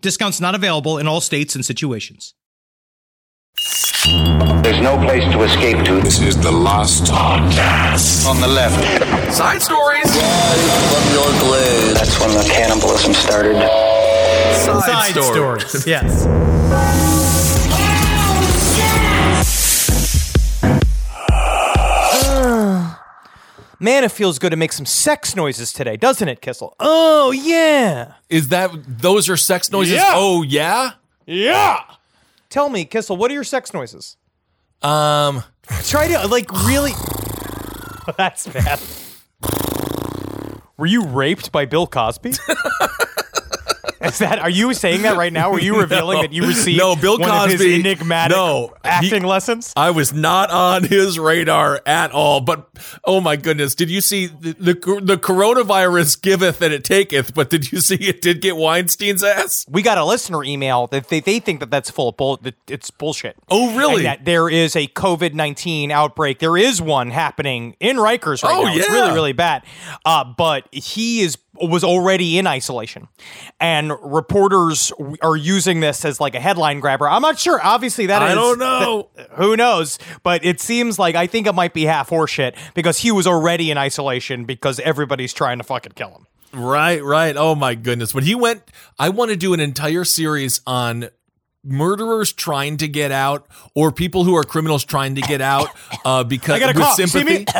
Discounts 0.00 0.40
not 0.40 0.54
available 0.54 0.98
in 0.98 1.06
all 1.06 1.20
states 1.20 1.54
and 1.54 1.64
situations. 1.64 2.34
There's 4.62 4.80
no 4.80 4.96
place 4.98 5.24
to 5.32 5.42
escape 5.42 5.84
to. 5.86 6.00
This 6.00 6.20
is 6.20 6.36
the 6.40 6.52
last 6.52 7.04
podcast. 7.04 8.26
On 8.26 8.40
the 8.40 8.48
left. 8.48 8.82
Side 9.32 9.62
stories. 9.62 10.04
That's 11.94 12.20
when 12.20 12.30
the 12.30 12.48
cannibalism 12.52 13.14
started. 13.14 13.56
Side, 14.64 15.14
stories. 15.22 15.86
yes. 15.86 17.25
Man, 23.78 24.04
it 24.04 24.12
feels 24.12 24.38
good 24.38 24.50
to 24.50 24.56
make 24.56 24.72
some 24.72 24.86
sex 24.86 25.36
noises 25.36 25.72
today, 25.72 25.96
doesn't 25.96 26.28
it, 26.28 26.40
Kissel? 26.40 26.74
Oh, 26.80 27.30
yeah. 27.30 28.14
Is 28.30 28.48
that 28.48 28.70
those 28.86 29.28
are 29.28 29.36
sex 29.36 29.70
noises? 29.70 29.94
Yeah. 29.94 30.12
Oh 30.14 30.42
yeah. 30.42 30.92
Yeah. 31.26 31.80
Tell 32.48 32.68
me, 32.70 32.84
Kissel, 32.84 33.16
what 33.16 33.30
are 33.30 33.34
your 33.34 33.44
sex 33.44 33.74
noises? 33.74 34.16
Um, 34.82 35.42
Try 35.84 36.08
to, 36.08 36.26
like, 36.28 36.50
really. 36.64 36.92
That's 38.16 38.46
bad. 38.46 38.80
Were 40.78 40.86
you 40.86 41.04
raped 41.04 41.52
by 41.52 41.64
Bill 41.66 41.86
Cosby? 41.86 42.32
Is 44.06 44.18
that? 44.18 44.38
Are 44.38 44.50
you 44.50 44.72
saying 44.74 45.02
that 45.02 45.16
right 45.16 45.32
now? 45.32 45.50
Were 45.52 45.60
you 45.60 45.78
revealing 45.80 46.16
No. 46.16 46.22
that 46.22 46.32
you 46.32 46.46
received 46.46 46.78
No, 46.78 46.96
Bill 46.96 47.18
one 47.18 47.30
of 47.30 47.50
his 47.50 47.60
Cosby- 47.60 47.74
enigmatic 47.80 48.36
no, 48.36 48.74
acting 48.84 49.22
he- 49.22 49.28
lessons? 49.28 49.72
I 49.76 49.90
was 49.90 50.12
not 50.12 50.50
on 50.50 50.84
his 50.84 51.18
radar 51.18 51.80
at 51.86 52.12
all. 52.12 52.40
But 52.40 52.68
oh 53.04 53.20
my 53.20 53.36
goodness, 53.36 53.74
did 53.74 53.90
you 53.90 54.00
see 54.00 54.26
the 54.26 54.52
the, 54.58 54.74
the 55.02 55.16
coronavirus 55.16 56.20
giveth 56.22 56.60
and 56.62 56.72
it 56.72 56.84
taketh? 56.84 57.34
But 57.34 57.50
did 57.50 57.72
you 57.72 57.80
see 57.80 57.96
it 57.96 58.20
did 58.22 58.40
get 58.40 58.56
Weinstein's 58.56 59.22
ass? 59.22 59.66
we 59.68 59.82
got 59.82 59.98
a 59.98 60.04
listener 60.04 60.42
email 60.44 60.86
that 60.88 61.08
they, 61.08 61.20
they 61.20 61.38
think 61.40 61.60
that 61.60 61.70
that's 61.70 61.90
full 61.90 62.08
of 62.10 62.16
bull. 62.16 62.36
That 62.38 62.54
it's 62.68 62.90
bullshit. 62.90 63.36
Oh, 63.48 63.76
really? 63.76 63.96
And 63.96 64.04
that 64.06 64.24
there 64.24 64.48
is 64.48 64.76
a 64.76 64.86
COVID 64.88 65.34
nineteen 65.34 65.90
outbreak. 65.90 66.38
There 66.38 66.56
is 66.56 66.80
one 66.80 67.10
happening 67.10 67.76
in 67.80 67.96
Rikers 67.96 68.42
right 68.42 68.56
Oh, 68.56 68.62
now. 68.64 68.74
It's 68.76 68.88
really 68.90 69.12
really 69.12 69.32
bad. 69.32 69.62
Uh, 70.04 70.24
but 70.24 70.68
he 70.72 71.20
is 71.20 71.36
was 71.60 71.84
already 71.84 72.38
in 72.38 72.46
isolation, 72.46 73.08
and 73.60 73.92
reporters 74.02 74.92
are 75.22 75.36
using 75.36 75.80
this 75.80 76.04
as 76.04 76.20
like 76.20 76.34
a 76.34 76.40
headline 76.40 76.80
grabber. 76.80 77.08
I'm 77.08 77.22
not 77.22 77.38
sure. 77.38 77.60
Obviously, 77.62 78.06
that 78.06 78.22
is 78.22 78.30
I 78.30 78.34
don't 78.34 78.58
know. 78.58 79.08
who 79.32 79.56
knows? 79.56 79.98
But 80.22 80.44
it 80.44 80.60
seems 80.60 80.98
like 80.98 81.14
I 81.14 81.26
think 81.26 81.46
it 81.46 81.54
might 81.54 81.74
be 81.74 81.84
half 81.84 82.10
horseshit 82.10 82.56
because 82.74 82.98
he 82.98 83.12
was 83.12 83.26
already 83.26 83.70
in 83.70 83.78
isolation 83.78 84.44
because 84.44 84.80
everybody's 84.80 85.32
trying 85.32 85.58
to 85.58 85.64
fucking 85.64 85.92
kill 85.92 86.10
him. 86.10 86.26
Right, 86.52 87.02
right. 87.04 87.36
Oh 87.36 87.54
my 87.54 87.74
goodness. 87.74 88.14
When 88.14 88.24
he 88.24 88.34
went, 88.34 88.62
I 88.98 89.10
want 89.10 89.30
to 89.30 89.36
do 89.36 89.52
an 89.52 89.60
entire 89.60 90.04
series 90.04 90.60
on 90.66 91.10
murderers 91.66 92.32
trying 92.32 92.76
to 92.78 92.88
get 92.88 93.12
out 93.12 93.46
or 93.74 93.92
people 93.92 94.24
who 94.24 94.36
are 94.36 94.44
criminals 94.44 94.84
trying 94.84 95.14
to 95.16 95.20
get 95.20 95.40
out 95.40 95.68
uh, 96.04 96.24
because 96.24 96.54
I 96.56 96.58
got 96.60 96.76
a 96.76 96.78
with 96.78 97.10
sympathy. 97.10 97.44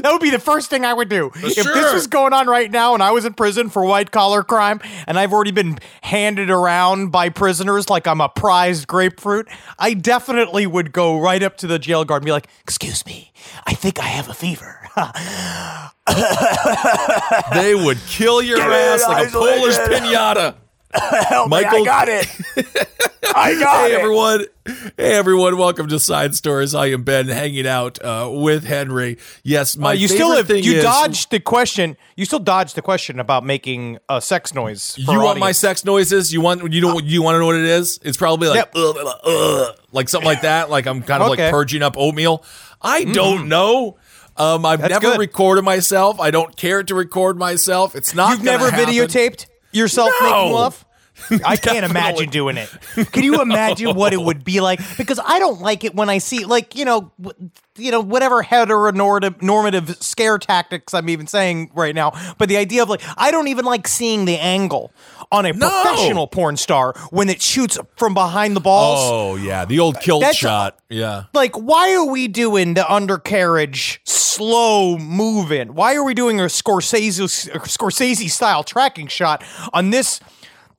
that 0.00 0.10
would 0.10 0.20
be 0.20 0.30
the 0.30 0.38
first 0.38 0.70
thing 0.70 0.84
I 0.84 0.94
would 0.94 1.08
do. 1.08 1.30
If 1.34 1.54
this 1.54 1.92
was 1.92 2.06
going 2.06 2.32
on 2.32 2.46
right 2.46 2.70
now 2.70 2.94
and 2.94 3.02
I 3.02 3.10
was 3.10 3.24
in 3.24 3.34
prison 3.34 3.68
for 3.68 3.84
white 3.84 4.10
collar 4.10 4.42
crime 4.42 4.80
and 5.06 5.18
I've 5.18 5.32
already 5.32 5.50
been 5.50 5.78
handed 6.02 6.50
around 6.50 7.10
by 7.10 7.28
prisoners 7.28 7.90
like 7.90 8.06
I'm 8.06 8.20
a 8.20 8.28
prized 8.28 8.86
grapefruit, 8.86 9.48
I 9.78 9.94
definitely 9.94 10.66
would 10.66 10.92
go 10.92 11.18
right 11.18 11.42
up 11.42 11.56
to 11.58 11.66
the 11.66 11.78
jail 11.78 12.04
guard 12.04 12.22
and 12.22 12.26
be 12.26 12.32
like, 12.32 12.48
Excuse 12.62 13.04
me, 13.06 13.32
I 13.66 13.74
think 13.74 13.98
I 13.98 14.04
have 14.06 14.28
a 14.28 14.34
fever. 14.34 14.78
They 17.54 17.74
would 17.74 17.98
kill 18.08 18.42
your 18.42 18.60
ass 18.60 19.06
like 19.06 19.28
a 19.28 19.30
Polish 19.30 19.76
pinata. 19.76 20.56
Michael, 21.48 21.82
I 21.82 21.84
got 21.84 22.08
it. 22.08 22.26
I 23.34 23.54
got 23.58 23.86
hey 23.88 23.94
it. 23.94 23.98
everyone, 24.00 24.44
hey 24.98 25.12
everyone, 25.14 25.56
welcome 25.56 25.88
to 25.88 25.98
Side 25.98 26.34
Stories. 26.34 26.74
I 26.74 26.86
am 26.88 27.02
Ben, 27.02 27.28
hanging 27.28 27.66
out 27.66 27.98
uh, 28.04 28.28
with 28.30 28.64
Henry. 28.64 29.16
Yes, 29.42 29.76
my 29.76 29.90
Uh, 29.90 29.92
you 29.92 30.08
favorite 30.08 30.16
still 30.24 30.36
have 30.36 30.46
thing 30.48 30.64
you 30.64 30.74
is, 30.74 30.84
dodged 30.84 31.30
the 31.30 31.40
question. 31.40 31.96
You 32.16 32.26
still 32.26 32.40
dodged 32.40 32.74
the 32.74 32.82
question 32.82 33.18
about 33.20 33.42
making 33.42 33.98
a 34.10 34.20
sex 34.20 34.52
noise. 34.52 34.94
for 34.96 35.00
You 35.12 35.18
our 35.20 35.24
want 35.24 35.38
my 35.38 35.52
sex 35.52 35.82
noises? 35.84 36.30
You 36.32 36.42
want 36.42 36.70
you 36.74 36.82
don't 36.82 37.04
you 37.06 37.22
want 37.22 37.36
to 37.36 37.38
know 37.38 37.46
what 37.46 37.56
it 37.56 37.64
is? 37.64 37.98
It's 38.02 38.18
probably 38.18 38.48
like 38.48 38.56
Yep. 38.56 38.72
ugh, 38.76 38.96
ugh, 39.00 39.16
ugh, 39.24 39.76
like 39.92 40.10
something 40.10 40.26
like 40.28 40.42
that. 40.42 40.68
Like 40.68 40.86
I'm 40.86 41.02
kind 41.02 41.22
of 41.22 41.30
Okay. 41.30 41.44
like 41.44 41.52
purging 41.52 41.82
up 41.82 41.96
oatmeal. 41.96 42.44
I 42.82 43.04
don't 43.04 43.48
know. 43.48 43.96
Um, 44.36 44.66
I've 44.66 44.80
That's 44.80 44.90
never 44.90 45.12
good. 45.12 45.18
recorded 45.18 45.62
myself. 45.62 46.20
I 46.20 46.30
don't 46.30 46.54
care 46.56 46.82
to 46.82 46.94
record 46.94 47.38
myself. 47.38 47.94
It's 47.94 48.14
not. 48.14 48.30
You've 48.32 48.42
never 48.44 48.70
happen. 48.70 48.86
videotaped 48.94 49.46
yourself 49.72 50.10
No. 50.20 50.30
making 50.30 50.52
love? 50.52 50.84
I 51.44 51.56
can't 51.56 51.84
imagine 51.84 52.30
doing 52.30 52.56
it. 52.56 52.68
Can 53.12 53.22
you 53.22 53.40
imagine 53.42 53.94
what 53.94 54.12
it 54.12 54.20
would 54.20 54.44
be 54.44 54.60
like? 54.60 54.80
Because 54.96 55.20
I 55.24 55.38
don't 55.38 55.60
like 55.60 55.84
it 55.84 55.94
when 55.94 56.08
I 56.08 56.18
see, 56.18 56.44
like, 56.44 56.74
you 56.74 56.84
know, 56.84 57.12
you 57.76 57.90
know, 57.90 58.00
whatever 58.00 58.42
heteronormative 58.42 59.40
normative 59.42 59.96
scare 60.02 60.38
tactics 60.38 60.92
I'm 60.94 61.08
even 61.08 61.26
saying 61.26 61.70
right 61.74 61.94
now. 61.94 62.12
But 62.38 62.48
the 62.48 62.56
idea 62.56 62.82
of 62.82 62.88
like, 62.88 63.02
I 63.16 63.30
don't 63.30 63.48
even 63.48 63.64
like 63.64 63.88
seeing 63.88 64.24
the 64.24 64.36
angle 64.38 64.92
on 65.30 65.46
a 65.46 65.52
No. 65.52 65.68
professional 65.70 66.26
porn 66.26 66.56
star 66.56 66.94
when 67.10 67.28
it 67.30 67.40
shoots 67.40 67.78
from 67.96 68.12
behind 68.14 68.54
the 68.56 68.60
balls. 68.60 68.98
Oh 69.02 69.36
yeah, 69.36 69.64
the 69.64 69.78
old 69.80 70.00
kill 70.00 70.20
shot. 70.32 70.78
Yeah. 70.90 71.24
like 71.32 71.54
why 71.56 71.94
are 71.94 72.04
we 72.04 72.28
doing 72.28 72.74
the 72.74 72.90
undercarriage 72.92 74.00
slow 74.04 74.98
moving 74.98 75.74
why 75.74 75.94
are 75.94 76.04
we 76.04 76.12
doing 76.12 76.38
a 76.38 76.44
scorsese 76.44 77.18
scorsese 77.66 78.30
style 78.30 78.62
tracking 78.62 79.06
shot 79.06 79.42
on 79.72 79.88
this 79.90 80.20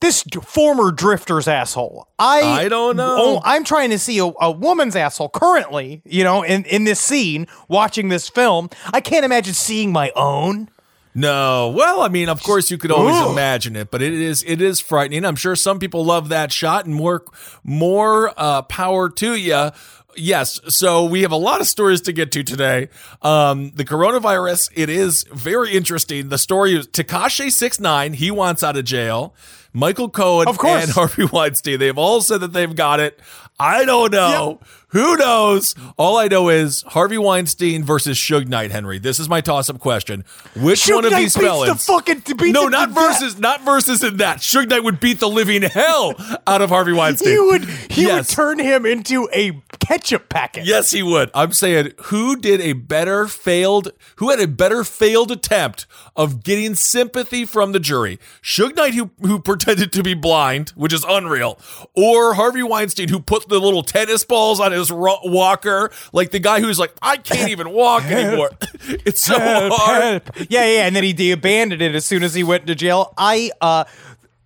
this 0.01 0.23
d- 0.23 0.39
former 0.41 0.91
drifter's 0.91 1.47
asshole 1.47 2.07
i 2.19 2.41
I 2.41 2.69
don't 2.69 2.97
know. 2.97 3.15
oh, 3.19 3.41
i'm 3.43 3.63
trying 3.63 3.89
to 3.91 3.99
see 3.99 4.19
a, 4.19 4.25
a 4.41 4.51
woman's 4.51 4.95
asshole 4.95 5.29
currently 5.29 6.01
you 6.05 6.23
know 6.23 6.43
in, 6.43 6.65
in 6.65 6.83
this 6.83 6.99
scene 6.99 7.47
watching 7.67 8.09
this 8.09 8.29
film 8.29 8.69
i 8.93 8.99
can't 9.01 9.25
imagine 9.25 9.53
seeing 9.53 9.91
my 9.91 10.11
own 10.15 10.69
No, 11.15 11.69
well, 11.77 12.01
I 12.01 12.07
mean, 12.09 12.27
of 12.27 12.41
course, 12.41 12.71
you 12.71 12.79
could 12.79 12.89
always 12.91 13.15
Ugh. 13.15 13.31
imagine 13.33 13.75
it, 13.75 13.91
but 13.91 14.01
it 14.01 14.13
is 14.13 14.43
it 14.47 14.61
is 14.63 14.79
frightening. 14.79 15.23
I'm 15.25 15.35
sure 15.35 15.55
some 15.55 15.77
people 15.77 16.03
love 16.03 16.29
that 16.29 16.51
shot, 16.51 16.85
and 16.87 16.95
more 16.95 17.21
more 17.63 18.33
uh, 18.35 18.63
power 18.63 19.11
to 19.11 19.35
you. 19.35 19.69
Yes, 20.15 20.59
so 20.69 21.05
we 21.05 21.21
have 21.21 21.31
a 21.31 21.35
lot 21.37 21.61
of 21.61 21.67
stories 21.67 22.01
to 22.01 22.13
get 22.13 22.31
to 22.31 22.43
today. 22.43 22.89
Um, 23.21 23.71
the 23.75 23.85
coronavirus, 23.85 24.71
it 24.75 24.89
is 24.89 25.23
very 25.31 25.71
interesting. 25.73 26.29
The 26.29 26.37
story 26.39 26.75
is 26.75 26.87
Tekashi 26.87 27.51
six 27.51 27.79
nine. 27.79 28.13
He 28.13 28.31
wants 28.31 28.63
out 28.63 28.75
of 28.75 28.85
jail. 28.85 29.35
Michael 29.73 30.09
Cohen 30.09 30.47
Of 30.47 30.57
course. 30.57 30.83
and 30.83 30.91
Harvey 30.93 31.25
Weinstein. 31.25 31.79
They've 31.79 31.97
all 31.97 32.21
said 32.21 32.39
that 32.41 32.53
they've 32.53 32.75
got 32.75 32.99
it. 32.99 33.19
I 33.59 33.85
don't 33.85 34.11
know 34.11 34.59
Who 34.93 35.17
knows? 35.17 35.75
All 35.97 36.17
I 36.17 36.27
know 36.27 36.49
is 36.49 36.83
Harvey 36.87 37.17
Weinstein 37.17 37.83
versus 37.83 38.17
Suge 38.17 38.47
Knight, 38.47 38.71
Henry. 38.71 38.99
This 38.99 39.19
is 39.19 39.27
my 39.27 39.41
toss-up 39.41 39.79
question. 39.79 40.23
Which 40.55 40.81
Suge 40.83 40.95
one 40.95 41.05
of 41.05 41.11
Knight 41.11 41.19
these 41.21 41.35
beats 41.35 41.45
felons? 41.45 41.85
the 41.85 41.93
fucking- 41.93 42.19
beats 42.37 42.53
no, 42.53 42.67
not 42.67 42.93
death. 42.93 42.95
versus, 43.19 43.39
not 43.39 43.65
versus 43.65 44.03
in 44.03 44.17
that. 44.17 44.37
Suge 44.39 44.69
Knight 44.69 44.83
would 44.83 44.99
beat 44.99 45.19
the 45.19 45.27
living 45.29 45.63
hell 45.63 46.13
out 46.47 46.61
of 46.61 46.69
Harvey 46.69 46.93
Weinstein. 46.93 47.29
He 47.33 47.39
would 47.39 47.63
he 47.89 48.03
Yes. 48.03 48.29
would 48.29 48.35
turn 48.35 48.59
him 48.59 48.85
into 48.85 49.27
a 49.33 49.59
ketchup 49.79 50.29
packet. 50.29 50.65
Yes, 50.65 50.91
he 50.91 51.03
would. 51.03 51.29
I'm 51.33 51.51
saying 51.53 51.93
who 52.05 52.35
did 52.35 52.61
a 52.61 52.73
better 52.73 53.27
failed, 53.27 53.91
who 54.17 54.29
had 54.29 54.39
a 54.39 54.47
better 54.47 54.83
failed 54.83 55.31
attempt 55.31 55.85
of 56.15 56.43
getting 56.43 56.75
sympathy 56.75 57.45
from 57.45 57.71
the 57.71 57.79
jury? 57.79 58.19
Suge 58.43 58.75
Knight, 58.75 58.93
who, 58.93 59.09
who 59.21 59.39
pretended 59.39 59.91
to 59.93 60.03
be 60.03 60.13
blind, 60.13 60.69
which 60.75 60.93
is 60.93 61.03
unreal, 61.07 61.59
or 61.95 62.35
Harvey 62.35 62.61
Weinstein, 62.63 63.09
who 63.09 63.19
put 63.19 63.49
the 63.49 63.59
little 63.59 63.81
tennis 63.83 64.23
balls 64.23 64.59
on 64.59 64.71
his 64.71 64.82
ro- 64.91 65.19
walker, 65.23 65.91
like 66.11 66.31
the 66.31 66.39
guy 66.39 66.59
who's 66.61 66.79
like, 66.79 66.93
I 67.01 67.17
can't 67.17 67.49
even 67.49 67.71
walk 67.71 68.03
anymore. 68.05 68.51
it's 68.87 69.21
so 69.21 69.35
hard. 69.39 70.23
yeah, 70.49 70.65
yeah, 70.65 70.85
and 70.87 70.95
then 70.95 71.03
he 71.03 71.31
abandoned 71.31 71.81
it 71.81 71.95
as 71.95 72.05
soon 72.05 72.23
as 72.23 72.33
he 72.33 72.43
went 72.43 72.67
to 72.67 72.75
jail. 72.75 73.13
I 73.17 73.51
uh 73.61 73.85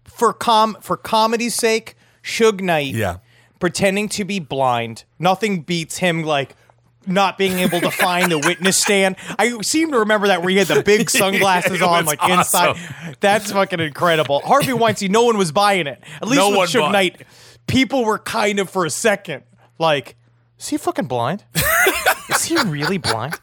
for 0.05 0.33
com 0.33 0.77
for 0.81 0.97
comedy's 0.97 1.55
sake, 1.55 1.95
Suge 2.23 2.61
Knight 2.61 2.93
Yeah. 2.95 3.17
pretending 3.59 4.09
to 4.09 4.23
be 4.25 4.39
blind. 4.39 5.03
Nothing 5.19 5.61
beats 5.61 5.97
him 5.97 6.23
like 6.23 6.55
not 7.09 7.37
being 7.37 7.59
able 7.59 7.79
to 7.79 7.89
find 7.89 8.29
the 8.29 8.37
witness 8.37 8.75
stand. 8.75 9.15
I 9.39 9.61
seem 9.61 9.91
to 9.93 9.99
remember 9.99 10.27
that 10.27 10.41
where 10.41 10.49
he 10.49 10.57
had 10.57 10.67
the 10.67 10.83
big 10.83 11.09
sunglasses 11.21 11.81
on, 11.81 12.05
like 12.05 12.19
inside. 12.27 12.75
That's 13.21 13.49
fucking 13.53 13.79
incredible. 13.79 14.41
Harvey 14.41 14.73
Weinstein, 14.73 15.13
no 15.13 15.23
one 15.23 15.37
was 15.37 15.53
buying 15.53 15.87
it. 15.87 16.03
At 16.21 16.27
least 16.27 16.41
No 16.41 16.49
with 16.59 16.69
Suge. 16.69 16.91
Knight, 16.91 17.21
people 17.65 18.03
were 18.03 18.19
kind 18.19 18.59
of 18.59 18.69
for 18.69 18.85
a 18.85 18.89
second 18.89 19.43
like, 19.79 20.17
is 20.59 20.67
he 20.69 20.77
fucking 20.77 21.07
blind? 21.07 21.43
is 22.29 22.43
he 22.45 22.57
really 22.63 22.97
blind? 22.97 23.35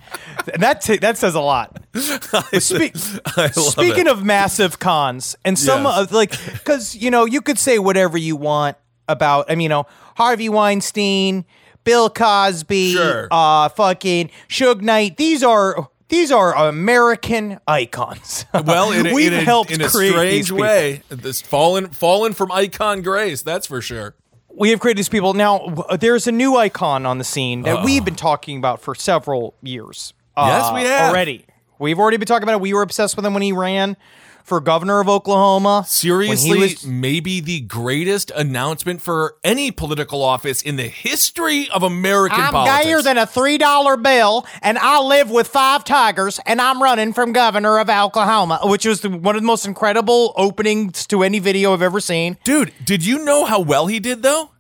And 0.52 0.62
that 0.62 0.81
t- 0.82 0.99
that 0.99 1.16
says 1.16 1.34
a 1.34 1.40
lot. 1.40 1.81
Spe- 1.96 2.96
I 3.37 3.50
love 3.56 3.72
speaking 3.72 4.06
it. 4.06 4.08
of 4.08 4.25
massive 4.25 4.78
cons, 4.78 5.37
and 5.44 5.58
some 5.58 5.84
Yes. 5.84 5.99
of 5.99 6.12
like, 6.12 6.31
because 6.52 6.94
you 6.94 7.11
know, 7.11 7.25
you 7.25 7.40
could 7.40 7.58
say 7.58 7.78
whatever 7.78 8.19
you 8.19 8.37
want 8.37 8.76
about, 9.08 9.50
I 9.50 9.55
mean, 9.55 9.62
you 9.64 9.69
know, 9.69 9.87
Harvey 10.16 10.49
Weinstein, 10.49 11.44
Bill 11.84 12.08
Cosby, 12.11 12.93
Sure. 12.93 13.28
uh, 13.31 13.69
fucking 13.70 14.31
Suge 14.49 14.81
Knight. 14.82 15.17
These 15.17 15.43
are 15.43 15.88
these 16.08 16.31
are 16.31 16.55
American 16.55 17.58
icons. 17.67 18.44
Well, 18.64 18.93
in 18.93 19.06
a, 19.06 19.14
we've 19.14 19.32
in 19.32 19.38
a, 19.40 19.43
helped 19.43 19.70
in 19.70 19.81
a 19.81 19.88
create 19.88 20.44
strange 20.44 20.50
way, 20.52 21.02
this 21.08 21.40
fallen 21.43 21.88
fallen 21.88 22.32
from 22.34 22.52
icon 22.52 23.02
grace. 23.02 23.43
That's 23.43 23.67
for 23.67 23.81
sure. 23.81 24.14
We 24.56 24.70
have 24.70 24.80
created 24.80 24.98
these 24.98 25.08
people. 25.08 25.34
Now, 25.34 25.86
there's 25.98 26.26
a 26.26 26.32
new 26.32 26.56
icon 26.56 27.06
on 27.06 27.18
the 27.18 27.24
scene 27.24 27.62
that 27.62 27.84
we've 27.84 28.04
been 28.04 28.14
talking 28.14 28.58
about 28.58 28.80
for 28.80 28.94
several 28.94 29.54
years. 29.62 30.14
Yes, 30.36 30.72
we 30.72 30.80
uh, 30.80 30.88
have. 30.88 31.10
already. 31.10 31.46
We've 31.78 31.98
already 31.98 32.16
been 32.16 32.26
talking 32.26 32.44
about 32.44 32.54
it. 32.54 32.60
We 32.60 32.72
were 32.72 32.82
obsessed 32.82 33.16
with 33.16 33.26
him 33.26 33.34
when 33.34 33.42
he 33.42 33.52
ran 33.52 33.96
for 34.44 34.61
governor 34.61 35.00
of 35.00 35.08
Oklahoma. 35.08 35.85
Seriously, 35.88 36.58
was- 36.58 36.85
maybe 36.87 37.41
the 37.41 37.61
greatest 37.62 38.31
announcement 38.37 39.00
for 39.00 39.37
any 39.43 39.70
political 39.70 40.23
office 40.23 40.62
in 40.62 40.76
the 40.76 40.87
history 40.88 41.69
of 41.70 41.82
American 41.82 42.41
I'm 42.41 42.52
politics. 42.52 42.85
gayer 42.85 43.02
than 43.02 43.19
a 43.19 43.26
three 43.26 43.58
dollar 43.58 43.96
bill, 43.96 44.46
and 44.62 44.79
I 44.79 45.00
live 45.00 45.31
with 45.31 45.49
five 45.49 45.82
tigers, 45.85 46.38
and 46.46 46.61
I'm 46.61 46.82
running 46.82 47.12
from 47.12 47.32
governor 47.32 47.79
of 47.79 47.88
Oklahoma, 47.91 48.61
which 48.64 48.85
was 48.87 49.00
the- 49.00 49.11
one 49.11 49.35
of 49.35 49.43
the 49.43 49.46
most 49.46 49.67
incredible 49.67 50.32
openings 50.37 51.06
to 51.06 51.23
any 51.23 51.38
video 51.38 51.73
I've 51.73 51.82
ever 51.82 52.00
seen. 52.00 52.37
Dude, 52.44 52.73
did 52.85 53.05
you 53.05 53.25
know 53.25 53.44
how 53.46 53.61
well 53.61 53.87
he 53.87 53.99
did 53.99 54.23
though? 54.23 54.50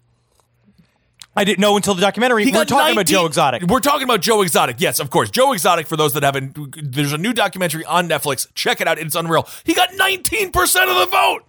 I 1.36 1.44
didn't 1.44 1.60
know 1.60 1.76
until 1.76 1.94
the 1.94 2.00
documentary. 2.00 2.44
He 2.44 2.52
We're 2.52 2.64
talking 2.64 2.92
about 2.92 3.06
Joe 3.06 3.26
Exotic. 3.26 3.62
We're 3.64 3.80
talking 3.80 4.04
about 4.04 4.20
Joe 4.20 4.42
Exotic. 4.42 4.76
Yes, 4.78 5.00
of 5.00 5.10
course. 5.10 5.30
Joe 5.30 5.52
Exotic, 5.52 5.86
for 5.86 5.96
those 5.96 6.12
that 6.12 6.22
haven't, 6.22 6.56
there's 6.92 7.12
a 7.12 7.18
new 7.18 7.32
documentary 7.32 7.84
on 7.84 8.08
Netflix. 8.08 8.46
Check 8.54 8.80
it 8.80 8.86
out. 8.86 8.98
It's 8.98 9.14
unreal. 9.16 9.48
He 9.64 9.74
got 9.74 9.90
19% 9.90 10.52
of 10.52 10.98
the 10.98 11.06
vote. 11.10 11.44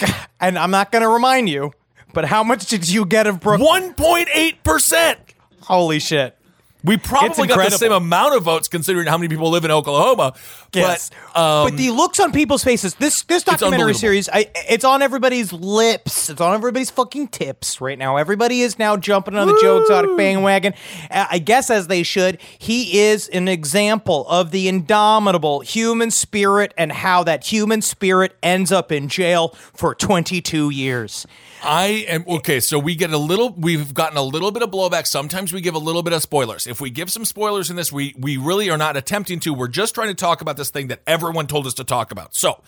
And 0.40 0.58
I'm 0.58 0.70
not 0.70 0.92
going 0.92 1.00
to 1.00 1.08
remind 1.08 1.48
you, 1.48 1.72
but 2.12 2.26
how 2.26 2.44
much 2.44 2.66
did 2.66 2.86
you 2.86 3.06
get 3.06 3.26
of 3.26 3.40
Brooke? 3.40 3.62
1.8%. 3.62 5.16
Holy 5.62 5.98
shit. 5.98 6.36
We 6.84 6.98
probably 6.98 7.48
got 7.48 7.70
the 7.70 7.76
same 7.78 7.92
amount 7.92 8.36
of 8.36 8.42
votes 8.42 8.68
considering 8.68 9.06
how 9.06 9.16
many 9.16 9.28
people 9.28 9.50
live 9.50 9.64
in 9.64 9.70
Oklahoma. 9.70 10.34
Yes. 10.74 11.10
But, 11.32 11.40
um, 11.40 11.70
but 11.70 11.76
the 11.78 11.90
looks 11.90 12.20
on 12.20 12.30
people's 12.30 12.62
faces. 12.62 12.94
This 12.96 13.22
this 13.22 13.42
documentary 13.42 13.94
series, 13.94 14.28
I, 14.28 14.50
it's 14.68 14.84
on 14.84 15.00
everybody's 15.00 15.52
lips. 15.52 16.28
It's 16.28 16.40
on 16.40 16.54
everybody's 16.54 16.90
fucking 16.90 17.28
tips 17.28 17.80
right 17.80 17.98
now. 17.98 18.18
Everybody 18.18 18.60
is 18.60 18.78
now 18.78 18.98
jumping 18.98 19.34
on 19.34 19.46
the 19.46 19.58
Joe 19.62 19.80
Exotic 19.80 20.14
bandwagon. 20.16 20.74
Uh, 21.10 21.26
I 21.30 21.38
guess 21.38 21.70
as 21.70 21.86
they 21.86 22.02
should. 22.02 22.38
He 22.58 23.00
is 23.00 23.28
an 23.28 23.48
example 23.48 24.26
of 24.28 24.50
the 24.50 24.68
indomitable 24.68 25.60
human 25.60 26.10
spirit 26.10 26.74
and 26.76 26.92
how 26.92 27.24
that 27.24 27.46
human 27.46 27.80
spirit 27.80 28.36
ends 28.42 28.70
up 28.70 28.92
in 28.92 29.08
jail 29.08 29.48
for 29.72 29.94
22 29.94 30.70
years. 30.70 31.26
I 31.64 32.04
am 32.08 32.24
okay. 32.28 32.60
So 32.60 32.78
we 32.78 32.94
get 32.94 33.10
a 33.10 33.18
little. 33.18 33.54
We've 33.56 33.94
gotten 33.94 34.18
a 34.18 34.22
little 34.22 34.50
bit 34.50 34.62
of 34.62 34.70
blowback. 34.70 35.06
Sometimes 35.06 35.52
we 35.52 35.62
give 35.62 35.74
a 35.74 35.78
little 35.78 36.02
bit 36.02 36.12
of 36.12 36.20
spoilers. 36.20 36.66
If 36.66 36.73
we 36.80 36.90
give 36.90 37.10
some 37.10 37.24
spoilers 37.24 37.70
in 37.70 37.76
this, 37.76 37.92
we 37.92 38.14
we 38.18 38.36
really 38.36 38.70
are 38.70 38.78
not 38.78 38.96
attempting 38.96 39.40
to. 39.40 39.54
We're 39.54 39.68
just 39.68 39.94
trying 39.94 40.08
to 40.08 40.14
talk 40.14 40.40
about 40.40 40.56
this 40.56 40.70
thing 40.70 40.88
that 40.88 41.00
everyone 41.06 41.46
told 41.46 41.66
us 41.66 41.74
to 41.74 41.84
talk 41.84 42.10
about. 42.12 42.34
So. 42.34 42.62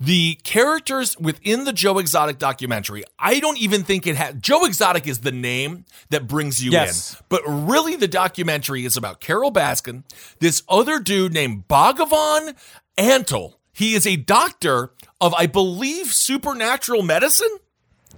The 0.00 0.34
characters 0.42 1.16
within 1.20 1.62
the 1.62 1.72
Joe 1.72 1.98
Exotic 1.98 2.38
documentary, 2.38 3.04
I 3.20 3.38
don't 3.38 3.58
even 3.58 3.84
think 3.84 4.04
it 4.04 4.16
had. 4.16 4.42
Joe 4.42 4.64
Exotic 4.64 5.06
is 5.06 5.20
the 5.20 5.30
name 5.30 5.84
that 6.10 6.26
brings 6.26 6.64
you 6.64 6.72
Yes. 6.72 7.12
in. 7.12 7.18
But 7.28 7.42
really, 7.46 7.94
the 7.94 8.08
documentary 8.08 8.84
is 8.84 8.96
about 8.96 9.20
Carole 9.20 9.52
Baskin, 9.52 10.02
this 10.40 10.64
other 10.68 10.98
dude 10.98 11.32
named 11.32 11.68
Bhagavan 11.68 12.56
Antle. 12.98 13.52
He 13.72 13.94
is 13.94 14.04
a 14.04 14.16
doctor 14.16 14.90
of, 15.20 15.34
I 15.34 15.46
believe, 15.46 16.12
supernatural 16.12 17.02
medicine. 17.02 17.58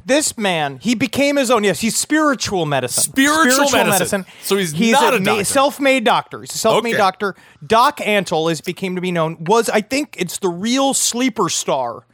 This 0.06 0.36
man, 0.36 0.78
he 0.82 0.94
became 0.94 1.36
his 1.36 1.50
own. 1.50 1.64
Yes, 1.64 1.80
he's 1.80 1.96
spiritual 1.96 2.66
medicine. 2.66 3.02
Spiritual 3.04 3.70
medicine. 3.70 4.26
So 4.42 4.56
he's 4.56 4.74
not 4.92 5.14
a 5.14 5.18
ma- 5.18 5.24
doctor. 5.24 5.44
self-made 5.44 6.04
doctor. 6.04 6.40
He's 6.42 6.54
a 6.54 6.58
self-made 6.58 6.90
Okay. 6.90 6.98
doctor. 6.98 7.34
Doc 7.66 7.98
Antle, 7.98 8.50
as 8.52 8.60
became 8.60 8.94
to 8.96 9.00
be 9.00 9.10
known, 9.12 9.38
was 9.44 9.70
I 9.70 9.80
think 9.80 10.14
it's 10.18 10.38
the 10.38 10.50
real 10.50 10.92
sleeper 10.92 11.48
star 11.48 12.04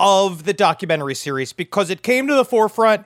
of 0.00 0.44
the 0.44 0.52
documentary 0.52 1.14
series 1.14 1.52
because 1.52 1.90
it 1.90 2.02
came 2.02 2.26
to 2.26 2.34
the 2.34 2.44
forefront. 2.44 3.04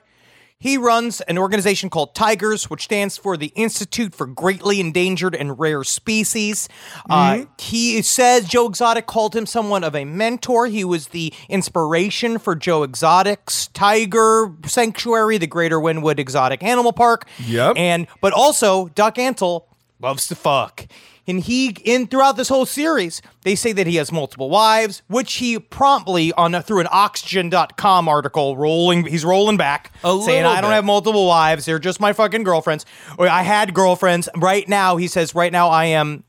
He 0.63 0.77
runs 0.77 1.19
an 1.19 1.37
organization 1.37 1.89
called 1.89 2.15
Tigers, 2.15 2.69
which 2.69 2.85
stands 2.85 3.17
for 3.17 3.35
the 3.35 3.47
Institute 3.47 4.15
for 4.15 4.25
Greatly 4.25 4.79
Endangered 4.79 5.35
and 5.35 5.59
Rare 5.59 5.83
Species. 5.83 6.69
Uh, 7.09 7.43
he 7.59 8.01
says 8.01 8.47
Joe 8.47 8.67
Exotic 8.67 9.05
called 9.05 9.35
him 9.35 9.45
someone 9.45 9.83
of 9.83 9.93
a 9.93 10.05
mentor. 10.05 10.67
He 10.67 10.85
was 10.85 11.09
the 11.09 11.33
inspiration 11.49 12.39
for 12.39 12.55
Joe 12.55 12.83
Exotic's 12.83 13.67
Tiger 13.73 14.53
Sanctuary, 14.65 15.37
the 15.37 15.47
Greater 15.47 15.79
Wynnewood 15.79 16.17
Exotic 16.17 16.63
Animal 16.63 16.93
Park. 16.93 17.27
Yep. 17.45 17.75
And 17.75 18.07
but 18.21 18.31
also 18.31 18.87
Doc 18.87 19.15
Antle 19.15 19.65
loves 20.03 20.27
to 20.27 20.35
fuck. 20.35 20.85
And 21.25 21.39
he 21.39 21.69
in 21.85 22.07
throughout 22.07 22.35
this 22.35 22.49
whole 22.49 22.65
series, 22.65 23.21
they 23.43 23.55
say 23.55 23.71
that 23.71 23.87
he 23.87 23.95
has 23.95 24.11
multiple 24.11 24.49
wives, 24.49 25.01
which 25.07 25.35
he 25.35 25.57
promptly 25.57 26.33
on 26.33 26.53
a, 26.53 26.61
through 26.61 26.81
an 26.81 26.87
oxygen.com 26.91 28.09
article 28.09 28.57
rolling 28.57 29.05
he's 29.05 29.23
rolling 29.23 29.55
back 29.55 29.93
A 30.03 30.21
saying 30.21 30.43
I 30.45 30.59
don't 30.59 30.69
bit. 30.71 30.75
have 30.75 30.85
multiple 30.85 31.25
wives, 31.25 31.65
they're 31.65 31.79
just 31.79 32.01
my 32.01 32.11
fucking 32.11 32.43
girlfriends. 32.43 32.85
Or 33.17 33.29
I 33.29 33.41
had 33.43 33.73
girlfriends. 33.73 34.27
Right 34.35 34.67
now 34.67 34.97
he 34.97 35.07
says 35.07 35.33
right 35.33 35.51
now 35.51 35.69
I 35.69 35.85
am 35.85 36.25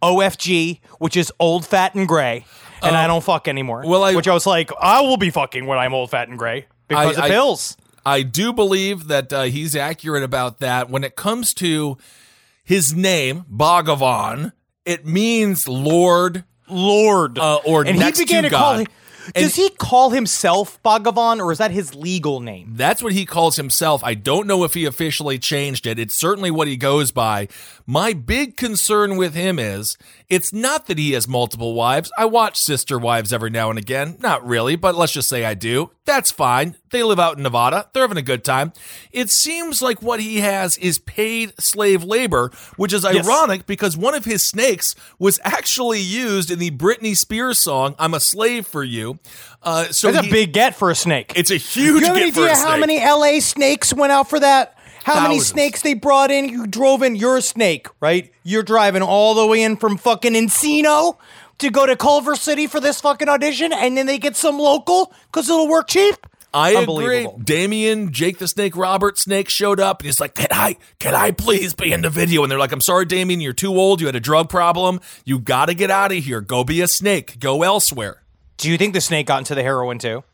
OFG, 0.00 0.78
which 1.00 1.16
is 1.16 1.32
old 1.40 1.66
fat 1.66 1.94
and 1.96 2.06
gray, 2.06 2.44
and 2.82 2.96
I 2.96 3.08
don't 3.08 3.24
fuck 3.24 3.48
anymore. 3.48 3.82
well, 3.84 4.04
I- 4.04 4.14
which 4.14 4.28
I 4.28 4.34
was 4.34 4.46
like 4.46 4.70
I 4.80 5.00
will 5.00 5.16
be 5.16 5.30
fucking 5.30 5.66
when 5.66 5.78
I'm 5.78 5.92
old 5.92 6.10
fat 6.10 6.28
and 6.28 6.38
gray 6.38 6.66
because 6.86 7.18
I- 7.18 7.24
of 7.26 7.30
pills. 7.30 7.76
I 8.04 8.22
do 8.22 8.52
believe 8.52 9.08
that 9.08 9.32
uh, 9.32 9.42
he's 9.44 9.74
accurate 9.74 10.22
about 10.22 10.60
that. 10.60 10.88
When 10.88 11.02
it 11.02 11.16
comes 11.16 11.52
to 11.54 11.98
his 12.66 12.94
name, 12.94 13.44
Bhagavan, 13.50 14.52
it 14.84 15.06
means 15.06 15.68
Lord. 15.68 16.44
Lord. 16.68 17.38
Uh, 17.38 17.60
or 17.64 17.86
and 17.86 17.96
next 17.96 18.18
he 18.18 18.24
began 18.24 18.42
to 18.42 18.50
to, 18.50 18.56
call 18.56 18.72
God. 18.74 18.80
him. 18.80 18.86
Does 19.34 19.54
he 19.54 19.70
call 19.70 20.10
himself 20.10 20.80
Bhagavan, 20.84 21.40
or 21.40 21.52
is 21.52 21.58
that 21.58 21.70
his 21.70 21.94
legal 21.94 22.40
name? 22.40 22.72
That's 22.76 23.02
what 23.02 23.12
he 23.12 23.24
calls 23.24 23.56
himself. 23.56 24.02
I 24.04 24.14
don't 24.14 24.46
know 24.46 24.64
if 24.64 24.74
he 24.74 24.84
officially 24.84 25.38
changed 25.38 25.86
it. 25.86 25.98
It's 25.98 26.14
certainly 26.14 26.50
what 26.50 26.68
he 26.68 26.76
goes 26.76 27.12
by. 27.12 27.48
My 27.86 28.12
big 28.12 28.56
concern 28.56 29.16
with 29.16 29.34
him 29.34 29.58
is 29.58 29.96
it's 30.28 30.52
not 30.52 30.86
that 30.86 30.98
he 30.98 31.12
has 31.12 31.26
multiple 31.28 31.74
wives. 31.74 32.10
I 32.18 32.24
watch 32.24 32.58
Sister 32.58 32.98
Wives 32.98 33.32
every 33.32 33.50
now 33.50 33.70
and 33.70 33.78
again. 33.78 34.16
Not 34.20 34.46
really, 34.46 34.76
but 34.76 34.94
let's 34.94 35.12
just 35.12 35.28
say 35.28 35.44
I 35.44 35.54
do. 35.54 35.90
That's 36.06 36.30
fine. 36.30 36.76
They 36.90 37.02
live 37.02 37.18
out 37.20 37.36
in 37.36 37.42
Nevada. 37.42 37.88
They're 37.92 38.04
having 38.04 38.16
a 38.16 38.22
good 38.22 38.44
time. 38.44 38.72
It 39.12 39.28
seems 39.28 39.82
like 39.82 40.00
what 40.00 40.20
he 40.20 40.38
has 40.38 40.78
is 40.78 40.98
paid 40.98 41.52
slave 41.60 42.04
labor, 42.04 42.50
which 42.76 42.92
is 42.92 43.04
ironic 43.04 43.66
because 43.66 43.96
one 43.96 44.14
of 44.14 44.24
his 44.24 44.42
snakes 44.42 44.94
was 45.18 45.40
actually 45.44 46.00
used 46.00 46.50
in 46.50 46.58
the 46.60 46.70
Britney 46.70 47.16
Spears 47.16 47.58
song 47.58 47.94
"I'm 47.98 48.14
a 48.14 48.20
Slave 48.20 48.66
for 48.66 48.84
You." 48.84 49.18
Uh, 49.62 49.86
so 49.90 50.10
That's 50.12 50.24
he- 50.26 50.30
a 50.30 50.32
big 50.32 50.52
get 50.52 50.76
for 50.76 50.90
a 50.90 50.94
snake. 50.94 51.32
It's 51.34 51.50
a 51.50 51.56
huge 51.56 52.00
you 52.02 52.06
have 52.06 52.14
get 52.14 52.22
any 52.22 52.30
for 52.30 52.40
idea 52.42 52.52
a 52.52 52.56
how 52.56 52.76
snake. 52.76 52.80
many 52.80 53.00
LA 53.04 53.40
snakes 53.40 53.92
went 53.92 54.12
out 54.12 54.30
for 54.30 54.38
that? 54.40 54.72
how 55.02 55.22
many 55.22 55.38
snakes 55.38 55.82
they 55.82 55.94
brought 55.94 56.32
in? 56.32 56.48
You 56.48 56.66
drove 56.66 57.00
in. 57.02 57.14
You're 57.14 57.36
a 57.36 57.42
snake, 57.42 57.86
right? 58.00 58.32
You're 58.42 58.64
driving 58.64 59.02
all 59.02 59.34
the 59.36 59.46
way 59.46 59.62
in 59.62 59.76
from 59.76 59.98
fucking 59.98 60.32
Encino 60.32 61.16
to 61.58 61.70
go 61.70 61.86
to 61.86 61.96
Culver 61.96 62.36
City 62.36 62.66
for 62.66 62.80
this 62.80 63.00
fucking 63.00 63.28
audition, 63.28 63.72
and 63.72 63.96
then 63.96 64.06
they 64.06 64.18
get 64.18 64.36
some 64.36 64.58
local 64.58 65.12
because 65.32 65.48
it'll 65.48 65.68
work 65.68 65.88
cheap. 65.88 66.14
I 66.54 66.70
agree. 66.70 66.80
Unbelievable. 66.82 67.38
Damien, 67.44 68.12
Jake 68.12 68.38
the 68.38 68.48
Snake, 68.48 68.76
Robert 68.76 69.18
Snake 69.18 69.50
showed 69.50 69.78
up 69.78 70.00
and 70.00 70.06
he's 70.06 70.20
like, 70.20 70.34
Can 70.34 70.46
I 70.52 70.76
can 70.98 71.14
I 71.14 71.30
please 71.32 71.74
be 71.74 71.92
in 71.92 72.00
the 72.00 72.08
video? 72.08 72.42
And 72.44 72.50
they're 72.50 72.58
like, 72.58 72.72
I'm 72.72 72.80
sorry, 72.80 73.04
Damien, 73.04 73.40
you're 73.42 73.52
too 73.52 73.76
old, 73.76 74.00
you 74.00 74.06
had 74.06 74.16
a 74.16 74.20
drug 74.20 74.48
problem. 74.48 75.00
You 75.26 75.38
gotta 75.38 75.74
get 75.74 75.90
out 75.90 76.12
of 76.12 76.18
here. 76.24 76.40
Go 76.40 76.64
be 76.64 76.80
a 76.80 76.88
snake. 76.88 77.38
Go 77.40 77.62
elsewhere. 77.62 78.22
Do 78.56 78.70
you 78.70 78.78
think 78.78 78.94
the 78.94 79.02
snake 79.02 79.26
got 79.26 79.38
into 79.38 79.54
the 79.54 79.62
heroin 79.62 79.98
too? 79.98 80.24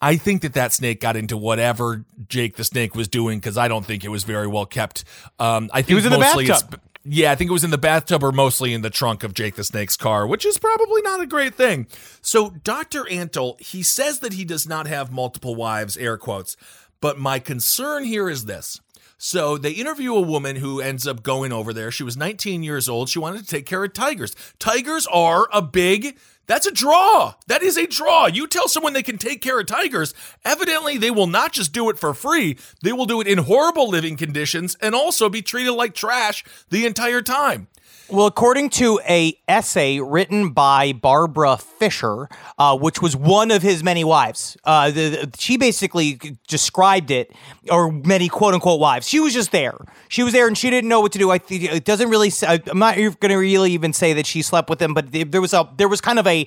I 0.00 0.16
think 0.16 0.42
that 0.42 0.54
that 0.54 0.72
snake 0.72 1.00
got 1.00 1.14
into 1.14 1.36
whatever 1.36 2.04
Jake 2.28 2.56
the 2.56 2.64
Snake 2.64 2.96
was 2.96 3.06
doing 3.06 3.38
because 3.38 3.56
I 3.56 3.68
don't 3.68 3.86
think 3.86 4.02
it 4.04 4.08
was 4.08 4.24
very 4.24 4.48
well 4.48 4.66
kept. 4.66 5.04
Um, 5.38 5.70
I 5.72 5.82
think 5.82 5.88
he 5.90 5.94
was 5.94 6.06
in 6.06 6.10
the 6.12 6.18
mostly 6.18 6.44
it's- 6.44 6.62
bathtub. 6.62 6.80
Yeah, 7.04 7.32
I 7.32 7.34
think 7.34 7.50
it 7.50 7.52
was 7.52 7.64
in 7.64 7.70
the 7.70 7.78
bathtub 7.78 8.22
or 8.22 8.30
mostly 8.30 8.72
in 8.72 8.82
the 8.82 8.90
trunk 8.90 9.24
of 9.24 9.34
Jake 9.34 9.56
the 9.56 9.64
Snake's 9.64 9.96
car, 9.96 10.24
which 10.24 10.46
is 10.46 10.58
probably 10.58 11.02
not 11.02 11.20
a 11.20 11.26
great 11.26 11.54
thing. 11.54 11.88
So, 12.20 12.50
Dr. 12.50 13.02
Antle, 13.04 13.60
he 13.60 13.82
says 13.82 14.20
that 14.20 14.34
he 14.34 14.44
does 14.44 14.68
not 14.68 14.86
have 14.86 15.10
multiple 15.10 15.56
wives, 15.56 15.96
air 15.96 16.16
quotes, 16.16 16.56
but 17.00 17.18
my 17.18 17.40
concern 17.40 18.04
here 18.04 18.30
is 18.30 18.44
this. 18.44 18.80
So, 19.18 19.58
they 19.58 19.72
interview 19.72 20.14
a 20.14 20.20
woman 20.20 20.56
who 20.56 20.80
ends 20.80 21.04
up 21.04 21.24
going 21.24 21.52
over 21.52 21.72
there. 21.72 21.90
She 21.90 22.04
was 22.04 22.16
19 22.16 22.62
years 22.62 22.88
old. 22.88 23.08
She 23.08 23.18
wanted 23.18 23.40
to 23.40 23.46
take 23.46 23.66
care 23.66 23.82
of 23.82 23.92
tigers. 23.92 24.36
Tigers 24.60 25.08
are 25.08 25.48
a 25.52 25.60
big 25.60 26.16
that's 26.52 26.66
a 26.66 26.70
draw. 26.70 27.32
That 27.46 27.62
is 27.62 27.78
a 27.78 27.86
draw. 27.86 28.26
You 28.26 28.46
tell 28.46 28.68
someone 28.68 28.92
they 28.92 29.02
can 29.02 29.16
take 29.16 29.40
care 29.40 29.58
of 29.58 29.64
tigers, 29.64 30.12
evidently 30.44 30.98
they 30.98 31.10
will 31.10 31.26
not 31.26 31.54
just 31.54 31.72
do 31.72 31.88
it 31.88 31.98
for 31.98 32.12
free, 32.12 32.58
they 32.82 32.92
will 32.92 33.06
do 33.06 33.22
it 33.22 33.26
in 33.26 33.38
horrible 33.38 33.88
living 33.88 34.18
conditions 34.18 34.76
and 34.78 34.94
also 34.94 35.30
be 35.30 35.40
treated 35.40 35.72
like 35.72 35.94
trash 35.94 36.44
the 36.68 36.84
entire 36.84 37.22
time. 37.22 37.68
Well, 38.12 38.26
according 38.26 38.68
to 38.70 39.00
a 39.08 39.38
essay 39.48 39.98
written 39.98 40.50
by 40.50 40.92
Barbara 40.92 41.56
Fisher, 41.56 42.28
uh, 42.58 42.76
which 42.76 43.00
was 43.00 43.16
one 43.16 43.50
of 43.50 43.62
his 43.62 43.82
many 43.82 44.04
wives, 44.04 44.54
uh, 44.64 44.90
the, 44.90 45.08
the- 45.24 45.30
she 45.38 45.56
basically 45.56 46.20
described 46.46 47.10
it, 47.10 47.32
or 47.70 47.90
many 47.90 48.28
quote 48.28 48.52
unquote 48.52 48.80
wives. 48.80 49.08
She 49.08 49.18
was 49.18 49.32
just 49.32 49.50
there. 49.50 49.78
She 50.08 50.22
was 50.22 50.34
there, 50.34 50.46
and 50.46 50.58
she 50.58 50.68
didn't 50.68 50.90
know 50.90 51.00
what 51.00 51.12
to 51.12 51.18
do. 51.18 51.30
I 51.30 51.38
think 51.38 51.64
it 51.64 51.86
doesn't 51.86 52.10
really. 52.10 52.30
I'm 52.46 52.78
not 52.78 52.96
going 52.96 53.30
to 53.30 53.36
really 53.36 53.72
even 53.72 53.94
say 53.94 54.12
that 54.12 54.26
she 54.26 54.42
slept 54.42 54.68
with 54.68 54.82
him, 54.82 54.92
but 54.92 55.06
there 55.10 55.40
was 55.40 55.54
a 55.54 55.66
there 55.78 55.88
was 55.88 56.02
kind 56.02 56.18
of 56.18 56.26
a 56.26 56.46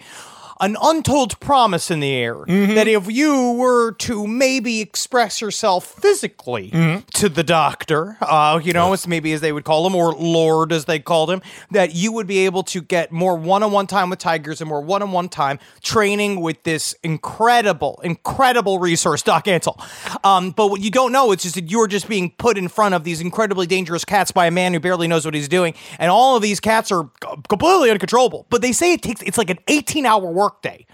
an 0.62 0.78
untold 0.82 1.40
promise 1.40 1.92
in 1.92 2.00
the 2.00 2.14
air 2.14 2.38
that 2.48 2.88
if 2.88 3.12
you 3.12 3.52
were 3.54 3.92
to 3.94 4.26
maybe 4.26 4.80
express 4.80 5.42
yourself 5.42 5.86
physically 5.86 6.70
to 7.14 7.28
the 7.30 7.44
doctor, 7.44 8.18
uh, 8.22 8.60
you 8.64 8.72
know, 8.72 8.94
as 8.94 9.06
maybe 9.08 9.34
as 9.34 9.42
they 9.42 9.52
would 9.52 9.66
call 9.66 9.86
him, 9.86 9.94
or 9.96 10.14
Lord 10.14 10.72
as 10.72 10.86
they 10.86 11.00
called 11.00 11.30
him, 11.30 11.42
that 11.72 11.94
you 11.94 12.12
would 12.14 12.26
be 12.28 12.46
able 12.46 12.64
to 12.64 12.82
get 12.82 13.12
more 13.12 13.36
one-on-one 13.36 13.88
time 13.88 14.10
with 14.10 14.20
tigers 14.20 14.62
and 14.62 14.70
more 14.70 14.82
one-on-one 14.82 15.30
time 15.30 15.60
training 15.82 16.40
with 16.40 16.64
this 16.64 16.96
incredible, 17.04 18.00
incredible 18.04 18.80
resource, 18.80 19.22
Doc 19.22 19.46
Antle. 19.46 19.78
Um, 20.26 20.52
but 20.52 20.68
what 20.68 20.80
you 20.82 20.90
don't 20.90 21.12
know 21.12 21.32
is 21.34 21.44
just 21.44 21.56
that 21.56 21.70
you're 21.70 21.88
just 21.88 22.08
being 22.08 22.32
put 22.32 22.58
in 22.58 22.70
front 22.70 22.96
of 22.96 23.04
these 23.04 23.20
incredibly 23.20 23.68
dangerous 23.68 24.06
cats 24.06 24.32
by 24.32 24.46
a 24.48 24.52
man 24.52 24.74
who 24.74 24.80
barely 24.80 25.08
knows 25.08 25.26
what 25.26 25.34
he's 25.34 25.50
doing, 25.50 25.74
and 26.00 26.10
all 26.10 26.36
of 26.38 26.42
these 26.42 26.60
cats 26.62 26.92
are 26.92 27.10
completely 27.50 27.92
uncontrollable. 27.92 28.46
But 28.50 28.62
they 28.62 28.72
say 28.72 28.94
it 28.94 29.02
takes 29.02 29.22
it's 29.22 29.38
like 29.38 29.50
an 29.50 29.60
18-hour 29.68 30.32
workday 30.46 30.86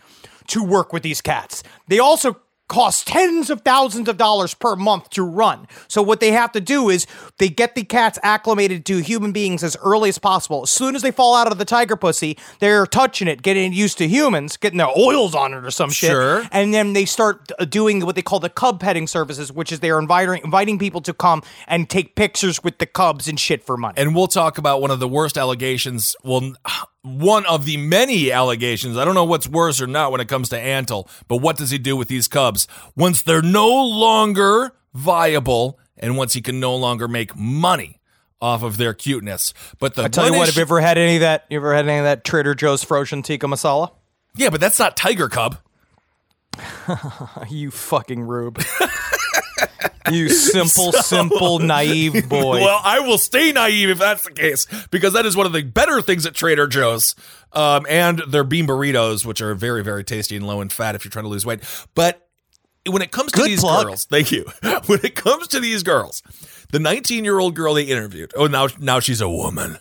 to 0.48 0.64
work 0.64 0.94
with 0.94 1.04
these 1.04 1.22
cats. 1.22 1.64
They 1.88 2.00
also 2.00 2.38
cost 2.72 3.06
tens 3.06 3.50
of 3.50 3.60
thousands 3.62 4.08
of 4.08 4.16
dollars 4.16 4.54
per 4.54 4.78
month 4.78 5.10
to 5.10 5.22
run. 5.22 5.68
So 5.90 6.02
what 6.02 6.22
they 6.22 6.32
have 6.32 6.54
to 6.54 6.62
do 6.62 6.90
is 6.90 7.06
they 7.38 7.50
get 7.50 7.76
the 7.76 7.84
cats 7.84 8.18
acclimated 8.24 8.86
to 8.86 9.00
human 9.00 9.34
beings 9.34 9.62
as 9.62 9.76
early 9.84 10.08
as 10.08 10.18
possible. 10.18 10.62
As 10.64 10.70
soon 10.70 10.96
as 10.96 11.02
they 11.02 11.12
fall 11.12 11.36
out 11.36 11.52
of 11.52 11.58
the 11.58 11.66
tiger 11.66 11.98
pussy, 11.98 12.38
they're 12.60 12.86
touching 12.86 13.28
it, 13.28 13.42
getting 13.42 13.74
used 13.74 13.98
to 13.98 14.08
humans, 14.08 14.56
getting 14.56 14.78
their 14.78 14.98
oils 14.98 15.36
on 15.36 15.54
it 15.54 15.66
or 15.66 15.72
some 15.72 15.90
shit. 15.90 16.12
Sure. 16.12 16.48
And 16.50 16.74
then 16.74 16.94
they 16.94 17.04
start 17.04 17.52
uh, 17.60 17.66
doing 17.66 18.06
what 18.06 18.16
they 18.16 18.22
call 18.22 18.40
the 18.40 18.50
cub 18.50 18.80
petting 18.80 19.06
services, 19.06 19.52
which 19.52 19.74
is 19.74 19.82
they 19.82 19.92
are 19.92 20.00
inviting 20.00 20.42
inviting 20.42 20.80
people 20.80 21.02
to 21.02 21.14
come 21.14 21.44
and 21.68 21.90
take 21.90 22.16
pictures 22.16 22.64
with 22.64 22.78
the 22.78 22.86
cubs 22.86 23.28
and 23.28 23.38
shit 23.38 23.66
for 23.66 23.76
money. 23.76 23.96
And 23.98 24.16
we'll 24.16 24.28
talk 24.28 24.58
about 24.58 24.80
one 24.82 24.92
of 24.92 25.02
the 25.02 25.10
worst 25.10 25.38
allegations. 25.38 26.16
Well, 26.24 26.54
one 27.04 27.46
of 27.46 27.66
the 27.66 27.78
many 27.78 28.32
allegations. 28.32 28.98
I 28.98 29.06
don't 29.06 29.16
know 29.16 29.24
what's 29.26 29.48
worse 29.48 29.82
or 29.82 29.88
not 29.88 30.12
when 30.12 30.22
it 30.22 30.28
comes 30.28 30.50
to 30.50 30.58
Antle, 30.58 31.08
but 31.28 31.38
what 31.38 31.58
does 31.58 31.72
he 31.72 31.78
do 31.78 31.96
with 31.98 32.08
these 32.08 32.28
cubs 32.28 32.68
once 32.96 33.22
they're 33.22 33.42
no 33.42 33.70
longer 33.70 34.74
viable 34.94 35.80
and 35.98 36.18
once 36.18 36.34
he 36.34 36.42
can 36.42 36.60
no 36.60 36.76
longer 36.76 37.08
make 37.08 37.36
money 37.36 38.00
off 38.42 38.62
of 38.64 38.78
their 38.78 38.94
cuteness? 38.94 39.54
But 39.80 39.96
the 39.96 40.04
I 40.04 40.08
tell 40.10 40.28
you 40.28 40.38
what, 40.38 40.48
have 40.48 40.56
you 40.56 40.62
ever 40.62 40.80
had 40.80 40.98
any 40.98 41.16
of 41.16 41.22
that? 41.22 41.46
You 41.50 41.58
ever 41.58 41.74
had 41.74 41.88
any 41.88 41.98
of 41.98 42.04
that 42.04 42.24
Trader 42.24 42.54
Joe's 42.56 42.84
frozen 42.84 43.24
tikka 43.24 43.48
masala? 43.48 43.92
yeah, 44.36 44.50
but 44.50 44.62
that's 44.62 44.80
not 44.80 44.96
tiger 44.96 45.28
cub. 45.30 45.58
You 47.50 47.72
fucking 47.72 48.22
rube. 48.22 48.62
you 50.10 50.30
simple, 50.30 50.92
simple, 51.02 51.60
naive 51.60 52.14
boy. 52.30 52.62
Well, 52.62 52.80
I 52.84 53.00
will 53.02 53.18
stay 53.18 53.52
naive 53.52 53.90
if 53.90 54.00
that's 54.00 54.24
the 54.24 54.32
case, 54.32 54.66
because 54.90 55.14
that 55.14 55.26
is 55.26 55.36
one 55.36 55.46
of 55.46 55.54
the 55.54 55.64
better 55.64 56.02
things 56.02 56.26
at 56.26 56.34
Trader 56.34 56.68
Joe's. 56.68 57.16
Um, 57.54 57.86
and 57.90 58.20
their 58.30 58.46
bean 58.46 58.66
burritos, 58.66 59.26
which 59.26 59.42
are 59.42 59.54
very, 59.54 59.84
very 59.84 60.04
tasty 60.06 60.38
and 60.38 60.48
low 60.48 60.62
in 60.62 60.70
fat 60.70 60.96
if 60.96 61.04
you're 61.04 61.12
trying 61.12 61.26
to 61.26 61.30
lose 61.30 61.46
weight. 61.46 61.60
But 61.96 62.26
when 62.90 63.02
it 63.02 63.12
comes 63.12 63.32
to 63.34 63.40
Good 63.40 63.50
these 63.50 63.60
plug. 63.60 63.86
girls, 63.86 64.06
thank 64.06 64.32
you. 64.32 64.46
When 64.88 65.00
it 65.04 65.16
comes 65.16 65.48
to 65.50 65.60
these 65.60 65.84
girls, 65.84 66.24
the 66.72 66.80
19 66.80 67.24
year 67.26 67.38
old 67.40 67.56
girl 67.56 67.74
they 67.76 67.84
interviewed, 67.84 68.32
oh, 68.36 68.48
now, 68.48 68.70
now 68.80 69.00
she's 69.00 69.22
a 69.22 69.30
woman, 69.30 69.78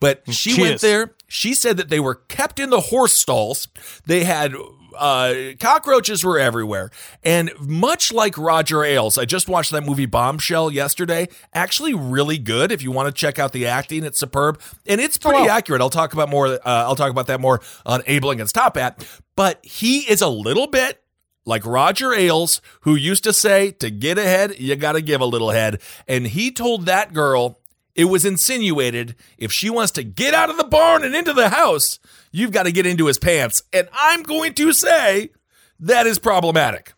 but 0.00 0.22
she, 0.28 0.50
She 0.50 0.60
went 0.60 0.74
is. 0.76 0.80
there. 0.82 1.14
She 1.26 1.54
said 1.54 1.78
that 1.78 1.88
they 1.88 1.98
were 1.98 2.14
kept 2.14 2.60
in 2.60 2.70
the 2.70 2.80
horse 2.80 3.12
stalls. 3.14 3.66
They 4.06 4.22
had 4.24 4.54
uh, 4.96 5.52
cockroaches 5.60 6.24
were 6.24 6.38
everywhere. 6.38 6.90
And 7.22 7.50
much 7.60 8.12
like 8.12 8.36
Roger 8.38 8.84
Ailes, 8.84 9.18
I 9.18 9.24
just 9.24 9.48
watched 9.48 9.70
that 9.72 9.84
movie 9.84 10.06
Bombshell 10.06 10.70
yesterday. 10.70 11.28
Actually, 11.52 11.94
really 11.94 12.38
good. 12.38 12.72
If 12.72 12.82
you 12.82 12.90
want 12.90 13.14
to 13.14 13.18
check 13.18 13.38
out 13.38 13.52
the 13.52 13.66
acting, 13.66 14.04
it's 14.04 14.18
superb 14.18 14.60
and 14.86 15.00
it's 15.00 15.18
pretty 15.18 15.48
accurate. 15.48 15.80
I'll 15.80 15.90
talk 15.90 16.12
about 16.12 16.28
more. 16.28 16.46
Uh, 16.48 16.58
I'll 16.64 16.96
talk 16.96 17.10
about 17.10 17.26
that 17.26 17.40
more 17.40 17.60
on 17.84 18.02
Abling 18.06 18.40
and 18.40 18.48
Stop 18.48 18.76
At. 18.76 19.06
But 19.36 19.64
he 19.64 20.00
is 20.00 20.22
a 20.22 20.28
little 20.28 20.66
bit 20.66 21.02
like 21.46 21.66
Roger 21.66 22.12
Ailes, 22.14 22.60
who 22.82 22.94
used 22.94 23.24
to 23.24 23.32
say, 23.32 23.70
to 23.72 23.90
get 23.90 24.18
ahead, 24.18 24.58
you 24.58 24.76
got 24.76 24.92
to 24.92 25.02
give 25.02 25.20
a 25.20 25.26
little 25.26 25.50
head. 25.50 25.80
And 26.08 26.26
he 26.26 26.50
told 26.50 26.86
that 26.86 27.12
girl, 27.12 27.60
it 27.94 28.06
was 28.06 28.24
insinuated, 28.24 29.14
if 29.38 29.52
she 29.52 29.70
wants 29.70 29.92
to 29.92 30.02
get 30.02 30.34
out 30.34 30.50
of 30.50 30.56
the 30.56 30.64
barn 30.64 31.04
and 31.04 31.14
into 31.14 31.32
the 31.32 31.50
house, 31.50 31.98
you've 32.32 32.52
got 32.52 32.64
to 32.64 32.72
get 32.72 32.86
into 32.86 33.06
his 33.06 33.18
pants. 33.18 33.62
And 33.72 33.88
I'm 33.92 34.22
going 34.22 34.54
to 34.54 34.72
say 34.72 35.30
that 35.80 36.06
is 36.06 36.18
problematic. 36.18 36.93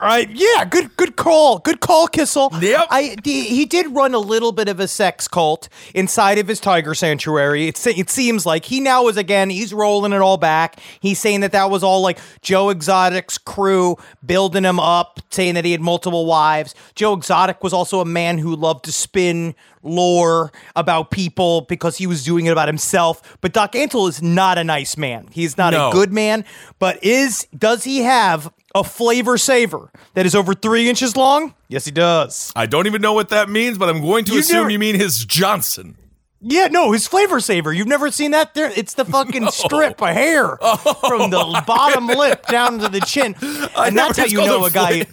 All 0.00 0.08
right, 0.08 0.30
yeah, 0.30 0.64
good, 0.64 0.96
good 0.96 1.16
call, 1.16 1.58
good 1.58 1.80
call, 1.80 2.08
Kissel. 2.08 2.48
Yep. 2.58 2.86
I 2.90 3.16
the, 3.22 3.40
he 3.42 3.66
did 3.66 3.94
run 3.94 4.14
a 4.14 4.18
little 4.18 4.50
bit 4.50 4.66
of 4.68 4.80
a 4.80 4.88
sex 4.88 5.28
cult 5.28 5.68
inside 5.94 6.38
of 6.38 6.48
his 6.48 6.58
tiger 6.58 6.94
sanctuary. 6.94 7.68
It 7.68 7.86
it 7.86 8.08
seems 8.08 8.46
like 8.46 8.64
he 8.64 8.80
now 8.80 9.08
is 9.08 9.18
again. 9.18 9.50
He's 9.50 9.74
rolling 9.74 10.12
it 10.14 10.22
all 10.22 10.38
back. 10.38 10.80
He's 11.00 11.18
saying 11.18 11.40
that 11.40 11.52
that 11.52 11.68
was 11.68 11.82
all 11.82 12.00
like 12.00 12.18
Joe 12.40 12.70
Exotic's 12.70 13.36
crew 13.36 13.96
building 14.24 14.64
him 14.64 14.80
up, 14.80 15.20
saying 15.28 15.52
that 15.54 15.66
he 15.66 15.72
had 15.72 15.82
multiple 15.82 16.24
wives. 16.24 16.74
Joe 16.94 17.12
Exotic 17.12 17.62
was 17.62 17.74
also 17.74 18.00
a 18.00 18.06
man 18.06 18.38
who 18.38 18.56
loved 18.56 18.86
to 18.86 18.92
spin 18.92 19.54
lore 19.82 20.50
about 20.76 21.10
people 21.10 21.62
because 21.62 21.96
he 21.98 22.06
was 22.06 22.24
doing 22.24 22.46
it 22.46 22.50
about 22.50 22.68
himself. 22.68 23.36
But 23.40 23.52
Doc 23.52 23.72
Antle 23.72 24.08
is 24.08 24.22
not 24.22 24.56
a 24.58 24.64
nice 24.64 24.96
man. 24.96 25.28
He's 25.30 25.56
not 25.58 25.72
No. 25.72 25.88
a 25.90 25.92
good 25.92 26.12
man. 26.12 26.44
But 26.78 27.02
is 27.04 27.46
does 27.56 27.84
he 27.84 27.98
have 28.00 28.50
a 28.74 28.84
flavor 28.84 29.36
saver 29.38 29.90
that 30.14 30.26
is 30.26 30.34
over 30.34 30.54
three 30.54 30.88
inches 30.88 31.16
long? 31.16 31.54
Yes, 31.68 31.84
he 31.84 31.90
does. 31.90 32.52
I 32.54 32.66
don't 32.66 32.86
even 32.86 33.02
know 33.02 33.12
what 33.12 33.30
that 33.30 33.48
means, 33.48 33.78
but 33.78 33.88
I'm 33.88 34.00
going 34.00 34.24
to 34.26 34.32
You've 34.32 34.40
assume 34.44 34.56
never- 34.58 34.70
you 34.70 34.78
mean 34.78 34.94
his 34.94 35.24
Johnson. 35.24 35.96
Yeah, 36.42 36.68
no, 36.68 36.92
his 36.92 37.06
flavor 37.06 37.38
saver. 37.38 37.70
You've 37.70 37.86
never 37.86 38.10
seen 38.10 38.30
that? 38.30 38.54
There, 38.54 38.72
it's 38.74 38.94
the 38.94 39.04
fucking 39.16 39.48
strip 39.50 40.00
of 40.00 40.08
hair 40.08 40.56
from 40.56 41.28
the 41.30 41.62
bottom 41.66 42.06
lip 42.06 42.46
down 42.46 42.78
to 42.78 42.88
the 42.88 43.00
chin, 43.00 43.34
and 43.42 43.94
never- 43.94 44.14
that's 44.14 44.18
how 44.18 44.24
you 44.24 44.38
know 44.38 44.64
a 44.64 44.68
a 44.68 44.70
guy. 44.70 45.06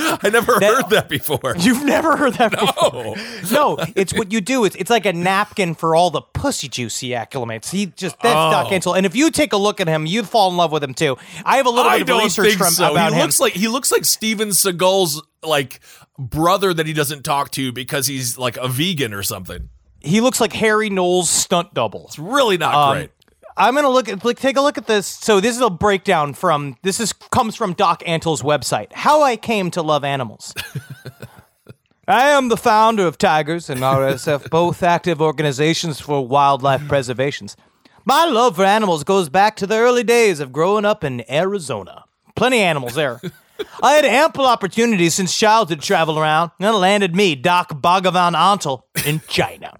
I 0.22 0.30
never 0.30 0.54
heard 0.60 0.90
that 0.90 1.08
before. 1.08 1.54
You've 1.58 1.84
never 1.84 2.16
heard 2.16 2.34
that 2.34 2.50
before. 2.58 3.14
Oh. 3.16 3.44
No, 3.52 3.78
it's 3.96 4.12
what 4.14 4.32
you 4.32 4.40
do. 4.40 4.64
It's 4.64 4.76
it's 4.76 4.90
like 4.90 5.06
a 5.06 5.12
napkin 5.12 5.74
for 5.74 5.94
all 5.94 6.10
the 6.10 6.22
pussy 6.22 6.68
juice 6.68 6.98
he 7.00 7.10
acclimates. 7.10 7.70
He 7.70 7.86
just 7.86 8.18
that's 8.20 8.34
Doc 8.34 8.66
Oh. 8.70 8.74
Ansel. 8.74 8.94
And 8.94 9.04
if 9.06 9.14
you 9.14 9.30
take 9.30 9.52
a 9.52 9.56
look 9.56 9.80
at 9.80 9.88
him, 9.88 10.06
you'd 10.06 10.28
fall 10.28 10.50
in 10.50 10.56
love 10.56 10.72
with 10.72 10.82
him 10.82 10.94
too. 10.94 11.16
I 11.44 11.56
have 11.58 11.66
a 11.66 11.70
little 11.70 11.90
I 11.90 11.98
bit 12.02 12.10
of 12.10 12.22
research 12.22 12.54
from 12.54 12.70
so. 12.70 12.92
about 12.92 13.12
he 13.12 13.18
him. 13.18 13.22
looks 13.22 13.40
like 13.40 13.52
he 13.52 13.68
looks 13.68 13.90
like 13.92 14.04
Steven 14.04 14.48
Seagal's 14.50 15.22
like 15.42 15.80
brother 16.18 16.72
that 16.74 16.86
he 16.86 16.92
doesn't 16.92 17.22
talk 17.22 17.50
to 17.52 17.72
because 17.72 18.06
he's 18.06 18.36
like 18.38 18.56
a 18.56 18.68
vegan 18.68 19.14
or 19.14 19.22
something. 19.22 19.68
he 20.00 20.20
looks 20.20 20.40
like 20.40 20.52
Harry 20.54 20.90
Knowles' 20.90 21.28
stunt 21.30 21.74
double. 21.74 22.06
It's 22.06 22.18
really 22.18 22.56
not 22.58 22.74
Um, 22.74 22.96
great. 22.96 23.10
I'm 23.56 23.74
gonna 23.74 23.90
look 23.90 24.08
at 24.08 24.24
look, 24.24 24.38
take 24.38 24.56
a 24.56 24.60
look 24.60 24.78
at 24.78 24.86
this. 24.86 25.06
So 25.06 25.40
this 25.40 25.56
is 25.56 25.62
a 25.62 25.70
breakdown 25.70 26.34
from 26.34 26.76
this 26.82 27.00
is 27.00 27.12
comes 27.12 27.56
from 27.56 27.72
Doc 27.74 28.02
Antle's 28.06 28.42
website. 28.42 28.92
How 28.92 29.22
I 29.22 29.36
came 29.36 29.70
to 29.72 29.82
love 29.82 30.04
animals. 30.04 30.54
I 32.08 32.30
am 32.30 32.48
the 32.48 32.56
founder 32.56 33.06
of 33.06 33.18
Tigers 33.18 33.70
and 33.70 33.80
RSF, 33.80 34.50
both 34.50 34.82
active 34.82 35.22
organizations 35.22 36.00
for 36.00 36.26
wildlife 36.26 36.86
preservations. 36.88 37.56
My 38.04 38.24
love 38.24 38.56
for 38.56 38.64
animals 38.64 39.04
goes 39.04 39.28
back 39.28 39.54
to 39.56 39.66
the 39.66 39.76
early 39.76 40.02
days 40.02 40.40
of 40.40 40.52
growing 40.52 40.84
up 40.84 41.04
in 41.04 41.22
Arizona. 41.30 42.04
Plenty 42.34 42.58
of 42.58 42.64
animals 42.64 42.94
there. 42.94 43.20
I 43.82 43.92
had 43.94 44.04
ample 44.04 44.46
opportunities 44.46 45.14
since 45.14 45.36
childhood 45.36 45.80
to 45.80 45.86
travel 45.86 46.18
around, 46.18 46.50
and 46.58 46.68
it 46.68 46.72
landed 46.72 47.14
me, 47.14 47.34
Doc 47.34 47.70
Bhagavan 47.80 48.34
Antle, 48.34 48.82
in 49.06 49.20
China. 49.28 49.74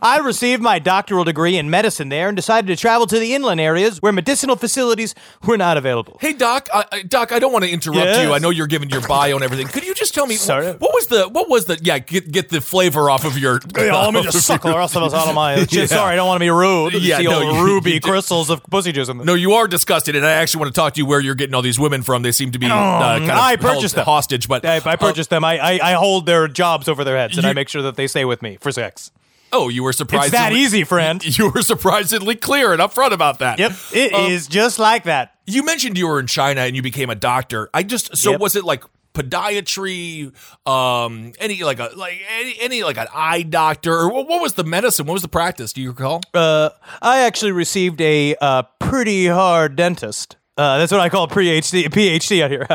I 0.00 0.18
received 0.18 0.62
my 0.62 0.78
doctoral 0.78 1.24
degree 1.24 1.56
in 1.56 1.70
medicine 1.70 2.08
there 2.08 2.28
and 2.28 2.36
decided 2.36 2.66
to 2.68 2.76
travel 2.76 3.06
to 3.06 3.18
the 3.18 3.34
inland 3.34 3.60
areas 3.60 4.00
where 4.00 4.12
medicinal 4.12 4.56
facilities 4.56 5.14
were 5.46 5.56
not 5.56 5.76
available. 5.76 6.16
Hey 6.20 6.32
Doc, 6.32 6.68
I, 6.72 6.84
I- 6.92 7.02
Doc, 7.02 7.32
I 7.32 7.38
don't 7.38 7.52
want 7.52 7.64
to 7.64 7.70
interrupt 7.70 7.98
Yes. 7.98 8.24
you. 8.26 8.32
I 8.32 8.38
know 8.38 8.50
you're 8.50 8.66
giving 8.66 8.88
your 8.90 9.06
bio 9.06 9.34
and 9.34 9.44
everything. 9.44 9.66
Could 9.68 9.84
you 9.84 9.94
just 9.94 10.14
tell 10.14 10.26
me 10.26 10.34
Sorry. 10.36 10.66
what, 10.66 10.80
what 10.80 10.94
was 10.94 11.06
the 11.08 11.28
what 11.28 11.48
was 11.48 11.66
the 11.66 11.78
yeah 11.82 11.98
get 11.98 12.30
get 12.32 12.48
the 12.48 12.60
flavor 12.60 13.10
off 13.10 13.24
of 13.24 13.36
your 13.38 13.60
Yeah, 13.76 13.96
let 13.98 14.14
me 14.14 14.22
just 14.30 14.46
suck 14.46 14.62
the 14.62 14.74
rest 14.74 14.96
of 14.96 15.02
us 15.02 15.12
out 15.14 15.28
of 15.28 15.34
my. 15.34 15.56
Yeah. 15.70 15.86
Sorry, 15.86 16.12
I 16.12 16.16
don't 16.16 16.26
want 16.26 16.36
to 16.38 16.44
be 16.44 16.50
rude. 16.50 16.94
Yeah, 16.94 17.18
See 17.18 17.24
no, 17.24 17.40
you- 17.40 17.64
ruby 17.64 17.92
you 17.92 18.00
crystals 18.00 18.50
of 18.50 18.62
pussy 18.64 18.92
juice 18.92 19.08
in 19.08 19.18
the 19.18 19.24
No, 19.24 19.34
you 19.34 19.52
are 19.54 19.68
disgusted, 19.68 20.16
and 20.16 20.24
I 20.26 20.32
actually 20.32 20.60
want 20.60 20.74
to 20.74 20.80
talk 20.80 20.94
to 20.94 20.98
you 20.98 21.06
where 21.06 21.20
you're 21.20 21.34
getting 21.34 21.54
all 21.54 21.62
these 21.62 21.78
women 21.78 22.02
from. 22.02 22.22
They 22.22 22.32
seem 22.32 22.50
to 22.52 22.58
be 22.58 22.66
uh, 22.66 23.21
kind 23.26 23.38
of 23.38 23.44
I 23.44 23.56
purchased 23.56 23.94
them. 23.94 24.04
hostage, 24.04 24.48
but 24.48 24.64
I, 24.64 24.74
I 24.76 24.78
uh, 24.78 24.96
purchased 24.96 25.30
them. 25.30 25.44
I, 25.44 25.58
I 25.58 25.90
I 25.90 25.92
hold 25.94 26.26
their 26.26 26.48
jobs 26.48 26.88
over 26.88 27.04
their 27.04 27.16
heads, 27.16 27.36
and 27.36 27.44
You- 27.44 27.50
I 27.50 27.52
make 27.54 27.68
sure 27.68 27.82
that 27.82 27.96
they 27.96 28.06
stay 28.06 28.24
with 28.24 28.42
me 28.42 28.58
for 28.60 28.70
sex. 28.72 29.10
oh, 29.54 29.68
you 29.68 29.82
were 29.82 29.92
surprised. 29.92 30.26
It's 30.28 30.32
that 30.32 30.52
easy, 30.52 30.82
friend. 30.84 31.22
You 31.38 31.50
were 31.50 31.62
surprisingly 31.62 32.36
clear 32.36 32.72
and 32.72 32.80
upfront 32.80 33.12
about 33.12 33.38
that. 33.40 33.58
Yep, 33.58 33.72
it 33.92 34.12
is 34.12 34.46
Um, 34.46 34.50
just 34.50 34.78
like 34.78 35.04
that. 35.04 35.34
You 35.46 35.62
mentioned 35.64 35.98
you 35.98 36.06
were 36.08 36.20
in 36.20 36.26
China 36.26 36.62
and 36.62 36.74
you 36.76 36.82
became 36.82 37.10
a 37.10 37.14
doctor. 37.14 37.68
I 37.74 37.82
just 37.82 38.16
so 38.16 38.30
Yep. 38.32 38.40
was 38.40 38.56
it 38.56 38.64
like 38.64 38.84
podiatry, 39.12 40.32
um, 40.66 41.32
any 41.38 41.62
like 41.64 41.78
a 41.78 41.90
like 41.96 42.20
any, 42.38 42.56
any 42.60 42.82
like 42.82 42.96
an 42.96 43.08
eye 43.14 43.42
doctor 43.42 43.92
or 43.94 44.10
what, 44.12 44.28
what 44.28 44.40
was 44.40 44.54
the 44.54 44.64
medicine? 44.64 45.06
What 45.06 45.14
was 45.14 45.22
the 45.22 45.28
practice? 45.28 45.72
Do 45.72 45.82
you 45.82 45.90
recall? 45.90 46.22
Uh, 46.34 46.70
I 47.00 47.20
actually 47.20 47.52
received 47.52 48.00
a 48.00 48.34
uh, 48.40 48.62
pretty 48.78 49.26
hard 49.26 49.76
dentist. 49.76 50.36
Uh, 50.56 50.78
that's 50.78 50.92
what 50.92 51.00
I 51.00 51.08
call 51.08 51.24
a 51.24 51.28
PhD, 51.28 51.84
PhD 51.84 52.42
out 52.42 52.50
here 52.50 52.66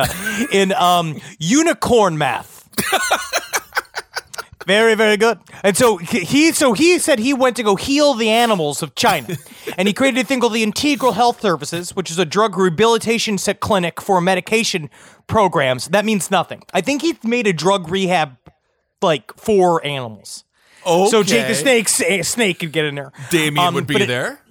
in 0.51 0.73
um, 0.73 1.19
unicorn 1.39 2.17
math. 2.17 2.67
Very, 4.65 4.95
very 4.95 5.15
good. 5.15 5.39
And 5.63 5.77
so 5.77 5.95
he- 5.95 6.51
so 6.51 6.73
he 6.73 6.99
said 6.99 7.19
he 7.19 7.33
went 7.33 7.55
to 7.55 7.63
go 7.63 7.77
heal 7.77 8.13
the 8.15 8.29
animals 8.29 8.83
of 8.83 8.95
China, 8.95 9.37
and 9.77 9.87
he 9.87 9.93
created 9.93 10.19
a 10.19 10.23
thing 10.25 10.41
called 10.41 10.51
the 10.51 10.63
Integral 10.63 11.13
Health 11.13 11.39
Services, 11.39 11.95
which 11.95 12.11
is 12.11 12.19
a 12.19 12.25
drug 12.25 12.57
rehabilitation 12.57 13.37
set 13.37 13.61
clinic 13.61 14.01
for 14.01 14.19
medication 14.19 14.89
programs. 15.27 15.87
That 15.87 16.03
means 16.03 16.29
nothing. 16.29 16.63
I 16.73 16.81
think 16.81 17.01
he 17.01 17.17
made 17.23 17.47
a 17.47 17.53
drug 17.53 17.89
rehab 17.89 18.35
like 19.01 19.31
for 19.37 19.85
animals. 19.85 20.43
Oh. 20.85 21.09
So 21.09 21.23
Jake 21.23 21.47
the 21.47 21.55
Snake, 21.55 21.87
Snake 22.25 22.59
could 22.59 22.73
get 22.73 22.83
in 22.83 22.95
there. 22.95 23.13
Damien 23.29 23.67
Um, 23.67 23.73
would 23.75 23.87
be 23.87 24.01
it- 24.03 24.07
there. 24.07 24.41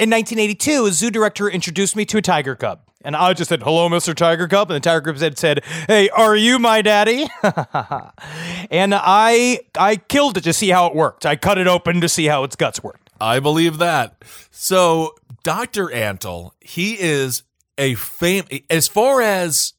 In 0.00 0.08
1982, 0.08 0.86
a 0.86 0.92
zoo 0.92 1.10
director 1.10 1.46
introduced 1.46 1.94
me 1.94 2.06
to 2.06 2.16
a 2.16 2.22
tiger 2.22 2.56
cub. 2.56 2.80
And 3.02 3.14
I 3.14 3.34
just 3.34 3.50
said, 3.50 3.62
hello, 3.62 3.86
Mr. 3.90 4.14
Tiger 4.14 4.48
Cub. 4.48 4.70
And 4.70 4.76
the 4.76 4.80
tiger 4.80 5.02
cub 5.02 5.18
said, 5.18 5.36
said 5.38 5.64
hey, 5.86 6.08
are 6.08 6.34
you 6.34 6.58
my 6.58 6.80
daddy? 6.80 7.28
and 8.70 8.94
I 8.94 9.60
I 9.78 9.96
killed 9.96 10.38
it 10.38 10.44
to 10.44 10.54
see 10.54 10.70
how 10.70 10.86
it 10.86 10.94
worked. 10.94 11.26
I 11.26 11.36
cut 11.36 11.58
it 11.58 11.66
open 11.66 12.00
to 12.00 12.08
see 12.08 12.26
how 12.26 12.44
its 12.44 12.56
guts 12.56 12.82
worked. 12.82 13.10
I 13.20 13.40
believe 13.40 13.76
that. 13.76 14.22
So 14.50 15.14
Dr. 15.42 15.88
Antle, 15.88 16.52
he 16.60 16.98
is 16.98 17.42
a 17.76 17.94
fame 17.94 18.44
as 18.70 18.88
far 18.88 19.20
as 19.20 19.74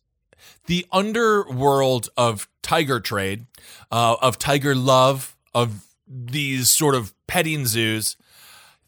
the 0.67 0.85
underworld 0.91 2.09
of 2.15 2.47
tiger 2.61 2.99
trade, 2.99 3.47
uh, 3.91 4.17
of 4.21 4.37
tiger 4.37 4.75
love, 4.75 5.35
of 5.53 5.87
these 6.07 6.69
sort 6.69 6.93
of 6.93 7.13
petting 7.25 7.65
zoos. 7.65 8.17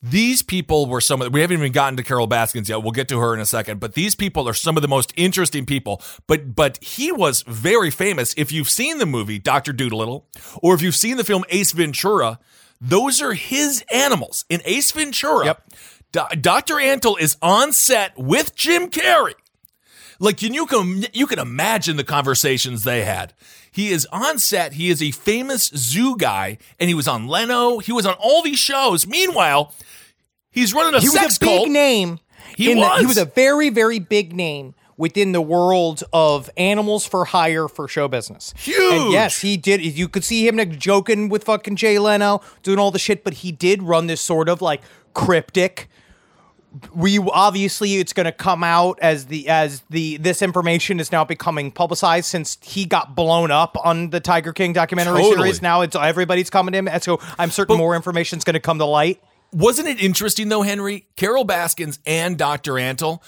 These 0.06 0.42
people 0.44 0.86
were 0.86 1.00
some 1.00 1.22
of 1.22 1.32
we 1.32 1.40
haven't 1.40 1.58
even 1.58 1.72
gotten 1.72 1.96
to 1.96 2.04
Carole 2.04 2.28
Baskins 2.28 2.68
yet. 2.68 2.84
We'll 2.84 2.92
get 2.92 3.08
to 3.08 3.20
her 3.20 3.34
in 3.34 3.40
a 3.40 3.46
second, 3.46 3.80
but 3.80 3.94
these 3.94 4.16
people 4.16 4.50
are 4.50 4.54
some 4.54 4.76
of 4.76 4.82
the 4.82 4.90
most 4.90 5.14
interesting 5.16 5.66
people. 5.66 6.02
But 6.28 6.56
but 6.56 6.78
he 6.84 7.10
was 7.14 7.42
very 7.44 7.90
famous. 7.90 8.34
If 8.36 8.52
you've 8.52 8.70
seen 8.70 8.98
the 8.98 9.06
movie 9.06 9.40
Doctor 9.40 9.72
Dolittle, 9.72 10.28
or 10.62 10.76
if 10.76 10.82
you've 10.82 10.96
seen 10.96 11.16
the 11.16 11.24
film 11.24 11.46
Ace 11.50 11.72
Ventura, 11.72 12.38
those 12.82 13.22
are 13.22 13.32
his 13.34 13.86
animals 13.94 14.44
in 14.50 14.62
Ace 14.66 14.92
Ventura. 14.92 15.46
Yep. 15.46 15.70
Do- 16.12 16.36
Dr. 16.42 16.76
Antle 16.76 17.18
is 17.18 17.38
on 17.42 17.72
set 17.72 18.18
with 18.18 18.56
Jim 18.56 18.90
Carrey. 18.90 19.36
Like 20.20 20.38
can 20.38 20.54
you 20.54 20.66
can 20.66 21.06
you 21.14 21.28
can 21.28 21.40
imagine 21.40 21.96
the 21.96 22.04
conversations 22.04 22.84
they 22.84 23.04
had. 23.04 23.34
He 23.72 23.90
is 23.90 24.06
on 24.12 24.38
set. 24.38 24.74
He 24.74 24.90
is 24.90 25.02
a 25.02 25.12
famous 25.12 25.72
zoo 25.76 26.16
guy, 26.16 26.60
and 26.80 26.90
he 26.90 26.94
was 26.94 27.08
on 27.08 27.28
Leno. 27.28 27.80
He 27.80 27.92
was 27.92 28.06
on 28.06 28.14
all 28.20 28.44
these 28.44 28.60
shows. 28.60 29.08
Meanwhile, 29.08 29.74
he's 30.54 30.74
running 30.74 30.94
a 30.96 31.00
He 31.02 31.08
sex 31.08 31.26
was 31.26 31.38
a 31.38 31.40
big 31.42 31.58
cult. 31.60 31.70
name. 31.70 32.20
He 32.56 32.72
in 32.72 32.80
the- 32.80 32.90
he 32.98 33.06
was. 33.06 33.16
was 33.16 33.18
a 33.18 33.26
very, 33.26 33.70
very 33.70 34.00
big 34.00 34.34
name 34.34 34.76
within 34.96 35.32
the 35.32 35.42
world 35.42 36.04
of 36.14 36.50
animals 36.56 37.04
for 37.06 37.26
hire 37.26 37.68
for 37.68 37.88
show 37.88 38.08
business. 38.08 38.54
Huge. 38.56 38.94
And 38.94 39.12
yes, 39.12 39.42
he 39.42 39.58
did. 39.58 39.82
You 39.82 40.08
could 40.08 40.24
see 40.24 40.48
him 40.48 40.56
like, 40.56 40.78
joking 40.78 41.30
with 41.30 41.44
fucking 41.46 41.76
Jay 41.78 41.98
Leno, 41.98 42.42
doing 42.62 42.78
all 42.78 42.92
the 42.92 43.00
shit, 43.00 43.24
but 43.24 43.34
he 43.36 43.52
did 43.52 43.82
run 43.82 44.06
this 44.08 44.22
sort 44.22 44.48
of 44.50 44.62
like 44.62 44.82
cryptic. 45.16 45.90
We 46.96 47.20
obviously 47.20 47.96
it's 47.98 48.14
going 48.14 48.26
to 48.26 48.32
come 48.32 48.64
out 48.64 48.98
as 49.00 49.28
the 49.28 49.48
as 49.48 49.84
the 49.92 50.18
this 50.18 50.42
information 50.42 51.00
is 51.00 51.12
now 51.12 51.24
becoming 51.24 51.70
publicized 51.72 52.26
since 52.26 52.58
he 52.64 52.86
got 52.86 53.16
blown 53.16 53.52
up 53.52 53.78
on 53.84 54.10
the 54.10 54.20
Tiger 54.20 54.54
King 54.54 54.74
documentary 54.74 55.22
Totally. 55.22 55.36
series. 55.50 55.62
Now 55.62 55.82
it's 55.82 55.96
everybody's 55.96 56.50
coming 56.50 56.72
to 56.72 56.78
him, 56.80 56.88
and 56.88 57.02
so 57.04 57.20
I'm 57.38 57.52
certain 57.52 57.78
more 57.78 57.96
information 57.96 58.38
is 58.40 58.44
going 58.44 58.56
to 58.56 58.60
come 58.60 58.80
to 58.80 58.86
light. 58.86 59.22
Wasn't 59.54 59.88
it 59.88 60.02
interesting 60.02 60.50
though, 60.50 60.64
Henry? 60.64 61.08
Carole 61.16 61.44
Baskins 61.44 62.00
and 62.06 62.38
Dr. 62.38 62.74
Antle. 62.74 63.22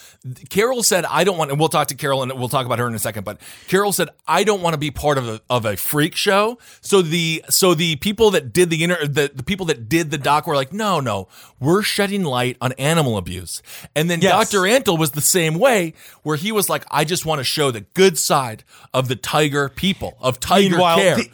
Carole 0.49 0.81
said, 0.81 1.05
"I 1.05 1.23
don't 1.23 1.37
want," 1.37 1.51
and 1.51 1.59
we'll 1.59 1.69
talk 1.69 1.89
to 1.89 1.95
Carole 1.95 2.23
and 2.23 2.33
we'll 2.33 2.49
talk 2.49 2.65
about 2.65 2.79
her 2.79 2.87
in 2.87 2.95
a 2.95 2.99
second. 2.99 3.23
But 3.23 3.39
Carole 3.67 3.93
said, 3.93 4.09
"I 4.27 4.43
don't 4.43 4.61
want 4.61 4.73
to 4.73 4.77
be 4.79 4.89
part 4.89 5.17
of 5.19 5.27
a 5.27 5.41
of 5.49 5.65
a 5.65 5.77
freak 5.77 6.15
show." 6.15 6.57
So 6.81 7.01
the 7.03 7.43
so 7.49 7.75
the 7.75 7.97
people 7.97 8.31
that 8.31 8.51
did 8.53 8.69
the 8.71 8.83
inter 8.83 9.05
the, 9.05 9.31
the 9.33 9.43
people 9.43 9.67
that 9.67 9.87
did 9.87 10.09
the 10.09 10.17
doc 10.17 10.47
were 10.47 10.55
like, 10.55 10.73
"No, 10.73 10.99
no, 10.99 11.27
we're 11.59 11.83
shedding 11.83 12.23
light 12.23 12.57
on 12.59 12.71
animal 12.73 13.17
abuse." 13.17 13.61
And 13.95 14.09
then 14.09 14.19
Yes. 14.21 14.49
Dr. 14.51 14.61
Antle 14.61 14.97
was 14.97 15.11
the 15.11 15.21
same 15.21 15.53
way, 15.59 15.93
where 16.23 16.37
he 16.37 16.51
was 16.51 16.69
like, 16.69 16.85
"I 16.89 17.03
just 17.03 17.25
want 17.25 17.39
to 17.39 17.43
show 17.43 17.69
the 17.69 17.81
good 17.81 18.17
side 18.17 18.63
of 18.93 19.07
the 19.09 19.15
tiger 19.15 19.69
people 19.69 20.17
of 20.19 20.39
tiger 20.39 20.71
meanwhile, 20.71 20.97
care." 20.97 21.15
The, 21.17 21.29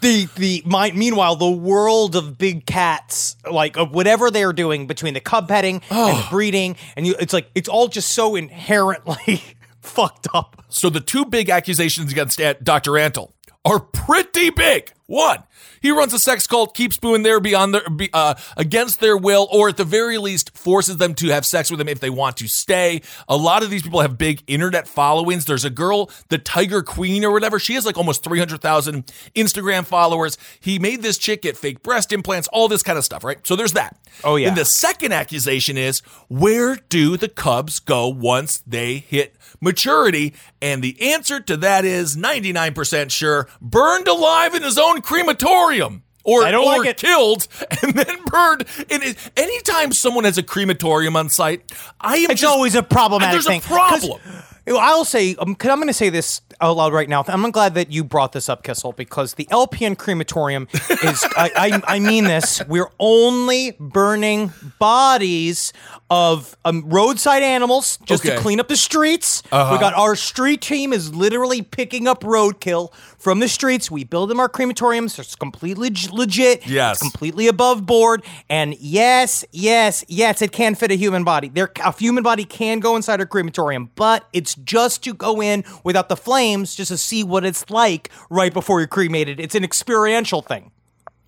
the 0.00 0.28
the 0.36 0.62
my, 0.64 0.90
meanwhile 0.92 1.36
the 1.36 1.50
world 1.50 2.16
of 2.16 2.38
big 2.38 2.66
cats, 2.66 3.36
like 3.50 3.76
of 3.76 3.92
whatever 3.92 4.30
they 4.30 4.44
are 4.44 4.52
doing 4.52 4.86
between 4.86 5.14
the 5.14 5.20
cub 5.20 5.48
petting 5.48 5.82
and 5.90 6.16
the 6.16 6.22
oh. 6.24 6.28
breeding, 6.30 6.76
and 6.96 7.06
you, 7.06 7.14
it's 7.18 7.32
like 7.32 7.50
it's 7.54 7.68
all 7.68 7.88
just 7.88 8.10
so 8.10 8.36
inherently 8.36 9.42
fucked 9.80 10.28
up. 10.34 10.64
So 10.68 10.90
the 10.90 11.00
two 11.00 11.24
big 11.24 11.50
accusations 11.50 12.12
against 12.12 12.38
Dr. 12.38 12.92
Antle 12.92 13.32
are 13.64 13.80
pretty 13.80 14.50
big. 14.50 14.92
One, 15.08 15.44
he 15.80 15.92
runs 15.92 16.12
a 16.12 16.18
sex 16.18 16.48
cult, 16.48 16.74
keeps 16.74 16.96
booing 16.96 17.22
there 17.22 17.38
beyond 17.38 17.72
their, 17.72 17.88
be, 17.88 18.10
uh, 18.12 18.34
against 18.56 18.98
their 18.98 19.16
will, 19.16 19.46
or 19.52 19.68
at 19.68 19.76
the 19.76 19.84
very 19.84 20.18
least 20.18 20.56
forces 20.56 20.96
them 20.96 21.14
to 21.14 21.28
have 21.28 21.46
sex 21.46 21.70
with 21.70 21.80
him 21.80 21.86
if 21.86 22.00
they 22.00 22.10
want 22.10 22.36
to 22.38 22.48
stay. 22.48 23.02
A 23.28 23.36
lot 23.36 23.62
of 23.62 23.70
these 23.70 23.82
people 23.82 24.00
have 24.00 24.18
big 24.18 24.42
internet 24.48 24.88
followings. 24.88 25.44
There's 25.44 25.64
a 25.64 25.70
girl, 25.70 26.10
the 26.28 26.38
Tiger 26.38 26.82
Queen 26.82 27.24
or 27.24 27.30
whatever. 27.30 27.60
She 27.60 27.74
has 27.74 27.86
like 27.86 27.96
almost 27.96 28.24
300,000 28.24 29.06
Instagram 29.36 29.86
followers. 29.86 30.38
He 30.58 30.80
made 30.80 31.02
this 31.02 31.18
chick 31.18 31.42
get 31.42 31.56
fake 31.56 31.84
breast 31.84 32.12
implants, 32.12 32.48
all 32.48 32.66
this 32.66 32.82
kind 32.82 32.98
of 32.98 33.04
stuff, 33.04 33.22
right? 33.22 33.38
So 33.46 33.54
there's 33.54 33.74
that. 33.74 33.96
Oh, 34.24 34.34
yeah. 34.34 34.48
And 34.48 34.56
the 34.56 34.64
second 34.64 35.12
accusation 35.12 35.76
is 35.76 36.00
where 36.28 36.76
do 36.88 37.16
the 37.16 37.28
Cubs 37.28 37.78
go 37.78 38.08
once 38.08 38.58
they 38.66 38.98
hit 38.98 39.36
maturity? 39.60 40.34
And 40.60 40.82
the 40.82 41.12
answer 41.12 41.38
to 41.38 41.56
that 41.58 41.84
is 41.84 42.16
99% 42.16 43.10
sure 43.12 43.48
burned 43.60 44.08
alive 44.08 44.54
in 44.54 44.64
his 44.64 44.78
own 44.78 44.95
crematorium. 45.02 46.02
Or, 46.24 46.42
I 46.44 46.50
don't 46.50 46.66
or 46.66 46.78
like 46.78 46.88
it. 46.88 46.96
killed 46.96 47.46
and 47.82 47.94
then 47.94 48.16
burned. 48.26 48.64
And 48.90 49.00
it, 49.04 49.16
anytime 49.36 49.92
someone 49.92 50.24
has 50.24 50.36
a 50.38 50.42
crematorium 50.42 51.14
on 51.14 51.28
site, 51.28 51.70
I 52.00 52.16
am 52.16 52.32
It's 52.32 52.40
just, 52.40 52.52
always 52.52 52.74
a 52.74 52.82
problematic 52.82 53.32
there's 53.32 53.46
thing. 53.46 53.60
a 53.60 53.64
problem. 53.64 54.20
I'll 54.68 55.04
say, 55.04 55.34
um, 55.36 55.50
I'm 55.60 55.66
going 55.78 55.86
to 55.86 55.92
say 55.92 56.08
this 56.08 56.40
out 56.60 56.76
loud 56.76 56.92
right 56.92 57.08
now. 57.08 57.22
I'm 57.28 57.50
glad 57.50 57.74
that 57.74 57.92
you 57.92 58.02
brought 58.02 58.32
this 58.32 58.48
up, 58.48 58.62
Kissel, 58.64 58.92
because 58.92 59.34
the 59.34 59.44
LPN 59.46 59.96
crematorium 59.96 60.66
is, 60.74 61.24
I, 61.36 61.50
I, 61.86 61.96
I 61.96 61.98
mean 62.00 62.24
this, 62.24 62.62
we're 62.66 62.90
only 62.98 63.76
burning 63.78 64.52
bodies 64.78 65.72
of 66.10 66.56
um, 66.64 66.82
roadside 66.88 67.42
animals 67.42 67.98
just 68.06 68.24
Okay. 68.24 68.34
to 68.36 68.40
clean 68.40 68.58
up 68.60 68.68
the 68.68 68.76
streets. 68.76 69.42
We 69.44 69.50
got 69.50 69.94
our 69.94 70.16
street 70.16 70.62
team 70.62 70.92
is 70.92 71.14
literally 71.14 71.62
picking 71.62 72.06
up 72.08 72.22
roadkill 72.22 72.92
from 73.18 73.40
the 73.40 73.48
streets. 73.48 73.90
We 73.90 74.04
build 74.04 74.30
them 74.30 74.38
our 74.40 74.48
crematoriums. 74.48 75.18
It's 75.18 75.34
completely 75.36 75.90
leg- 75.90 76.12
legit. 76.12 76.66
Yes. 76.66 76.96
It's 76.96 77.02
completely 77.10 77.48
above 77.48 77.84
board. 77.86 78.24
And 78.48 78.74
yes, 78.78 79.44
yes, 79.52 80.04
yes, 80.08 80.42
it 80.42 80.52
can 80.52 80.74
fit 80.74 80.90
a 80.90 80.94
human 80.96 81.24
body. 81.24 81.48
There, 81.48 81.70
a 81.84 81.92
human 81.96 82.22
body 82.22 82.44
can 82.44 82.80
go 82.80 82.96
inside 82.96 83.20
a 83.20 83.26
crematorium, 83.26 83.90
but 83.96 84.26
it's 84.32 84.54
just 84.64 85.02
to 85.04 85.14
go 85.14 85.42
in 85.42 85.64
without 85.84 86.08
the 86.08 86.16
flames, 86.16 86.74
just 86.74 86.90
to 86.90 86.98
see 86.98 87.24
what 87.24 87.44
it's 87.44 87.70
like 87.70 88.10
right 88.30 88.52
before 88.52 88.80
you're 88.80 88.86
cremated. 88.86 89.40
It's 89.40 89.54
an 89.54 89.64
experiential 89.64 90.42
thing. 90.42 90.70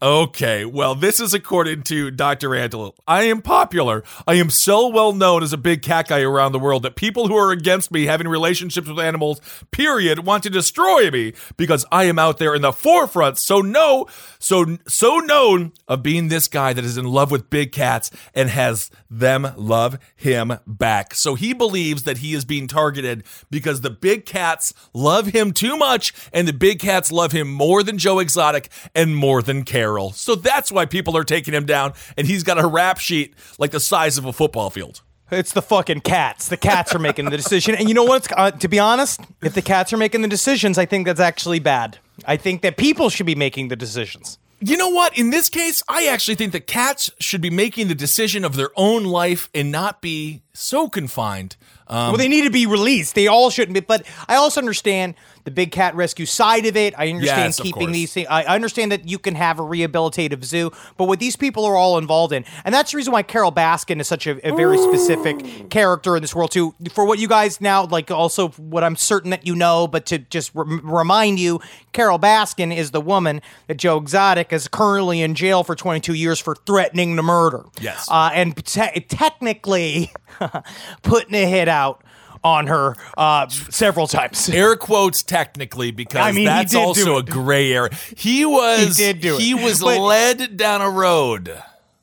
Okay, 0.00 0.64
well, 0.64 0.94
this 0.94 1.18
is 1.18 1.34
according 1.34 1.82
to 1.84 2.12
Dr. 2.12 2.54
Antelope. 2.54 3.00
I 3.08 3.24
am 3.24 3.42
popular. 3.42 4.04
I 4.28 4.34
am 4.34 4.48
so 4.48 4.86
well 4.86 5.12
known 5.12 5.42
as 5.42 5.52
a 5.52 5.56
big 5.56 5.82
cat 5.82 6.06
guy 6.06 6.20
around 6.20 6.52
the 6.52 6.60
world 6.60 6.84
that 6.84 6.94
people 6.94 7.26
who 7.26 7.36
are 7.36 7.50
against 7.50 7.90
me 7.90 8.06
having 8.06 8.28
relationships 8.28 8.86
with 8.88 9.00
animals, 9.00 9.40
period, 9.72 10.24
want 10.24 10.44
to 10.44 10.50
destroy 10.50 11.10
me 11.10 11.32
because 11.56 11.84
I 11.90 12.04
am 12.04 12.16
out 12.16 12.38
there 12.38 12.54
in 12.54 12.62
the 12.62 12.72
forefront. 12.72 13.38
So 13.38 13.60
no, 13.60 14.06
so 14.38 14.78
so 14.86 15.18
known 15.18 15.72
of 15.88 16.04
being 16.04 16.28
this 16.28 16.46
guy 16.46 16.72
that 16.72 16.84
is 16.84 16.96
in 16.96 17.06
love 17.06 17.32
with 17.32 17.50
big 17.50 17.72
cats 17.72 18.12
and 18.36 18.50
has 18.50 18.92
them 19.10 19.48
love 19.56 19.98
him 20.14 20.60
back. 20.64 21.12
So 21.12 21.34
he 21.34 21.52
believes 21.52 22.04
that 22.04 22.18
he 22.18 22.34
is 22.34 22.44
being 22.44 22.68
targeted 22.68 23.24
because 23.50 23.80
the 23.80 23.90
big 23.90 24.26
cats 24.26 24.72
love 24.94 25.26
him 25.26 25.50
too 25.50 25.76
much 25.76 26.12
and 26.32 26.46
the 26.46 26.52
big 26.52 26.78
cats 26.78 27.10
love 27.10 27.32
him 27.32 27.50
more 27.50 27.82
than 27.82 27.98
Joe 27.98 28.20
Exotic 28.20 28.68
and 28.94 29.16
more 29.16 29.42
than 29.42 29.64
Carole. 29.88 30.12
So 30.12 30.34
that's 30.34 30.70
why 30.70 30.84
people 30.84 31.16
are 31.16 31.24
taking 31.24 31.54
him 31.54 31.64
down 31.64 31.94
and 32.16 32.26
he's 32.26 32.42
got 32.42 32.62
a 32.62 32.66
rap 32.66 32.98
sheet 32.98 33.34
like 33.58 33.70
the 33.70 33.80
size 33.80 34.18
of 34.18 34.26
a 34.26 34.32
football 34.32 34.68
field. 34.70 35.02
It's 35.30 35.52
the 35.52 35.62
fucking 35.62 36.00
cats. 36.00 36.48
The 36.48 36.56
cats 36.56 36.94
are 36.94 36.98
making 36.98 37.26
the 37.26 37.36
decision. 37.36 37.74
And 37.74 37.88
you 37.88 37.94
know 37.94 38.04
what? 38.04 38.28
Uh, 38.36 38.50
to 38.50 38.68
be 38.68 38.78
honest, 38.78 39.20
if 39.42 39.54
the 39.54 39.62
cats 39.62 39.92
are 39.92 39.96
making 39.98 40.22
the 40.22 40.28
decisions, 40.28 40.78
I 40.78 40.86
think 40.86 41.06
that's 41.06 41.20
actually 41.20 41.58
bad. 41.58 41.98
I 42.26 42.36
think 42.36 42.62
that 42.62 42.76
people 42.76 43.10
should 43.10 43.26
be 43.26 43.34
making 43.34 43.68
the 43.68 43.76
decisions. 43.76 44.38
You 44.60 44.76
know 44.76 44.88
what? 44.88 45.16
In 45.16 45.30
this 45.30 45.48
case, 45.48 45.82
I 45.88 46.08
actually 46.08 46.34
think 46.34 46.52
the 46.52 46.60
cats 46.60 47.10
should 47.20 47.40
be 47.40 47.50
making 47.50 47.88
the 47.88 47.94
decision 47.94 48.44
of 48.44 48.56
their 48.56 48.70
own 48.74 49.04
life 49.04 49.48
and 49.54 49.70
not 49.70 50.02
be 50.02 50.42
so 50.52 50.88
confined. 50.88 51.56
Um, 51.86 52.08
well, 52.08 52.16
they 52.16 52.28
need 52.28 52.42
to 52.42 52.50
be 52.50 52.66
released. 52.66 53.14
They 53.14 53.28
all 53.28 53.50
shouldn't 53.50 53.74
be. 53.74 53.80
But 53.80 54.04
I 54.28 54.34
also 54.34 54.60
understand 54.60 55.14
the 55.48 55.54
big 55.54 55.72
cat 55.72 55.94
rescue 55.94 56.26
side 56.26 56.66
of 56.66 56.76
it. 56.76 56.92
I 56.98 57.08
understand 57.08 57.48
Yes, 57.48 57.60
keeping 57.60 57.90
these 57.92 58.12
things. 58.12 58.26
I 58.28 58.42
I 58.42 58.54
understand 58.54 58.92
that 58.92 59.08
you 59.08 59.18
can 59.18 59.34
have 59.34 59.58
a 59.58 59.62
rehabilitative 59.62 60.44
zoo, 60.44 60.70
but 60.98 61.06
what 61.08 61.18
these 61.20 61.36
people 61.36 61.64
are 61.64 61.74
all 61.76 61.96
involved 61.96 62.32
in, 62.34 62.44
and 62.64 62.74
that's 62.74 62.90
the 62.90 62.96
reason 62.98 63.12
why 63.12 63.22
Carole 63.22 63.52
Baskin 63.52 63.98
is 64.00 64.08
such 64.08 64.26
a, 64.26 64.32
a 64.46 64.54
very 64.54 64.76
specific 64.78 65.70
character 65.70 66.16
in 66.16 66.22
this 66.22 66.34
world 66.34 66.50
too. 66.50 66.74
For 66.92 67.04
what 67.06 67.18
you 67.18 67.28
guys 67.28 67.60
now 67.60 67.86
like, 67.86 68.10
also 68.10 68.48
what 68.50 68.84
I'm 68.84 68.96
certain 68.96 69.30
that 69.30 69.46
you 69.46 69.54
know, 69.54 69.88
but 69.88 70.04
to 70.06 70.18
just 70.18 70.50
rem- 70.54 70.80
remind 70.84 71.38
you, 71.40 71.60
Carole 71.92 72.18
Baskin 72.18 72.76
is 72.76 72.90
the 72.90 73.00
woman 73.00 73.40
that 73.68 73.76
Joe 73.78 73.96
Exotic 73.96 74.52
is 74.52 74.68
currently 74.68 75.22
in 75.22 75.34
jail 75.34 75.64
for 75.64 75.74
22 75.74 76.12
years 76.14 76.38
for 76.38 76.54
threatening 76.54 77.16
to 77.16 77.22
murder. 77.22 77.64
Yes. 77.80 78.06
uh, 78.10 78.30
and 78.34 78.54
te- 78.64 79.00
technically 79.08 80.12
putting 81.02 81.34
a 81.34 81.46
hit 81.46 81.68
out 81.68 82.02
on 82.44 82.66
her 82.68 82.94
uh, 83.16 83.48
several 83.48 84.06
times. 84.06 84.48
air 84.50 84.76
quotes 84.76 85.22
technically 85.22 85.90
because 85.90 86.20
I 86.26 86.32
mean, 86.32 86.44
that's 86.46 86.74
also 86.74 87.16
a 87.18 87.22
gray 87.22 87.72
area. 87.72 87.90
He 88.16 88.44
was 88.44 88.96
He 88.96 89.04
did 89.04 89.20
do 89.20 89.36
it. 89.36 89.40
he 89.42 89.54
was 89.54 89.80
But- 89.80 90.00
led 90.00 90.56
down 90.56 90.80
a 90.80 90.90
road. 90.90 91.60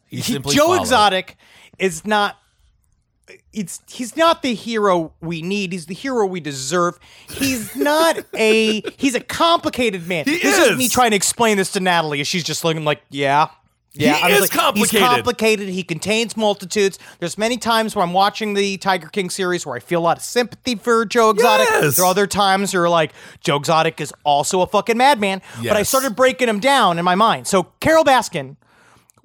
He 0.07 0.17
He- 0.17 0.33
simply 0.33 0.55
Joe 0.55 0.67
followed. 0.67 0.81
Exotic 0.81 1.37
is 1.79 2.05
not. 2.05 2.37
It's 3.51 3.81
he's 3.87 4.17
not 4.17 4.41
the 4.43 4.53
hero 4.53 5.13
we 5.21 5.41
need. 5.41 5.71
He's 5.71 5.85
the 5.85 5.93
hero 5.93 6.25
we 6.25 6.41
deserve. 6.41 6.99
He's 7.29 7.75
not 7.75 8.17
a. 8.33 8.81
He's 8.97 9.15
a 9.15 9.21
complicated 9.21 10.07
man. 10.07 10.25
He 10.25 10.39
this 10.39 10.57
is. 10.59 10.77
me 10.77 10.89
trying 10.89 11.11
to 11.11 11.15
explain 11.15 11.55
this 11.57 11.71
to 11.71 11.79
Natalie. 11.79 12.23
She's 12.25 12.43
just 12.43 12.63
looking 12.65 12.83
like, 12.83 13.01
yeah. 13.09 13.47
Yeah, 13.95 14.15
He 14.15 14.23
I 14.23 14.27
was 14.27 14.35
is 14.35 14.41
like, 14.41 14.51
complicated. 14.51 14.99
He's 15.01 15.09
complicated. 15.09 15.69
He 15.69 15.83
contains 15.83 16.35
multitudes. 16.37 16.99
There's 17.19 17.37
many 17.37 17.57
times 17.57 17.95
where 17.95 18.03
I'm 18.03 18.13
watching 18.13 18.53
the 18.53 18.77
Tiger 18.77 19.07
King 19.07 19.29
series 19.29 19.65
where 19.65 19.75
I 19.75 19.79
feel 19.79 19.99
a 19.99 20.03
lot 20.03 20.17
of 20.17 20.23
sympathy 20.23 20.75
for 20.75 21.05
Joe 21.05 21.29
Exotic. 21.31 21.67
Yes. 21.69 21.95
There 21.95 22.05
are 22.05 22.09
other 22.09 22.27
times 22.27 22.73
where 22.73 22.89
like 22.89 23.11
Joe 23.41 23.57
Exotic 23.57 24.01
is 24.01 24.13
also 24.23 24.61
a 24.61 24.67
fucking 24.67 24.97
madman. 24.97 25.41
Yes. 25.61 25.69
But 25.69 25.77
I 25.77 25.83
started 25.83 26.15
breaking 26.15 26.49
him 26.49 26.59
down 26.59 26.99
in 26.99 27.05
my 27.05 27.15
mind. 27.15 27.47
So 27.47 27.63
Carole 27.79 28.03
Baskin 28.03 28.57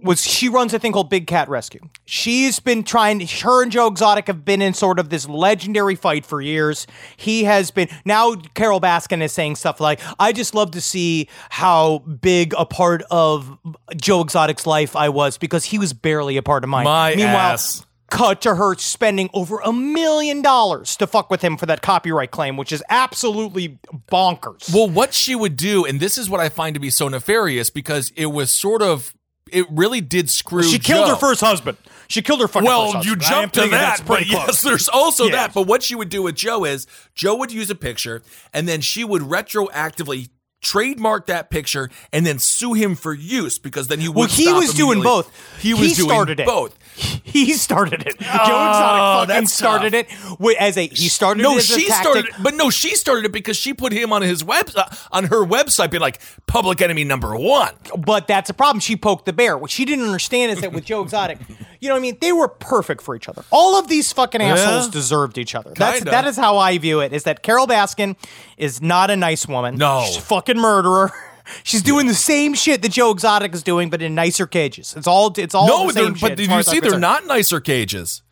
was 0.02 0.24
she 0.24 0.48
runs 0.48 0.72
a 0.74 0.78
thing 0.78 0.92
called 0.92 1.10
Big 1.10 1.26
Cat 1.26 1.48
Rescue. 1.48 1.80
She's 2.04 2.60
been 2.60 2.84
trying. 2.84 3.20
Her 3.20 3.62
and 3.62 3.70
Joe 3.70 3.86
Exotic 3.86 4.26
have 4.26 4.44
been 4.44 4.62
in 4.62 4.74
sort 4.74 4.98
of 4.98 5.10
this 5.10 5.28
legendary 5.28 5.94
fight 5.94 6.24
for 6.24 6.40
years. 6.40 6.86
He 7.16 7.44
has 7.44 7.70
been 7.70 7.88
now. 8.04 8.34
Carole 8.54 8.80
Baskin 8.80 9.22
is 9.22 9.32
saying 9.32 9.56
stuff 9.56 9.80
like, 9.80 10.00
"I 10.18 10.32
just 10.32 10.54
love 10.54 10.70
to 10.72 10.80
see 10.80 11.28
how 11.50 11.98
big 11.98 12.54
a 12.56 12.64
part 12.66 13.02
of 13.10 13.58
Joe 13.96 14.20
Exotic's 14.20 14.66
life 14.66 14.96
I 14.96 15.08
was 15.08 15.38
because 15.38 15.66
he 15.66 15.78
was 15.78 15.92
barely 15.92 16.36
a 16.36 16.42
part 16.42 16.64
of 16.64 16.70
mine." 16.70 16.84
My 16.84 17.14
Meanwhile. 17.14 17.36
ass. 17.36 17.86
Cut 18.10 18.40
to 18.40 18.56
her 18.56 18.74
spending 18.74 19.30
over 19.32 19.60
a 19.60 19.72
million 19.72 20.42
dollars 20.42 20.96
to 20.96 21.06
fuck 21.06 21.30
with 21.30 21.42
him 21.42 21.56
for 21.56 21.66
that 21.66 21.80
copyright 21.80 22.32
claim, 22.32 22.56
which 22.56 22.72
is 22.72 22.82
absolutely 22.90 23.78
bonkers. 24.10 24.74
Well, 24.74 24.90
what 24.90 25.14
she 25.14 25.36
would 25.36 25.56
do, 25.56 25.84
and 25.84 26.00
this 26.00 26.18
is 26.18 26.28
what 26.28 26.40
I 26.40 26.48
find 26.48 26.74
to 26.74 26.80
be 26.80 26.90
so 26.90 27.06
nefarious 27.06 27.70
because 27.70 28.12
it 28.16 28.26
was 28.26 28.52
sort 28.52 28.82
of, 28.82 29.14
it 29.52 29.66
really 29.70 30.00
did 30.00 30.28
screw. 30.30 30.62
she 30.62 30.78
killed 30.78 31.06
Joe. 31.06 31.14
her 31.14 31.18
first 31.20 31.40
husband. 31.40 31.76
She 32.08 32.22
killed 32.22 32.40
her 32.40 32.48
fucking 32.48 32.66
first 32.68 32.94
Well, 32.94 33.04
you 33.04 33.14
jumped 33.16 33.54
to 33.54 33.68
that, 33.68 33.98
but 34.04 34.16
pretty 34.16 34.30
yes, 34.30 34.62
there's 34.62 34.88
also 34.88 35.26
Yeah. 35.26 35.32
that. 35.32 35.54
But 35.54 35.66
what 35.68 35.82
she 35.84 35.94
would 35.94 36.08
do 36.08 36.22
with 36.22 36.34
Joe 36.34 36.64
is 36.64 36.86
Joe 37.14 37.36
would 37.36 37.52
use 37.52 37.70
a 37.70 37.74
picture, 37.76 38.22
and 38.52 38.66
then 38.68 38.80
she 38.80 39.04
would 39.04 39.22
retroactively 39.22 40.30
trademark 40.60 41.26
that 41.26 41.50
picture 41.50 41.90
and 42.12 42.26
then 42.26 42.38
sue 42.38 42.74
him 42.74 42.94
for 42.94 43.12
use 43.14 43.58
because 43.58 43.88
then 43.88 44.00
he 44.00 44.08
would. 44.08 44.16
Well, 44.16 44.28
he 44.28 44.52
was 44.52 44.74
doing 44.74 45.02
both. 45.02 45.30
He 45.60 45.74
was 45.74 45.96
doing 45.96 46.08
started 46.08 46.40
it. 46.40 46.46
both. 46.46 46.76
He 47.30 47.52
started 47.52 48.02
it. 48.08 48.18
Joe 48.18 48.26
Exotic 48.26 49.28
fucking 49.30 49.46
started 49.46 49.94
it 49.94 50.08
wi- 50.30 50.56
as 50.58 50.76
a 50.76 50.88
he 50.88 51.08
started 51.08 51.40
No, 51.42 51.52
it 51.54 51.58
as 51.58 51.70
a 51.70 51.78
she 51.78 51.88
started 51.88 52.24
it, 52.26 52.32
but 52.42 52.54
no, 52.54 52.70
she 52.70 52.96
started 52.96 53.24
it 53.26 53.32
because 53.32 53.56
she 53.56 53.72
put 53.72 53.92
him 53.92 54.12
on 54.12 54.22
his 54.22 54.42
web 54.42 54.68
uh, 54.74 54.92
on 55.12 55.24
her 55.24 55.44
website, 55.46 55.92
being 55.92 56.00
like 56.00 56.20
public 56.46 56.82
enemy 56.82 57.04
number 57.04 57.36
one. 57.36 57.72
but 57.96 58.26
that's 58.26 58.50
a 58.50 58.54
problem. 58.54 58.80
She 58.80 58.96
poked 58.96 59.26
the 59.26 59.32
bear. 59.32 59.56
What 59.56 59.70
she 59.70 59.84
didn't 59.84 60.06
understand 60.06 60.50
is 60.52 60.60
that 60.62 60.72
with 60.72 60.84
Joe 60.84 61.02
Exotic, 61.02 61.38
you 61.78 61.88
know 61.88 61.94
what 61.94 62.00
I 62.00 62.02
mean? 62.02 62.18
They 62.20 62.32
were 62.32 62.48
perfect 62.48 63.00
for 63.00 63.14
each 63.14 63.28
other. 63.28 63.44
All 63.52 63.78
of 63.78 63.86
these 63.86 64.12
fucking 64.12 64.42
assholes 64.42 64.88
deserved 64.88 65.38
each 65.38 65.54
other. 65.54 65.72
That's 65.76 66.02
that 66.04 66.26
is 66.26 66.36
how 66.36 66.58
I 66.58 66.76
view 66.78 66.98
it. 67.00 67.12
Is 67.12 67.22
that 67.24 67.44
Carole 67.44 67.68
Baskin 67.68 68.16
is 68.58 68.82
not 68.82 69.08
a 69.10 69.16
nice 69.16 69.46
woman. 69.46 69.76
No. 69.76 70.02
She's 70.04 70.16
a 70.16 70.20
fucking 70.50 70.60
murderer. 70.62 71.12
She's 71.64 71.82
doing 71.82 72.06
the 72.06 72.14
same 72.14 72.54
shit 72.54 72.80
that 72.82 72.92
Joe 72.92 73.10
Exotic 73.10 73.54
is 73.54 73.62
doing, 73.62 73.90
but 73.90 74.00
in 74.02 74.14
nicer 74.14 74.46
cages. 74.46 74.94
It's 74.96 75.06
all 75.08 75.32
it's 75.36 75.54
all 75.54 75.66
No, 75.66 75.86
the 75.88 75.92
same 75.94 76.12
but 76.20 76.36
did 76.36 76.50
you 76.50 76.62
see? 76.62 76.72
They're 76.78 76.82
concerned. 76.92 77.00
not 77.00 77.26
nicer 77.26 77.58
cages. 77.60 78.22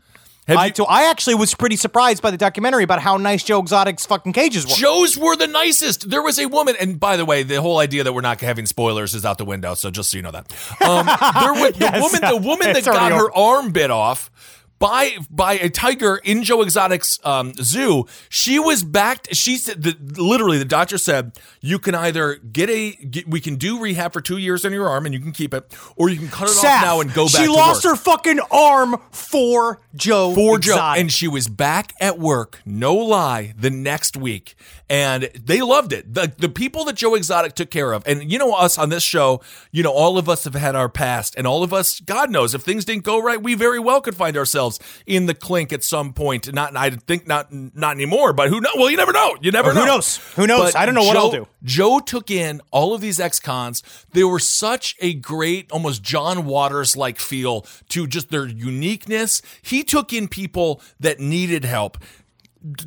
Have 0.46 0.56
I, 0.56 0.66
you- 0.66 0.74
so 0.76 0.84
I 0.86 1.10
actually 1.10 1.34
was 1.34 1.54
pretty 1.54 1.76
surprised 1.76 2.22
by 2.22 2.30
the 2.30 2.36
documentary 2.38 2.84
about 2.84 3.00
how 3.00 3.16
nice 3.18 3.42
Joe 3.42 3.58
Exotic's 3.60 4.06
fucking 4.06 4.32
cages 4.32 4.64
were. 4.66 4.72
Joe's 4.76 5.18
were 5.18 5.36
the 5.36 5.46
nicest. 5.48 6.08
There 6.08 6.22
was 6.22 6.38
a 6.38 6.46
woman, 6.46 6.74
and 6.80 6.98
by 7.00 7.16
the 7.18 7.24
way, 7.26 7.42
the 7.42 7.60
whole 7.60 7.78
idea 7.78 8.04
that 8.04 8.12
we're 8.14 8.20
not 8.22 8.40
having 8.40 8.64
spoilers 8.66 9.14
is 9.14 9.26
out 9.26 9.36
the 9.36 9.44
window. 9.44 9.74
So 9.74 9.90
just 9.90 10.10
so 10.10 10.16
you 10.16 10.22
know 10.22 10.30
that, 10.30 10.50
um, 10.80 11.04
there 11.06 11.52
was 11.54 11.72
the 11.74 11.78
Yes, 11.80 12.00
woman, 12.00 12.30
the 12.30 12.36
woman 12.48 12.72
that 12.72 12.84
got 12.84 13.12
her 13.12 13.30
arm 13.36 13.72
bit 13.72 13.90
off 13.90 14.30
by 14.78 15.16
by 15.30 15.54
a 15.54 15.68
tiger 15.68 16.16
in 16.16 16.42
Joe 16.42 16.62
Exotic's 16.62 17.18
um, 17.24 17.52
zoo. 17.54 18.06
She 18.28 18.58
was 18.58 18.84
backed. 18.84 19.34
She 19.34 19.56
said, 19.56 19.82
the, 19.82 19.96
literally, 20.22 20.58
the 20.58 20.64
doctor 20.64 20.98
said, 20.98 21.38
you 21.60 21.78
can 21.78 21.94
either 21.94 22.36
get 22.36 22.70
a, 22.70 22.92
get, 22.92 23.28
we 23.28 23.40
can 23.40 23.56
do 23.56 23.80
rehab 23.80 24.12
for 24.12 24.20
two 24.20 24.38
years 24.38 24.64
on 24.64 24.72
your 24.72 24.88
arm, 24.88 25.06
and 25.06 25.14
you 25.14 25.20
can 25.20 25.32
keep 25.32 25.52
it, 25.52 25.74
or 25.96 26.08
you 26.08 26.16
can 26.16 26.28
cut 26.28 26.48
it 26.48 26.56
Saf, 26.56 26.76
off 26.76 26.82
now 26.82 27.00
and 27.00 27.12
go 27.12 27.26
back. 27.26 27.42
She 27.42 27.48
lost 27.48 27.84
work. 27.84 27.96
her 27.96 28.02
fucking 28.02 28.40
arm 28.50 29.00
for 29.10 29.80
Joe. 29.94 30.34
for 30.34 30.58
Joe, 30.58 30.94
and 30.96 31.10
she 31.12 31.28
was 31.28 31.48
back 31.48 31.94
at 32.00 32.18
work. 32.18 32.60
No 32.64 32.94
lie, 32.94 33.54
the 33.56 33.70
next 33.70 34.16
week, 34.16 34.54
and 34.90 35.24
they 35.34 35.60
loved 35.60 35.92
it. 35.92 36.14
the 36.14 36.32
The 36.36 36.48
people 36.48 36.84
that 36.84 36.96
Joe 36.96 37.14
Exotic 37.14 37.54
took 37.54 37.70
care 37.70 37.92
of, 37.92 38.02
and 38.06 38.30
you 38.30 38.38
know 38.38 38.54
us 38.54 38.78
on 38.78 38.88
this 38.88 39.02
show, 39.02 39.40
you 39.72 39.82
know 39.82 39.92
all 39.92 40.18
of 40.18 40.28
us 40.28 40.44
have 40.44 40.54
had 40.54 40.74
our 40.74 40.88
past, 40.88 41.34
and 41.36 41.46
all 41.46 41.62
of 41.62 41.72
us, 41.72 42.00
God 42.00 42.30
knows, 42.30 42.54
if 42.54 42.62
things 42.62 42.84
didn't 42.84 43.04
go 43.04 43.20
right, 43.20 43.42
we 43.42 43.54
very 43.54 43.78
well 43.78 44.00
could 44.00 44.14
find 44.14 44.36
ourselves 44.36 44.78
in 45.06 45.26
the 45.26 45.34
clink 45.34 45.72
at 45.72 45.84
some 45.84 46.12
point. 46.12 46.52
Not, 46.52 46.76
I 46.76 46.90
think 46.90 47.26
not, 47.26 47.52
not 47.52 47.94
anymore. 47.94 48.32
But 48.32 48.48
who 48.48 48.60
knows? 48.60 48.72
Well, 48.76 48.90
you 48.90 48.96
never 48.96 49.12
know. 49.12 49.36
You 49.40 49.50
never 49.50 49.72
who 49.72 49.80
know. 49.80 49.86
knows? 49.86 50.16
Who 50.36 50.46
knows? 50.46 50.72
But 50.72 50.80
I 50.80 50.86
don't 50.86 50.94
know 50.94 51.04
what 51.04 51.14
Joe, 51.14 51.20
I'll 51.20 51.30
do. 51.30 51.48
Joe 51.62 51.98
took 52.00 52.30
in 52.30 52.60
all 52.70 52.94
of 52.94 53.00
these 53.00 53.20
ex-cons. 53.20 53.82
They 54.12 54.24
were 54.24 54.38
such 54.38 54.96
a 55.00 55.14
great, 55.14 55.70
almost 55.70 56.02
John 56.02 56.46
Waters 56.46 56.96
like 56.96 57.18
feel 57.18 57.66
to 57.90 58.06
just 58.06 58.30
their 58.30 58.46
uniqueness. 58.46 59.42
He 59.62 59.84
took 59.84 60.12
in 60.12 60.28
people 60.28 60.80
that 61.00 61.20
needed 61.20 61.64
help. 61.64 61.98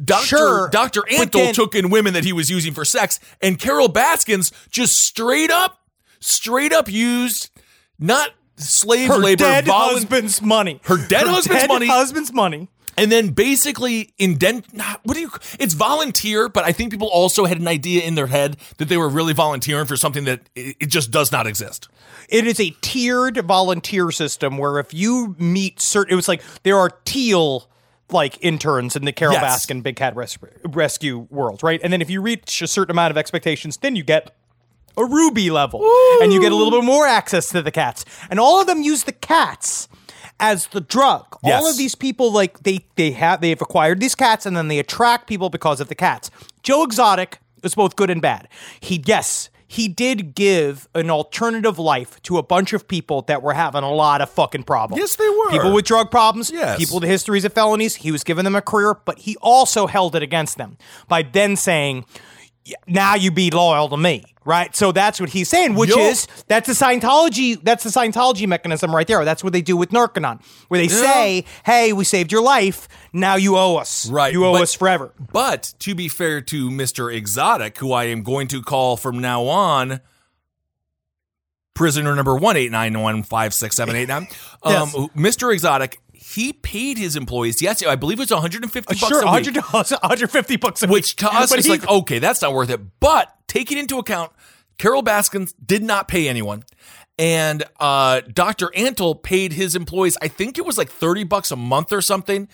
Dr. 0.03 0.25
Sure, 0.25 0.69
Dr. 0.69 1.01
but 1.17 1.31
Antle 1.31 1.45
then- 1.45 1.53
took 1.53 1.75
in 1.75 1.89
women 1.89 2.13
that 2.13 2.23
he 2.23 2.33
was 2.33 2.49
using 2.49 2.73
for 2.73 2.83
sex, 2.85 3.19
and 3.41 3.57
Carole 3.59 3.87
Baskins 3.87 4.51
just 4.69 4.95
straight 4.97 5.51
up, 5.51 5.79
straight 6.19 6.73
up 6.73 6.89
used 6.91 7.49
not 7.99 8.31
slave 8.57 9.07
her 9.09 9.17
labor, 9.17 9.43
dead 9.43 9.67
husband's 9.67 10.41
money. 10.41 10.79
Her 10.83 10.97
dead 10.97 11.25
husband's 11.27 11.61
dead 11.63 11.67
money. 11.69 11.87
Husband's 11.87 12.33
money. 12.33 12.67
and 12.97 13.09
then 13.11 13.29
basically 13.29 14.13
indent 14.17 14.73
nah, 14.73 14.97
what 15.03 15.13
do 15.13 15.21
you 15.21 15.31
it's 15.59 15.73
volunteer 15.73 16.49
but 16.49 16.65
i 16.65 16.73
think 16.73 16.91
people 16.91 17.07
also 17.07 17.45
had 17.45 17.57
an 17.57 17.67
idea 17.67 18.03
in 18.03 18.15
their 18.15 18.27
head 18.27 18.57
that 18.79 18.89
they 18.89 18.97
were 18.97 19.07
really 19.07 19.31
volunteering 19.33 19.85
for 19.85 19.95
something 19.95 20.25
that 20.25 20.41
it, 20.55 20.75
it 20.81 20.85
just 20.87 21.09
does 21.09 21.31
not 21.31 21.47
exist 21.47 21.87
It 22.27 22.45
is 22.45 22.59
a 22.59 22.71
tiered 22.81 23.37
volunteer 23.45 24.11
system 24.11 24.57
where 24.57 24.77
if 24.77 24.93
you 24.93 25.37
meet 25.39 25.79
certain, 25.79 26.11
it 26.11 26.15
was 26.17 26.27
like 26.27 26.43
there 26.63 26.77
are 26.77 26.89
teal 27.05 27.69
like 28.13 28.37
interns 28.41 28.95
in 28.95 29.05
the 29.05 29.11
Carole 29.11 29.33
Yes. 29.33 29.65
Baskin 29.65 29.81
Big 29.83 29.95
Cat 29.95 30.15
res- 30.15 30.37
Rescue 30.65 31.27
world, 31.29 31.63
right? 31.63 31.79
And 31.83 31.91
then 31.91 32.01
if 32.01 32.09
you 32.09 32.21
reach 32.21 32.61
a 32.61 32.67
certain 32.67 32.91
amount 32.91 33.11
of 33.11 33.17
expectations, 33.17 33.77
then 33.77 33.95
you 33.95 34.03
get 34.03 34.35
a 34.97 35.05
ruby 35.05 35.49
level 35.49 35.81
and 36.21 36.33
you 36.33 36.41
get 36.41 36.51
a 36.51 36.55
little 36.55 36.71
bit 36.71 36.83
more 36.85 37.07
access 37.07 37.49
to 37.49 37.61
the 37.61 37.71
cats. 37.71 38.03
And 38.29 38.39
all 38.39 38.59
of 38.59 38.67
them 38.67 38.81
use 38.81 39.03
the 39.05 39.13
cats 39.13 39.87
as 40.39 40.67
the 40.67 40.81
drug. 40.81 41.37
All 41.43 41.69
of 41.69 41.77
these 41.77 41.95
people 41.95 42.31
like 42.31 42.63
they 42.63 42.85
they 42.95 43.11
have 43.11 43.41
they've 43.41 43.61
acquired 43.61 43.99
these 43.99 44.15
cats 44.15 44.45
and 44.45 44.57
then 44.57 44.67
they 44.67 44.79
attract 44.79 45.27
people 45.27 45.49
because 45.49 45.79
of 45.79 45.87
the 45.87 45.95
cats. 45.95 46.29
Joe 46.63 46.83
Exotic 46.83 47.39
is 47.63 47.75
both 47.75 47.95
good 47.95 48.09
and 48.09 48.21
bad. 48.21 48.47
He 48.79 49.01
yes, 49.05 49.49
he 49.71 49.87
did 49.87 50.35
give 50.35 50.89
an 50.93 51.09
alternative 51.09 51.79
life 51.79 52.21
to 52.23 52.37
a 52.37 52.43
bunch 52.43 52.73
of 52.73 52.89
people 52.89 53.21
that 53.21 53.41
were 53.41 53.53
having 53.53 53.83
a 53.83 53.89
lot 53.89 54.19
of 54.19 54.29
fucking 54.29 54.63
problems. 54.63 54.99
Yes, 54.99 55.15
they 55.15 55.29
were. 55.29 55.49
People 55.49 55.71
with 55.71 55.85
drug 55.85 56.11
problems, 56.11 56.51
Yes. 56.51 56.77
people 56.77 56.99
with 56.99 57.07
histories 57.07 57.45
of 57.45 57.53
felonies. 57.53 57.95
He 57.95 58.11
was 58.11 58.25
giving 58.25 58.43
them 58.43 58.53
a 58.55 58.61
career, 58.61 58.97
but 59.05 59.19
he 59.19 59.37
also 59.37 59.87
held 59.87 60.13
it 60.13 60.21
against 60.21 60.57
them 60.57 60.77
by 61.07 61.21
then 61.21 61.55
saying, 61.55 62.03
"Yeah, 62.03 62.40
"Now 62.87 63.15
you 63.15 63.31
be 63.31 63.49
loyal 63.51 63.89
to 63.89 63.97
me." 63.97 64.23
Right, 64.43 64.75
so 64.75 64.91
that's 64.91 65.19
what 65.19 65.29
he's 65.29 65.49
saying, 65.49 65.75
which 65.75 65.91
Yo- 65.91 65.99
is 65.99 66.27
that's 66.47 66.67
a 66.67 66.71
Scientology. 66.71 67.63
That's 67.63 67.83
the 67.83 67.91
Scientology 67.91 68.47
mechanism 68.47 68.95
right 68.95 69.05
there. 69.05 69.23
That's 69.23 69.43
what 69.43 69.53
they 69.53 69.61
do 69.61 69.77
with 69.77 69.91
Narconon, 69.91 70.41
where 70.67 70.79
they 70.79 70.87
say, 70.87 71.45
"Hey, 71.63 71.93
we 71.93 72.03
saved 72.03 72.31
your 72.31 72.41
life. 72.41 72.87
Now 73.13 73.35
you 73.35 73.55
owe 73.55 73.75
us. 73.75 74.09
Right, 74.09 74.33
you 74.33 74.43
owe 74.43 74.53
but- 74.53 74.63
us 74.63 74.73
forever." 74.73 75.13
But 75.31 75.75
to 75.81 75.93
be 75.93 76.07
fair 76.07 76.41
to 76.41 76.71
Mr. 76.71 77.13
Exotic, 77.15 77.77
who 77.77 77.93
I 77.93 78.05
am 78.05 78.23
going 78.23 78.47
to 78.47 78.63
call 78.63 78.97
from 78.97 79.19
now 79.19 79.43
on 79.43 80.01
prisoner 81.75 82.15
number 82.15 82.35
one 82.35 82.57
eight 82.57 82.71
nine 82.71 82.99
one 82.99 83.23
five 83.23 83.53
six 83.53 83.75
seven 83.75 83.95
eight 83.95 84.07
nine, 84.07 84.27
um, 84.63 84.89
Mr. 85.15 85.53
Exotic, 85.53 86.00
he 86.33 86.53
paid 86.53 86.97
his 86.97 87.15
employees. 87.15 87.61
Yes, 87.61 87.83
I 87.85 87.95
believe 87.95 88.19
it 88.19 88.23
was 88.23 88.31
one 88.31 88.41
hundred 88.41 88.63
and 88.63 88.71
fifty 88.71 88.95
bucks 88.95 89.07
Sure, 89.07 89.21
a 89.21 89.25
week. 89.25 89.45
hundred 89.45 89.55
one 89.71 89.85
hundred 90.03 90.31
fifty 90.31 90.55
bucks 90.57 90.83
a 90.83 90.87
which 90.87 91.11
week. 91.11 91.17
to 91.17 91.27
us 91.33 91.49
But 91.49 91.59
is 91.59 91.65
he- 91.65 91.71
like 91.71 91.87
okay 91.87 92.19
that's 92.19 92.41
not 92.41 92.53
worth 92.53 92.69
it 92.69 92.79
but 92.99 93.33
taking 93.47 93.77
into 93.77 93.97
account 93.99 94.31
carole 94.77 95.01
baskins 95.01 95.53
did 95.53 95.83
not 95.83 96.07
pay 96.07 96.27
anyone 96.27 96.63
and 97.19 97.63
uh, 97.79 98.21
dr 98.33 98.67
antle 98.75 99.21
paid 99.21 99.53
his 99.53 99.75
employees 99.75 100.17
i 100.21 100.27
think 100.27 100.57
it 100.57 100.65
was 100.65 100.77
like 100.77 100.89
30 100.89 101.25
bucks 101.25 101.51
a 101.51 101.55
month 101.55 101.91
or 101.91 102.01
something 102.01 102.47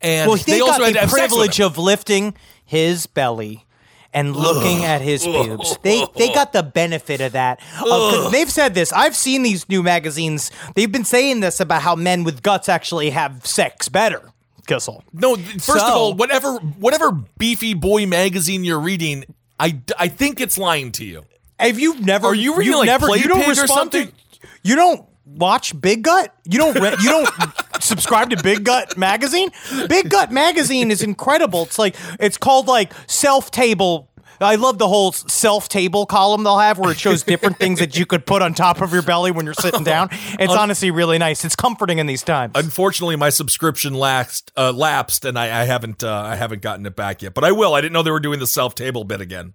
and 0.00 0.28
well, 0.28 0.36
they, 0.38 0.52
they, 0.54 0.60
also 0.60 0.84
had 0.84 0.94
the 0.94 1.00
have 1.00 1.10
sex 1.10 1.22
with 1.22 1.30
privilege 1.30 1.60
of 1.60 1.76
lifting 1.78 2.34
his 2.64 3.06
belly 3.06 3.66
and 4.14 4.34
looking 4.34 4.84
at 4.84 5.02
his 5.02 5.24
pubes. 5.24 5.76
They 5.82 6.06
they 6.16 6.32
got 6.32 6.52
the 6.52 6.62
benefit 6.62 7.20
of 7.20 7.32
that. 7.32 7.60
Uh, 7.78 8.30
they've 8.30 8.50
said 8.50 8.74
this. 8.74 8.92
I've 8.92 9.16
seen 9.16 9.42
these 9.42 9.68
new 9.68 9.82
magazines. 9.82 10.50
They've 10.74 10.90
been 10.90 11.04
saying 11.04 11.40
this 11.40 11.60
about 11.60 11.82
how 11.82 11.96
men 11.96 12.24
with 12.24 12.42
guts 12.42 12.68
actually 12.68 13.10
have 13.10 13.44
sex 13.44 13.88
better. 13.88 14.30
Kissel. 14.66 15.04
no 15.12 15.36
first 15.36 15.84
of 15.84 15.92
all 15.92 16.14
whatever 16.14 16.54
whatever 16.56 17.12
beefy 17.36 17.74
boy 17.74 18.06
magazine 18.06 18.64
you're 18.64 18.80
reading 18.80 19.26
i, 19.60 19.78
I 19.98 20.08
think 20.08 20.40
it's 20.40 20.56
lying 20.56 20.90
to 20.92 21.04
you 21.04 21.26
If 21.60 21.78
you've 21.78 22.00
never, 22.00 22.28
Are 22.28 22.34
you 22.34 22.56
reading, 22.56 22.72
you've 22.72 22.78
like, 22.78 22.86
never, 22.86 23.14
you 23.14 23.28
don't 23.28 23.46
respond 23.46 23.68
something? 23.68 24.08
To, 24.08 24.14
you 24.62 24.74
don't 24.76 25.06
watch 25.24 25.78
Big 25.80 26.02
Gut. 26.02 26.34
You 26.44 26.58
don't. 26.58 26.78
Re- 26.80 26.96
you 27.00 27.08
don't 27.10 27.28
subscribe 27.80 28.30
to 28.30 28.42
Big 28.42 28.64
Gut 28.64 28.96
magazine. 28.96 29.50
Big 29.88 30.08
Gut 30.10 30.30
magazine 30.32 30.90
is 30.90 31.02
incredible. 31.02 31.62
It's 31.62 31.78
like 31.78 31.96
it's 32.20 32.36
called 32.36 32.66
like 32.66 32.92
self 33.06 33.50
table. 33.50 34.10
I 34.40 34.56
love 34.56 34.78
the 34.78 34.88
whole 34.88 35.12
self 35.12 35.68
table 35.68 36.06
column 36.06 36.42
they'll 36.42 36.58
have 36.58 36.78
where 36.78 36.90
it 36.90 36.98
shows 36.98 37.22
different 37.22 37.56
things 37.58 37.78
that 37.78 37.96
you 37.96 38.04
could 38.04 38.26
put 38.26 38.42
on 38.42 38.52
top 38.52 38.80
of 38.80 38.92
your 38.92 39.02
belly 39.02 39.30
when 39.30 39.44
you're 39.44 39.54
sitting 39.54 39.84
down. 39.84 40.08
It's 40.12 40.52
honestly 40.52 40.90
really 40.90 41.18
nice. 41.18 41.44
It's 41.44 41.56
comforting 41.56 41.98
in 41.98 42.06
these 42.06 42.22
times. 42.22 42.52
Unfortunately, 42.56 43.16
my 43.16 43.30
subscription 43.30 43.94
lapsed, 43.94 44.50
uh, 44.56 44.72
lapsed, 44.72 45.24
and 45.24 45.38
I, 45.38 45.62
I 45.62 45.64
haven't, 45.64 46.02
uh, 46.02 46.12
I 46.12 46.34
haven't 46.34 46.62
gotten 46.62 46.84
it 46.84 46.96
back 46.96 47.22
yet. 47.22 47.32
But 47.32 47.44
I 47.44 47.52
will. 47.52 47.74
I 47.74 47.80
didn't 47.80 47.92
know 47.92 48.02
they 48.02 48.10
were 48.10 48.20
doing 48.20 48.40
the 48.40 48.46
self 48.46 48.74
table 48.74 49.04
bit 49.04 49.20
again. 49.20 49.54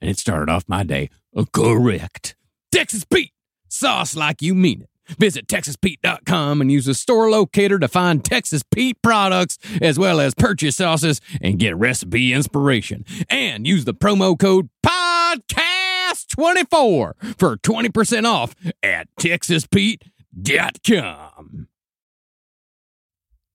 and 0.00 0.10
it 0.10 0.18
started 0.18 0.50
off 0.50 0.64
my 0.68 0.82
day 0.82 1.10
correct. 1.52 2.34
Texas 2.72 3.04
Pete, 3.04 3.32
sauce 3.68 4.16
like 4.16 4.42
you 4.42 4.52
mean 4.54 4.82
it. 4.82 4.88
Visit 5.18 5.48
TexasPete.com 5.48 6.60
and 6.60 6.70
use 6.70 6.84
the 6.84 6.94
store 6.94 7.28
locator 7.30 7.80
to 7.80 7.88
find 7.88 8.24
Texas 8.24 8.62
Pete 8.62 9.02
products 9.02 9.58
as 9.82 9.98
well 9.98 10.20
as 10.20 10.34
purchase 10.34 10.76
sauces 10.76 11.20
and 11.42 11.58
get 11.58 11.76
recipe 11.76 12.32
inspiration. 12.32 13.04
And 13.28 13.66
use 13.66 13.84
the 13.84 13.94
promo 13.94 14.38
code 14.38 14.70
PODCAST24 14.86 17.36
for 17.36 17.56
20% 17.56 18.24
off 18.24 18.54
at 18.84 19.08
TexasPete.com. 19.18 21.66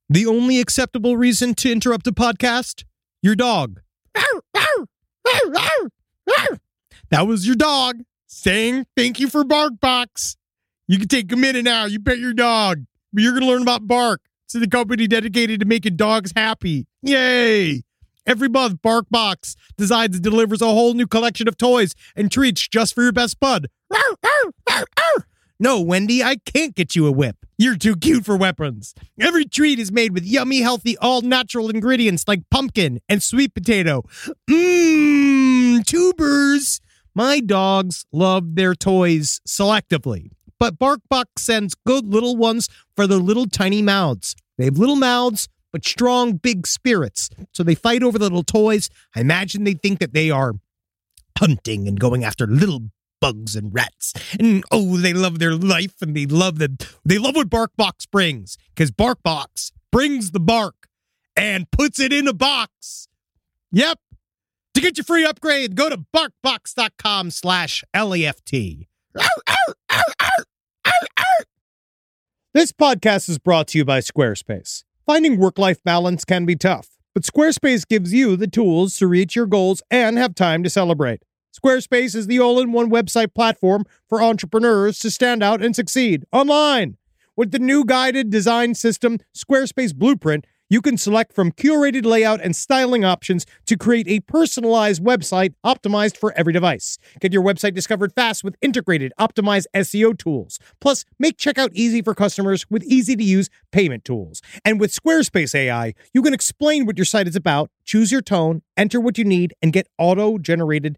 The 0.07 0.25
only 0.25 0.59
acceptable 0.59 1.17
reason 1.17 1.55
to 1.55 1.71
interrupt 1.71 2.05
a 2.05 2.11
podcast? 2.11 2.83
Your 3.21 3.35
dog. 3.35 3.79
That 7.11 7.27
was 7.27 7.45
your 7.45 7.55
dog 7.55 8.01
saying 8.25 8.87
thank 8.97 9.19
you 9.19 9.29
for 9.29 9.43
BarkBox. 9.43 10.37
You 10.87 10.97
can 10.97 11.07
take 11.07 11.31
a 11.31 11.35
minute 11.35 11.63
now. 11.63 11.85
You 11.85 11.99
pet 11.99 12.17
your 12.17 12.33
dog. 12.33 12.85
But 13.13 13.23
you're 13.23 13.31
going 13.31 13.43
to 13.43 13.47
learn 13.47 13.61
about 13.61 13.87
Bark. 13.87 14.21
It's 14.45 14.53
the 14.53 14.67
company 14.67 15.07
dedicated 15.07 15.59
to 15.59 15.65
making 15.65 15.97
dogs 15.97 16.33
happy. 16.35 16.87
Yay! 17.01 17.83
Every 18.27 18.49
month, 18.49 18.81
BarkBox 18.81 19.55
designs 19.77 20.15
and 20.15 20.23
delivers 20.23 20.61
a 20.61 20.65
whole 20.65 20.93
new 20.93 21.07
collection 21.07 21.47
of 21.47 21.57
toys 21.57 21.93
and 22.15 22.31
treats 22.31 22.67
just 22.67 22.95
for 22.95 23.03
your 23.03 23.11
best 23.11 23.39
bud. 23.39 23.67
No, 25.57 25.79
Wendy, 25.79 26.21
I 26.21 26.35
can't 26.35 26.75
get 26.75 26.97
you 26.97 27.07
a 27.07 27.11
whip. 27.11 27.37
You're 27.57 27.77
too 27.77 27.95
cute 27.95 28.25
for 28.25 28.35
weapons. 28.35 28.93
Every 29.17 29.45
treat 29.45 29.79
is 29.79 29.89
made 29.89 30.13
with 30.13 30.25
yummy, 30.25 30.59
healthy, 30.59 30.97
all 30.97 31.21
natural 31.21 31.69
ingredients 31.69 32.25
like 32.27 32.41
pumpkin 32.51 32.99
and 33.07 33.23
sweet 33.23 33.53
potato. 33.53 34.03
Mmm, 34.49 35.85
tubers. 35.85 36.81
My 37.13 37.39
dogs 37.39 38.05
love 38.11 38.55
their 38.55 38.75
toys 38.75 39.39
selectively, 39.47 40.31
but 40.59 40.77
BarkBox 40.77 41.25
sends 41.37 41.73
good 41.85 42.05
little 42.05 42.35
ones 42.35 42.67
for 42.97 43.07
their 43.07 43.19
little 43.19 43.45
tiny 43.45 43.81
mouths. 43.81 44.35
They 44.57 44.65
have 44.65 44.77
little 44.77 44.97
mouths, 44.97 45.47
but 45.71 45.85
strong, 45.85 46.33
big 46.33 46.67
spirits. 46.67 47.29
So 47.53 47.63
they 47.63 47.75
fight 47.75 48.03
over 48.03 48.19
the 48.19 48.25
little 48.25 48.43
toys. 48.43 48.89
I 49.15 49.21
imagine 49.21 49.63
they 49.63 49.75
think 49.75 49.99
that 49.99 50.11
they 50.11 50.29
are 50.29 50.55
hunting 51.37 51.87
and 51.87 51.97
going 51.97 52.25
after 52.25 52.45
little 52.45 52.81
bugs 53.19 53.55
and 53.55 53.73
rats. 53.73 54.13
And 54.39 54.63
oh, 54.71 54.97
they 54.97 55.13
love 55.13 55.39
their 55.39 55.55
life 55.55 56.01
and 56.01 56.15
they 56.15 56.25
love 56.25 56.59
the 56.59 56.75
they 57.03 57.17
love 57.17 57.35
what 57.35 57.49
BarkBox 57.49 58.09
brings 58.11 58.57
because 58.73 58.91
BarkBox 58.91 59.71
brings 59.91 60.31
the 60.31 60.39
bark 60.39 60.87
and 61.35 61.69
puts 61.71 61.99
it 61.99 62.13
in 62.13 62.27
a 62.27 62.33
box. 62.33 63.07
Yep. 63.71 63.99
To 64.75 64.81
get 64.81 64.97
your 64.97 65.05
free 65.05 65.25
upgrade, 65.25 65.75
go 65.75 65.89
to 65.89 65.97
barkbox.com 66.13 67.31
slash 67.31 67.83
LEFT. 67.95 68.87
This 72.53 72.71
podcast 72.71 73.27
is 73.27 73.37
brought 73.37 73.67
to 73.69 73.77
you 73.77 73.83
by 73.83 73.99
Squarespace. 73.99 74.85
Finding 75.05 75.37
work 75.37 75.59
life 75.59 75.83
balance 75.83 76.23
can 76.23 76.45
be 76.45 76.55
tough, 76.55 76.87
but 77.13 77.23
Squarespace 77.23 77.85
gives 77.85 78.13
you 78.13 78.37
the 78.37 78.47
tools 78.47 78.95
to 78.97 79.07
reach 79.07 79.35
your 79.35 79.45
goals 79.45 79.83
and 79.91 80.17
have 80.17 80.35
time 80.35 80.63
to 80.63 80.69
celebrate. 80.69 81.21
Squarespace 81.55 82.15
is 82.15 82.27
the 82.27 82.39
all 82.39 82.59
in 82.59 82.73
one 82.73 82.91
website 82.91 83.33
platform 83.33 83.85
for 84.09 84.21
entrepreneurs 84.21 84.99
to 84.99 85.09
stand 85.09 85.41
out 85.41 85.63
and 85.63 85.73
succeed 85.73 86.25
online. 86.33 86.97
With 87.37 87.51
the 87.51 87.59
new 87.59 87.85
guided 87.85 88.29
design 88.29 88.75
system, 88.75 89.19
Squarespace 89.33 89.95
Blueprint, 89.95 90.45
you 90.69 90.81
can 90.81 90.97
select 90.97 91.31
from 91.31 91.53
curated 91.53 92.05
layout 92.05 92.41
and 92.41 92.53
styling 92.55 93.05
options 93.05 93.45
to 93.67 93.77
create 93.77 94.07
a 94.09 94.19
personalized 94.21 95.01
website 95.01 95.53
optimized 95.65 96.17
for 96.17 96.33
every 96.35 96.51
device. 96.51 96.97
Get 97.21 97.31
your 97.31 97.43
website 97.43 97.73
discovered 97.73 98.11
fast 98.13 98.43
with 98.43 98.57
integrated, 98.61 99.13
optimized 99.17 99.67
SEO 99.73 100.17
tools. 100.17 100.59
Plus, 100.81 101.05
make 101.19 101.37
checkout 101.37 101.69
easy 101.71 102.01
for 102.01 102.13
customers 102.13 102.65
with 102.69 102.83
easy 102.83 103.15
to 103.15 103.23
use 103.23 103.49
payment 103.71 104.03
tools. 104.03 104.41
And 104.65 104.77
with 104.77 104.91
Squarespace 104.91 105.55
AI, 105.55 105.93
you 106.13 106.21
can 106.21 106.33
explain 106.33 106.85
what 106.85 106.97
your 106.97 107.05
site 107.05 107.29
is 107.29 107.35
about, 107.37 107.69
choose 107.85 108.11
your 108.11 108.21
tone, 108.21 108.61
enter 108.75 108.99
what 108.99 109.17
you 109.17 109.23
need, 109.23 109.53
and 109.61 109.71
get 109.71 109.87
auto 109.97 110.37
generated 110.37 110.97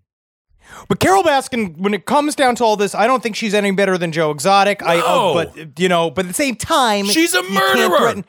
But 0.87 0.99
Carole 0.99 1.23
Baskin, 1.23 1.77
when 1.77 1.93
it 1.93 2.05
comes 2.05 2.35
down 2.35 2.55
to 2.55 2.63
all 2.63 2.75
this, 2.77 2.95
I 2.95 3.07
don't 3.07 3.21
think 3.21 3.35
she's 3.35 3.53
any 3.53 3.71
better 3.71 3.97
than 3.97 4.11
Joe 4.11 4.31
Exotic. 4.31 4.81
I, 4.83 4.97
No. 4.97 5.37
uh, 5.37 5.45
but 5.53 5.79
you 5.79 5.89
know, 5.89 6.09
but 6.09 6.25
at 6.25 6.27
the 6.29 6.33
same 6.33 6.55
time, 6.55 7.05
She's 7.05 7.33
a 7.33 7.43
murderer. 7.43 8.23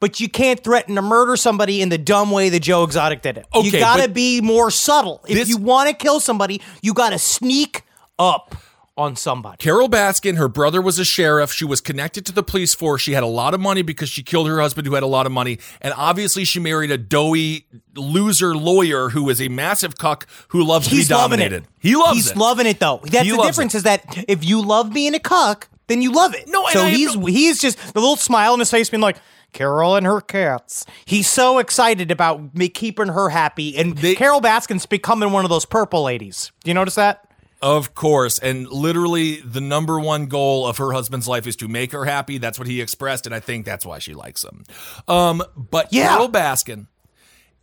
but 0.00 0.20
you 0.20 0.28
can't 0.28 0.62
threaten 0.62 0.96
to 0.96 1.02
murder 1.02 1.36
somebody 1.36 1.80
in 1.80 1.88
the 1.88 1.98
dumb 1.98 2.30
way 2.30 2.48
that 2.48 2.60
Joe 2.60 2.82
Exotic 2.84 3.22
did 3.22 3.38
it. 3.38 3.46
Okay, 3.54 3.66
you 3.68 3.78
got 3.78 4.02
to 4.02 4.08
be 4.08 4.40
more 4.40 4.70
subtle. 4.70 5.20
If 5.28 5.34
this- 5.36 5.48
you 5.48 5.56
want 5.58 5.88
to 5.88 5.94
kill 5.94 6.20
somebody, 6.20 6.60
you 6.82 6.92
got 6.94 7.10
to 7.10 7.18
sneak 7.18 7.82
up 8.18 8.54
on 8.96 9.16
somebody. 9.16 9.56
Carole 9.58 9.88
Baskin, 9.88 10.36
her 10.36 10.48
brother 10.48 10.80
was 10.80 10.98
a 10.98 11.04
sheriff. 11.04 11.52
She 11.52 11.64
was 11.64 11.80
connected 11.80 12.24
to 12.26 12.32
the 12.32 12.42
police 12.42 12.74
force. 12.74 13.02
She 13.02 13.12
had 13.12 13.22
a 13.24 13.26
lot 13.28 13.52
of 13.54 13.60
money 13.60 13.82
because 13.82 14.08
she 14.08 14.22
killed 14.22 14.46
her 14.48 14.60
husband 14.60 14.86
who 14.86 14.94
had 14.94 15.02
a 15.02 15.06
lot 15.08 15.26
of 15.26 15.32
money. 15.32 15.58
And 15.80 15.92
obviously 15.96 16.44
she 16.44 16.60
married 16.60 16.90
a 16.92 16.98
doughy 16.98 17.66
loser 17.96 18.54
lawyer 18.54 19.08
who 19.10 19.28
is 19.30 19.40
a 19.40 19.48
massive 19.48 19.98
cuck 19.98 20.28
who 20.48 20.62
loves 20.64 20.86
He's 20.86 21.08
to 21.08 21.14
be 21.14 21.18
dominated. 21.18 21.62
it. 21.64 21.68
He 21.80 21.96
loves 21.96 22.16
He's 22.16 22.30
it. 22.30 22.36
loving 22.36 22.66
it 22.66 22.78
though. 22.78 23.00
That's 23.02 23.24
He 23.24 23.30
the 23.36 23.42
difference 23.42 23.74
it. 23.74 23.78
is 23.78 23.82
that 23.84 24.24
if 24.28 24.44
you 24.44 24.62
love 24.64 24.92
being 24.92 25.14
a 25.14 25.20
cuck, 25.20 25.68
then 25.88 26.00
you 26.00 26.12
love 26.12 26.34
it. 26.34 26.44
No, 26.46 26.64
and 26.66 26.72
so 26.72 26.84
I 26.84 26.90
he's 26.90 27.16
no- 27.16 27.26
he's 27.26 27.60
just 27.60 27.76
the 27.94 28.00
little 28.00 28.16
smile 28.16 28.52
on 28.52 28.58
his 28.60 28.70
face, 28.70 28.90
being 28.90 29.00
like. 29.00 29.16
Carole 29.52 29.94
and 29.94 30.04
her 30.04 30.20
cats. 30.20 30.84
He's 31.04 31.28
so 31.28 31.58
excited 31.58 32.10
about 32.10 32.56
me 32.56 32.68
keeping 32.68 33.06
her 33.06 33.28
happy, 33.28 33.76
and 33.76 33.96
They- 33.96 34.16
Carole 34.16 34.40
Baskin's 34.40 34.84
becoming 34.84 35.30
one 35.30 35.44
of 35.44 35.48
those 35.48 35.64
purple 35.64 36.02
ladies. 36.02 36.50
Do 36.64 36.70
you 36.70 36.74
notice 36.74 36.96
that? 36.96 37.24
Of 37.64 37.94
course. 37.94 38.38
And 38.38 38.68
literally, 38.68 39.40
the 39.40 39.62
number 39.62 39.98
one 39.98 40.26
goal 40.26 40.66
of 40.66 40.76
her 40.76 40.92
husband's 40.92 41.26
life 41.26 41.46
is 41.46 41.56
to 41.56 41.66
make 41.66 41.92
her 41.92 42.04
happy. 42.04 42.36
That's 42.36 42.58
what 42.58 42.68
he 42.68 42.82
expressed. 42.82 43.24
And 43.24 43.34
I 43.34 43.40
think 43.40 43.64
that's 43.64 43.86
why 43.86 44.00
she 44.00 44.12
likes 44.12 44.44
him. 44.44 44.64
Um, 45.08 45.42
but 45.56 45.90
Yeah. 45.90 46.08
Carole 46.08 46.28
Baskin 46.28 46.88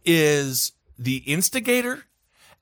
is 0.04 0.72
the 0.98 1.18
instigator 1.18 2.06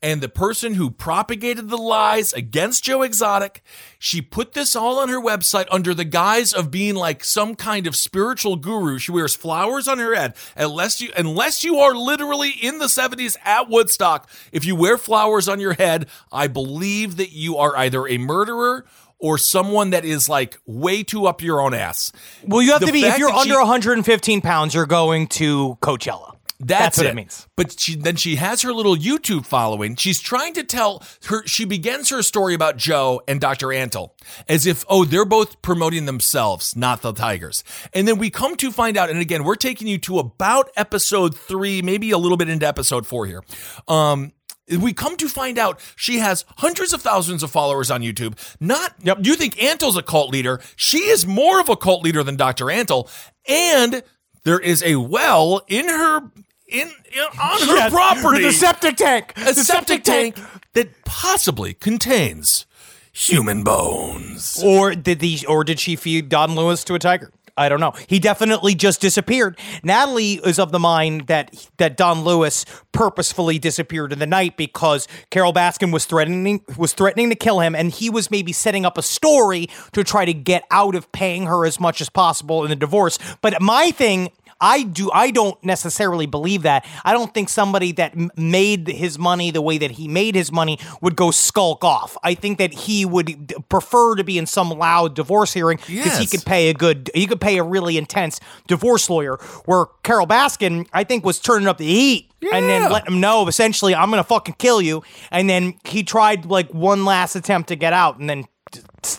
and 0.01 0.21
the 0.21 0.29
person 0.29 0.75
who 0.75 0.89
propagated 0.89 1.69
the 1.69 1.77
lies 1.77 2.31
against 2.33 2.83
Joe 2.85 3.01
Exotic. 3.01 3.61
She 3.97 4.21
put 4.21 4.53
this 4.53 4.75
all 4.75 4.97
on 4.99 5.09
her 5.09 5.19
website 5.21 5.67
under 5.69 5.93
the 5.93 6.05
guise 6.05 6.53
of 6.53 6.71
being 6.71 6.95
like 6.95 7.23
some 7.23 7.55
kind 7.55 7.85
of 7.85 7.95
spiritual 7.95 8.55
guru. 8.55 8.97
She 8.97 9.11
wears 9.11 9.35
flowers 9.35 9.87
on 9.87 9.99
her 9.99 10.15
head. 10.15 10.35
Unless 10.55 11.01
you 11.01 11.11
unless 11.17 11.63
you 11.63 11.79
are 11.79 11.93
literally 11.93 12.51
in 12.51 12.77
the 12.77 12.85
70s 12.85 13.35
at 13.43 13.69
Woodstock, 13.69 14.29
if 14.51 14.63
you 14.65 14.75
wear 14.75 14.97
flowers 14.97 15.49
on 15.49 15.59
your 15.59 15.73
head, 15.73 16.07
I 16.31 16.47
believe 16.47 17.17
that 17.17 17.31
you 17.31 17.57
are 17.57 17.75
either 17.75 18.07
a 18.07 18.17
murderer 18.17 18.85
or 19.21 19.37
someone 19.37 19.89
that 19.89 20.05
is 20.05 20.29
like 20.29 20.57
way 20.65 21.03
too 21.03 21.27
up 21.27 21.41
your 21.41 21.59
own 21.59 21.73
ass. 21.73 22.13
Well, 22.47 22.61
you 22.61 22.71
have 22.71 22.79
The 22.79 22.87
to 22.87 22.93
be. 22.93 23.03
If 23.03 23.17
you're 23.17 23.29
that 23.31 23.43
she- 23.43 23.49
under 23.51 23.59
115 23.59 24.39
pounds, 24.39 24.73
you're 24.73 24.85
going 24.85 25.27
to 25.27 25.77
Coachella. 25.81 26.35
That's, 26.59 26.97
what 26.97 27.05
it. 27.05 27.11
it 27.11 27.15
means. 27.15 27.47
But 27.55 27.79
she 27.79 27.95
then 27.95 28.17
she 28.17 28.35
has 28.35 28.63
her 28.63 28.73
little 28.73 28.95
YouTube 28.95 29.45
following. 29.45 29.95
She's 29.95 30.19
trying 30.19 30.53
to 30.55 30.63
tell 30.63 31.01
her 31.25 31.45
she 31.47 31.63
begins 31.63 32.09
her 32.09 32.21
story 32.21 32.53
about 32.53 32.75
Joe 32.75 33.21
and 33.27 33.39
Dr. 33.39 33.67
Antle 33.67 34.11
as 34.47 34.65
if 34.65 34.83
oh 34.89 35.05
they're 35.05 35.25
both 35.25 35.61
promoting 35.61 36.05
themselves, 36.05 36.75
not 36.75 37.01
the 37.01 37.13
Tigers. 37.13 37.63
And 37.93 38.07
then 38.07 38.17
we 38.17 38.29
come 38.29 38.57
to 38.57 38.71
find 38.71 38.97
out 38.97 39.09
and 39.09 39.19
again, 39.19 39.45
we're 39.45 39.55
taking 39.55 39.87
you 39.87 39.97
to 39.99 40.19
about 40.19 40.69
episode 40.75 41.35
3, 41.35 41.81
maybe 41.81 42.11
a 42.11 42.17
little 42.17 42.37
bit 42.37 42.49
into 42.49 42.67
episode 42.67 43.07
4 43.07 43.25
here. 43.25 43.43
Um 43.87 44.33
we 44.77 44.93
come 44.93 45.17
to 45.17 45.27
find 45.27 45.57
out 45.57 45.79
she 45.95 46.19
has 46.19 46.45
hundreds 46.57 46.93
of 46.93 47.01
thousands 47.01 47.41
of 47.41 47.49
followers 47.49 47.89
on 47.89 48.01
YouTube. 48.01 48.37
Not 48.59 48.93
you 49.25 49.35
think 49.35 49.55
Antle's 49.55 49.97
a 49.97 50.03
cult 50.03 50.31
leader. 50.31 50.59
She 50.75 50.99
is 50.99 51.25
more 51.25 51.59
of 51.59 51.69
a 51.69 51.77
cult 51.77 52.03
leader 52.03 52.21
than 52.21 52.35
Dr. 52.35 52.65
Antle. 52.65 53.09
And 53.47 54.03
there 54.43 54.59
is 54.59 54.83
a 54.83 54.97
well 54.97 55.61
in 55.67 55.87
her 55.87 56.31
in, 56.69 56.87
in 56.87 57.21
on 57.41 57.59
her 57.67 57.75
Yes, 57.75 57.91
property. 57.91 58.43
the 58.43 58.51
septic 58.53 58.95
tank. 58.97 59.33
a 59.37 59.53
septic 59.53 60.03
tank 60.03 60.37
that 60.73 61.03
possibly 61.05 61.73
contains 61.73 62.65
human 63.11 63.63
bones. 63.63 64.61
Or 64.63 64.93
did 64.95 65.19
the 65.19 65.45
or 65.47 65.63
did 65.63 65.79
she 65.79 65.95
feed 65.95 66.29
Don 66.29 66.55
Lewis 66.55 66.83
to 66.85 66.93
a 66.95 66.99
tiger? 66.99 67.31
I 67.57 67.67
don't 67.67 67.81
know. 67.81 67.91
He 68.07 68.19
definitely 68.19 68.73
just 68.73 69.01
disappeared. 69.01 69.59
Natalie 69.83 70.35
is 70.45 70.59
of 70.59 70.71
the 70.71 70.79
mind 70.79 71.27
that 71.27 71.53
that 71.75 71.97
Don 71.97 72.23
Lewis 72.23 72.63
purposefully 72.93 73.59
disappeared 73.59 74.13
in 74.13 74.19
the 74.19 74.25
night 74.27 74.55
because 74.55 75.09
Carole 75.29 75.51
Baskin 75.51 75.91
was 75.91 76.05
threatening 76.05 76.61
was 76.77 76.93
threatening 76.93 77.29
to 77.31 77.35
kill 77.35 77.59
him, 77.59 77.75
and 77.75 77.91
he 77.91 78.09
was 78.09 78.31
maybe 78.31 78.53
setting 78.53 78.85
up 78.85 78.97
a 78.97 79.01
story 79.01 79.67
to 79.91 80.05
try 80.05 80.23
to 80.23 80.33
get 80.33 80.63
out 80.71 80.95
of 80.95 81.11
paying 81.11 81.47
her 81.47 81.65
as 81.65 81.81
much 81.81 81.99
as 81.99 82.07
possible 82.09 82.63
in 82.63 82.69
the 82.69 82.77
divorce. 82.77 83.19
But 83.41 83.61
my 83.61 83.91
thing 83.91 84.29
I 84.61 84.83
do. 84.83 85.09
I 85.11 85.31
don't 85.31 85.61
necessarily 85.63 86.25
believe 86.25 86.63
that. 86.63 86.85
I 87.05 87.13
don't 87.13 87.33
think 87.33 87.49
somebody 87.49 87.91
that 87.93 88.13
m- 88.15 88.29
made 88.35 88.87
his 88.87 89.17
money 89.17 89.51
the 89.51 89.61
way 89.61 89.77
that 89.77 89.91
he 89.91 90.07
made 90.07 90.35
his 90.35 90.51
money 90.51 90.79
would 91.01 91.15
go 91.15 91.31
skulk 91.31 91.83
off. 91.83 92.17
I 92.23 92.33
think 92.33 92.57
that 92.57 92.73
he 92.73 93.05
would 93.05 93.53
prefer 93.69 94.15
to 94.15 94.23
be 94.23 94.37
in 94.37 94.45
some 94.45 94.69
loud 94.69 95.15
divorce 95.15 95.53
hearing 95.53 95.77
because 95.77 96.17
he 96.19 96.25
could 96.27 96.45
pay 96.45 96.69
a 96.69 96.73
good. 96.73 97.09
He 97.13 97.25
could 97.27 97.39
pay 97.41 97.57
a 97.57 97.63
really 97.63 97.97
intense 97.97 98.39
divorce 98.67 99.09
lawyer. 99.09 99.37
Where 99.65 99.85
Carole 100.03 100.27
Baskin, 100.27 100.87
I 100.93 101.03
think, 101.03 101.23
was 101.25 101.39
turning 101.39 101.67
up 101.67 101.77
the 101.77 101.85
heat 101.85 102.31
and 102.53 102.67
then 102.69 102.91
letting 102.91 103.13
him 103.13 103.19
know 103.21 103.47
essentially, 103.47 103.95
I'm 103.95 104.09
gonna 104.09 104.23
fucking 104.23 104.55
kill 104.59 104.81
you. 104.81 105.03
And 105.31 105.49
then 105.49 105.75
he 105.85 106.03
tried 106.03 106.45
like 106.45 106.73
one 106.73 107.05
last 107.05 107.35
attempt 107.35 107.69
to 107.69 107.75
get 107.75 107.93
out, 107.93 108.19
and 108.19 108.29
then. 108.29 108.45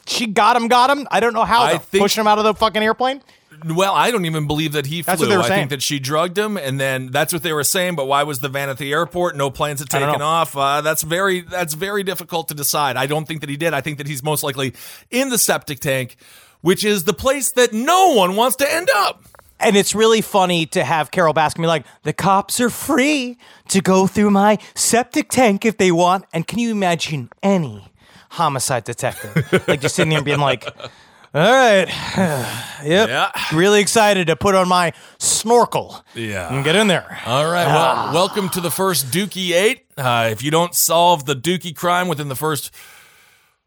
She 0.07 0.27
got 0.27 0.57
him, 0.57 0.69
got 0.69 0.91
him. 0.91 1.09
I 1.11 1.19
don't 1.19 1.33
know 1.33 1.45
how. 1.45 1.63
I 1.65 1.79
think- 1.79 2.03
pushing 2.03 2.21
him 2.21 2.29
out 2.29 2.39
of 2.39 2.45
the 2.45 2.55
fucking 2.55 2.83
airplane. 2.83 3.21
Well, 3.65 3.95
I 3.95 4.11
don't 4.11 4.25
even 4.25 4.47
believe 4.47 4.73
that 4.73 4.87
he 4.87 5.03
flew. 5.03 5.13
That's 5.13 5.21
what 5.21 5.29
they 5.29 5.37
were 5.37 5.43
I 5.43 5.49
saying. 5.49 5.61
think 5.61 5.71
that 5.71 5.83
she 5.83 5.99
drugged 5.99 6.39
him, 6.39 6.57
and 6.57 6.79
then 6.81 7.09
that's 7.09 7.33
what 7.33 7.43
they 7.43 7.53
were 7.53 7.65
saying. 7.65 7.97
But 7.97 8.07
why 8.07 8.23
was 8.23 8.41
the 8.41 8.49
van 8.49 8.69
at 8.69 8.79
the 8.79 8.93
airport? 8.93 9.37
No 9.37 9.51
planes 9.51 9.81
had 9.81 9.89
taken 9.89 10.23
off. 10.23 10.57
Uh, 10.57 10.81
that's 10.81 11.03
very 11.03 11.41
that's 11.41 11.75
very 11.75 12.03
difficult 12.03 12.49
to 12.49 12.55
decide. 12.55 12.97
I 12.97 13.07
don't 13.07 13.27
think 13.27 13.41
that 13.41 13.51
he 13.51 13.57
did. 13.57 13.75
I 13.75 13.81
think 13.81 13.99
that 13.99 14.07
he's 14.07 14.23
most 14.23 14.43
likely 14.43 14.75
in 15.11 15.29
the 15.29 15.39
septic 15.39 15.81
tank, 15.81 16.17
which 16.61 16.85
is 16.85 17.05
the 17.05 17.15
place 17.15 17.53
that 17.53 17.73
no 17.73 18.15
one 18.15 18.37
wants 18.37 18.57
to 18.57 18.73
end 18.73 18.89
up. 18.95 19.25
And 19.63 19.77
it's 19.77 19.95
really 19.95 20.23
funny 20.23 20.65
to 20.67 20.83
have 20.83 21.11
Carole 21.11 21.35
Baskin 21.35 21.59
be 21.61 21.67
like, 21.67 21.85
the 22.03 22.15
cops 22.15 22.61
are 22.61 22.71
free 22.71 23.37
to 23.69 23.83
go 23.83 24.07
through 24.07 24.31
my 24.31 24.59
septic 24.75 25.29
tank 25.29 25.67
if 25.67 25.77
they 25.77 25.93
want. 25.93 26.25
And 26.33 26.47
can 26.47 26.59
you 26.59 26.71
imagine 26.71 27.29
any 27.43 27.85
homicide 28.31 28.85
detective 28.85 29.65
like 29.69 29.83
just 29.83 29.97
sitting 29.97 30.09
there 30.09 30.19
and 30.19 30.25
being 30.25 30.41
like, 30.41 30.67
all 31.35 31.41
right, 31.41 31.87
yep, 32.85 33.09
Yeah. 33.09 33.31
really 33.53 33.81
excited 33.81 34.27
to 34.29 34.37
put 34.37 34.55
on 34.55 34.69
my 34.69 34.93
snorkel 35.19 36.05
Yeah. 36.15 36.53
and 36.53 36.65
get 36.65 36.77
in 36.77 36.89
there. 36.89 37.19
All 37.27 37.51
right. 37.51 37.67
Ah. 37.69 38.11
Well, 38.13 38.15
welcome 38.15 38.49
to 38.51 38.61
the 38.61 38.71
first 38.71 39.07
Dookie 39.13 39.53
Eight. 39.53 39.85
Uh, 39.97 40.29
if 40.33 40.43
you 40.43 40.51
don't 40.51 40.75
solve 40.75 41.27
the 41.27 41.35
Dookie 41.35 41.75
crime 41.77 42.09
within 42.09 42.29
the 42.29 42.35
first 42.37 42.73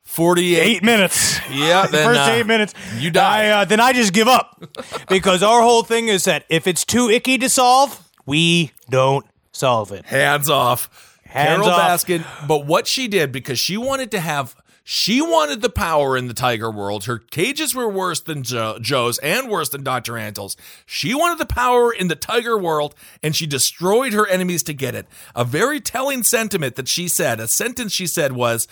48 0.03 0.59
eight 0.61 0.83
minutes. 0.83 1.39
Yeah, 1.49 1.87
then, 1.91 2.05
first 2.05 2.19
uh, 2.19 2.31
eight 2.33 2.45
minutes, 2.45 2.73
you 2.97 3.09
die. 3.11 3.45
I, 3.47 3.49
uh, 3.61 3.65
then 3.65 3.79
I 3.79 3.93
just 3.93 4.13
give 4.13 4.27
up 4.27 4.61
because 5.09 5.41
our 5.41 5.61
whole 5.61 5.83
thing 5.83 6.07
is 6.09 6.25
that 6.25 6.43
if 6.49 6.67
it's 6.67 6.83
too 6.85 7.09
icky 7.09 7.37
to 7.37 7.49
solve, 7.49 8.09
we 8.25 8.71
don't 8.89 9.25
solve 9.53 9.91
it. 9.91 10.05
hands 10.05 10.49
off. 10.49 11.19
Hands 11.25 11.63
Carole 11.63 11.69
off. 11.79 12.05
Baskin. 12.05 12.47
But 12.47 12.65
what 12.67 12.85
she 12.85 13.07
did 13.07 13.31
because 13.31 13.57
she 13.57 13.77
wanted 13.77 14.11
to 14.11 14.19
have. 14.19 14.55
She 14.85 15.21
wanted 15.21 15.61
the 15.61 15.69
power 15.69 16.17
in 16.17 16.27
the 16.27 16.33
tiger 16.33 16.69
world. 16.69 17.05
Her 17.05 17.17
cages 17.17 17.73
were 17.73 17.87
worse 17.87 18.19
than 18.19 18.43
jo- 18.43 18.79
Joe's 18.81 19.17
and 19.19 19.49
worse 19.49 19.69
than 19.69 19.81
Dr. 19.83 20.17
Antle's. 20.17 20.57
She 20.85 21.13
wanted 21.15 21.37
the 21.39 21.45
power 21.45 21.93
in 21.93 22.09
the 22.09 22.15
tiger 22.17 22.57
world 22.57 22.93
and 23.21 23.33
she 23.33 23.47
destroyed 23.47 24.11
her 24.11 24.27
enemies 24.27 24.61
to 24.63 24.73
get 24.73 24.93
it. 24.93 25.07
A 25.35 25.45
very 25.45 25.79
telling 25.79 26.21
sentiment 26.23 26.75
that 26.75 26.89
she 26.89 27.07
said, 27.07 27.39
a 27.39 27.47
sentence 27.47 27.93
she 27.93 28.07
said 28.07 28.33
was, 28.33 28.67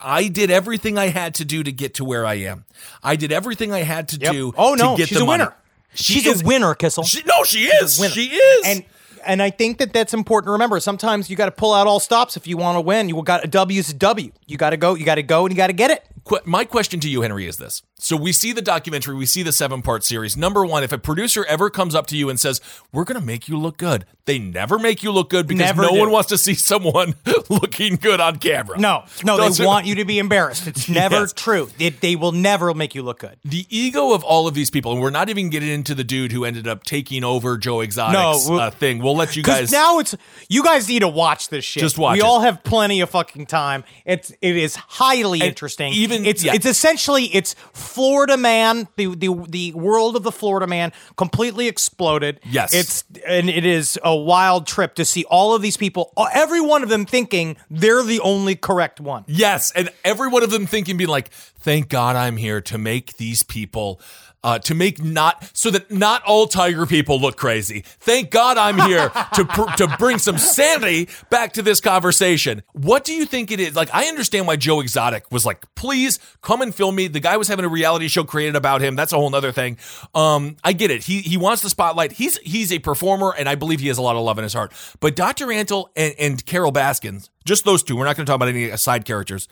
I 0.00 0.28
did 0.28 0.50
everything 0.50 0.96
I 0.96 1.08
had 1.08 1.34
to 1.34 1.44
do 1.44 1.62
to 1.62 1.70
get 1.70 1.92
to 1.96 2.04
where 2.04 2.24
I 2.24 2.34
am. 2.36 2.64
I 3.02 3.16
did 3.16 3.30
everything 3.30 3.72
I 3.74 3.80
had 3.82 4.08
to 4.08 4.16
Yep. 4.18 4.32
do 4.32 4.52
Oh 4.56 4.72
no, 4.74 4.92
to 4.92 4.96
get 4.96 5.08
she's 5.10 5.18
the 5.18 5.24
a 5.24 5.26
money. 5.26 5.42
winner. 5.44 5.56
She 5.94 6.14
she's 6.14 6.26
is- 6.26 6.40
a 6.42 6.44
winner, 6.46 6.74
Kissel. 6.74 7.04
She, 7.04 7.22
no, 7.26 7.42
she 7.44 7.64
is. 7.64 7.96
She 8.12 8.24
is. 8.28 8.66
And 8.66 8.84
and 9.26 9.42
I 9.42 9.50
think 9.50 9.78
that 9.78 9.92
that's 9.92 10.14
important 10.14 10.48
to 10.48 10.52
remember. 10.52 10.80
Sometimes 10.80 11.28
you 11.28 11.36
got 11.36 11.46
to 11.46 11.52
pull 11.52 11.74
out 11.74 11.86
all 11.86 12.00
stops 12.00 12.36
if 12.36 12.46
you 12.46 12.56
want 12.56 12.76
to 12.76 12.80
win. 12.80 13.08
You 13.08 13.20
got 13.22 13.44
a 13.44 13.48
W 13.48 13.78
is 13.78 13.90
a 13.90 13.94
W. 13.94 14.30
You 14.46 14.56
got 14.56 14.70
to 14.70 14.76
go. 14.76 14.94
You 14.94 15.04
got 15.04 15.16
to 15.16 15.22
go, 15.22 15.44
and 15.44 15.52
you 15.52 15.56
got 15.56 15.68
to 15.68 15.72
get 15.72 15.90
it. 15.90 16.04
Qu- 16.26 16.40
my 16.44 16.64
question 16.64 16.98
to 17.00 17.08
you, 17.08 17.22
Henry, 17.22 17.46
is 17.46 17.56
this. 17.56 17.82
So 17.98 18.14
we 18.16 18.32
see 18.32 18.52
the 18.52 18.60
documentary, 18.60 19.14
we 19.14 19.24
see 19.26 19.42
the 19.42 19.52
seven 19.52 19.80
part 19.80 20.04
series. 20.04 20.36
Number 20.36 20.66
one, 20.66 20.82
if 20.84 20.92
a 20.92 20.98
producer 20.98 21.44
ever 21.46 21.70
comes 21.70 21.94
up 21.94 22.06
to 22.08 22.16
you 22.16 22.28
and 22.28 22.38
says, 22.38 22.60
We're 22.92 23.04
going 23.04 23.18
to 23.18 23.24
make 23.24 23.48
you 23.48 23.56
look 23.56 23.78
good, 23.78 24.04
they 24.26 24.38
never 24.38 24.78
make 24.78 25.02
you 25.04 25.12
look 25.12 25.30
good 25.30 25.46
because 25.46 25.60
Never 25.60 25.82
no 25.82 25.90
do. 25.90 25.98
one 26.00 26.10
wants 26.10 26.28
to 26.30 26.36
see 26.38 26.54
someone 26.54 27.14
looking 27.48 27.94
good 27.96 28.20
on 28.20 28.36
camera. 28.38 28.76
No, 28.78 29.04
no, 29.24 29.36
Those 29.38 29.56
they 29.58 29.64
are- 29.64 29.66
want 29.68 29.86
you 29.86 29.94
to 29.94 30.04
be 30.04 30.18
embarrassed. 30.18 30.66
It's 30.66 30.88
never 30.90 31.20
Yes. 31.20 31.32
true. 31.32 31.70
They, 31.78 31.90
they 31.90 32.16
will 32.16 32.32
never 32.32 32.74
make 32.74 32.94
you 32.96 33.02
look 33.02 33.20
good. 33.20 33.36
The 33.44 33.64
ego 33.70 34.12
of 34.12 34.24
all 34.24 34.46
of 34.48 34.54
these 34.54 34.68
people, 34.68 34.92
and 34.92 35.00
we're 35.00 35.10
not 35.10 35.28
even 35.30 35.48
getting 35.48 35.70
into 35.70 35.94
the 35.94 36.04
dude 36.04 36.32
who 36.32 36.44
ended 36.44 36.66
up 36.68 36.82
taking 36.84 37.22
over 37.24 37.56
Joe 37.56 37.80
Exotic's 37.80 38.48
No, 38.48 38.58
uh, 38.58 38.70
thing. 38.70 38.98
We'll 38.98 39.16
let 39.16 39.36
you 39.36 39.42
guys. 39.44 39.70
now 39.72 40.00
it's 40.00 40.14
you 40.48 40.62
guys 40.64 40.88
need 40.88 41.00
to 41.00 41.08
watch 41.08 41.48
this 41.50 41.64
shit. 41.64 41.82
Just 41.82 41.96
watch 41.98 42.14
We 42.14 42.20
it. 42.20 42.24
all 42.24 42.40
have 42.40 42.62
plenty 42.64 43.00
of 43.00 43.08
fucking 43.10 43.46
time. 43.46 43.84
It's 44.04 44.32
it 44.42 44.56
is 44.56 44.74
highly 44.76 45.40
interesting. 45.40 45.92
even- 45.94 46.15
it's 46.24 46.44
yeah. 46.44 46.54
it's 46.54 46.66
essentially 46.66 47.24
it's 47.34 47.54
Florida 47.72 48.36
man, 48.36 48.88
the 48.96 49.14
the 49.14 49.34
the 49.48 49.72
world 49.72 50.16
of 50.16 50.22
the 50.22 50.32
Florida 50.32 50.66
man 50.66 50.92
completely 51.16 51.68
exploded. 51.68 52.40
Yes. 52.44 52.74
it's 52.74 53.04
and 53.26 53.50
it 53.50 53.66
is 53.66 53.98
a 54.04 54.14
wild 54.14 54.66
trip 54.66 54.94
to 54.94 55.04
see 55.04 55.24
all 55.24 55.54
of 55.54 55.62
these 55.62 55.76
people, 55.76 56.12
uh, 56.16 56.28
every 56.32 56.60
one 56.60 56.82
of 56.82 56.88
them 56.88 57.06
thinking 57.06 57.56
they're 57.70 58.02
the 58.02 58.20
only 58.20 58.54
correct 58.54 59.00
one. 59.00 59.24
Yes, 59.26 59.72
and 59.72 59.90
every 60.04 60.28
one 60.28 60.42
of 60.42 60.50
them 60.50 60.66
thinking, 60.66 60.96
being 60.96 61.10
like, 61.10 61.30
"Thank 61.30 61.88
God 61.88 62.16
I'm 62.16 62.36
here 62.36 62.60
to 62.62 62.78
make 62.78 63.16
these 63.16 63.42
people." 63.42 64.00
Uh, 64.46 64.60
to 64.60 64.76
make 64.76 65.02
not 65.02 65.50
so 65.54 65.72
that 65.72 65.90
not 65.90 66.22
all 66.22 66.46
tiger 66.46 66.86
people 66.86 67.20
look 67.20 67.36
crazy. 67.36 67.82
Thank 67.98 68.30
God 68.30 68.56
I'm 68.56 68.78
here 68.88 69.08
to 69.34 69.44
pr- 69.44 69.74
to 69.78 69.96
bring 69.98 70.18
some 70.18 70.38
sanity 70.38 71.08
back 71.30 71.54
to 71.54 71.62
this 71.62 71.80
conversation. 71.80 72.62
What 72.72 73.02
do 73.02 73.12
you 73.12 73.26
think 73.26 73.50
it 73.50 73.58
is? 73.58 73.74
Like, 73.74 73.92
I 73.92 74.04
understand 74.04 74.46
why 74.46 74.54
Joe 74.54 74.78
Exotic 74.78 75.24
was 75.32 75.44
like, 75.44 75.64
"Please 75.74 76.20
come 76.42 76.62
and 76.62 76.72
film 76.72 76.94
me." 76.94 77.08
The 77.08 77.18
guy 77.18 77.36
was 77.36 77.48
having 77.48 77.64
a 77.64 77.68
reality 77.68 78.06
show 78.06 78.22
created 78.22 78.54
about 78.54 78.82
him. 78.82 78.94
That's 78.94 79.12
a 79.12 79.16
whole 79.16 79.34
other 79.34 79.50
thing. 79.50 79.78
Um, 80.14 80.56
I 80.62 80.74
get 80.74 80.92
it. 80.92 81.02
He 81.02 81.22
he 81.22 81.36
wants 81.36 81.62
the 81.62 81.68
spotlight. 81.68 82.12
He's 82.12 82.36
he's 82.38 82.72
a 82.72 82.78
performer, 82.78 83.34
and 83.36 83.48
I 83.48 83.56
believe 83.56 83.80
he 83.80 83.88
has 83.88 83.98
a 83.98 84.02
lot 84.02 84.14
of 84.14 84.22
love 84.22 84.38
in 84.38 84.44
his 84.44 84.52
heart. 84.52 84.72
But 85.00 85.16
Dr. 85.16 85.46
Antle 85.46 85.88
and, 85.96 86.14
and 86.20 86.46
Carole 86.46 86.70
Baskins, 86.70 87.30
just 87.44 87.64
those 87.64 87.82
two. 87.82 87.96
We're 87.96 88.04
not 88.04 88.14
going 88.14 88.26
to 88.26 88.30
talk 88.30 88.36
about 88.36 88.48
any 88.48 88.76
side 88.76 89.04
characters 89.04 89.48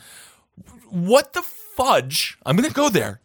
what 0.95 1.33
the 1.33 1.43
fudge? 1.43 2.39
I'm 2.47 2.57
going 2.57 2.69
to 2.69 2.75
go 2.75 2.89
there. 2.89 3.21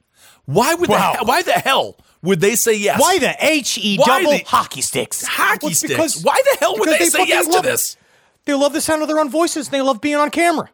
Why 0.51 0.73
would 0.73 0.89
Wow. 0.89 1.15
the 1.19 1.25
why 1.25 1.43
the 1.43 1.51
hell 1.53 1.95
would 2.23 2.39
they 2.41 2.55
say 2.55 2.73
yes? 2.73 2.99
Why 2.99 3.19
the 3.19 3.35
H 3.39 3.77
E 3.77 3.97
double 3.97 4.31
the- 4.31 4.43
hockey 4.47 4.81
sticks? 4.81 5.23
hockey 5.23 5.67
Well, 5.67 5.75
sticks? 5.75 5.93
because- 5.93 6.23
why 6.23 6.41
the 6.51 6.57
hell 6.59 6.73
would 6.79 6.89
because 6.89 7.11
they, 7.13 7.19
say 7.19 7.27
yes 7.27 7.47
to 7.47 7.61
this? 7.61 7.97
They 8.45 8.53
love 8.55 8.73
the 8.73 8.81
sound 8.81 9.03
of 9.03 9.07
their 9.07 9.19
own 9.19 9.29
voices. 9.29 9.67
And 9.67 9.73
they 9.73 9.81
love 9.81 10.01
being 10.01 10.15
on 10.15 10.31
camera. 10.31 10.69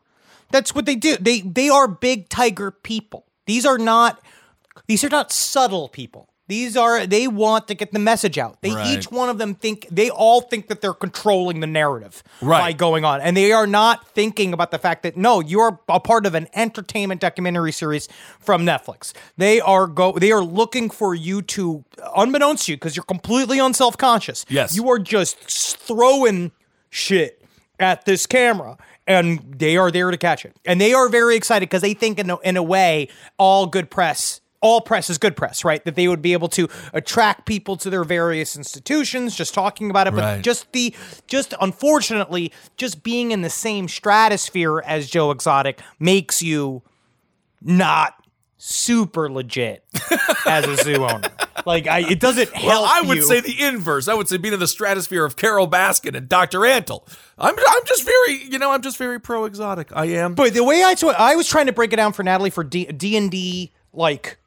That's 0.49 0.73
what 0.73 0.85
they 0.85 0.95
do. 0.95 1.17
They 1.19 1.41
they 1.41 1.67
are 1.67 1.87
big 1.89 2.29
tiger 2.29 2.71
people. 2.71 3.25
These 3.47 3.65
are 3.65 3.77
not 3.77 4.21
these 4.87 5.03
are 5.03 5.09
not 5.09 5.31
subtle 5.33 5.89
people. 5.89 6.29
These 6.47 6.77
are 6.77 7.07
they 7.07 7.27
want 7.27 7.67
to 7.69 7.73
get 7.73 7.91
the 7.91 7.99
message 7.99 8.37
out. 8.37 8.61
They 8.61 8.71
Right. 8.71 8.97
each 8.97 9.09
one 9.11 9.29
of 9.29 9.37
them 9.39 9.55
think 9.55 9.87
they 9.89 10.09
all 10.11 10.41
think 10.41 10.67
that 10.67 10.79
they're 10.81 10.93
controlling 10.93 11.59
the 11.59 11.67
narrative 11.67 12.21
Right. 12.41 12.59
by 12.59 12.73
going 12.73 13.03
on. 13.03 13.19
And 13.21 13.35
they 13.35 13.51
are 13.51 13.65
not 13.65 14.07
thinking 14.09 14.53
about 14.53 14.69
the 14.71 14.77
fact 14.77 15.01
that 15.03 15.17
no, 15.17 15.39
you're 15.39 15.79
a 15.89 15.99
part 15.99 16.25
of 16.25 16.35
an 16.35 16.47
entertainment 16.53 17.19
documentary 17.21 17.71
series 17.71 18.07
from 18.39 18.63
Netflix. 18.65 19.13
They 19.37 19.59
are 19.59 19.87
go 19.87 20.11
they 20.13 20.31
are 20.31 20.43
looking 20.43 20.89
for 20.89 21.15
you 21.15 21.41
to 21.43 21.83
unbeknownst 22.15 22.65
to 22.65 22.73
you 22.73 22.77
because 22.77 22.95
you're 22.95 23.03
completely 23.05 23.57
unself-conscious. 23.59 24.45
Yes. 24.47 24.75
You 24.75 24.87
are 24.89 24.99
just 24.99 25.37
throwing 25.79 26.51
shit 26.89 27.41
at 27.79 28.05
this 28.05 28.25
camera 28.25 28.77
and 29.07 29.55
they 29.57 29.77
are 29.77 29.91
there 29.91 30.09
to 30.11 30.17
catch 30.17 30.45
it. 30.45 30.55
And 30.65 30.79
they 30.79 30.93
are 30.93 31.09
very 31.09 31.35
excited 31.35 31.69
because 31.69 31.81
they 31.81 31.93
think 31.93 32.19
in 32.19 32.29
a, 32.29 32.37
in 32.39 32.57
a 32.57 32.63
way 32.63 33.07
all 33.37 33.65
good 33.67 33.89
press 33.91 34.41
all 34.65 34.81
press 34.81 35.11
is 35.11 35.19
good 35.19 35.35
press, 35.35 35.63
right? 35.63 35.83
That 35.85 35.93
they 35.95 36.07
would 36.07 36.23
be 36.23 36.33
able 36.33 36.47
to 36.49 36.67
attract 36.91 37.45
people 37.45 37.77
to 37.77 37.89
their 37.91 38.03
various 38.03 38.57
institutions 38.57 39.35
just 39.35 39.53
talking 39.53 39.91
about 39.91 40.07
it, 40.07 40.11
but 40.15 40.23
Right. 40.23 40.41
just 40.41 40.71
the 40.71 40.95
just 41.27 41.53
unfortunately 41.61 42.51
just 42.75 43.03
being 43.03 43.29
in 43.31 43.43
the 43.43 43.49
same 43.51 43.87
stratosphere 43.87 44.79
as 44.85 45.07
Joe 45.07 45.29
Exotic 45.29 45.79
makes 45.99 46.41
you 46.41 46.81
not 47.61 48.15
super 48.57 49.29
legit 49.31 49.83
as 50.47 50.65
a 50.65 50.77
zoo 50.77 51.05
owner. 51.05 51.29
Like 51.65 51.85
I, 51.87 51.99
it 51.99 52.19
doesn't 52.19 52.49
help 52.51 52.65
Well, 52.67 52.85
I 52.85 53.01
would 53.01 53.17
you. 53.17 53.23
say 53.23 53.39
the 53.39 53.61
inverse. 53.61 54.07
I 54.07 54.13
would 54.13 54.27
say 54.27 54.37
being 54.37 54.53
in 54.53 54.59
the 54.59 54.67
stratosphere 54.67 55.23
of 55.25 55.35
Carole 55.35 55.67
Baskin 55.69 56.15
and 56.15 56.27
Dr. 56.27 56.59
Antle. 56.59 57.07
I'm 57.37 57.55
I'm 57.55 57.85
just 57.85 58.03
very, 58.03 58.43
you 58.45 58.57
know, 58.59 58.71
I'm 58.71 58.81
just 58.81 58.97
very 58.97 59.19
pro 59.19 59.45
exotic. 59.45 59.89
I 59.95 60.05
am. 60.05 60.33
But 60.33 60.53
the 60.53 60.63
way 60.63 60.83
I 60.83 60.95
I 61.17 61.35
was 61.35 61.47
trying 61.47 61.67
to 61.67 61.73
break 61.73 61.93
it 61.93 61.97
down 61.97 62.13
for 62.13 62.23
Natalie 62.23 62.49
for 62.49 62.63
D 62.63 62.87
and 63.15 63.29
D, 63.29 63.71
like 63.93 64.37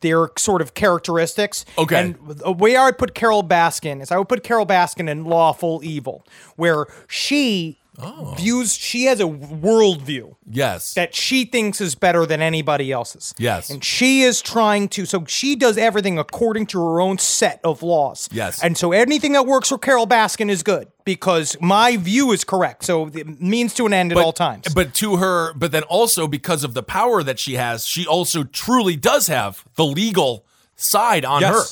their 0.00 0.30
sort 0.36 0.62
of 0.62 0.74
characteristics. 0.74 1.64
Okay. 1.76 2.00
And 2.00 2.16
the 2.28 2.52
way 2.52 2.76
I 2.76 2.86
would 2.86 2.98
put 2.98 3.14
Carole 3.14 3.42
Baskin 3.42 4.00
is 4.00 4.10
I 4.10 4.18
would 4.18 4.28
put 4.28 4.44
Carole 4.44 4.66
Baskin 4.66 5.08
in 5.08 5.24
Lawful 5.24 5.80
Evil, 5.82 6.24
where 6.56 6.86
she 7.08 7.78
Oh. 8.00 8.34
views 8.36 8.74
she 8.74 9.04
has 9.06 9.18
a 9.18 9.24
worldview 9.24 10.36
yes. 10.48 10.94
that 10.94 11.16
she 11.16 11.44
thinks 11.44 11.80
is 11.80 11.96
better 11.96 12.26
than 12.26 12.40
anybody 12.40 12.92
else's. 12.92 13.34
Yes. 13.38 13.70
And 13.70 13.82
she 13.82 14.22
is 14.22 14.40
trying 14.40 14.88
to, 14.90 15.04
so 15.04 15.24
she 15.26 15.56
does 15.56 15.76
everything 15.76 16.18
according 16.18 16.66
to 16.66 16.78
her 16.78 17.00
own 17.00 17.18
set 17.18 17.60
of 17.64 17.82
laws. 17.82 18.28
Yes. 18.30 18.62
And 18.62 18.78
so 18.78 18.92
anything 18.92 19.32
that 19.32 19.46
works 19.46 19.70
for 19.70 19.78
Carole 19.78 20.06
Baskin 20.06 20.48
is 20.48 20.62
good 20.62 20.88
because 21.04 21.56
my 21.60 21.96
view 21.96 22.30
is 22.30 22.44
correct. 22.44 22.84
So 22.84 23.08
it 23.08 23.40
means 23.40 23.74
to 23.74 23.86
an 23.86 23.92
end 23.92 24.12
at 24.12 24.18
all 24.18 24.32
times. 24.32 24.72
But 24.72 24.94
to 24.94 25.16
her, 25.16 25.52
but 25.54 25.72
then 25.72 25.82
also 25.84 26.28
because 26.28 26.62
of 26.62 26.74
the 26.74 26.84
power 26.84 27.24
that 27.24 27.40
she 27.40 27.54
has, 27.54 27.84
she 27.84 28.06
also 28.06 28.44
truly 28.44 28.94
does 28.94 29.26
have 29.26 29.64
the 29.74 29.84
legal 29.84 30.46
side 30.76 31.24
on 31.24 31.42
her. 31.42 31.62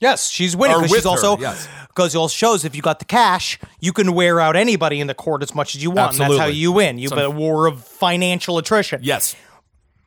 Yes. 0.00 0.30
She's 0.30 0.56
winning 0.56 0.80
with 0.80 0.90
she's 0.90 1.06
also 1.06 1.36
her, 1.36 1.42
yes. 1.42 1.68
because 1.88 2.14
it 2.14 2.18
all 2.18 2.28
shows 2.28 2.64
if 2.64 2.76
you 2.76 2.82
got 2.82 2.98
the 3.00 3.04
cash, 3.04 3.58
you 3.80 3.92
can 3.92 4.12
wear 4.12 4.40
out 4.40 4.56
anybody 4.56 5.00
in 5.00 5.06
the 5.06 5.14
court 5.14 5.42
as 5.42 5.54
much 5.54 5.74
as 5.74 5.82
you 5.82 5.90
want. 5.90 6.12
And 6.12 6.20
that's 6.20 6.28
how 6.28 6.34
Absolutely. 6.34 6.58
you 6.58 6.72
win. 6.72 6.98
You 6.98 7.08
So- 7.08 7.16
have 7.16 7.24
a 7.26 7.30
war 7.30 7.66
of 7.66 7.84
financial 7.84 8.58
attrition. 8.58 9.00
Yes. 9.02 9.34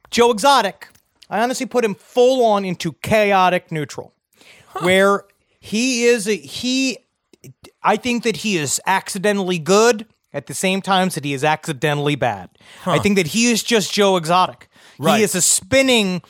Joe 0.10 0.32
Exotic, 0.32 0.88
I 1.30 1.42
honestly 1.42 1.66
put 1.66 1.86
him 1.86 1.96
full 1.96 2.46
on 2.46 2.66
into 2.66 2.94
chaotic 3.02 3.72
neutral, 3.72 4.14
where 4.82 5.26
he 5.60 6.06
is 6.06 6.28
a, 6.28 6.36
he. 6.36 6.98
I 7.82 7.96
think 7.98 8.24
that 8.24 8.38
he 8.38 8.58
is 8.58 8.80
accidentally 8.86 9.58
good 9.58 10.06
at 10.34 10.48
the 10.48 10.54
same 10.54 10.82
times 10.82 11.16
that 11.16 11.26
he 11.26 11.34
is 11.34 11.44
accidentally 11.44 12.16
bad. 12.16 12.50
I 12.86 13.00
think 13.00 13.16
that 13.16 13.28
he 13.28 13.52
is 13.52 13.64
just 13.64 13.94
Joe 13.94 14.18
Exotic. 14.18 14.68
Right. 15.00 15.18
He 15.18 15.24
is 15.24 15.34
a 15.34 15.42
spinning 15.42 16.22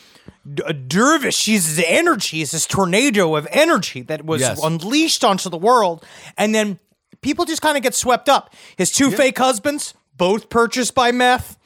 dervish. 0.87 1.45
He's 1.45 1.67
his 1.75 1.85
energy. 1.87 2.37
He's 2.37 2.51
this 2.51 2.65
tornado 2.65 3.35
of 3.35 3.47
energy 3.51 4.01
that 4.03 4.25
was 4.25 4.41
Yes. 4.41 4.61
unleashed 4.63 5.23
onto 5.23 5.49
the 5.49 5.57
world, 5.57 6.03
and 6.37 6.53
then 6.55 6.79
people 7.21 7.45
just 7.45 7.61
kind 7.61 7.77
of 7.77 7.83
get 7.83 7.93
swept 7.95 8.27
up. 8.29 8.53
His 8.77 8.91
two 8.91 9.11
fake 9.11 9.37
husbands, 9.37 9.93
both 10.17 10.49
purchased 10.49 10.95
by 10.95 11.11
meth. 11.11 11.57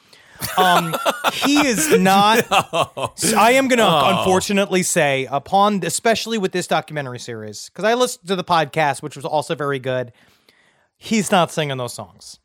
Um, 0.57 0.93
he 1.33 1.65
is 1.65 1.89
not. 1.97 2.45
I 2.51 3.51
am 3.53 3.69
going 3.69 3.79
to 3.79 4.17
unfortunately 4.19 4.83
say, 4.83 5.27
upon 5.31 5.81
especially 5.85 6.37
with 6.37 6.51
this 6.51 6.67
documentary 6.67 7.19
series, 7.19 7.69
because 7.69 7.85
I 7.85 7.93
listened 7.93 8.27
to 8.27 8.35
the 8.35 8.43
podcast, 8.43 9.01
which 9.01 9.15
was 9.15 9.23
also 9.23 9.55
very 9.55 9.79
good. 9.79 10.11
He's 10.97 11.31
not 11.31 11.51
singing 11.51 11.77
those 11.77 11.93
songs. 11.93 12.39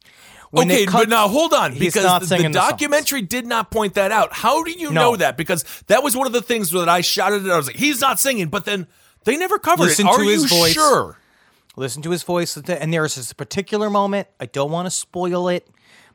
When 0.50 0.68
okay, 0.70 0.84
cut- 0.86 1.02
but 1.02 1.08
now 1.08 1.28
hold 1.28 1.52
on 1.54 1.78
because 1.78 2.04
not 2.04 2.22
the, 2.22 2.26
singing 2.26 2.50
the 2.52 2.58
the 2.58 2.70
documentary 2.70 3.22
did 3.22 3.46
not 3.46 3.70
point 3.70 3.94
that 3.94 4.10
out. 4.10 4.32
How 4.32 4.64
do 4.64 4.72
you 4.72 4.90
No. 4.90 5.10
know 5.12 5.16
that? 5.16 5.36
Because 5.36 5.64
that 5.86 6.02
was 6.02 6.16
one 6.16 6.26
of 6.26 6.32
the 6.32 6.42
things 6.42 6.70
that 6.72 6.88
I 6.88 7.02
shouted 7.02 7.44
at. 7.44 7.50
I 7.52 7.56
was 7.56 7.68
like, 7.68 7.76
"He's 7.76 8.00
not 8.00 8.18
singing," 8.18 8.48
but 8.48 8.64
then 8.64 8.88
they 9.24 9.36
never 9.36 9.58
covered 9.60 9.84
Listen 9.84 10.08
it. 10.08 10.10
Are 10.10 10.18
to 10.18 10.24
you 10.24 10.30
his 10.30 10.46
voice. 10.50 10.72
sure? 10.72 11.16
listen 11.76 12.02
to 12.02 12.10
his 12.10 12.24
voice 12.24 12.56
and 12.56 12.92
there's 12.92 13.14
this 13.14 13.32
particular 13.32 13.88
moment 13.88 14.26
i 14.40 14.44
don't 14.44 14.72
want 14.72 14.84
to 14.86 14.90
spoil 14.90 15.48
it 15.48 15.66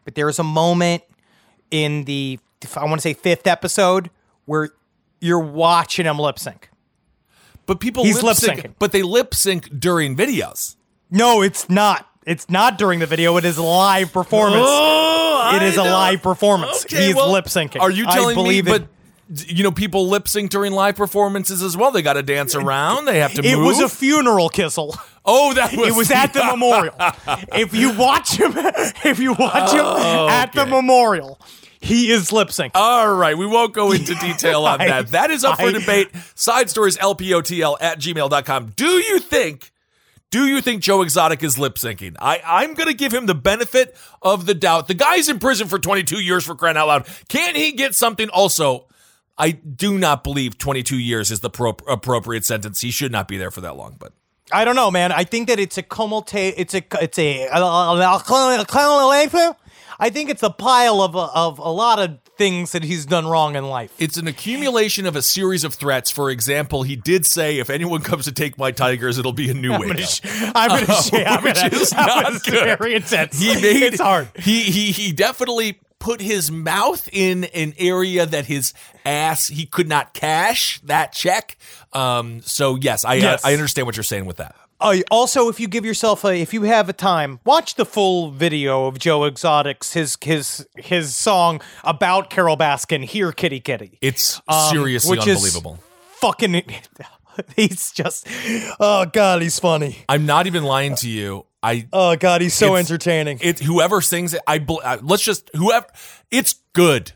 but 0.04 0.14
there's 0.14 0.38
a 0.38 0.44
moment 0.44 1.02
in 1.72 2.04
the 2.04 2.38
I 2.76 2.84
want 2.86 2.96
to 2.96 3.02
say 3.02 3.14
fifth 3.14 3.48
episode 3.48 4.10
where 4.46 4.70
you're 5.22 5.40
watching 5.40 6.06
him 6.06 6.18
lip 6.20 6.38
sync. 6.40 6.70
But 7.66 7.80
people 7.80 8.04
He's 8.04 8.22
lip 8.24 8.36
sync, 8.38 8.58
lip-syncing. 8.58 8.76
but 8.80 8.92
they 8.92 9.02
lip 9.02 9.34
sync 9.34 9.70
during 9.80 10.16
videos. 10.16 10.76
No, 11.12 11.42
it's 11.42 11.70
not. 11.70 12.08
It's 12.26 12.49
not 12.49 12.78
during 12.78 12.99
the 12.99 13.05
video. 13.05 13.38
It 13.38 13.45
is 13.45 13.57
live 13.59 14.11
performance. 14.11 14.65
Oh, 14.67 15.51
It 15.55 15.61
is 15.61 15.78
a 15.78 15.84
live 15.84 16.21
performance. 16.23 16.84
He's 16.89 17.15
lip 17.15 17.45
syncing. 17.45 17.80
Are 17.82 17.91
you 17.91 18.05
I 18.07 18.13
telling 18.15 18.36
me? 18.36 18.43
believe 18.43 18.67
it. 18.67 18.71
But 19.30 19.47
you 19.47 19.63
know, 19.63 19.71
people 19.71 20.07
lip 20.07 20.28
sync 20.28 20.51
during 20.51 20.71
live 20.71 20.95
performances 20.95 21.61
as 21.63 21.76
well. 21.76 21.89
They 21.91 22.01
got 22.03 22.13
to 22.13 22.23
dance 22.23 22.53
around. 22.55 23.05
They 23.05 23.19
have 23.19 23.34
to 23.34 23.41
move 23.41 23.51
It 23.51 23.57
move. 23.57 23.65
was 23.67 23.80
a 23.82 23.89
funeral 23.89 24.49
kissel. 24.49 24.95
oh, 25.26 25.53
that 25.55 25.76
was. 25.76 25.88
It 25.89 25.95
was 25.95 26.11
at 26.11 26.34
the 26.34 26.43
memorial. 26.51 26.93
If 27.53 27.73
you 27.73 27.95
watch 27.97 28.36
him, 28.39 28.53
if 28.55 29.19
you 29.19 29.34
watch 29.34 29.71
him 29.73 29.82
oh, 29.84 30.28
at 30.30 30.53
the 30.53 30.65
memorial, 30.67 31.39
he 31.80 32.11
is 32.11 32.32
lip 32.32 32.49
syncing. 32.49 32.71
All 32.76 33.13
right, 33.15 33.36
we 33.38 33.47
won't 33.47 33.73
go 33.73 33.91
into 33.91 34.13
detail 34.21 34.65
on 34.65 34.80
I- 34.82 34.88
that. 34.88 35.07
That 35.09 35.32
is 35.32 35.43
up 35.43 35.57
for 35.59 35.67
I- 35.67 35.71
debate. 35.71 36.09
Side 36.36 36.69
stories, 36.69 36.95
LPOTL 36.97 37.78
at 37.82 37.99
gmail.com. 37.99 38.73
Do 38.76 38.86
you 38.88 39.17
think, 39.19 39.71
do 40.36 40.48
you 40.48 40.60
think 40.60 40.82
Joe 40.82 41.02
Exotic 41.02 41.44
is 41.44 41.58
lip 41.58 41.76
syncing? 41.76 42.18
I, 42.20 42.42
I'm 42.46 42.74
going 42.74 42.90
to 42.90 42.94
give 42.94 43.14
him 43.14 43.26
the 43.26 43.34
benefit 43.34 43.96
of 44.22 44.46
the 44.46 44.54
doubt. 44.54 44.90
The 44.90 44.94
guy's 44.94 45.30
in 45.30 45.40
prison 45.40 45.70
for 45.70 45.80
22 45.80 46.20
years 46.20 46.44
for 46.44 46.56
crying 46.56 46.76
out 46.76 46.88
loud. 46.88 47.08
Can't 47.30 47.56
he 47.56 47.72
get 47.72 47.96
something? 47.96 48.28
Also, 48.28 48.86
I 49.38 49.52
do 49.52 49.98
not 49.98 50.26
believe 50.26 50.58
22 50.58 51.00
years 51.00 51.32
is 51.32 51.40
the 51.40 51.50
pro- 51.50 51.78
appropriate 51.88 52.44
sentence. 52.44 52.82
He 52.82 52.92
should 52.92 53.14
not 53.14 53.30
be 53.30 53.38
there 53.38 53.50
for 53.50 53.62
that 53.62 53.78
long, 53.78 53.96
but. 53.98 54.12
I 54.52 54.66
don't 54.66 54.76
know, 54.76 54.92
man. 54.92 55.14
I 55.14 55.24
think 55.24 55.48
that 55.48 55.58
it's 55.58 55.78
a 55.78 55.84
cumulate. 55.84 56.56
It's 56.58 56.74
a. 56.74 56.84
It's 57.02 57.18
a. 57.18 57.48
I 60.00 60.10
think 60.10 60.30
it's 60.30 60.43
a 60.43 60.50
pile 60.50 61.02
of 61.02 61.16
of 61.16 61.60
a 61.60 61.70
lot 61.70 62.00
of 62.00 62.20
things 62.38 62.74
that 62.74 62.84
he's 62.84 63.06
done 63.06 63.26
wrong 63.28 63.56
in 63.56 63.64
life. 63.66 63.93
It's 63.98 64.18
an 64.18 64.28
accumulation 64.28 65.06
of 65.06 65.16
a 65.16 65.22
series 65.22 65.64
of 65.64 65.74
threats. 65.74 66.12
For 66.12 66.30
example, 66.30 66.84
he 66.84 66.96
did 66.96 67.26
say, 67.26 67.60
"If 67.60 67.70
anyone 67.70 68.02
comes 68.02 68.26
to 68.26 68.32
take 68.32 68.58
my 68.58 68.72
tigers, 68.72 69.18
it'll 69.18 69.32
be 69.34 69.50
a 69.50 69.54
new 69.54 69.74
I'm 69.74 69.82
way." 69.82 69.88
gonna. 69.88 70.06
sh- 70.06 70.22
I'm 70.54 70.70
gonna. 70.86 70.86
sh- 71.02 71.14
I'm 71.14 71.43
which 71.43 71.56
gonna 71.56 71.76
is 71.76 71.93
not 71.93 72.32
was 72.34 72.41
good. 72.43 72.78
Very 72.80 72.96
intense. 72.96 73.39
He 73.39 73.54
made 73.56 73.84
It's 73.84 74.02
hard. 74.02 74.28
He 74.38 74.64
he 74.64 74.91
he 74.91 75.12
definitely 75.14 75.80
put 76.00 76.20
his 76.22 76.52
mouth 76.52 77.08
in 77.12 77.46
an 77.46 77.74
area 77.80 78.26
that 78.26 78.46
his 78.46 78.74
ass 79.06 79.48
he 79.48 79.66
could 79.66 79.88
not 79.88 80.14
cash 80.14 80.80
that 80.82 81.14
check. 81.14 81.58
Um. 81.93 82.41
So 82.41 82.76
yes, 82.76 83.06
I 83.06 83.16
Yes. 83.16 83.46
I, 83.46 83.52
I 83.52 83.54
understand 83.54 83.86
what 83.86 83.96
you're 83.96 84.04
saying 84.04 84.26
with 84.26 84.38
that. 84.38 84.56
Uh, 84.80 84.97
also, 85.09 85.47
if 85.47 85.59
you 85.59 85.67
give 85.67 85.86
yourself 85.86 86.26
a, 86.26 86.39
if 86.41 86.53
you 86.53 86.63
have 86.63 86.89
a 86.89 86.93
time, 86.93 87.39
watch 87.45 87.76
the 87.76 87.86
full 87.86 88.32
video 88.32 88.86
of 88.88 88.99
Joe 88.99 89.23
Exotic's 89.23 89.93
his 89.93 90.17
his 90.21 90.67
his 90.78 91.15
song 91.15 91.61
about 91.84 92.30
Carole 92.30 92.57
Baskin. 92.57 93.03
Here, 93.05 93.32
Kitty 93.32 93.61
Kitty. 93.61 93.97
It's 94.01 94.41
Um, 94.47 94.69
seriously 94.71 95.17
unbelievable. 95.17 95.80
Fucking. 96.17 96.61
He's 97.55 97.91
just. 97.91 98.28
Oh 98.80 99.05
God, 99.11 99.41
he's 99.41 99.59
funny. 99.59 99.97
I'm 100.07 100.26
not 100.26 100.47
even 100.47 100.63
lying 100.63 100.95
to 100.95 101.09
you. 101.09 101.45
I 101.61 101.86
Oh 101.91 102.15
God, 102.15 102.39
he's 102.41 102.53
so 102.53 102.76
entertaining. 102.76 103.39
it 103.41 103.59
whoever 103.59 103.99
sings 103.99 104.34
it. 104.34 104.41
I 104.47 104.63
uh, 104.69 104.99
let's 105.01 105.23
just 105.23 105.49
whoever. 105.53 105.86
It's 106.32 106.55
good. 106.71 107.11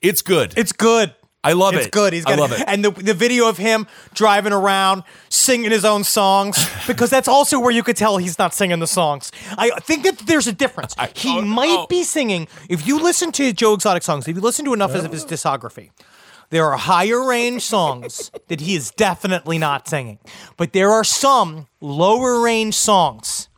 It's 0.00 0.22
good. 0.22 0.54
It's 0.56 0.70
good. 0.72 1.14
I 1.44 1.52
love 1.52 1.74
it's 1.74 1.84
it. 1.84 1.88
It's 1.88 1.94
good. 1.94 2.12
He's 2.12 2.26
I 2.26 2.30
got 2.30 2.38
love 2.40 2.52
it. 2.52 2.64
And 2.66 2.84
the 2.84 2.90
the 2.90 3.14
video 3.14 3.48
of 3.48 3.58
him 3.58 3.86
driving 4.14 4.52
around 4.52 5.04
singing 5.28 5.70
his 5.70 5.84
own 5.84 6.02
songs 6.02 6.56
because 6.86 7.10
that's 7.10 7.28
also 7.28 7.60
where 7.60 7.70
you 7.70 7.82
could 7.82 7.96
tell 7.96 8.16
he's 8.16 8.38
not 8.38 8.54
singing 8.54 8.80
the 8.80 8.86
songs. 8.86 9.30
I 9.58 9.70
think 9.80 10.04
that 10.04 10.18
there's 10.20 10.46
a 10.46 10.52
difference. 10.52 10.94
he 11.14 11.38
oh, 11.38 11.42
might 11.42 11.78
oh. 11.80 11.86
be 11.86 12.02
singing. 12.02 12.48
If 12.68 12.86
you 12.86 13.00
listen 13.00 13.30
to 13.32 13.52
Joe 13.52 13.74
Exotic 13.74 14.02
songs, 14.02 14.26
if 14.26 14.34
you 14.34 14.42
listen 14.42 14.64
to 14.64 14.72
enough 14.72 14.94
of 14.94 15.12
his 15.12 15.24
discography, 15.24 15.90
there 16.50 16.64
are 16.66 16.76
higher 16.76 17.26
range 17.26 17.62
songs 17.62 18.30
that 18.48 18.60
he 18.60 18.74
is 18.74 18.90
definitely 18.92 19.58
not 19.58 19.88
singing, 19.88 20.18
but 20.56 20.72
there 20.72 20.90
are 20.90 21.04
some 21.04 21.66
lower 21.80 22.40
range 22.40 22.74
songs 22.74 23.48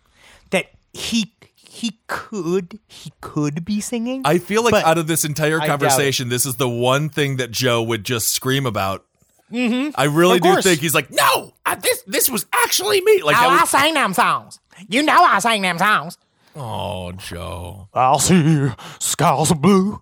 that 0.50 0.66
he 0.92 1.35
he 1.76 1.98
could 2.06 2.78
he 2.88 3.12
could 3.20 3.64
be 3.64 3.80
singing. 3.80 4.22
I 4.24 4.38
feel 4.38 4.64
like 4.64 4.74
out 4.84 4.96
of 4.98 5.06
this 5.06 5.24
entire 5.24 5.56
I 5.56 5.58
doubt 5.58 5.64
it. 5.64 5.68
conversation, 5.68 6.28
this 6.30 6.46
is 6.46 6.56
the 6.56 6.68
one 6.68 7.08
thing 7.10 7.36
that 7.36 7.50
Joe 7.50 7.82
would 7.82 8.04
just 8.04 8.28
scream 8.32 8.64
about. 8.66 9.04
Mm-hmm. 9.52 9.90
I 9.94 10.04
really 10.04 10.36
Of 10.38 10.42
do 10.42 10.48
course. 10.52 10.64
think 10.64 10.80
he's 10.80 10.94
like, 10.94 11.10
no, 11.10 11.52
I, 11.64 11.74
this 11.76 12.02
this 12.06 12.28
was 12.30 12.46
actually 12.52 13.00
me. 13.02 13.22
Like, 13.22 13.36
that 13.36 13.60
was, 13.60 13.70
sing 13.70 13.94
them 13.94 14.14
songs. 14.14 14.58
You 14.88 15.02
know 15.02 15.22
I 15.22 15.38
sing 15.38 15.62
them 15.62 15.78
songs. 15.78 16.16
oh, 16.56 17.12
Joe. 17.12 17.88
I'll 17.94 18.18
see 18.18 18.70
skies 18.98 19.50
of 19.50 19.60
blue, 19.60 20.00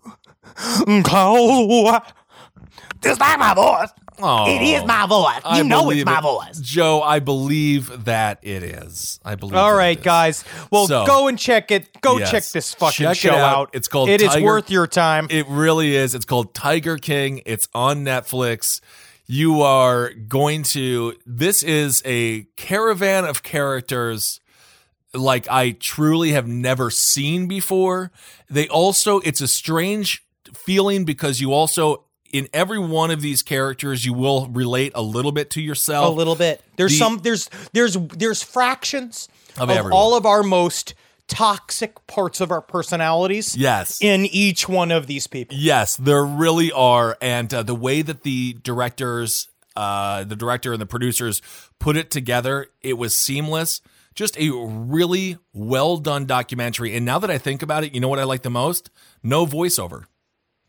and 0.87 1.05
clouds 1.05 1.61
of 1.61 1.69
white. 1.69 2.03
This 3.03 3.19
not 3.19 3.39
my 3.39 3.53
voice. 3.55 3.91
Oh, 4.21 4.49
It 4.49 4.63
is 4.63 4.85
my 4.85 5.07
voice. 5.07 5.41
You 5.45 5.61
I 5.61 5.63
know 5.63 5.91
it's 5.91 6.01
believe 6.03 6.07
my 6.07 6.19
it. 6.19 6.23
voice. 6.23 6.61
Joe. 6.61 7.03
I 7.03 7.19
believe 7.19 8.05
that 8.05 8.39
it 8.43 8.63
is. 8.63 9.19
I 9.25 9.35
believe. 9.35 9.55
All 9.57 9.71
that 9.71 9.77
right, 9.77 9.97
it 9.97 10.01
is. 10.01 10.05
guys. 10.05 10.45
Well, 10.71 10.87
So- 10.87 11.05
go 11.05 11.27
and 11.27 11.37
check 11.39 11.71
it. 11.73 12.01
Go 12.01 12.19
Yes. 12.19 12.31
check 12.31 12.45
this 12.49 12.75
fucking 12.75 13.05
Check 13.07 13.17
it 13.17 13.17
show 13.19 13.35
out. 13.35 13.57
out. 13.59 13.71
It's 13.73 13.89
called 13.89 14.09
It 14.11 14.21
is 14.21 14.29
Tiger- 14.29 14.45
worth 14.45 14.71
your 14.71 14.87
time. 14.87 15.27
It 15.31 15.47
really 15.49 15.97
is. 15.97 16.15
It's 16.15 16.25
called 16.25 16.55
Tiger 16.55 16.97
King. 16.97 17.43
It's 17.45 17.67
on 17.75 18.05
Netflix. 18.05 18.81
You 19.27 19.63
are 19.63 20.11
going 20.11 20.63
to, 20.65 21.15
this 21.27 21.63
is 21.63 22.03
a 22.05 22.43
caravan 22.57 23.25
of 23.25 23.43
characters 23.43 24.39
like 25.13 25.49
I 25.51 25.71
truly 25.73 26.33
have 26.33 26.47
never 26.47 26.91
seen 26.91 27.47
before. 27.49 28.11
They 28.51 28.69
also, 28.69 29.21
it's 29.21 29.41
a 29.41 29.49
strange 29.49 30.23
feeling 30.55 31.05
because 31.05 31.41
you 31.41 31.53
also, 31.53 32.05
in 32.35 32.49
every 32.53 32.81
one 32.81 33.13
of 33.13 33.23
these 33.23 33.43
characters, 33.45 34.05
you 34.05 34.13
will 34.13 34.49
relate 34.49 34.91
a 34.97 35.03
little 35.03 35.31
bit 35.31 35.51
to 35.51 35.61
yourself. 35.63 36.09
a 36.09 36.11
little 36.11 36.35
bit. 36.35 36.61
There's 36.77 36.91
The- 36.91 36.99
some. 36.99 37.19
There's 37.19 37.49
there's 37.73 37.97
there's 38.17 38.43
fractions 38.43 39.29
Of 39.57 39.71
of, 39.71 39.93
all 39.93 40.17
of 40.17 40.27
our 40.27 40.43
most 40.43 40.95
toxic 41.29 42.05
parts 42.09 42.41
of 42.41 42.51
our 42.51 42.61
personalities. 42.61 43.57
Yes. 43.57 44.03
In 44.03 44.27
each 44.27 44.69
one 44.69 44.91
of 44.91 45.07
these 45.07 45.29
people. 45.29 45.57
Yes, 45.57 45.97
there 45.97 46.25
really 46.25 46.73
are, 46.73 47.17
and 47.23 47.55
uh, 47.55 47.63
the 47.63 47.75
way 47.75 48.03
that 48.03 48.25
the 48.25 48.55
directors, 48.65 49.49
uh, 49.77 50.25
the 50.25 50.37
director 50.37 50.73
and 50.73 50.83
the 50.83 50.87
producers 50.87 51.41
put 51.79 51.97
it 51.97 52.11
together, 52.11 52.67
it 52.83 52.95
was 52.99 53.15
seamless. 53.15 53.81
Just 54.17 54.37
a 54.39 54.51
really 54.51 55.39
well 55.53 55.97
done 55.99 56.27
documentary. 56.27 56.95
And 56.97 57.05
now 57.07 57.19
that 57.21 57.31
I 57.31 57.39
think 57.39 57.63
about 57.63 57.85
it, 57.85 57.95
you 57.95 58.01
know 58.01 58.09
what 58.09 58.19
I 58.19 58.25
like 58.25 58.43
the 58.43 58.51
most? 58.51 58.91
No 59.23 59.47
voiceover. 59.47 60.05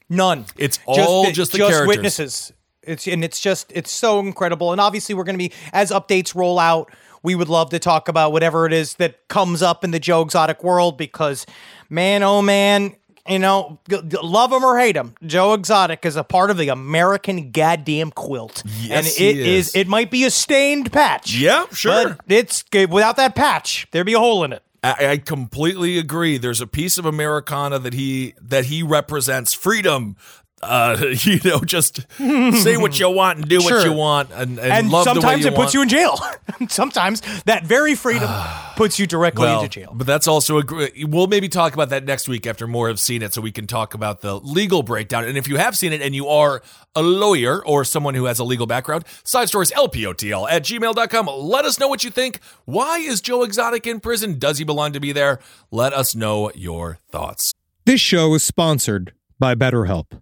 None. 0.09 0.45
It's 0.57 0.79
all 0.85 1.31
just 1.31 1.51
the 1.51 1.59
characters. 1.59 1.87
witnesses. 1.87 2.53
It's 2.83 3.07
and 3.07 3.23
it's 3.23 3.39
just 3.41 3.71
it's 3.73 3.91
so 3.91 4.19
incredible. 4.19 4.71
And 4.71 4.79
obviously, 4.79 5.15
we're 5.15 5.23
going 5.23 5.37
to 5.39 5.49
be 5.49 5.51
as 5.73 5.91
updates 5.91 6.35
roll 6.35 6.59
out. 6.59 6.91
We 7.23 7.33
would 7.33 7.49
love 7.49 7.71
to 7.71 7.79
talk 7.79 8.07
about 8.07 8.31
whatever 8.31 8.67
it 8.67 8.73
is 8.73 8.95
that 8.95 9.27
comes 9.29 9.63
up 9.63 9.83
in 9.83 9.89
the 9.89 9.99
Joe 9.99 10.21
Exotic 10.21 10.63
world 10.63 10.95
because, 10.95 11.47
man, 11.89 12.21
oh 12.21 12.43
man, 12.43 12.95
you 13.27 13.39
know, 13.39 13.79
love 14.21 14.51
him 14.51 14.63
or 14.63 14.77
hate 14.77 14.95
him, 14.95 15.15
Joe 15.25 15.53
Exotic 15.55 16.05
is 16.05 16.15
a 16.15 16.23
part 16.23 16.51
of 16.51 16.57
the 16.57 16.69
American 16.69 17.49
goddamn 17.49 18.11
quilt, 18.11 18.61
Yes, 18.79 18.91
and 18.91 19.05
he 19.07 19.29
it 19.29 19.37
is. 19.37 19.67
is. 19.69 19.75
It 19.75 19.87
might 19.87 20.11
be 20.11 20.23
a 20.25 20.29
stained 20.29 20.93
patch. 20.93 21.35
Yeah, 21.35 21.65
sure. 21.71 22.09
But 22.09 22.19
it's 22.31 22.63
without 22.71 23.15
that 23.15 23.33
patch, 23.33 23.87
there'd 23.89 24.05
be 24.05 24.13
a 24.13 24.19
hole 24.19 24.43
in 24.43 24.53
it. 24.53 24.61
I, 24.85 25.07
I 25.07 25.17
completely 25.17 25.97
agree. 25.97 26.37
There's 26.37 26.61
a 26.61 26.67
piece 26.67 26.97
of 26.97 27.05
Americana 27.05 27.79
that 27.79 27.93
he 27.93 28.35
that 28.39 28.65
he 28.65 28.83
represents 28.83 29.53
freedom. 29.53 30.15
Uh, 30.61 30.97
you 31.19 31.39
know, 31.43 31.59
just 31.59 32.05
say 32.17 32.77
what 32.77 32.99
you 32.99 33.09
want 33.09 33.39
and 33.39 33.49
do 33.49 33.59
what 33.59 33.85
you 33.85 33.93
want, 33.93 34.31
and, 34.31 34.57
and, 34.57 34.59
and 34.59 34.89
love 34.89 35.05
the 35.05 35.11
way 35.11 35.15
sometimes 35.15 35.45
you 35.45 35.51
it 35.51 35.55
puts 35.55 35.57
want. 35.57 35.73
you 35.73 35.81
in 35.81 35.89
jail. 35.89 36.19
sometimes 36.69 37.21
that 37.43 37.65
very 37.65 37.93
freedom 37.93 38.29
puts 38.75 38.97
you 38.97 39.05
directly 39.05 39.43
well, 39.43 39.61
into 39.61 39.79
jail. 39.79 39.91
But 39.93 40.07
that's 40.07 40.27
also 40.27 40.57
a 40.57 40.63
gr- 40.63 40.87
we'll 41.01 41.27
maybe 41.27 41.49
talk 41.49 41.73
about 41.73 41.89
that 41.89 42.05
next 42.05 42.27
week 42.27 42.47
after 42.47 42.67
more 42.67 42.87
have 42.87 42.99
seen 42.99 43.21
it 43.21 43.33
so 43.33 43.41
we 43.41 43.51
can 43.51 43.67
talk 43.67 43.93
about 43.93 44.21
the 44.21 44.39
legal 44.39 44.81
breakdown. 44.81 45.25
And 45.25 45.37
if 45.37 45.47
you 45.47 45.57
have 45.57 45.77
seen 45.77 45.93
it 45.93 46.01
and 46.01 46.15
you 46.15 46.27
are 46.27 46.61
a 46.95 47.01
lawyer 47.01 47.63
or 47.65 47.83
someone 47.83 48.15
who 48.15 48.25
has 48.25 48.39
a 48.39 48.43
legal 48.43 48.65
background, 48.65 49.03
side 49.23 49.49
stories 49.49 49.71
LPOTL 49.71 50.49
at 50.49 50.63
gmail.com. 50.63 51.27
Let 51.27 51.65
us 51.65 51.79
know 51.79 51.87
what 51.87 52.03
you 52.03 52.09
think. 52.09 52.39
Why 52.63 52.99
is 52.99 53.21
Joe 53.21 53.43
Exotic 53.43 53.85
in 53.85 53.99
prison? 53.99 54.39
Does 54.39 54.57
he 54.57 54.63
belong 54.63 54.93
to 54.93 54.99
be 54.99 55.11
there? 55.11 55.39
Let 55.69 55.93
us 55.93 56.15
know 56.15 56.51
your 56.55 56.99
thoughts. 57.11 57.53
This 57.85 58.01
show 58.01 58.33
is 58.33 58.43
sponsored 58.43 59.13
by 59.37 59.53
BetterHelp. 59.53 60.21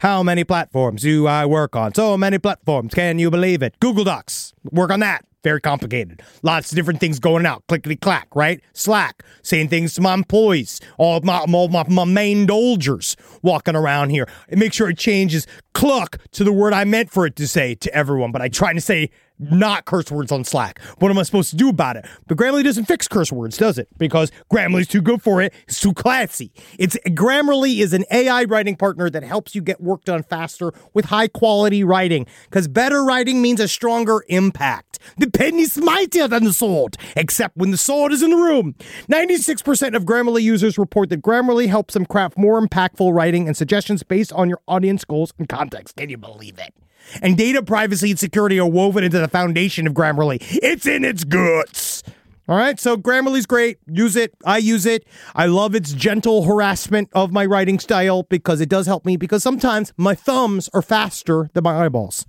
How 0.00 0.22
many 0.22 0.44
platforms 0.44 1.02
do 1.02 1.26
I 1.26 1.44
work 1.44 1.76
on? 1.76 1.92
So 1.92 2.16
many 2.16 2.38
platforms. 2.38 2.94
Can 2.94 3.18
you 3.18 3.30
believe 3.30 3.62
it? 3.62 3.78
Google 3.80 4.04
Docs. 4.04 4.54
Work 4.72 4.90
on 4.92 5.00
that. 5.00 5.26
Very 5.44 5.60
complicated. 5.60 6.22
Lots 6.42 6.72
of 6.72 6.76
different 6.76 7.00
things 7.00 7.18
going 7.18 7.44
out. 7.44 7.64
Clickety 7.66 7.96
clack, 7.96 8.28
right? 8.34 8.62
Slack. 8.72 9.22
Saying 9.42 9.68
things 9.68 9.92
to 9.94 10.00
my 10.00 10.14
employees. 10.14 10.80
All 10.96 11.20
my, 11.20 11.40
all 11.40 11.68
my, 11.68 11.84
my 11.86 12.04
main 12.04 12.46
dolgers 12.46 13.14
walking 13.42 13.76
around 13.76 14.08
here. 14.08 14.26
And 14.48 14.58
make 14.58 14.72
sure 14.72 14.88
it 14.88 14.96
changes 14.96 15.46
cluck 15.74 16.16
to 16.32 16.44
the 16.44 16.52
word 16.52 16.72
I 16.72 16.84
meant 16.84 17.10
for 17.10 17.26
it 17.26 17.36
to 17.36 17.46
say 17.46 17.74
to 17.74 17.94
everyone. 17.94 18.32
But 18.32 18.40
I 18.40 18.48
try 18.48 18.72
to 18.72 18.80
say 18.80 19.10
not 19.40 19.86
curse 19.86 20.10
words 20.10 20.30
on 20.30 20.44
Slack. 20.44 20.80
What 20.98 21.10
am 21.10 21.18
I 21.18 21.22
supposed 21.22 21.50
to 21.50 21.56
do 21.56 21.68
about 21.68 21.96
it? 21.96 22.06
But 22.26 22.36
Grammarly 22.36 22.64
doesn't 22.64 22.84
fix 22.84 23.08
curse 23.08 23.32
words, 23.32 23.56
does 23.56 23.78
it? 23.78 23.88
Because 23.98 24.30
Grammarly's 24.52 24.86
too 24.86 25.00
good 25.00 25.22
for 25.22 25.40
it. 25.40 25.54
It's 25.66 25.80
too 25.80 25.94
classy. 25.94 26.52
It's 26.78 26.96
Grammarly 27.06 27.78
is 27.80 27.92
an 27.92 28.04
AI 28.10 28.44
writing 28.44 28.76
partner 28.76 29.08
that 29.10 29.22
helps 29.22 29.54
you 29.54 29.62
get 29.62 29.80
work 29.80 30.04
done 30.04 30.22
faster 30.22 30.72
with 30.92 31.06
high 31.06 31.28
quality 31.28 31.82
writing. 31.82 32.26
Because 32.44 32.68
better 32.68 33.04
writing 33.04 33.40
means 33.40 33.60
a 33.60 33.68
stronger 33.68 34.24
impact. 34.28 34.98
The 35.16 35.30
pen 35.30 35.58
is 35.58 35.78
mightier 35.78 36.28
than 36.28 36.44
the 36.44 36.52
sword, 36.52 36.96
except 37.16 37.56
when 37.56 37.70
the 37.70 37.78
sword 37.78 38.12
is 38.12 38.22
in 38.22 38.30
the 38.30 38.36
room. 38.36 38.74
96% 39.10 39.96
of 39.96 40.04
Grammarly 40.04 40.42
users 40.42 40.78
report 40.78 41.08
that 41.08 41.22
Grammarly 41.22 41.68
helps 41.68 41.94
them 41.94 42.06
craft 42.06 42.36
more 42.36 42.60
impactful 42.60 43.12
writing 43.14 43.46
and 43.46 43.56
suggestions 43.56 44.02
based 44.02 44.32
on 44.32 44.48
your 44.48 44.60
audience 44.68 45.04
goals 45.04 45.32
and 45.38 45.48
context. 45.48 45.96
Can 45.96 46.10
you 46.10 46.18
believe 46.18 46.58
it? 46.58 46.74
And 47.22 47.36
data 47.36 47.62
privacy 47.62 48.10
and 48.10 48.18
security 48.18 48.58
are 48.58 48.68
woven 48.68 49.04
into 49.04 49.18
the 49.18 49.28
foundation 49.28 49.86
of 49.86 49.94
Grammarly. 49.94 50.38
It's 50.62 50.86
in 50.86 51.04
its 51.04 51.24
guts. 51.24 52.02
All 52.48 52.56
right, 52.56 52.80
so 52.80 52.96
Grammarly's 52.96 53.46
great. 53.46 53.78
Use 53.86 54.16
it. 54.16 54.34
I 54.44 54.58
use 54.58 54.84
it. 54.84 55.06
I 55.36 55.46
love 55.46 55.76
its 55.76 55.92
gentle 55.92 56.42
harassment 56.42 57.08
of 57.12 57.32
my 57.32 57.46
writing 57.46 57.78
style 57.78 58.24
because 58.24 58.60
it 58.60 58.68
does 58.68 58.86
help 58.86 59.06
me 59.06 59.16
because 59.16 59.42
sometimes 59.42 59.92
my 59.96 60.16
thumbs 60.16 60.68
are 60.74 60.82
faster 60.82 61.48
than 61.52 61.62
my 61.62 61.84
eyeballs. 61.84 62.26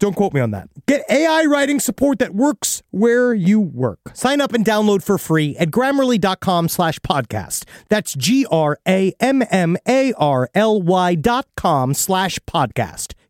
Don't 0.00 0.16
quote 0.16 0.32
me 0.32 0.40
on 0.40 0.50
that. 0.50 0.68
Get 0.86 1.04
AI 1.10 1.44
writing 1.44 1.78
support 1.78 2.18
that 2.20 2.34
works 2.34 2.82
where 2.90 3.34
you 3.34 3.60
work. 3.60 4.00
Sign 4.14 4.40
up 4.40 4.54
and 4.54 4.64
download 4.64 5.02
for 5.02 5.18
free 5.18 5.56
at 5.58 5.70
grammarly.com 5.70 6.68
slash 6.68 6.98
podcast. 7.00 7.64
That's 7.90 8.14
G 8.14 8.46
R 8.50 8.78
A 8.88 9.14
M 9.20 9.42
M 9.50 9.76
A 9.86 10.14
R 10.14 10.48
L 10.54 10.80
Y 10.80 11.14
dot 11.14 11.46
com 11.54 11.92
slash 11.92 12.38
podcast. 12.40 13.12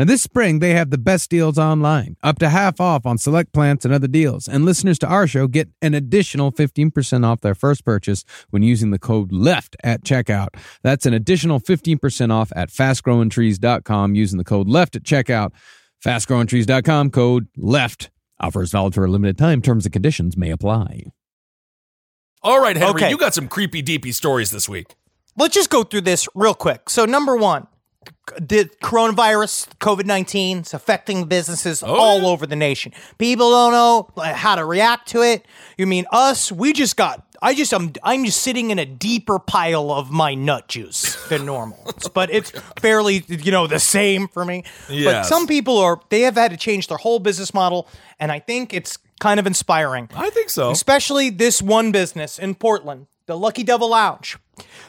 Now, 0.00 0.06
this 0.06 0.22
spring, 0.22 0.60
they 0.60 0.72
have 0.72 0.88
the 0.88 0.96
best 0.96 1.28
deals 1.28 1.58
online, 1.58 2.16
up 2.22 2.38
to 2.38 2.48
half 2.48 2.80
off 2.80 3.04
on 3.04 3.18
select 3.18 3.52
plants 3.52 3.84
and 3.84 3.92
other 3.92 4.08
deals. 4.08 4.48
And 4.48 4.64
listeners 4.64 4.98
to 5.00 5.06
our 5.06 5.26
show 5.26 5.46
get 5.46 5.68
an 5.82 5.92
additional 5.92 6.52
15% 6.52 7.22
off 7.22 7.42
their 7.42 7.54
first 7.54 7.84
purchase 7.84 8.24
when 8.48 8.62
using 8.62 8.92
the 8.92 8.98
code 8.98 9.30
LEFT 9.30 9.76
at 9.84 10.02
checkout. 10.02 10.48
That's 10.82 11.04
an 11.04 11.12
additional 11.12 11.60
15% 11.60 12.32
off 12.32 12.50
at 12.56 12.70
fastgrowingtrees.com 12.70 14.14
using 14.14 14.38
the 14.38 14.44
code 14.44 14.68
LEFT 14.68 14.96
at 14.96 15.02
checkout. 15.02 15.50
Fastgrowingtrees.com, 16.02 17.10
code 17.10 17.48
LEFT. 17.58 18.08
Offers 18.40 18.70
valid 18.70 18.94
for 18.94 19.04
a 19.04 19.08
limited 19.10 19.36
time. 19.36 19.60
Terms 19.60 19.84
and 19.84 19.92
conditions 19.92 20.34
may 20.34 20.50
apply. 20.50 21.02
All 22.42 22.62
right, 22.62 22.74
Henry, 22.74 23.02
Okay. 23.02 23.10
you 23.10 23.18
got 23.18 23.34
some 23.34 23.48
creepy 23.48 23.82
deepy 23.82 24.12
stories 24.12 24.50
this 24.50 24.66
week. 24.66 24.94
Let's 25.36 25.54
just 25.54 25.68
go 25.68 25.82
through 25.82 26.00
this 26.00 26.26
real 26.34 26.54
quick. 26.54 26.88
So, 26.88 27.04
number 27.04 27.36
one, 27.36 27.66
the 28.38 28.70
coronavirus, 28.82 29.68
COVID 29.78 30.06
19, 30.06 30.58
it's 30.58 30.74
affecting 30.74 31.26
businesses 31.26 31.82
oh, 31.82 31.94
all 31.94 32.20
yeah. 32.20 32.28
over 32.28 32.46
the 32.46 32.56
nation. 32.56 32.92
People 33.18 33.50
don't 33.50 33.72
know 33.72 34.08
how 34.32 34.54
to 34.54 34.64
react 34.64 35.08
to 35.08 35.22
it. 35.22 35.44
You 35.76 35.86
mean 35.86 36.06
us? 36.10 36.50
We 36.50 36.72
just 36.72 36.96
got. 36.96 37.26
I 37.42 37.54
just 37.54 37.72
I'm 37.72 37.92
I'm 38.02 38.24
just 38.24 38.42
sitting 38.42 38.70
in 38.70 38.78
a 38.78 38.84
deeper 38.84 39.38
pile 39.38 39.90
of 39.90 40.10
my 40.10 40.34
nut 40.34 40.68
juice 40.68 41.16
than 41.28 41.46
normal. 41.46 41.94
but 42.14 42.30
it's 42.30 42.52
oh, 42.54 42.60
fairly 42.80 43.24
you 43.28 43.50
know 43.50 43.66
the 43.66 43.80
same 43.80 44.28
for 44.28 44.44
me. 44.44 44.64
But 44.88 45.24
some 45.24 45.46
people 45.46 45.78
are 45.78 46.00
they 46.10 46.20
have 46.22 46.34
had 46.34 46.50
to 46.50 46.56
change 46.56 46.88
their 46.88 46.98
whole 46.98 47.18
business 47.18 47.54
model, 47.54 47.88
and 48.18 48.30
I 48.30 48.38
think 48.38 48.74
it's 48.74 48.98
kind 49.20 49.38
of 49.38 49.46
inspiring 49.46 50.08
I 50.14 50.30
think 50.30 50.48
so. 50.48 50.70
especially 50.70 51.28
this 51.28 51.60
one 51.60 51.92
business 51.92 52.38
in 52.38 52.54
Portland, 52.54 53.06
the 53.30 53.38
Lucky 53.38 53.62
Devil 53.62 53.90
Lounge. 53.90 54.38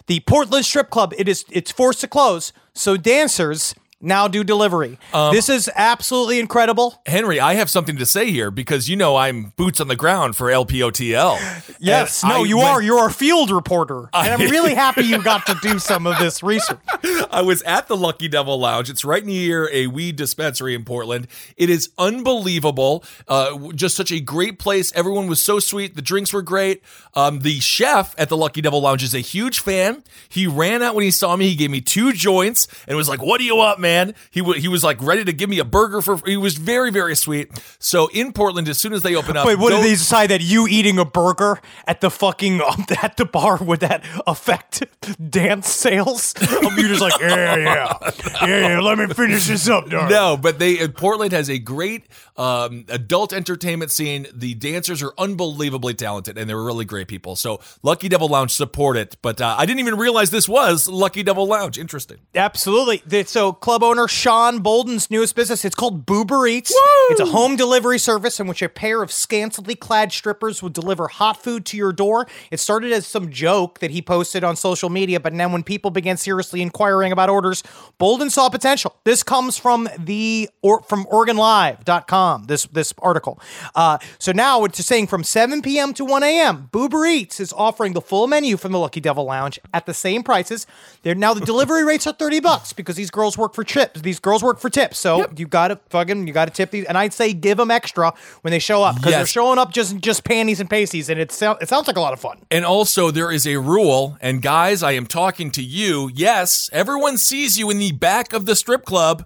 The 0.08 0.20
Portland 0.22 0.66
Strip 0.66 0.90
Club, 0.90 1.14
it 1.18 1.30
is 1.30 1.46
it's 1.50 1.72
forced 1.72 2.02
to 2.02 2.08
close, 2.08 2.52
so 2.74 2.98
dancers 2.98 3.76
now 4.02 4.28
do 4.28 4.44
delivery. 4.44 4.98
Um, 5.14 5.34
this 5.34 5.50
is 5.50 5.70
absolutely 5.76 6.40
incredible. 6.40 7.02
Henry, 7.06 7.40
I 7.40 7.54
have 7.56 7.70
something 7.70 7.98
to 7.98 8.06
say 8.06 8.32
here 8.32 8.52
because 8.52 8.90
you 8.90 8.96
know 8.96 9.16
I'm 9.16 9.54
boots 9.56 9.80
on 9.80 9.88
the 9.88 9.96
ground 9.96 10.36
for 10.36 10.48
LPOTL. 10.48 11.38
Yes, 11.84 12.22
And 12.22 12.30
no, 12.32 12.44
I 12.44 12.46
you 12.46 12.58
went- 12.58 12.70
are. 12.70 12.82
You're 12.82 13.08
a 13.08 13.12
field 13.12 13.50
reporter, 13.50 14.08
and 14.14 14.42
I'm 14.44 14.52
really 14.52 14.76
happy 14.76 15.02
you 15.04 15.24
got 15.24 15.48
to 15.48 15.56
do 15.64 15.80
some 15.80 16.06
of 16.06 16.20
this 16.20 16.44
research. 16.44 16.78
I 17.32 17.42
was 17.42 17.64
at 17.64 17.88
the 17.88 17.98
Lucky 17.98 18.28
Devil 18.28 18.60
Lounge. 18.60 18.88
It's 18.90 19.04
right 19.04 19.26
near 19.26 19.68
a 19.74 19.88
weed 19.88 20.16
dispensary 20.16 20.76
in 20.76 20.84
Portland. 20.86 21.28
It 21.58 21.72
is 21.72 21.90
unbelievable. 21.98 23.04
Uh, 23.28 23.72
just 23.74 23.96
such 23.96 24.12
a 24.12 24.20
great 24.20 24.60
place. 24.60 24.92
Everyone 24.94 25.28
was 25.28 25.42
so 25.42 25.58
sweet. 25.60 25.96
The 25.96 26.02
drinks 26.04 26.34
were 26.34 26.42
great. 26.44 26.84
Um, 27.16 27.40
the 27.40 27.60
chef 27.60 28.14
at 28.18 28.30
the 28.30 28.38
Lucky 28.38 28.62
Devil 28.62 28.82
Lounge 28.82 29.04
is 29.04 29.14
a 29.16 29.20
huge 29.20 29.60
fan. 29.60 30.04
He 30.30 30.46
ran 30.48 30.82
out 30.84 30.94
when 30.96 31.04
he 31.04 31.12
saw 31.12 31.36
me. 31.36 31.50
He 31.50 31.56
gave 31.56 31.72
me 31.72 31.82
two 31.82 32.14
joints 32.14 32.68
and 32.88 32.96
was 32.96 33.10
like, 33.10 33.22
"What 33.24 33.40
do 33.40 33.44
you 33.46 33.56
want, 33.56 33.80
man?" 33.80 33.91
Fan. 33.92 34.16
He 34.30 34.40
w- 34.40 34.60
he 34.60 34.68
was 34.68 34.84
like 34.84 35.02
ready 35.02 35.24
to 35.26 35.34
give 35.34 35.50
me 35.50 35.60
a 35.60 35.66
burger 35.66 36.02
for. 36.02 36.18
He 36.26 36.38
was 36.38 36.58
very 36.58 36.92
very 36.92 37.16
sweet. 37.16 37.50
So 37.80 38.08
in 38.14 38.32
Portland, 38.34 38.68
as 38.68 38.78
soon 38.78 38.94
as 38.94 39.02
they 39.04 39.16
open 39.16 39.38
up, 39.38 39.46
Wait, 39.46 39.58
what 39.58 39.70
go- 39.70 39.78
did 39.78 39.86
they 39.86 39.92
decide 39.92 40.28
that 40.30 40.42
you 40.42 40.68
eating 40.68 40.98
a 41.00 41.06
burger 41.06 41.60
at 41.88 42.02
the 42.02 42.10
fucking 42.10 42.62
um, 42.62 42.86
at 43.02 43.18
the 43.18 43.26
bar 43.26 43.58
would 43.58 43.82
that 43.82 44.04
affect 44.28 44.84
dance 45.30 45.70
sales? 45.70 46.34
Um, 46.42 46.74
You're 46.78 46.90
just 46.90 47.02
like, 47.02 47.20
yeah, 47.20 47.56
yeah, 47.58 47.98
yeah, 48.42 48.70
yeah. 48.70 48.80
Let 48.80 48.98
me 48.98 49.08
finish 49.08 49.48
this 49.48 49.68
up, 49.68 49.90
darling. 49.90 50.10
No, 50.10 50.38
but 50.38 50.60
they 50.60 50.80
uh, 50.80 50.88
Portland 50.88 51.32
has 51.34 51.50
a 51.50 51.60
great 51.60 52.06
um, 52.38 52.86
adult 52.90 53.34
entertainment 53.34 53.92
scene. 53.92 54.28
The 54.34 54.54
dancers 54.56 55.04
are 55.04 55.14
unbelievably 55.18 55.96
talented, 55.96 56.38
and 56.38 56.50
they're 56.50 56.62
really 56.62 56.86
great 56.86 57.08
people. 57.08 57.36
So 57.36 57.60
Lucky 57.84 58.10
Devil 58.10 58.28
Lounge 58.28 58.52
support 58.52 58.98
it. 58.98 59.18
But 59.22 59.42
uh, 59.42 59.56
I 59.58 59.66
didn't 59.66 59.80
even 59.80 59.98
realize 59.98 60.32
this 60.32 60.48
was 60.50 60.88
Lucky 60.88 61.24
Devil 61.24 61.48
Lounge. 61.48 61.78
Interesting. 61.78 62.18
Absolutely. 62.36 63.24
So, 63.26 63.54
club 63.54 63.81
owner 63.84 64.08
Shon 64.08 64.60
Boulden's 64.60 65.10
newest 65.10 65.36
business, 65.36 65.66
it's 65.66 65.76
called 65.76 66.06
Boober 66.06 66.50
Eats. 66.50 66.74
It's 67.10 67.20
a 67.20 67.26
home 67.26 67.56
delivery 67.56 68.00
service 68.00 68.40
in 68.40 68.48
which 68.48 68.62
a 68.62 68.70
pair 68.70 69.02
of 69.02 69.12
scantily 69.12 69.76
clad 69.76 70.12
strippers 70.12 70.62
would 70.64 70.74
deliver 70.74 71.08
hot 71.08 71.42
food 71.42 71.66
to 71.68 71.78
your 71.78 71.92
door. 71.92 72.28
It 72.52 72.60
started 72.60 72.92
as 72.92 73.06
some 73.06 73.30
joke 73.30 73.80
that 73.80 73.92
he 73.92 74.02
posted 74.02 74.44
on 74.44 74.56
social 74.56 74.90
media, 74.90 75.20
but 75.20 75.34
now 75.34 75.50
when 75.50 75.64
people 75.64 75.92
began 75.92 76.18
seriously 76.18 76.62
inquiring 76.62 77.12
about 77.12 77.30
orders, 77.30 77.64
Bolden 77.98 78.30
saw 78.30 78.50
potential. 78.50 78.96
This 79.04 79.24
comes 79.24 79.58
from 79.58 79.90
the 79.98 80.50
or 80.62 80.82
from 80.84 81.06
OregonLive.com. 81.06 82.46
This 82.46 82.66
this 82.68 82.94
article. 83.00 83.40
Uh, 83.76 83.98
so 84.20 84.32
now 84.32 84.64
it's 84.64 84.84
saying 84.86 85.08
from 85.08 85.24
7 85.24 85.62
p.m. 85.62 85.94
to 85.94 86.06
1 86.06 86.24
a.m. 86.24 86.70
Boober 86.72 87.10
Eats 87.10 87.40
is 87.40 87.54
offering 87.54 87.94
the 87.94 88.02
full 88.02 88.28
menu 88.28 88.58
from 88.58 88.72
the 88.72 88.80
Lucky 88.80 89.00
Devil 89.00 89.26
Lounge 89.26 89.60
at 89.74 89.86
the 89.86 89.94
same 89.94 90.24
prices. 90.24 90.68
They're 91.04 91.16
now 91.16 91.34
the 91.34 91.42
delivery 91.42 91.84
rates 91.84 92.08
are 92.08 92.14
30 92.14 92.40
bucks 92.40 92.74
because 92.74 92.96
these 92.96 93.12
girls 93.12 93.38
work 93.38 93.54
for 93.54 93.64
chips. 93.72 94.02
These 94.02 94.20
girls 94.20 94.44
work 94.44 94.60
for 94.60 94.70
tips. 94.70 95.00
So 95.00 95.26
you 95.36 95.48
gotta 95.48 95.80
fucking 95.90 96.28
you 96.28 96.34
gotta 96.34 96.52
tip 96.52 96.72
these. 96.72 96.86
And 96.86 96.98
I'd 96.98 97.14
say 97.14 97.34
give 97.34 97.58
them 97.58 97.72
extra 97.72 98.14
when 98.42 98.52
they 98.52 98.60
show 98.60 98.84
up 98.84 98.96
because 98.96 99.12
they're 99.14 99.26
showing 99.26 99.60
up 99.60 99.72
just 99.72 99.98
just 99.98 100.24
panties 100.24 100.60
and 100.60 100.70
pasties, 100.70 101.10
and 101.10 101.20
it 101.20 101.32
sounds 101.32 101.60
it 101.62 101.70
sounds 101.70 101.88
like 101.88 101.98
a 101.98 102.02
lot 102.02 102.14
of 102.14 102.20
fun. 102.20 102.40
And 102.52 102.66
also, 102.66 103.12
there 103.12 103.32
is 103.32 103.48
a 103.48 103.58
rule. 103.58 104.18
And 104.22 104.42
guys, 104.42 104.84
I 104.84 104.92
am 104.94 105.06
talking 105.06 105.52
to 105.52 105.64
you. 105.64 106.12
Yes, 106.14 106.70
everyone 106.74 107.18
sees 107.18 107.58
you 107.58 107.70
in 107.70 107.80
the 107.80 107.92
back 107.92 108.34
of 108.34 108.46
the 108.46 108.56
strip 108.56 108.86
club, 108.86 109.26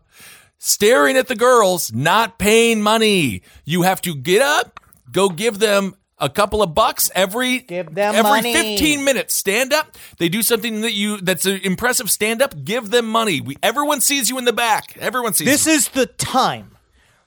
staring 0.58 1.18
at 1.18 1.28
the 1.28 1.36
girls, 1.36 1.94
not 1.94 2.40
paying 2.40 2.82
money. 2.82 3.42
You 3.64 3.84
have 3.84 4.02
to 4.02 4.16
get 4.16 4.42
up, 4.42 4.80
go 5.12 5.30
give 5.30 5.60
them 5.60 5.96
a 6.18 6.30
couple 6.30 6.62
of 6.64 6.74
bucks 6.74 7.12
every 7.14 7.60
Give 7.60 7.94
them 7.94 8.16
every 8.16 8.30
money. 8.32 8.54
15 8.54 9.04
minutes. 9.04 9.36
Stand 9.36 9.74
up. 9.74 9.96
They 10.18 10.30
do 10.30 10.42
something 10.42 10.82
that 10.82 10.94
you 10.94 11.18
that's 11.20 11.46
an 11.46 11.60
impressive. 11.64 12.10
Stand 12.10 12.42
up. 12.42 12.64
Give 12.64 12.90
them 12.90 13.08
money. 13.08 13.42
We, 13.42 13.58
everyone 13.62 14.02
sees 14.02 14.30
you 14.30 14.38
in 14.38 14.46
the 14.46 14.54
back. 14.54 14.96
Everyone 14.98 15.34
sees. 15.34 15.48
This 15.48 15.66
you. 15.68 15.74
is 15.74 15.90
the 15.90 16.06
time 16.06 16.72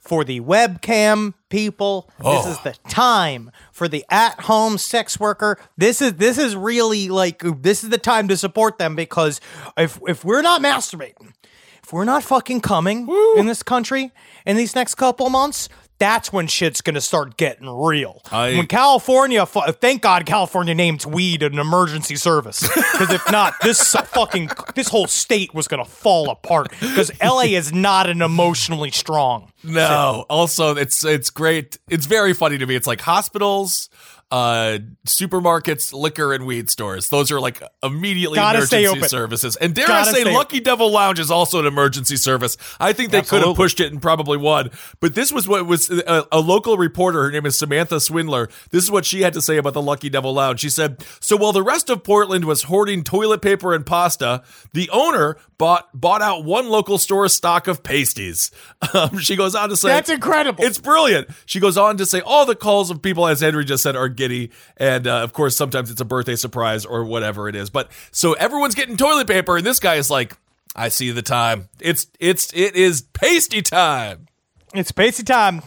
for 0.00 0.24
the 0.24 0.40
webcam 0.40 1.34
people. 1.50 2.08
This 2.18 2.26
Oh. 2.26 2.50
is 2.50 2.58
the 2.62 2.74
time 2.88 3.50
for 3.72 3.88
the 3.88 4.06
at-home 4.08 4.78
sex 4.78 5.20
worker. 5.20 5.58
This 5.76 6.00
is 6.00 6.14
this 6.14 6.38
is 6.38 6.56
really 6.56 7.08
like 7.08 7.42
this 7.62 7.84
is 7.84 7.90
the 7.90 7.98
time 7.98 8.26
to 8.28 8.36
support 8.38 8.78
them 8.78 8.96
because 8.96 9.38
if 9.76 9.98
if 10.08 10.24
we're 10.24 10.40
not 10.42 10.62
masturbating, 10.62 11.34
if 11.82 11.92
we're 11.92 12.04
not 12.04 12.22
fucking 12.24 12.62
coming 12.62 13.06
in 13.36 13.46
this 13.46 13.62
country 13.62 14.12
in 14.46 14.56
these 14.56 14.74
next 14.74 14.94
couple 14.94 15.28
months, 15.28 15.68
that's 15.98 16.32
when 16.32 16.46
shit's 16.46 16.80
gonna 16.80 17.00
start 17.00 17.36
getting 17.36 17.68
real. 17.68 18.22
I- 18.30 18.56
when 18.56 18.66
California, 18.66 19.44
thank 19.46 20.02
God, 20.02 20.26
California 20.26 20.74
named 20.74 21.04
weed 21.04 21.42
an 21.42 21.58
emergency 21.58 22.16
service 22.16 22.60
because 22.74 23.10
if 23.10 23.30
not, 23.30 23.54
this 23.62 23.92
fucking 23.94 24.50
this 24.74 24.88
whole 24.88 25.06
state 25.06 25.54
was 25.54 25.68
gonna 25.68 25.84
fall 25.84 26.30
apart 26.30 26.70
because 26.80 27.10
LA 27.22 27.54
is 27.56 27.72
not 27.72 28.08
an 28.08 28.22
emotionally 28.22 28.90
strong. 28.90 29.52
No. 29.64 30.24
Also, 30.30 30.76
it's 30.76 31.04
it's 31.04 31.30
great. 31.30 31.78
It's 31.88 32.06
very 32.06 32.32
funny 32.32 32.58
to 32.58 32.66
me. 32.66 32.76
It's 32.76 32.86
like 32.86 33.00
hospitals, 33.00 33.88
uh, 34.30 34.78
supermarkets, 35.06 35.92
liquor, 35.92 36.32
and 36.32 36.46
weed 36.46 36.70
stores. 36.70 37.08
Those 37.08 37.32
are 37.32 37.40
like 37.40 37.62
immediately 37.82 38.36
Gotta 38.36 38.66
stay 38.66 38.84
emergency 38.84 38.98
open. 38.98 39.08
services. 39.08 39.56
And 39.56 39.74
dare 39.74 39.86
Gotta 39.86 40.10
I 40.10 40.12
say, 40.12 40.20
stay- 40.22 40.34
Lucky 40.34 40.60
Devil 40.60 40.90
Lounge 40.92 41.18
is 41.18 41.30
also 41.30 41.58
an 41.60 41.66
emergency 41.66 42.16
service. 42.16 42.56
I 42.78 42.92
think 42.92 43.10
they 43.10 43.22
could 43.22 43.42
have 43.42 43.56
pushed 43.56 43.80
it 43.80 43.90
and 43.92 44.00
probably 44.02 44.36
won. 44.36 44.70
But 45.00 45.14
this 45.14 45.32
was 45.32 45.48
what 45.48 45.66
was 45.66 45.90
a, 45.90 46.26
a 46.30 46.40
local 46.40 46.76
reporter. 46.76 47.22
Her 47.24 47.30
name 47.30 47.46
is 47.46 47.58
Samantha 47.58 48.00
Swindler. 48.00 48.48
This 48.70 48.84
is 48.84 48.90
what 48.90 49.04
she 49.04 49.22
had 49.22 49.32
to 49.34 49.40
say 49.42 49.56
about 49.56 49.72
the 49.74 49.82
Lucky 49.82 50.08
Devil 50.10 50.34
Lounge. 50.34 50.60
She 50.60 50.70
said, 50.70 51.02
"So 51.20 51.36
while 51.36 51.52
the 51.52 51.62
rest 51.62 51.88
of 51.90 52.04
Portland 52.04 52.44
was 52.44 52.64
hoarding 52.64 53.04
toilet 53.04 53.42
paper 53.42 53.74
and 53.74 53.84
pasta, 53.86 54.42
the 54.74 54.90
owner 54.90 55.36
bought 55.56 55.88
bought 55.98 56.22
out 56.22 56.44
one 56.44 56.68
local 56.68 56.98
store's 56.98 57.32
stock 57.32 57.66
of 57.66 57.82
pasties." 57.82 58.50
Um, 58.94 59.18
she 59.18 59.36
goes 59.36 59.54
on 59.54 59.68
to 59.68 59.76
say, 59.76 59.88
That's 59.88 60.08
incredible. 60.08 60.64
It's 60.64 60.78
brilliant. 60.78 61.28
She 61.46 61.60
goes 61.60 61.76
on 61.76 61.96
to 61.98 62.06
say 62.06 62.20
all 62.20 62.46
the 62.46 62.54
calls 62.54 62.90
of 62.90 63.02
people, 63.02 63.26
as 63.26 63.40
Henry 63.40 63.64
just 63.64 63.82
said, 63.82 63.96
are 63.96 64.08
giddy, 64.18 64.50
and 64.76 65.06
uh, 65.06 65.22
of 65.22 65.32
course 65.32 65.56
sometimes 65.56 65.90
it's 65.90 66.00
a 66.02 66.04
birthday 66.04 66.36
surprise 66.36 66.84
or 66.84 67.04
whatever 67.04 67.48
it 67.48 67.56
is. 67.56 67.70
But 67.70 67.90
so 68.12 68.34
everyone's 68.34 68.74
getting 68.74 68.98
toilet 68.98 69.26
paper, 69.26 69.56
and 69.56 69.64
this 69.64 69.80
guy 69.80 69.94
is 69.94 70.10
like, 70.10 70.36
"I 70.76 70.90
see 70.90 71.10
the 71.10 71.22
time. 71.22 71.70
It's 71.80 72.06
it's 72.20 72.52
it 72.52 72.76
is 72.76 73.00
pasty 73.00 73.62
time." 73.62 74.26
It's 74.74 74.92
pasty 74.92 75.22
time. 75.22 75.62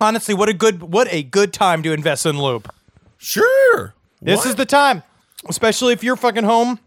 Honestly, 0.00 0.34
what 0.34 0.48
a 0.48 0.52
good 0.52 0.82
what 0.82 1.06
a 1.12 1.22
good 1.22 1.52
time 1.52 1.84
to 1.84 1.92
invest 1.92 2.26
in 2.26 2.36
lube. 2.40 2.68
Sure, 3.18 3.94
This 4.20 4.38
What? 4.38 4.46
is 4.46 4.54
the 4.56 4.64
time, 4.66 5.02
especially 5.48 5.92
if 5.92 6.02
you're 6.02 6.16
fucking 6.16 6.44
home. 6.44 6.80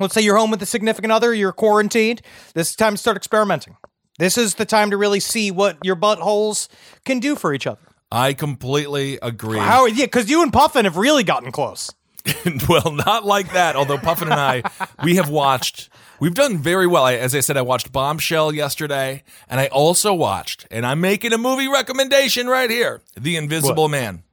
Let's 0.00 0.12
say 0.14 0.20
you're 0.20 0.36
home 0.36 0.50
with 0.50 0.60
a 0.62 0.66
significant 0.66 1.12
other, 1.12 1.32
you're 1.32 1.52
quarantined. 1.52 2.20
This 2.54 2.70
is 2.70 2.76
time 2.76 2.94
to 2.94 2.98
start 2.98 3.16
experimenting. 3.16 3.76
This 4.18 4.36
is 4.36 4.54
the 4.56 4.64
time 4.64 4.90
to 4.90 4.96
really 4.96 5.20
see 5.20 5.50
what 5.52 5.78
your 5.84 5.94
buttholes 5.96 6.68
can 7.04 7.20
do 7.20 7.34
for 7.36 7.54
each 7.54 7.66
other. 7.68 7.80
I 8.10 8.32
completely 8.32 9.18
agree. 9.20 9.58
How? 9.58 9.86
Yeah, 9.86 10.06
because 10.06 10.30
you 10.30 10.42
and 10.42 10.52
Puffin 10.52 10.84
have 10.84 10.96
really 10.96 11.24
gotten 11.24 11.52
close. 11.52 11.92
well, 12.68 12.90
not 12.92 13.24
like 13.24 13.52
that. 13.52 13.76
Although 13.76 13.98
Puffin 13.98 14.30
and 14.30 14.40
I, 14.40 14.62
we 15.02 15.16
have 15.16 15.30
watched. 15.30 15.88
We've 16.20 16.34
done 16.34 16.58
very 16.58 16.86
well. 16.86 17.04
I, 17.04 17.14
as 17.14 17.34
I 17.34 17.40
said, 17.40 17.56
I 17.56 17.62
watched 17.62 17.92
Bombshell 17.92 18.52
yesterday, 18.54 19.22
and 19.48 19.60
I 19.60 19.66
also 19.68 20.12
watched, 20.12 20.66
and 20.70 20.84
I'm 20.84 21.00
making 21.00 21.32
a 21.32 21.38
movie 21.38 21.68
recommendation 21.68 22.48
right 22.48 22.68
here: 22.70 23.02
The 23.16 23.36
Invisible 23.36 23.88
Man. 23.88 24.24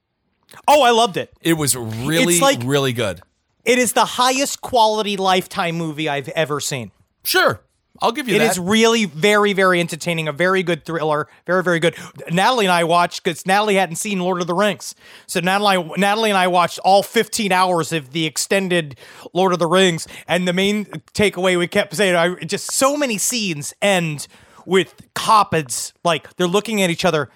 Oh, 0.67 0.83
I 0.83 0.91
loved 0.91 1.17
it. 1.17 1.33
It 1.41 1.53
was 1.53 1.75
really, 1.75 2.33
It's 2.35 2.41
like- 2.41 2.59
really 2.63 2.93
good. 2.93 3.21
It 3.65 3.77
is 3.79 3.93
the 3.93 4.05
highest 4.05 4.61
quality 4.61 5.17
lifetime 5.17 5.75
movie 5.75 6.07
I've 6.07 6.29
ever 6.29 6.59
seen. 6.59 6.91
Sure, 7.23 7.61
I'll 8.01 8.11
give 8.11 8.27
you 8.27 8.35
It 8.35 8.39
that. 8.39 8.51
is 8.51 8.59
really 8.59 9.05
very, 9.05 9.53
very 9.53 9.79
entertaining. 9.79 10.27
A 10.27 10.33
very 10.33 10.63
good 10.63 10.85
thriller. 10.85 11.27
Very, 11.45 11.63
very 11.63 11.79
good. 11.79 11.95
Natalie 12.31 12.65
and 12.65 12.71
I 12.71 12.83
watched 12.83 13.23
because 13.23 13.45
Natalie 13.45 13.75
hadn't 13.75 13.95
seen 13.95 14.19
Lord 14.19 14.41
of 14.41 14.47
the 14.47 14.53
Rings, 14.53 14.95
so 15.27 15.39
Natalie, 15.39 15.91
Natalie 15.97 16.29
and 16.29 16.37
I 16.37 16.47
watched 16.47 16.79
all 16.79 17.03
15 17.03 17.51
hours 17.51 17.93
of 17.93 18.11
the 18.11 18.25
extended 18.25 18.97
Lord 19.33 19.53
of 19.53 19.59
the 19.59 19.67
Rings. 19.67 20.07
And 20.27 20.47
the 20.47 20.53
main 20.53 20.85
takeaway 21.13 21.57
we 21.57 21.67
kept 21.67 21.95
saying, 21.95 22.15
I 22.15 22.35
just 22.43 22.71
so 22.71 22.97
many 22.97 23.17
scenes 23.17 23.73
end 23.81 24.27
with 24.65 24.95
Coppids 25.13 25.93
like 26.03 26.35
they're 26.35 26.47
looking 26.47 26.81
at 26.81 26.89
each 26.89 27.05
other, 27.05 27.29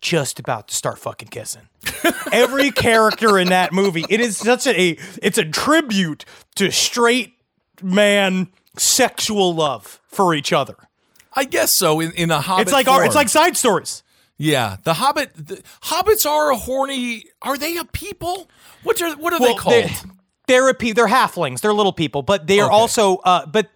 just 0.00 0.38
about 0.38 0.68
to 0.68 0.74
start 0.74 0.98
fucking 0.98 1.28
kissing. 1.28 1.68
Every 2.32 2.70
character 2.70 3.38
in 3.38 3.48
that 3.48 3.72
movie, 3.72 4.04
it 4.08 4.20
is 4.20 4.36
such 4.36 4.66
a, 4.66 4.96
it's 5.22 5.36
a 5.36 5.44
tribute 5.44 6.24
to 6.54 6.70
straight 6.70 7.34
man 7.82 8.48
sexual 8.80 9.54
love 9.54 10.00
for 10.08 10.34
each 10.34 10.52
other. 10.52 10.76
I 11.34 11.44
guess 11.44 11.72
so. 11.72 12.00
In, 12.00 12.12
in 12.12 12.30
a 12.30 12.40
Hobbit, 12.40 12.62
It's 12.62 12.72
like 12.72 12.88
our, 12.88 13.04
it's 13.04 13.14
like 13.14 13.28
side 13.28 13.56
stories. 13.56 14.02
yeah. 14.36 14.76
The 14.82 14.94
Hobbit, 14.94 15.30
the, 15.34 15.62
hobbits 15.82 16.26
are 16.28 16.50
a 16.50 16.56
horny. 16.56 17.24
Are 17.42 17.56
they 17.56 17.76
a 17.76 17.84
people? 17.84 18.48
What 18.82 19.00
are 19.00 19.14
what 19.16 19.32
are 19.32 19.38
they 19.38 19.44
Well, 19.46 19.56
called? 19.56 19.74
They're, 19.84 19.90
they're 20.48 20.68
a 20.70 20.74
pe- 20.74 20.92
they're 20.92 21.06
halflings. 21.06 21.60
They're 21.60 21.72
little 21.72 21.92
people, 21.92 22.22
but 22.22 22.48
they 22.48 22.58
are 22.58 22.66
Okay. 22.66 22.74
also. 22.74 23.16
Uh, 23.18 23.46
but 23.46 23.68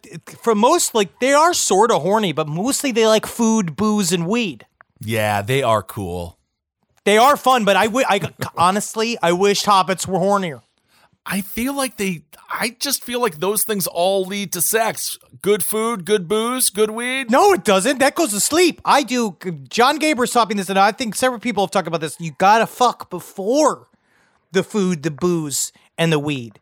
for 0.43 0.55
most, 0.57 0.93
like 0.95 1.21
they 1.21 1.33
are 1.33 1.55
sort 1.55 1.93
of 1.93 2.03
horny, 2.03 2.33
but 2.33 2.49
mostly 2.49 2.91
they 2.91 3.07
like 3.07 3.27
food, 3.27 3.77
booze, 3.77 4.11
and 4.11 4.27
weed. 4.27 4.67
yeah, 5.01 5.41
they 5.43 5.63
are 5.63 5.83
cool. 5.83 6.39
They 7.05 7.19
are 7.19 7.37
fun, 7.37 7.65
but 7.65 7.77
I 7.77 7.85
wi- 7.85 8.07
I 8.09 8.21
honestly 8.57 9.17
I 9.23 9.31
wish 9.33 9.63
hobbits 9.65 10.09
were 10.09 10.19
hornier. 10.19 10.63
I 11.27 11.41
feel 11.41 11.75
like 11.75 11.97
they. 11.97 12.25
I 12.51 12.77
just 12.79 13.03
feel 13.03 13.21
like 13.21 13.41
those 13.41 13.65
things 13.65 13.87
all 13.87 14.25
lead 14.25 14.53
to 14.53 14.61
sex. 14.61 15.19
Good 15.41 15.63
food, 15.63 16.05
good 16.05 16.29
booze, 16.29 16.69
good 16.71 16.91
weed. 16.91 17.31
No, 17.31 17.53
it 17.55 17.65
doesn't. 17.65 17.99
That 17.99 18.15
goes 18.15 18.31
to 18.31 18.41
sleep. 18.41 18.81
I 18.85 19.03
do. 19.03 19.37
John 19.69 19.99
Gaber's 19.99 20.33
talking 20.33 20.57
this, 20.59 20.69
and 20.69 20.79
I 20.79 20.93
think 20.93 21.15
several 21.15 21.41
people 21.41 21.65
have 21.65 21.71
talked 21.71 21.89
about 21.89 22.03
this. 22.03 22.17
You 22.21 22.33
gotta 22.39 22.67
fuck 22.67 23.09
before 23.09 23.89
the 24.53 24.63
food, 24.63 25.03
the 25.03 25.11
booze, 25.11 25.73
and 25.97 26.13
the 26.13 26.19
weed. 26.19 26.61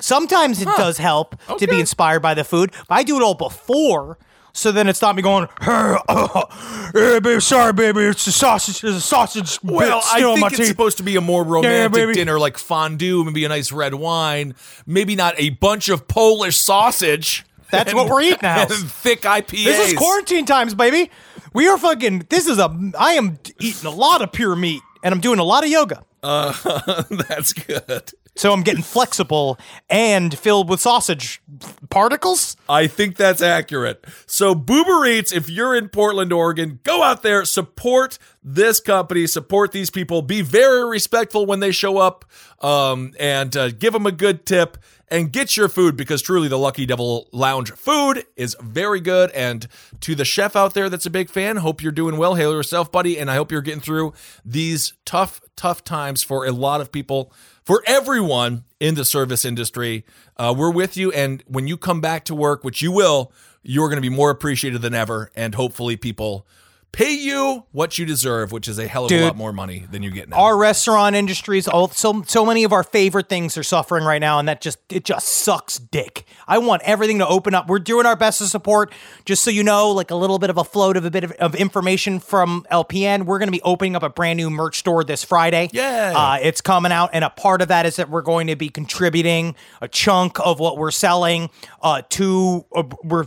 Sometimes 0.00 0.62
it 0.62 0.68
does 0.76 0.98
help 0.98 1.34
to 1.58 1.66
be 1.66 1.80
inspired 1.80 2.20
by 2.20 2.34
the 2.34 2.44
food, 2.44 2.72
but 2.88 2.94
I 2.94 3.02
do 3.02 3.16
it 3.16 3.22
all 3.22 3.34
before. 3.34 4.18
So 4.58 4.72
then 4.72 4.88
it's 4.88 5.00
not 5.00 5.14
me 5.14 5.22
going, 5.22 5.46
hey, 5.60 5.96
uh, 6.08 6.44
hey, 6.92 7.20
baby, 7.20 7.40
sorry, 7.40 7.72
baby, 7.72 8.00
it's 8.00 8.26
a 8.26 8.32
sausage, 8.32 8.82
it's 8.82 8.96
a 8.96 9.00
sausage 9.00 9.60
Well, 9.62 10.02
I 10.04 10.20
think 10.20 10.46
it's 10.48 10.56
teeth. 10.56 10.66
supposed 10.66 10.96
to 10.96 11.04
be 11.04 11.14
a 11.14 11.20
more 11.20 11.44
romantic 11.44 11.92
baby. 11.92 12.14
dinner, 12.14 12.40
like 12.40 12.58
fondue, 12.58 13.22
maybe 13.22 13.44
a 13.44 13.48
nice 13.48 13.70
red 13.70 13.94
wine, 13.94 14.56
maybe 14.84 15.14
not 15.14 15.34
a 15.38 15.50
bunch 15.50 15.88
of 15.88 16.08
Polish 16.08 16.56
sausage. 16.56 17.44
That's 17.70 17.94
what 17.94 18.08
we're 18.08 18.22
eating 18.22 18.38
now. 18.42 18.64
thick 18.68 19.22
IPAs. 19.22 19.64
This 19.64 19.92
is 19.92 19.98
quarantine 19.98 20.44
times, 20.44 20.74
baby. 20.74 21.10
We 21.52 21.68
are 21.68 21.78
fucking. 21.78 22.26
This 22.28 22.48
is 22.48 22.58
a. 22.58 22.74
I 22.98 23.12
am 23.12 23.38
eating 23.60 23.86
a 23.86 23.94
lot 23.94 24.22
of 24.22 24.32
pure 24.32 24.56
meat, 24.56 24.80
and 25.04 25.14
I'm 25.14 25.20
doing 25.20 25.38
a 25.38 25.44
lot 25.44 25.64
of 25.64 25.70
yoga. 25.70 26.04
Uh, 26.22 27.02
that's 27.28 27.52
good. 27.52 28.10
So 28.36 28.52
I'm 28.52 28.62
getting 28.62 28.84
flexible 28.84 29.58
and 29.90 30.36
filled 30.38 30.68
with 30.68 30.80
sausage 30.80 31.42
particles. 31.90 32.56
I 32.68 32.86
think 32.86 33.16
that's 33.16 33.42
accurate. 33.42 34.04
So, 34.26 34.54
Boober 34.54 35.08
Eats, 35.08 35.32
if 35.32 35.50
you're 35.50 35.74
in 35.74 35.88
Portland, 35.88 36.32
Oregon, 36.32 36.78
go 36.84 37.02
out 37.02 37.24
there, 37.24 37.44
support 37.44 38.16
this 38.44 38.78
company, 38.78 39.26
support 39.26 39.72
these 39.72 39.90
people, 39.90 40.22
be 40.22 40.42
very 40.42 40.88
respectful 40.88 41.46
when 41.46 41.58
they 41.58 41.72
show 41.72 41.98
up, 41.98 42.24
um, 42.60 43.12
and 43.18 43.56
uh, 43.56 43.70
give 43.70 43.92
them 43.92 44.06
a 44.06 44.12
good 44.12 44.46
tip 44.46 44.78
and 45.10 45.32
get 45.32 45.56
your 45.56 45.68
food 45.68 45.96
because 45.96 46.22
truly 46.22 46.48
the 46.48 46.58
Lucky 46.58 46.86
Devil 46.86 47.28
Lounge 47.32 47.72
food 47.72 48.24
is 48.36 48.56
very 48.60 49.00
good. 49.00 49.30
And 49.32 49.66
to 50.00 50.14
the 50.14 50.24
chef 50.24 50.56
out 50.56 50.74
there 50.74 50.88
that's 50.88 51.06
a 51.06 51.10
big 51.10 51.30
fan, 51.30 51.56
hope 51.56 51.82
you're 51.82 51.92
doing 51.92 52.16
well. 52.16 52.34
Hail 52.34 52.52
yourself, 52.52 52.92
buddy. 52.92 53.18
And 53.18 53.30
I 53.30 53.34
hope 53.36 53.50
you're 53.50 53.62
getting 53.62 53.80
through 53.80 54.12
these 54.44 54.94
tough, 55.04 55.40
tough 55.56 55.84
times 55.84 56.22
for 56.22 56.46
a 56.46 56.52
lot 56.52 56.80
of 56.80 56.92
people, 56.92 57.32
for 57.64 57.82
everyone 57.86 58.64
in 58.80 58.94
the 58.94 59.04
service 59.04 59.44
industry. 59.44 60.04
Uh, 60.36 60.54
we're 60.56 60.72
with 60.72 60.96
you. 60.96 61.10
And 61.12 61.42
when 61.46 61.66
you 61.66 61.76
come 61.76 62.00
back 62.00 62.24
to 62.26 62.34
work, 62.34 62.64
which 62.64 62.82
you 62.82 62.92
will, 62.92 63.32
you're 63.62 63.88
going 63.88 64.02
to 64.02 64.08
be 64.08 64.14
more 64.14 64.30
appreciated 64.30 64.82
than 64.82 64.94
ever. 64.94 65.30
And 65.34 65.54
hopefully 65.54 65.96
people 65.96 66.46
pay 66.92 67.12
you 67.12 67.64
what 67.72 67.98
you 67.98 68.04
deserve, 68.06 68.50
which 68.52 68.68
is 68.68 68.78
a 68.78 68.86
hell 68.86 69.06
of 69.06 69.12
a 69.12 69.24
lot 69.24 69.36
more 69.36 69.52
money 69.52 69.86
than 69.90 70.02
you 70.02 70.10
get 70.10 70.28
now. 70.28 70.36
Our 70.36 70.56
restaurant 70.56 71.14
industries, 71.16 71.68
all 71.68 71.88
so 71.88 72.22
so 72.26 72.44
many 72.44 72.64
of 72.64 72.72
our 72.72 72.82
favorite 72.82 73.28
things 73.28 73.56
are 73.56 73.62
suffering 73.62 74.04
right 74.04 74.20
now, 74.20 74.38
and 74.38 74.48
that 74.48 74.60
just 74.60 74.78
it 74.90 75.04
just 75.04 75.28
sucks 75.28 75.78
dick. 75.78 76.24
I 76.46 76.58
want 76.58 76.82
everything 76.82 77.18
to 77.18 77.26
open 77.26 77.54
up. 77.54 77.68
We're 77.68 77.78
doing 77.78 78.06
our 78.06 78.16
best 78.16 78.38
to 78.38 78.46
support. 78.46 78.92
Just 79.24 79.44
so 79.44 79.50
you 79.50 79.62
know, 79.62 79.90
like 79.90 80.10
a 80.10 80.14
little 80.16 80.38
bit 80.38 80.50
of 80.50 80.56
a 80.56 80.64
float 80.64 80.96
of 80.96 81.04
a 81.04 81.10
bit 81.10 81.24
of, 81.24 81.32
of 81.32 81.54
information 81.54 82.18
from 82.20 82.66
LPN. 82.70 83.24
We're 83.26 83.38
going 83.38 83.48
to 83.48 83.52
be 83.52 83.62
opening 83.62 83.94
up 83.94 84.02
a 84.02 84.10
brand 84.10 84.36
new 84.38 84.50
merch 84.50 84.78
store 84.78 85.04
this 85.04 85.24
Friday. 85.24 85.70
Yeah. 85.72 86.14
uh, 86.16 86.38
it's 86.40 86.60
coming 86.60 86.92
out, 86.92 87.10
and 87.12 87.24
a 87.24 87.30
part 87.30 87.62
of 87.62 87.68
that 87.68 87.86
is 87.86 87.96
that 87.96 88.10
we're 88.10 88.22
going 88.22 88.48
to 88.48 88.56
be 88.56 88.68
contributing 88.68 89.54
a 89.80 89.88
chunk 89.88 90.38
of 90.40 90.58
what 90.58 90.78
we're 90.78 90.90
selling 90.90 91.50
uh, 91.82 92.02
to. 92.10 92.64
Uh, 92.74 92.84
we're 93.04 93.24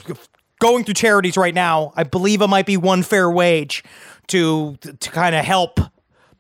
going 0.62 0.86
through 0.86 0.94
charities 0.94 1.36
right 1.36 1.54
now. 1.54 1.92
I 1.98 2.04
believe 2.04 2.42
it 2.42 2.48
might 2.48 2.66
be 2.66 2.78
one 2.78 3.04
fair 3.04 3.30
wage 3.30 3.84
to 4.28 4.78
to 4.78 5.10
kind 5.12 5.36
of 5.36 5.44
help 5.44 5.80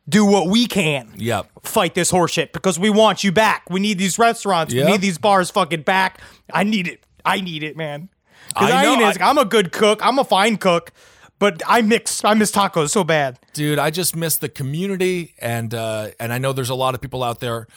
do 0.08 0.26
what 0.26 0.48
we 0.48 0.66
can. 0.68 1.12
Yep. 1.18 1.48
Fight 1.64 1.94
this 1.96 2.12
horseshit 2.12 2.54
because 2.54 2.80
we 2.80 2.90
want 2.90 3.24
you 3.24 3.32
back. 3.34 3.70
We 3.70 3.80
need 3.82 3.98
these 3.98 4.18
restaurants. 4.18 4.74
Yep. 4.74 4.86
We 4.86 4.92
need 4.94 5.02
these 5.02 5.18
bars 5.18 5.50
fucking 5.52 5.82
back. 5.82 6.22
I 6.54 6.64
need 6.64 6.88
it. 6.88 7.06
I 7.26 7.42
need 7.42 7.64
it, 7.64 7.76
man. 7.76 8.08
Because 8.50 8.72
I 8.72 8.82
I, 8.82 8.96
know, 8.96 9.06
I- 9.06 9.30
I'm 9.30 9.38
a 9.38 9.46
good 9.46 9.72
cook. 9.72 10.04
I'm 10.06 10.18
a 10.20 10.24
fine 10.24 10.58
cook, 10.58 10.92
but 11.40 11.62
I 11.68 11.82
mix. 11.82 12.24
I 12.26 12.34
miss 12.34 12.52
tacos 12.52 12.90
so 12.90 13.04
bad. 13.04 13.40
dude 13.54 13.80
i 13.80 13.90
just 13.90 14.16
miss 14.16 14.38
the 14.38 14.50
community 14.50 15.34
and 15.40 15.74
uh 15.74 16.10
and 16.20 16.32
i 16.34 16.38
know 16.38 16.54
there's 16.54 16.70
a 16.70 16.76
lot 16.76 16.96
of 16.96 17.02
people 17.02 17.22
out 17.24 17.40
there 17.40 17.68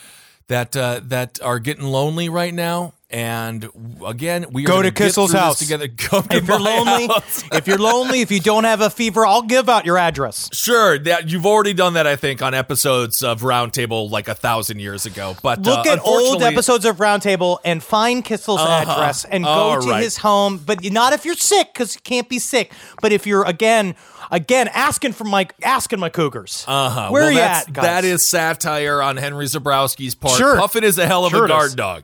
that 0.48 0.76
uh 0.76 1.00
that 1.04 1.40
are 1.42 1.58
getting 1.58 1.84
lonely 1.84 2.28
right 2.28 2.54
now 2.54 2.94
and 3.14 3.68
again 4.04 4.44
we 4.50 4.64
Go 4.64 4.82
to 4.82 4.88
get 4.90 4.96
Kissel's 4.96 5.30
this 5.32 5.40
house. 5.40 5.58
together 5.60 5.86
go 6.10 6.20
to 6.22 6.36
If 6.36 6.48
you're 6.48 6.58
lonely, 6.60 7.08
if 7.52 7.66
you're 7.68 7.78
lonely, 7.78 8.20
if 8.22 8.30
you 8.32 8.40
don't 8.40 8.64
have 8.64 8.80
a 8.80 8.90
fever, 8.90 9.24
I'll 9.24 9.42
give 9.42 9.68
out 9.68 9.86
your 9.86 9.96
address. 9.98 10.50
sure 10.52 10.98
that 10.98 11.30
you've 11.30 11.46
already 11.46 11.72
done 11.74 11.94
that 11.94 12.06
i 12.06 12.16
think 12.16 12.42
on 12.42 12.54
episodes 12.54 13.22
of 13.22 13.42
roundtable 13.42 14.10
like 14.10 14.26
a 14.26 14.34
thousand 14.34 14.80
years 14.80 15.06
ago 15.06 15.36
but 15.42 15.60
Look 15.62 15.86
uh, 15.86 15.92
at 15.92 16.00
old 16.04 16.42
episodes 16.42 16.84
of 16.84 16.96
Roundtable 16.96 17.58
and 17.64 17.82
find 17.82 18.24
Kissel's 18.24 18.60
Uh-huh. 18.60 18.92
address 18.92 19.24
and 19.24 19.44
go 19.44 19.80
to 19.80 19.88
right. 19.88 20.02
his 20.02 20.16
home. 20.18 20.58
But 20.58 20.82
not 20.90 21.12
if 21.12 21.24
you're 21.24 21.34
sick, 21.36 21.68
because 21.72 21.94
you 21.94 22.00
can't 22.02 22.28
be 22.28 22.38
sick. 22.38 22.72
But 23.00 23.12
if 23.12 23.26
you're 23.26 23.44
again, 23.44 23.94
again 24.30 24.68
asking 24.68 25.12
for 25.12 25.24
my 25.24 25.46
asking 25.62 26.00
my 26.00 26.08
cougars. 26.08 26.64
uh-huh 26.66 27.10
Where 27.10 27.22
well, 27.22 27.28
are 27.30 27.32
you 27.32 27.40
at? 27.40 27.72
Guys? 27.72 27.84
that 27.84 28.04
is 28.04 28.28
satire 28.28 29.00
on 29.02 29.16
henry 29.16 29.46
zebrowski's 29.46 30.14
part 30.14 30.36
Sure. 30.38 30.56
puffin 30.56 30.82
is 30.84 30.98
a 30.98 31.06
hell 31.06 31.24
of 31.24 31.30
Sure 31.32 31.44
a 31.44 31.48
guard 31.48 31.76
dog 31.76 32.02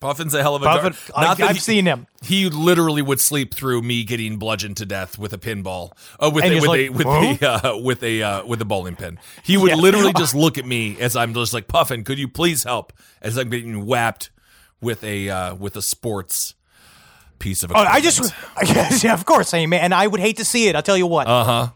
Puffin's 0.00 0.32
a 0.32 0.42
hell 0.42 0.54
of 0.54 0.62
a 0.62 0.66
Puffin- 0.66 0.82
guard. 0.92 0.96
I- 1.16 1.24
Not 1.24 1.38
that 1.38 1.50
I've 1.50 1.56
he- 1.56 1.60
seen 1.60 1.84
him. 1.86 2.06
He 2.22 2.48
literally 2.48 3.02
would 3.02 3.20
sleep 3.20 3.52
through 3.52 3.82
me 3.82 4.04
getting 4.04 4.36
bludgeoned 4.36 4.76
to 4.76 4.86
death 4.86 5.18
with 5.18 5.32
a 5.32 5.38
pinball, 5.38 5.90
uh, 6.20 6.30
with 6.32 6.44
a, 6.44 6.54
with, 6.60 6.64
like, 6.66 6.80
a, 6.80 6.88
with 6.90 7.06
a 7.42 7.46
uh, 7.48 7.76
with 7.78 8.02
a 8.04 8.22
uh, 8.22 8.44
with 8.46 8.60
a 8.62 8.64
bowling 8.64 8.94
pin. 8.96 9.18
He 9.42 9.56
would 9.56 9.70
Yeah. 9.70 9.76
literally 9.76 10.12
just 10.16 10.34
look 10.34 10.56
at 10.58 10.64
me 10.66 10.96
as 11.00 11.16
I'm 11.16 11.34
just 11.34 11.52
like 11.52 11.66
Puffin. 11.66 12.04
Could 12.04 12.18
you 12.18 12.28
please 12.28 12.62
help? 12.64 12.92
As 13.20 13.36
I'm 13.36 13.50
getting 13.50 13.86
whapped 13.86 14.30
with 14.80 15.02
a 15.02 15.28
uh, 15.30 15.54
with 15.56 15.74
a 15.76 15.82
sports 15.82 16.54
piece 17.40 17.62
of. 17.64 17.72
Oh, 17.72 17.74
I 17.74 18.00
just, 18.00 18.32
yeah, 19.04 19.14
of 19.14 19.24
course, 19.24 19.52
I 19.54 19.66
mean, 19.66 19.80
and 19.80 19.92
I 19.94 20.06
would 20.06 20.20
hate 20.20 20.36
to 20.36 20.44
see 20.44 20.68
it. 20.68 20.76
I'll 20.76 20.82
tell 20.82 20.96
you 20.96 21.06
what. 21.08 21.26
uh 21.26 21.44
huh. 21.44 21.68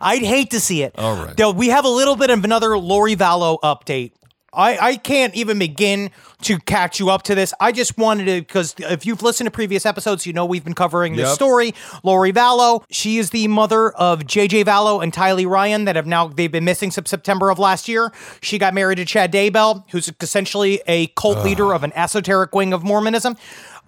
I'd 0.00 0.22
hate 0.22 0.50
to 0.50 0.60
see 0.60 0.82
it. 0.82 0.92
All 0.98 1.16
right. 1.24 1.34
Though 1.36 1.52
we 1.52 1.68
have 1.68 1.84
a 1.86 1.88
little 1.88 2.16
bit 2.16 2.28
of 2.30 2.44
another 2.44 2.76
Lori 2.78 3.16
Vallow 3.16 3.58
update. 3.62 4.12
I, 4.52 4.78
I 4.78 4.96
can't 4.96 5.34
even 5.34 5.58
begin 5.58 6.10
to 6.42 6.58
catch 6.58 6.98
you 6.98 7.10
up 7.10 7.22
to 7.24 7.34
this. 7.34 7.52
I 7.60 7.72
just 7.72 7.98
wanted 7.98 8.24
to, 8.26 8.40
because 8.40 8.74
if 8.78 9.04
you've 9.04 9.22
listened 9.22 9.46
to 9.46 9.50
previous 9.50 9.84
episodes, 9.84 10.24
you 10.26 10.32
know 10.32 10.46
we've 10.46 10.64
been 10.64 10.74
covering 10.74 11.16
this 11.16 11.28
Yep. 11.28 11.34
story. 11.34 11.74
Lori 12.02 12.32
Vallow, 12.32 12.84
she 12.90 13.18
is 13.18 13.30
the 13.30 13.48
mother 13.48 13.90
of 13.90 14.20
JJ 14.20 14.64
Vallow 14.64 15.02
and 15.02 15.12
Tylee 15.12 15.46
Ryan 15.46 15.84
that 15.84 15.96
have 15.96 16.06
now, 16.06 16.28
they've 16.28 16.50
been 16.52 16.64
missing 16.64 16.90
since 16.90 17.10
September 17.10 17.50
of 17.50 17.58
last 17.58 17.86
year. 17.88 18.12
She 18.40 18.58
got 18.58 18.72
married 18.72 18.96
to 18.96 19.04
Chad 19.04 19.32
Daybell, 19.32 19.84
who's 19.90 20.10
essentially 20.20 20.80
a 20.86 21.08
cult 21.08 21.44
leader 21.44 21.74
of 21.74 21.82
an 21.84 21.92
esoteric 21.94 22.54
wing 22.54 22.72
of 22.72 22.82
Mormonism. 22.82 23.36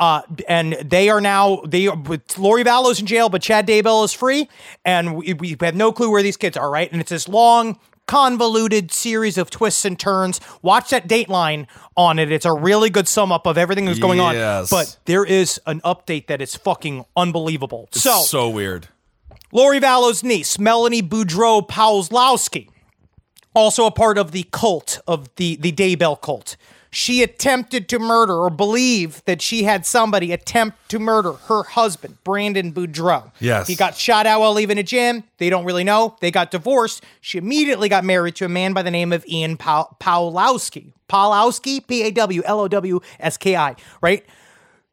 Uh, 0.01 0.23
and 0.47 0.75
they 0.75 1.09
are 1.09 1.21
now 1.21 1.61
they 1.67 1.89
Lori 2.37 2.63
Vallow's 2.63 3.01
in 3.01 3.07
jail, 3.07 3.29
but 3.29 3.43
Chad 3.43 3.67
Daybell 3.67 4.05
is 4.05 4.13
free, 4.13 4.49
and 4.85 5.17
we, 5.17 5.33
we 5.35 5.57
have 5.61 5.75
no 5.75 5.91
clue 5.91 6.09
where 6.09 6.23
these 6.23 6.37
kids 6.37 6.57
are. 6.57 6.71
Right, 6.71 6.91
and 6.93 7.01
it's 7.01 7.11
this 7.11 7.27
long, 7.27 7.81
convoluted 8.09 8.91
series 8.91 9.39
of 9.39 9.51
twists 9.51 9.85
and 9.85 9.97
turns. 9.99 10.41
Watch 10.63 10.91
that 10.91 11.07
Dateline 11.07 11.69
on 11.97 12.19
it; 12.19 12.33
it's 12.33 12.45
a 12.45 12.53
really 12.53 12.91
good 12.91 13.07
sum 13.07 13.31
up 13.31 13.47
of 13.47 13.57
everything 13.57 13.85
that's 13.85 14.01
going 14.01 14.19
Yes. 14.19 14.73
on. 14.73 14.79
But 14.81 14.99
there 15.05 15.25
is 15.25 15.61
an 15.67 15.81
update 15.83 16.27
that 16.27 16.43
is 16.43 16.57
fucking 16.57 17.05
unbelievable. 17.17 17.89
so, 17.93 18.23
so 18.23 18.49
weird. 18.49 18.89
Lori 19.53 19.79
Vallow's 19.79 20.23
niece, 20.25 20.59
Melanie 20.59 21.03
Boudreau 21.03 21.67
Pawlowski, 21.67 22.69
also 23.55 23.87
a 23.87 23.91
part 23.91 24.19
of 24.19 24.33
the 24.33 24.45
cult 24.51 25.01
of 25.07 25.35
the 25.37 25.57
the 25.57 25.71
Daybell 25.73 26.21
cult. 26.21 26.57
She 26.99 27.23
attempted 27.23 27.89
to 27.91 28.01
murder 28.01 28.35
or 28.35 28.51
believe 28.51 29.25
that 29.25 29.41
she 29.41 29.63
had 29.63 29.87
somebody 29.87 30.33
attempt 30.33 30.89
to 30.89 30.99
murder 30.99 31.35
her 31.35 31.63
husband, 31.63 32.19
Brandon 32.25 32.73
Boudreau. 32.73 33.31
Yes. 33.39 33.69
He 33.69 33.77
got 33.77 33.95
shot 33.95 34.27
out 34.27 34.41
while 34.41 34.53
leaving 34.53 34.79
a 34.79 34.83
gym. 34.83 35.23
They 35.37 35.49
don't 35.49 35.65
really 35.65 35.85
know. 35.85 36.17
They 36.21 36.33
got 36.33 36.51
divorced. 36.51 37.05
She 37.21 37.39
immediately 37.39 37.89
got 37.89 38.05
married 38.05 38.35
to 38.35 38.47
a 38.47 38.49
man 38.49 38.73
by 38.73 38.83
the 38.83 38.91
name 38.91 39.13
of 39.13 39.25
Ian 39.29 39.57
Paw- 39.57 39.87
Pawlowski. 40.01 40.93
Pawlowski? 41.09 41.87
P 41.87 42.03
A 42.03 42.11
W 42.11 42.43
L 42.45 42.59
O 42.59 42.67
W 42.67 42.99
S 43.21 43.37
K 43.37 43.55
I, 43.55 43.77
right? 44.03 44.27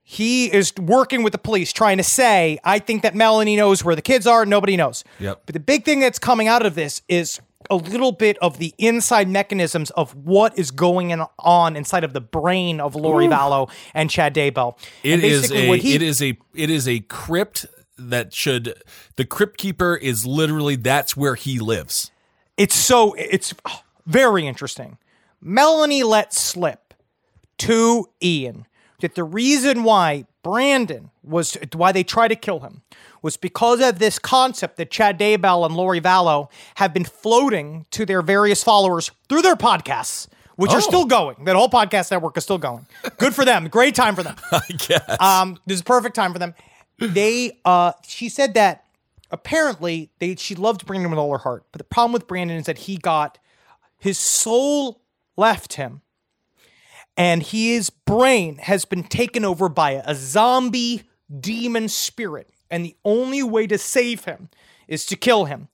he 0.08 0.54
is 0.54 0.72
working 0.78 1.24
with 1.24 1.32
the 1.34 1.40
police 1.40 1.74
trying 1.74 1.98
to 1.98 2.04
say, 2.04 2.60
I 2.64 2.78
think 2.78 3.02
that 3.02 3.16
Melanie 3.16 3.56
knows 3.56 3.84
where 3.84 3.96
the 3.96 4.04
kids 4.04 4.28
are. 4.28 4.46
Nobody 4.46 4.78
knows. 4.78 5.04
Yep. 5.20 5.42
But 5.48 5.54
the 5.54 5.60
big 5.60 5.84
thing 5.84 6.00
that's 6.00 6.20
coming 6.20 6.48
out 6.48 6.64
of 6.64 6.76
this 6.76 7.02
is 7.10 7.42
a 7.70 7.76
little 7.76 8.12
bit 8.12 8.38
of 8.40 8.58
the 8.60 8.74
inside 8.78 9.28
mechanisms 9.30 9.90
of 9.92 10.14
what 10.16 10.58
is 10.58 10.72
going 10.72 11.14
on 11.40 11.76
inside 11.76 12.04
of 12.04 12.14
the 12.14 12.22
brain 12.22 12.80
of 12.80 12.96
Lori 12.96 13.28
Vallow 13.28 13.70
and 13.94 14.10
Chad 14.10 14.34
Daybell. 14.36 14.78
It 15.04 15.14
And 15.16 15.24
is 15.24 15.52
a 15.52 15.68
what 15.70 15.80
he- 15.80 15.96
it 15.96 16.02
is 16.02 16.22
a 16.22 16.38
it 16.54 16.70
is 16.70 16.88
a 16.88 17.00
crypt 17.02 17.66
that 17.98 18.34
should 18.34 18.74
the 19.16 19.26
crypt 19.26 19.58
keeper 19.58 19.96
is 19.96 20.26
literally 20.26 20.76
that's 20.76 21.16
where 21.16 21.36
he 21.36 21.60
lives. 21.60 22.12
it's 22.58 22.76
so 22.76 23.14
it's 23.14 23.54
oh, 23.66 23.82
very 24.06 24.46
interesting. 24.48 24.98
Melanie 25.42 26.04
let 26.04 26.34
slip 26.34 26.94
to 27.60 28.08
Ian 28.24 28.66
that 29.02 29.16
the 29.16 29.24
reason 29.24 29.84
why 29.84 30.26
Brandon 30.44 31.12
was 31.28 31.58
why 31.74 31.92
they 31.92 32.04
tried 32.04 32.30
to 32.30 32.36
kill 32.36 32.60
him 32.60 32.82
was 33.22 33.38
because 33.38 33.82
of 33.82 34.00
this 34.00 34.20
concept 34.20 34.78
that 34.78 34.92
Chad 34.92 35.20
Daybell 35.20 35.66
and 35.66 35.76
Lori 35.76 36.00
Vallow 36.02 36.50
have 36.76 36.94
been 36.94 37.06
floating 37.06 37.86
to 37.92 38.06
their 38.06 38.22
various 38.22 38.64
followers 38.64 39.12
through 39.30 39.42
their 39.42 39.56
podcasts, 39.56 40.28
which 40.56 40.72
Oh. 40.72 40.76
are 40.76 40.82
still 40.82 41.06
going. 41.06 41.46
That 41.46 41.56
whole 41.56 41.70
podcast 41.70 42.12
network 42.12 42.38
is 42.38 42.44
still 42.44 42.58
going. 42.60 42.86
Good 43.18 43.34
for 43.34 43.44
them. 43.46 43.68
Great 43.68 43.96
time 43.96 44.16
for 44.16 44.24
them. 44.24 44.36
I 44.52 44.62
guess. 44.78 45.18
Um, 45.20 45.58
this 45.66 45.76
is 45.76 45.82
a 45.82 45.86
perfect 45.86 46.16
time 46.16 46.32
for 46.34 46.40
them. 46.40 46.54
They, 47.00 47.60
uh, 47.66 47.94
she 48.08 48.30
said 48.30 48.54
that 48.54 48.86
apparently 49.32 50.12
they 50.20 50.36
she 50.36 50.56
loved 50.56 50.86
Brandon 50.86 51.10
with 51.10 51.20
all 51.20 51.32
her 51.32 51.40
heart, 51.40 51.66
but 51.72 51.80
the 51.80 51.84
problem 51.84 52.14
with 52.14 52.28
Brandon 52.28 52.58
is 52.58 52.66
that 52.68 52.78
he 52.80 52.98
got 52.98 53.38
his 53.98 54.18
soul 54.20 55.02
left 55.36 55.74
him, 55.74 56.02
and 57.18 57.42
his 57.44 57.90
brain 57.90 58.58
has 58.60 58.86
been 58.86 59.04
taken 59.04 59.44
over 59.44 59.68
by 59.68 59.92
a 60.06 60.14
zombie 60.16 61.04
demon 61.40 61.88
spirit, 61.90 62.50
and 62.70 62.86
the 62.86 62.96
only 63.06 63.44
way 63.44 63.68
to 63.68 63.78
save 63.78 64.26
him 64.26 64.50
is 64.88 65.06
to 65.08 65.16
kill 65.16 65.46
him, 65.46 65.68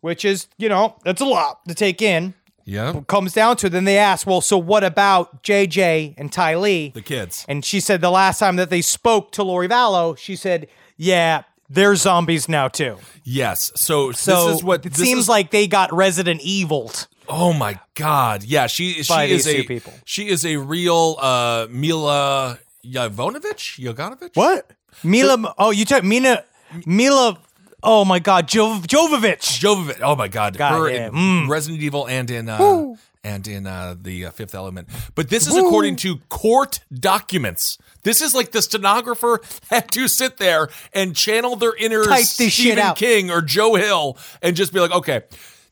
which 0.00 0.24
is 0.24 0.48
you 0.58 0.68
know 0.68 0.96
that's 1.04 1.20
a 1.20 1.24
lot 1.26 1.60
to 1.68 1.74
take 1.74 2.00
in. 2.02 2.34
Yeah. 2.66 3.00
comes 3.08 3.32
down 3.32 3.56
to 3.56 3.66
it, 3.66 3.70
then 3.70 3.84
they 3.84 3.98
ask, 3.98 4.28
well, 4.28 4.40
so 4.40 4.56
what 4.56 4.84
about 4.84 5.42
JJ 5.42 6.14
and 6.16 6.30
Tylee? 6.30 6.92
The 6.94 7.02
kids. 7.02 7.44
And 7.48 7.64
she 7.64 7.80
said 7.80 8.00
the 8.00 8.10
last 8.12 8.38
time 8.38 8.56
that 8.56 8.70
they 8.70 8.80
spoke 8.82 9.32
to 9.32 9.42
Lori 9.42 9.66
Vallow, 9.66 10.16
she 10.16 10.36
said, 10.36 10.68
yeah, 10.96 11.42
they're 11.68 11.96
zombies 11.96 12.48
now 12.48 12.68
too. 12.68 12.98
Yes. 13.24 13.72
So, 13.74 14.12
So 14.12 14.46
this 14.50 14.56
is 14.58 14.62
what 14.64 14.86
it 14.86 14.94
seems 14.94 15.22
is- 15.22 15.28
like 15.28 15.50
they 15.50 15.66
got 15.66 15.92
Resident 15.92 16.42
Evil. 16.42 16.92
Oh 17.28 17.52
my 17.52 17.78
God! 17.94 18.42
Yeah, 18.44 18.66
she 18.66 19.02
she 19.04 19.14
is 19.30 19.46
a 19.48 19.62
people. 19.64 19.92
she 20.04 20.28
is 20.28 20.44
a 20.44 20.56
real 20.56 21.16
uh, 21.20 21.66
Mila 21.70 22.58
Jovanovic. 22.84 23.78
Jovanovic. 23.80 24.30
What? 24.34 24.70
Mila, 25.04 25.54
oh, 25.58 25.70
you 25.70 25.84
took 25.84 26.04
Mina, 26.04 26.44
Mila, 26.86 27.38
oh 27.82 28.04
my 28.04 28.18
God, 28.18 28.48
Jov- 28.48 28.86
Jovovich. 28.86 29.58
Jovovich. 29.60 30.00
Oh 30.02 30.16
my 30.16 30.28
God! 30.28 30.56
God, 30.56 30.72
Her 30.78 30.90
yeah. 30.90 31.06
in 31.08 31.12
Mm. 31.12 31.48
Resident 31.48 31.82
Evil 31.82 32.06
and 32.08 32.30
in 32.30 32.48
uh, 32.48 32.94
and 33.24 33.46
in 33.46 33.66
uh, 33.66 33.94
the 34.00 34.26
uh, 34.26 34.30
Fifth 34.30 34.54
Element. 34.54 34.88
But 35.14 35.28
this 35.28 35.46
is 35.46 35.56
according 35.56 35.96
to 35.96 36.16
court 36.28 36.80
documents. 36.92 37.76
This 38.02 38.22
is 38.22 38.34
like 38.34 38.52
the 38.52 38.62
stenographer 38.62 39.40
had 39.70 39.90
to 39.92 40.08
sit 40.08 40.38
there 40.38 40.68
and 40.94 41.14
channel 41.14 41.56
their 41.56 41.74
inner 41.74 42.04
Type 42.04 42.24
Stephen. 42.24 42.94
King 42.94 43.30
or 43.30 43.42
Joe 43.42 43.74
Hill 43.74 44.16
and 44.42 44.56
just 44.56 44.72
be 44.72 44.80
like, 44.80 44.92
okay. 44.92 45.22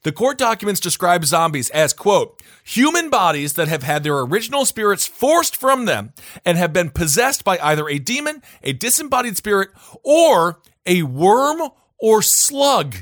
The 0.05 0.13
court 0.13 0.39
documents 0.39 0.81
describe 0.81 1.25
zombies 1.25 1.71
as, 1.71 1.93
quote, 1.93 2.41
human 2.65 3.11
bodies 3.11 3.55
that 3.55 3.69
have 3.69 3.83
had 3.83 4.05
their 4.05 4.19
original 4.21 4.65
spirits 4.65 5.07
forced 5.07 5.57
from 5.57 5.85
them 5.87 6.13
and 6.45 6.57
have 6.57 6.73
been 6.73 6.91
possessed 6.91 7.45
by 7.45 7.59
either 7.59 7.89
a 7.89 7.99
demon, 7.99 8.43
a 8.63 8.73
disembodied 8.73 9.37
spirit, 9.37 9.71
or 10.05 10.61
a 10.87 11.03
worm 11.03 11.61
or 11.99 12.23
slug. 12.23 12.97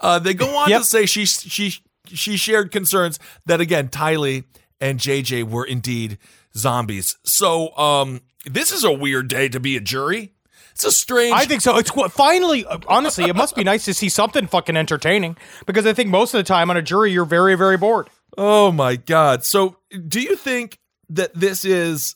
Uh, 0.00 0.18
they 0.18 0.32
go 0.34 0.56
on 0.56 0.70
Yep. 0.70 0.80
to 0.82 0.86
say 0.86 1.06
she 1.06 1.24
she 1.26 1.74
she 2.06 2.36
shared 2.36 2.70
concerns 2.70 3.18
that 3.46 3.60
again 3.60 3.88
Tylee 3.88 4.44
and 4.80 5.00
JJ 5.00 5.42
were 5.44 5.64
indeed 5.64 6.18
zombies. 6.56 7.16
So 7.24 7.76
um, 7.76 8.20
this 8.46 8.70
is 8.70 8.84
a 8.84 8.92
weird 8.92 9.26
day 9.28 9.48
to 9.48 9.58
be 9.58 9.76
a 9.76 9.80
jury. 9.80 10.34
It's 10.78 10.84
a 10.84 10.92
strange. 10.92 11.34
I 11.34 11.44
think 11.44 11.60
so. 11.60 11.76
It's 11.76 11.90
finally, 12.12 12.64
uh, 12.64 12.78
honestly, 12.86 13.24
it 13.24 13.34
must 13.34 13.56
be 13.56 13.64
nice 13.64 13.84
to 13.86 13.92
see 13.94 14.08
something 14.08 14.46
fucking 14.46 14.76
entertaining 14.76 15.36
because 15.66 15.84
I 15.86 15.92
think 15.92 16.08
most 16.08 16.34
of 16.34 16.38
the 16.38 16.44
time 16.44 16.70
on 16.70 16.76
a 16.76 16.82
jury, 16.82 17.10
you're 17.10 17.24
very, 17.24 17.56
very 17.56 17.76
bored. 17.76 18.08
Oh 18.36 18.70
my 18.70 18.94
god. 18.94 19.44
So 19.44 19.78
do 20.06 20.20
you 20.20 20.36
think 20.36 20.78
that 21.08 21.34
this 21.34 21.64
is 21.64 22.14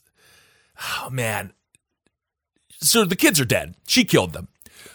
oh 0.79 1.11
man. 1.11 1.53
So 2.81 3.05
the 3.05 3.17
kids 3.17 3.41
are 3.41 3.45
dead. 3.45 3.75
She 3.89 4.05
killed 4.05 4.33
them. 4.33 4.47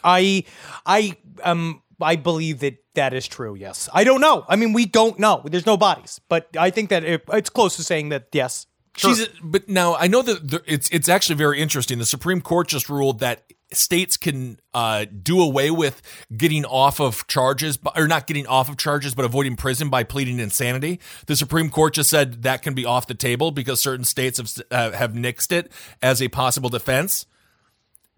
I, 0.01 0.45
I, 0.85 1.17
um, 1.43 1.81
I 1.99 2.15
believe 2.15 2.59
that 2.59 2.77
that 2.95 3.13
is 3.13 3.27
true. 3.27 3.55
Yes, 3.55 3.89
I 3.93 4.05
don't 4.05 4.21
know. 4.21 4.45
I 4.47 4.55
mean, 4.55 4.71
we 4.71 4.85
don't 4.85 5.19
know. 5.19 5.41
There's 5.43 5.65
no 5.65 5.75
bodies, 5.75 6.21
but 6.29 6.47
I 6.57 6.69
think 6.69 6.89
that 6.89 7.03
it, 7.03 7.23
it's 7.33 7.49
close 7.49 7.75
to 7.75 7.83
saying 7.83 8.09
that 8.09 8.27
yes. 8.31 8.65
Sure. 8.95 9.13
She's 9.13 9.27
but 9.43 9.69
now 9.69 9.95
I 9.95 10.07
know 10.07 10.21
that 10.23 10.63
it's 10.65 10.89
it's 10.89 11.07
actually 11.07 11.35
very 11.35 11.61
interesting. 11.61 11.99
The 11.99 12.05
Supreme 12.05 12.41
Court 12.41 12.67
just 12.67 12.89
ruled 12.89 13.19
that 13.19 13.43
states 13.73 14.17
can 14.17 14.59
uh, 14.73 15.05
do 15.05 15.41
away 15.41 15.71
with 15.71 16.01
getting 16.35 16.65
off 16.65 16.99
of 16.99 17.27
charges, 17.27 17.77
or 17.95 18.07
not 18.07 18.27
getting 18.27 18.47
off 18.47 18.69
of 18.69 18.77
charges, 18.77 19.13
but 19.13 19.25
avoiding 19.25 19.55
prison 19.55 19.89
by 19.89 20.03
pleading 20.03 20.39
insanity. 20.39 20.99
The 21.25 21.35
Supreme 21.35 21.69
Court 21.69 21.95
just 21.95 22.09
said 22.09 22.43
that 22.43 22.61
can 22.61 22.73
be 22.73 22.85
off 22.85 23.07
the 23.07 23.13
table 23.13 23.51
because 23.51 23.81
certain 23.81 24.05
states 24.05 24.37
have 24.37 24.53
uh, 24.71 24.97
have 24.97 25.13
nixed 25.13 25.51
it 25.51 25.71
as 26.01 26.21
a 26.21 26.27
possible 26.29 26.69
defense. 26.69 27.25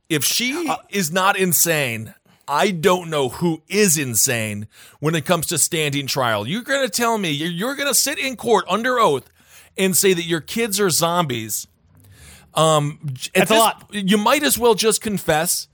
If 0.07 0.23
she 0.23 0.71
is 0.89 1.11
not 1.11 1.37
insane, 1.37 2.15
I 2.47 2.71
don't 2.71 3.11
know 3.11 3.29
who 3.29 3.61
is 3.67 3.97
insane 3.97 4.67
when 4.99 5.13
it 5.13 5.25
comes 5.25 5.45
to 5.47 5.59
standing 5.59 6.07
trial. 6.07 6.47
You're 6.47 6.63
going 6.63 6.83
to 6.83 6.89
tell 6.89 7.17
me 7.19 7.29
you're, 7.29 7.51
you're 7.51 7.75
going 7.75 7.87
to 7.87 7.93
sit 7.93 8.17
in 8.17 8.35
court 8.35 8.65
under 8.67 8.99
oath 8.99 9.29
and 9.77 9.95
say 9.95 10.13
that 10.13 10.23
your 10.23 10.41
kids 10.41 10.79
are 10.79 10.89
zombies. 10.89 11.67
Um, 12.53 12.99
at 13.35 13.47
That's 13.47 13.51
a 13.51 13.55
lot. 13.55 13.85
You 13.91 14.17
might 14.17 14.43
as 14.43 14.57
well 14.57 14.73
just 14.75 15.01
confess. 15.01 15.67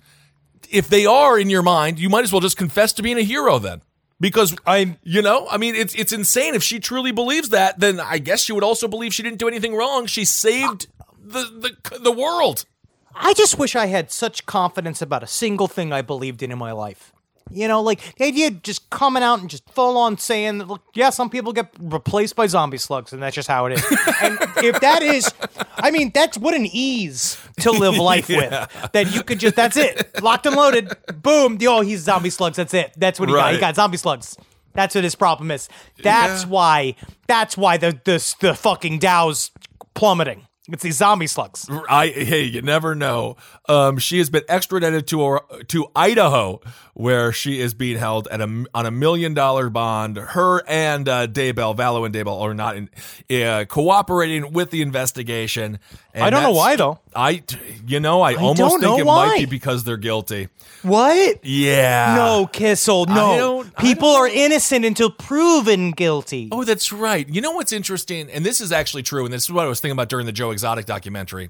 If 0.69 0.89
they 0.89 1.05
are 1.05 1.39
in 1.39 1.49
your 1.49 1.61
mind, 1.61 1.99
you 1.99 2.09
might 2.09 2.23
as 2.23 2.31
well 2.31 2.41
just 2.41 2.57
confess 2.57 2.91
to 2.93 3.03
being 3.03 3.17
a 3.17 3.23
hero 3.23 3.59
then. 3.59 3.81
Because 4.19 4.55
I'm- 4.65 4.97
you 5.03 5.21
know, 5.21 5.47
I 5.49 5.57
mean, 5.57 5.75
it's 5.75 5.93
it's 5.95 6.13
insane. 6.13 6.55
If 6.55 6.63
she 6.63 6.79
truly 6.79 7.11
believes 7.11 7.49
that, 7.49 7.79
then 7.79 7.99
I 7.99 8.17
guess 8.17 8.41
she 8.43 8.53
would 8.53 8.63
also 8.63 8.87
believe 8.87 9.13
she 9.13 9.23
didn't 9.23 9.39
do 9.39 9.47
anything 9.47 9.75
wrong. 9.75 10.05
She 10.05 10.25
saved 10.25 10.87
the 11.21 11.75
the 11.91 11.99
the 11.99 12.11
world. 12.11 12.65
I 13.13 13.33
just 13.33 13.57
wish 13.57 13.75
I 13.75 13.85
had 13.87 14.11
such 14.11 14.45
confidence 14.45 15.01
about 15.01 15.23
a 15.23 15.27
single 15.27 15.67
thing 15.67 15.93
I 15.93 16.01
believed 16.01 16.43
in 16.43 16.51
in 16.51 16.57
my 16.57 16.71
life. 16.71 17.13
You 17.51 17.67
know, 17.67 17.81
like 17.81 18.15
the 18.17 18.25
idea 18.25 18.47
of 18.47 18.63
just 18.63 18.89
coming 18.89 19.21
out 19.21 19.39
and 19.39 19.49
just 19.49 19.69
full 19.69 19.97
on 19.97 20.17
saying 20.17 20.57
that, 20.57 20.67
look, 20.67 20.81
yeah, 20.95 21.11
some 21.11 21.29
people 21.29 21.53
get 21.53 21.69
replaced 21.79 22.35
by 22.35 22.47
zombie 22.47 22.77
slugs, 22.79 23.13
and 23.13 23.21
that's 23.21 23.35
just 23.35 23.47
how 23.47 23.67
it 23.67 23.73
is. 23.73 23.85
and 24.21 24.37
if 24.63 24.79
that 24.81 25.03
is, 25.03 25.31
I 25.77 25.91
mean, 25.91 26.11
that's 26.13 26.37
what 26.39 26.55
an 26.55 26.65
ease 26.65 27.37
to 27.59 27.71
live 27.71 27.97
life 27.97 28.27
with. 28.29 28.51
That 28.93 29.13
you 29.13 29.21
could 29.23 29.39
just, 29.39 29.55
that's 29.55 29.77
it, 29.77 30.21
locked 30.23 30.45
and 30.47 30.55
loaded, 30.55 30.91
boom, 31.21 31.57
oh, 31.63 31.81
he's 31.81 32.01
zombie 32.01 32.29
slugs, 32.31 32.57
that's 32.57 32.73
it. 32.73 32.93
That's 32.97 33.19
what 33.19 33.29
he 33.29 33.35
got. 33.35 33.53
He 33.53 33.59
got 33.59 33.75
zombie 33.75 33.97
slugs. 33.97 34.35
That's 34.73 34.95
what 34.95 35.03
his 35.03 35.15
problem 35.15 35.51
is. 35.51 35.69
That's 36.01 36.43
Yeah. 36.43 36.49
why, 36.49 36.95
that's 37.27 37.55
why 37.55 37.77
the, 37.77 37.99
the, 38.03 38.35
the 38.41 38.55
fucking 38.55 38.99
Dow's 38.99 39.51
plummeting. 39.93 40.44
It's 40.67 40.81
these 40.81 40.97
zombie 40.97 41.27
slugs. 41.27 41.69
I 41.89 42.07
hey, 42.07 42.41
you 42.41 42.61
never 42.61 42.95
know. 42.95 43.37
Um, 43.69 43.99
she 43.99 44.17
has 44.17 44.31
been 44.31 44.43
extradited 44.49 45.05
to 45.07 45.39
to 45.67 45.87
Idaho, 45.95 46.59
where 46.95 47.31
she 47.31 47.59
is 47.59 47.75
being 47.75 47.97
held 47.97 48.27
at 48.29 48.41
a 48.41 48.65
on 48.73 48.85
a 48.85 48.91
million 48.91 49.35
dollar 49.35 49.69
bond. 49.69 50.17
Her 50.17 50.63
and 50.67 51.07
uh, 51.07 51.27
Daybell, 51.27 51.75
Vallow 51.77 52.05
and 52.05 52.15
Daybell 52.15 52.41
are 52.41 52.55
not 52.55 52.77
in, 52.77 53.43
uh, 53.43 53.65
cooperating 53.65 54.53
with 54.53 54.71
the 54.71 54.81
investigation. 54.81 55.77
I 56.15 56.29
don't 56.29 56.43
know 56.43 56.51
why, 56.51 56.75
though. 56.75 56.99
I, 57.15 57.43
you 57.85 57.99
know, 57.99 58.21
I, 58.21 58.35
almost 58.35 58.79
think 58.81 58.99
it 58.99 59.05
why. 59.05 59.27
might 59.27 59.39
be 59.39 59.45
because 59.45 59.83
they're 59.83 59.97
guilty. 59.97 60.49
What? 60.81 61.43
Yeah. 61.43 62.15
No, 62.15 62.47
Kissel, 62.47 63.05
no. 63.07 63.65
People 63.79 64.09
are 64.09 64.27
innocent 64.27 64.85
until 64.85 65.09
proven 65.09 65.91
guilty. 65.91 66.49
Oh, 66.51 66.63
that's 66.63 66.93
right. 66.93 67.27
You 67.27 67.41
know 67.41 67.51
what's 67.51 67.73
interesting? 67.73 68.29
And 68.29 68.45
this 68.45 68.61
is 68.61 68.71
actually 68.71 69.03
true. 69.03 69.25
And 69.25 69.33
this 69.33 69.43
is 69.43 69.51
what 69.51 69.65
I 69.65 69.67
was 69.67 69.79
thinking 69.79 69.95
about 69.95 70.09
during 70.09 70.25
the 70.25 70.31
Joe 70.31 70.51
Exotic 70.55 70.85
documentary. 70.85 71.49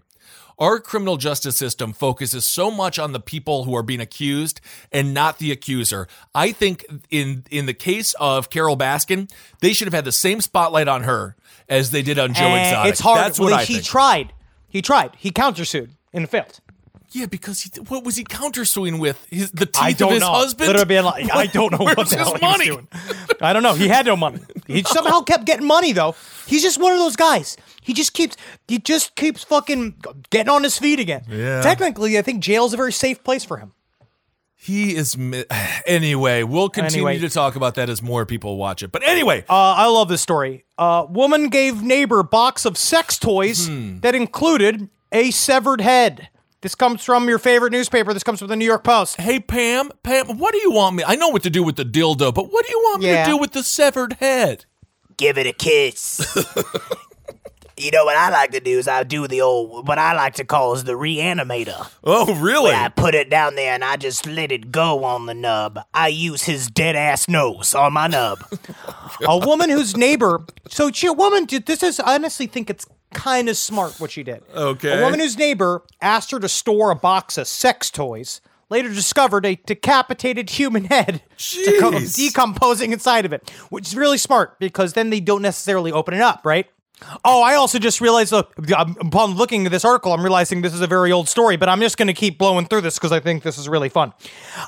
Our 0.57 0.79
criminal 0.79 1.17
justice 1.17 1.55
system 1.57 1.93
focuses 1.93 2.45
so 2.45 2.71
much 2.71 2.97
on 2.97 3.11
the 3.11 3.19
people 3.19 3.65
who 3.65 3.75
are 3.75 3.83
being 3.83 3.99
accused 3.99 4.61
and 4.91 5.13
not 5.13 5.37
the 5.37 5.51
accuser. 5.51 6.07
I 6.33 6.51
think 6.53 6.85
in 7.11 7.43
in 7.51 7.65
the 7.67 7.73
case 7.73 8.13
of 8.19 8.49
Carole 8.49 8.77
Baskin, 8.77 9.29
they 9.61 9.73
should 9.73 9.85
have 9.87 9.93
had 9.93 10.05
the 10.05 10.11
same 10.13 10.39
spotlight 10.41 10.87
on 10.87 11.03
her 11.03 11.35
as 11.69 11.91
they 11.91 12.01
did 12.01 12.17
on 12.17 12.33
Joe 12.33 12.45
Eh, 12.47 12.61
Exotic. 12.69 12.91
It's 12.91 12.99
hard. 13.01 13.19
That's 13.19 13.39
what 13.39 13.51
well, 13.51 13.59
I 13.59 13.63
he 13.65 13.73
think. 13.75 13.85
tried. 13.85 14.33
He 14.67 14.81
tried. 14.81 15.11
He 15.17 15.29
countersued 15.31 15.89
and 16.13 16.29
failed. 16.29 16.59
yeah, 17.11 17.25
because 17.27 17.61
he, 17.61 17.69
what 17.89 18.03
was 18.05 18.15
he 18.15 18.23
countersuing 18.23 18.99
with? 18.99 19.17
His, 19.29 19.51
the 19.51 19.65
teeth 19.65 19.83
I 19.83 19.91
don't 19.91 20.09
of 20.09 20.13
his 20.15 20.21
know. 20.21 20.31
husband? 20.31 20.67
Literally 20.71 21.01
like, 21.01 21.35
I 21.35 21.47
don't 21.47 21.71
know 21.73 21.83
what 21.95 21.95
the 22.09 22.17
his 22.17 22.27
hell 22.27 22.37
money? 22.41 22.65
he 22.65 22.71
was 22.71 22.79
doing. 22.85 23.37
I 23.41 23.51
don't 23.53 23.63
know. 23.63 23.73
He 23.73 23.87
had 23.89 24.05
no 24.05 24.15
money. 24.15 24.39
He 24.67 24.83
somehow 24.83 25.19
kept 25.21 25.43
getting 25.45 25.67
money 25.67 25.91
though. 25.91 26.15
He's 26.47 26.63
just 26.63 26.79
one 26.79 26.93
of 26.93 26.99
those 26.99 27.15
guys. 27.17 27.57
He 27.85 27.93
just 27.93 28.13
keeps. 28.13 28.35
He 28.67 28.79
just 28.79 29.15
keeps 29.15 29.43
fucking 29.43 29.95
getting 30.31 30.49
on 30.49 30.63
his 30.63 30.77
feet 30.77 30.99
again. 30.99 31.23
Yeah. 31.29 31.61
Technically, 31.61 32.17
I 32.17 32.23
think 32.23 32.41
jail's 32.41 32.71
is 32.71 32.73
a 32.73 32.77
very 32.77 32.91
safe 32.91 33.23
place 33.23 33.45
for 33.45 33.57
him. 33.57 33.73
He 34.55 34.95
is. 34.95 35.15
Mi- 35.17 35.45
anyway, 35.85 36.41
we'll 36.41 36.69
continue 36.69 37.07
Anyway. 37.07 37.19
to 37.27 37.29
talk 37.33 37.55
about 37.55 37.75
that 37.75 37.87
as 37.89 38.01
more 38.01 38.25
people 38.25 38.57
watch 38.57 38.81
it. 38.81 38.91
But 38.91 39.07
anyway, 39.07 39.45
Uh, 39.47 39.75
I 39.77 39.85
love 39.85 40.07
this 40.09 40.21
story. 40.21 40.65
Uh, 40.77 41.05
woman 41.07 41.49
gave 41.49 41.83
neighbor 41.83 42.23
box 42.23 42.65
of 42.65 42.75
sex 42.77 43.19
toys 43.19 43.67
Hmm. 43.67 43.99
that 43.99 44.15
included 44.15 44.89
a 45.11 45.29
severed 45.29 45.81
head. 45.81 46.29
This 46.61 46.73
comes 46.73 47.03
from 47.03 47.29
your 47.29 47.37
favorite 47.37 47.71
newspaper. 47.71 48.11
This 48.11 48.23
comes 48.23 48.39
from 48.39 48.47
the 48.47 48.55
New 48.55 48.65
York 48.65 48.83
Post. 48.83 49.17
Hey 49.21 49.39
Pam, 49.39 49.91
Pam, 50.01 50.39
what 50.39 50.51
do 50.51 50.57
you 50.57 50.71
want 50.71 50.95
me? 50.95 51.03
I 51.05 51.13
know 51.15 51.27
what 51.27 51.43
to 51.43 51.51
do 51.51 51.61
with 51.61 51.75
the 51.75 51.85
dildo, 51.85 52.33
but 52.33 52.51
what 52.51 52.65
do 52.65 52.71
you 52.71 52.79
want 52.79 53.03
me 53.03 53.09
Yeah. 53.09 53.25
to 53.25 53.31
do 53.31 53.37
with 53.37 53.51
the 53.51 53.61
severed 53.61 54.13
head? 54.19 54.65
give 55.17 55.37
it 55.37 55.45
a 55.47 55.53
kiss. 55.53 56.19
you 57.77 57.91
know 57.91 58.05
what 58.05 58.15
I 58.17 58.29
like 58.29 58.51
to 58.51 58.59
do 58.59 58.77
is 58.79 58.87
I 58.87 59.03
do 59.03 59.27
the 59.27 59.41
old 59.41 59.87
what 59.87 59.97
I 59.99 60.13
like 60.13 60.35
to 60.35 60.45
call 60.45 60.73
is 60.73 60.83
the 60.85 60.93
reanimator. 60.93 61.89
Oh, 62.03 62.33
really? 62.35 62.71
I 62.71 62.89
put 62.89 63.15
it 63.15 63.29
down 63.29 63.55
there 63.55 63.73
and 63.73 63.83
I 63.83 63.97
just 63.97 64.25
let 64.25 64.51
it 64.51 64.71
go 64.71 65.03
on 65.03 65.25
the 65.25 65.33
nub. 65.33 65.79
I 65.93 66.07
use 66.09 66.43
his 66.43 66.67
dead 66.67 66.95
ass 66.95 67.27
nose 67.27 67.75
on 67.75 67.93
my 67.93 68.07
nub. 68.07 68.39
a 69.27 69.37
woman 69.37 69.69
whose 69.69 69.97
neighbor. 69.97 70.45
So 70.69 70.91
she, 70.91 71.07
a 71.07 71.13
woman. 71.13 71.45
did- 71.45 71.65
This 71.65 71.83
is. 71.83 71.99
I 71.99 72.15
honestly 72.15 72.47
think 72.47 72.69
it's 72.69 72.85
kind 73.13 73.49
of 73.49 73.57
smart 73.57 73.99
what 73.99 74.11
she 74.11 74.23
did. 74.23 74.43
Okay. 74.53 74.99
A 74.99 75.03
woman 75.03 75.19
whose 75.19 75.37
neighbor 75.37 75.83
asked 76.01 76.31
her 76.31 76.39
to 76.39 76.49
store 76.49 76.91
a 76.91 76.95
box 76.95 77.37
of 77.37 77.47
sex 77.47 77.89
toys. 77.91 78.41
Later 78.67 78.89
discovered 78.89 79.45
a 79.45 79.55
decapitated 79.67 80.49
human 80.49 80.85
head 80.85 81.21
deco- 81.37 82.15
decomposing 82.15 82.93
inside 82.93 83.23
of 83.23 83.31
it, 83.31 83.47
which 83.69 83.87
is 83.87 83.95
really 83.95 84.17
smart 84.17 84.57
because 84.59 84.93
then 84.93 85.11
they 85.11 85.19
don't 85.19 85.43
necessarily 85.43 85.91
open 85.91 86.15
it 86.15 86.21
up, 86.21 86.41
right? 86.43 86.67
Oh, 87.25 87.43
I 87.43 87.55
also 87.55 87.77
just 87.77 87.99
realized 87.99 88.31
uh, 88.33 88.43
upon 88.77 89.35
looking 89.35 89.65
at 89.65 89.71
this 89.71 89.83
article, 89.83 90.13
I'm 90.13 90.21
realizing 90.21 90.61
this 90.61 90.73
is 90.73 90.81
a 90.81 90.87
very 90.87 91.11
old 91.11 91.27
story, 91.27 91.57
but 91.57 91.67
I'm 91.67 91.81
just 91.81 91.97
going 91.97 92.07
to 92.07 92.13
keep 92.13 92.37
blowing 92.37 92.65
through 92.65 92.81
this 92.81 92.95
because 92.97 93.11
I 93.11 93.19
think 93.19 93.43
this 93.43 93.57
is 93.57 93.67
really 93.67 93.89
fun. 93.89 94.13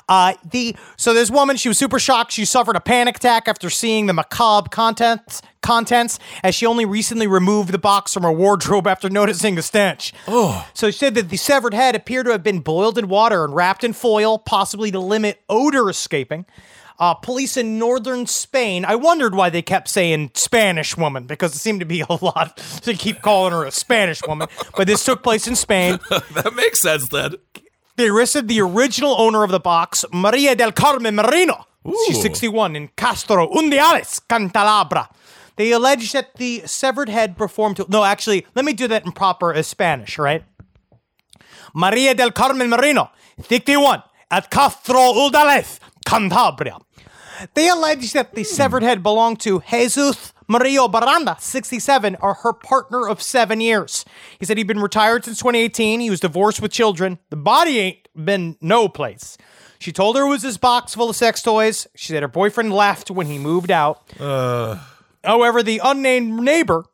Uh, 0.08 0.34
the 0.50 0.76
so 0.96 1.14
this 1.14 1.30
woman, 1.30 1.56
she 1.56 1.68
was 1.68 1.78
super 1.78 1.98
shocked. 1.98 2.32
She 2.32 2.44
suffered 2.44 2.76
a 2.76 2.80
panic 2.80 3.16
attack 3.16 3.48
after 3.48 3.70
seeing 3.70 4.06
the 4.06 4.12
macabre 4.12 4.68
contents 4.68 5.42
contents, 5.60 6.18
as 6.42 6.54
she 6.54 6.66
only 6.66 6.84
recently 6.84 7.26
removed 7.26 7.72
the 7.72 7.78
box 7.78 8.14
from 8.14 8.22
her 8.22 8.32
wardrobe 8.32 8.86
after 8.86 9.08
noticing 9.10 9.54
the 9.54 9.62
stench. 9.62 10.12
Oh, 10.26 10.68
so 10.74 10.90
she 10.90 10.98
said 10.98 11.14
that 11.14 11.30
the 11.30 11.36
severed 11.36 11.74
head 11.74 11.96
appeared 11.96 12.26
to 12.26 12.32
have 12.32 12.42
been 12.42 12.60
boiled 12.60 12.98
in 12.98 13.08
water 13.08 13.44
and 13.44 13.54
wrapped 13.54 13.84
in 13.84 13.92
foil, 13.92 14.38
possibly 14.38 14.90
to 14.90 15.00
limit 15.00 15.42
odor 15.48 15.90
escaping. 15.90 16.46
Uh, 16.98 17.14
police 17.14 17.56
in 17.56 17.78
northern 17.78 18.26
Spain. 18.26 18.84
I 18.84 18.96
wondered 18.96 19.34
why 19.34 19.50
they 19.50 19.62
kept 19.62 19.88
saying 19.88 20.32
Spanish 20.34 20.96
woman 20.96 21.26
because 21.26 21.54
it 21.54 21.58
seemed 21.58 21.78
to 21.78 21.86
be 21.86 22.00
a 22.00 22.12
lot 22.24 22.56
to 22.82 22.94
keep 22.94 23.22
calling 23.22 23.52
her 23.52 23.64
a 23.64 23.70
Spanish 23.70 24.20
woman. 24.26 24.48
But 24.76 24.88
this 24.88 25.04
took 25.04 25.22
place 25.22 25.46
in 25.46 25.54
Spain. 25.54 26.00
that 26.10 26.52
makes 26.56 26.80
sense 26.80 27.08
then. 27.08 27.34
They 27.96 28.08
arrested 28.08 28.48
the 28.48 28.60
original 28.60 29.20
owner 29.20 29.44
of 29.44 29.50
the 29.50 29.60
box, 29.60 30.04
Maria 30.12 30.54
del 30.56 30.72
Carmen 30.72 31.14
Marino. 31.14 31.66
She's 32.06 32.20
61 32.20 32.76
in 32.76 32.88
Castro 32.96 33.48
Undiales, 33.48 34.20
Cantalabra. 34.28 35.08
They 35.56 35.72
alleged 35.72 36.12
that 36.12 36.34
the 36.36 36.62
severed 36.66 37.08
head 37.08 37.36
performed 37.36 37.76
to. 37.78 37.86
No, 37.88 38.04
actually, 38.04 38.46
let 38.54 38.64
me 38.64 38.72
do 38.72 38.86
that 38.88 39.04
in 39.04 39.12
proper 39.12 39.60
Spanish, 39.62 40.18
right? 40.18 40.44
Maria 41.74 42.14
del 42.14 42.30
Carmen 42.30 42.68
Marino, 42.68 43.10
61, 43.42 44.02
at 44.30 44.50
Castro 44.50 45.12
Urdiales, 45.14 45.78
Cantabria. 46.06 46.80
They 47.54 47.68
allege 47.68 48.12
that 48.12 48.34
the 48.34 48.44
severed 48.44 48.82
head 48.82 49.02
belonged 49.02 49.40
to 49.40 49.62
Jesus 49.70 50.32
Mario 50.48 50.88
Baranda, 50.88 51.38
67, 51.38 52.16
or 52.22 52.34
her 52.34 52.54
partner 52.54 53.06
of 53.06 53.20
seven 53.20 53.60
years. 53.60 54.06
He 54.38 54.46
said 54.46 54.56
he'd 54.56 54.66
been 54.66 54.80
retired 54.80 55.24
since 55.26 55.38
2018. 55.38 56.00
He 56.00 56.08
was 56.08 56.20
divorced 56.20 56.62
with 56.62 56.72
children. 56.72 57.18
The 57.28 57.36
body 57.36 57.78
ain't 57.78 58.08
been 58.16 58.56
no 58.62 58.88
place. 58.88 59.36
She 59.78 59.92
told 59.92 60.16
her 60.16 60.24
it 60.24 60.28
was 60.28 60.42
his 60.42 60.56
box 60.56 60.94
full 60.94 61.10
of 61.10 61.16
sex 61.16 61.42
toys. 61.42 61.86
She 61.94 62.12
said 62.12 62.22
her 62.22 62.28
boyfriend 62.28 62.72
left 62.72 63.10
when 63.10 63.26
he 63.26 63.38
moved 63.38 63.70
out. 63.70 64.02
However, 65.22 65.62
the 65.62 65.80
unnamed 65.84 66.40
neighbor 66.42 66.84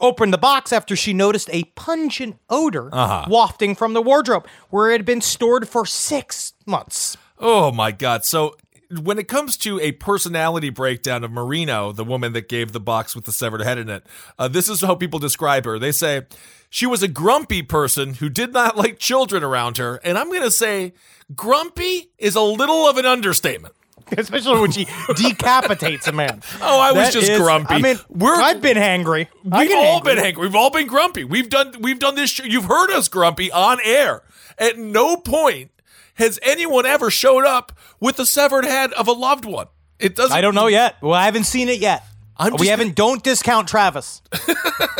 opened 0.00 0.32
the 0.32 0.38
box 0.38 0.72
after 0.72 0.94
she 0.94 1.12
noticed 1.12 1.50
a 1.52 1.64
pungent 1.74 2.38
odor 2.48 2.88
uh-huh. 2.92 3.26
wafting 3.28 3.74
from 3.74 3.92
the 3.94 4.02
wardrobe 4.02 4.46
where 4.70 4.90
it 4.90 4.98
had 4.98 5.04
been 5.04 5.20
stored 5.20 5.68
for 5.68 5.84
six 5.84 6.54
months. 6.66 7.16
Oh 7.38 7.72
my 7.72 7.90
god. 7.90 8.24
So 8.24 8.56
when 9.00 9.18
it 9.18 9.28
comes 9.28 9.56
to 9.58 9.80
a 9.80 9.92
personality 9.92 10.70
breakdown 10.70 11.24
of 11.24 11.30
Marino, 11.30 11.92
the 11.92 12.04
woman 12.04 12.32
that 12.34 12.48
gave 12.48 12.72
the 12.72 12.80
box 12.80 13.14
with 13.14 13.24
the 13.24 13.32
severed 13.32 13.62
head 13.62 13.78
in 13.78 13.88
it, 13.88 14.04
uh, 14.38 14.48
this 14.48 14.68
is 14.68 14.80
how 14.80 14.94
people 14.94 15.18
describe 15.18 15.64
her. 15.64 15.78
They 15.78 15.92
say 15.92 16.22
she 16.70 16.86
was 16.86 17.02
a 17.02 17.08
grumpy 17.08 17.62
person 17.62 18.14
who 18.14 18.28
did 18.28 18.52
not 18.52 18.76
like 18.76 18.98
children 18.98 19.42
around 19.42 19.78
her. 19.78 19.96
And 20.04 20.18
I'm 20.18 20.28
going 20.28 20.42
to 20.42 20.50
say 20.50 20.92
grumpy 21.34 22.10
is 22.18 22.34
a 22.34 22.40
little 22.42 22.88
of 22.88 22.96
an 22.98 23.06
understatement. 23.06 23.74
Especially 24.18 24.60
when 24.60 24.72
she 24.72 24.86
decapitates 25.14 26.06
a 26.08 26.12
man. 26.12 26.42
Oh, 26.60 26.80
I 26.80 26.92
was 26.92 27.06
That 27.06 27.12
just 27.12 27.30
is- 27.30 27.38
grumpy. 27.38 27.74
I 27.74 27.78
mean, 27.78 27.98
We're- 28.08 28.36
I've 28.42 28.60
been 28.60 28.76
hangry. 28.76 29.28
We've 29.44 29.70
all 29.72 29.96
angry. 29.96 30.14
been 30.14 30.24
angry. 30.24 30.42
We've 30.42 30.56
all 30.56 30.70
been 30.70 30.86
grumpy. 30.86 31.24
We've 31.24 31.48
done 31.48 31.76
we've 31.80 31.98
done 31.98 32.14
this. 32.16 32.30
Show. 32.30 32.44
You've 32.44 32.64
heard 32.64 32.90
us 32.90 33.08
grumpy 33.08 33.50
on 33.52 33.78
air. 33.84 34.22
At 34.58 34.76
no 34.78 35.16
point 35.16 35.70
has 36.16 36.38
anyone 36.42 36.84
ever 36.84 37.10
showed 37.10 37.44
up 37.46 37.72
with 38.02 38.16
the 38.16 38.26
severed 38.26 38.64
head 38.66 38.92
of 38.94 39.06
a 39.08 39.12
loved 39.12 39.44
one. 39.46 39.68
It 39.98 40.16
doesn't. 40.16 40.36
I 40.36 40.40
don't 40.40 40.56
know 40.56 40.66
yet. 40.66 40.96
Well, 41.00 41.14
I 41.14 41.24
haven't 41.24 41.44
seen 41.44 41.68
it 41.68 41.78
yet. 41.78 42.04
I'm 42.36 42.56
we 42.56 42.66
haven't. 42.66 42.96
Don't 42.96 43.22
discount 43.22 43.68
Travis. 43.68 44.20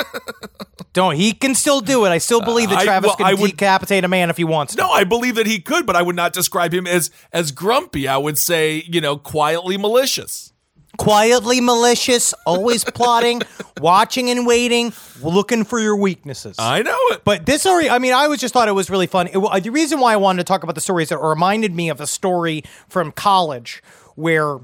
don't. 0.93 1.17
He 1.17 1.33
can 1.33 1.57
still 1.57 1.81
do 1.81 2.05
it. 2.05 2.11
I 2.11 2.19
still 2.19 2.41
believe 2.41 2.71
that 2.71 2.79
I- 2.79 2.85
Travis 2.85 3.09
well, 3.09 3.17
can 3.17 3.27
I 3.27 3.35
would- 3.35 3.51
decapitate 3.51 4.05
a 4.05 4.09
man 4.09 4.31
if 4.31 4.37
he 4.37 4.45
wants. 4.45 4.77
to. 4.77 4.83
No, 4.83 4.91
I 4.91 5.03
believe 5.03 5.35
that 5.35 5.47
he 5.47 5.59
could, 5.59 5.85
but 5.85 5.97
I 5.97 6.03
would 6.03 6.15
not 6.15 6.33
describe 6.33 6.73
him 6.73 6.87
as 6.87 7.11
as 7.33 7.51
grumpy. 7.51 8.07
I 8.07 8.17
would 8.17 8.39
say, 8.39 8.85
you 8.87 9.01
know, 9.01 9.17
quietly 9.17 9.77
malicious. 9.77 10.52
Quietly 10.99 11.61
malicious, 11.61 12.35
always 12.47 12.85
plotting, 12.85 13.41
watching 13.81 14.29
and 14.31 14.47
waiting, 14.47 14.93
looking 15.23 15.65
for 15.65 15.81
your 15.81 15.97
weaknesses. 15.97 16.57
I 16.59 16.83
know 16.83 16.97
it. 17.11 17.23
But 17.25 17.47
this 17.47 17.63
story, 17.63 17.89
I 17.89 17.99
mean, 17.99 18.13
I 18.13 18.29
was 18.29 18.41
just 18.41 18.53
thought 18.53 18.69
it 18.69 18.73
was 18.73 18.91
really 18.91 19.07
fun. 19.07 19.27
It, 19.29 19.39
wa- 19.39 19.59
the 19.59 19.71
reason 19.71 20.01
why 20.01 20.13
I 20.13 20.17
wanted 20.17 20.39
to 20.39 20.45
talk 20.45 20.63
about 20.63 20.75
the 20.75 20.81
story 20.83 21.03
is 21.05 21.09
that 21.09 21.19
it 21.19 21.23
reminded 21.25 21.75
me 21.75 21.89
of 21.89 22.01
a 22.01 22.07
story 22.07 22.63
from 22.89 23.11
college 23.11 23.83
where 24.17 24.59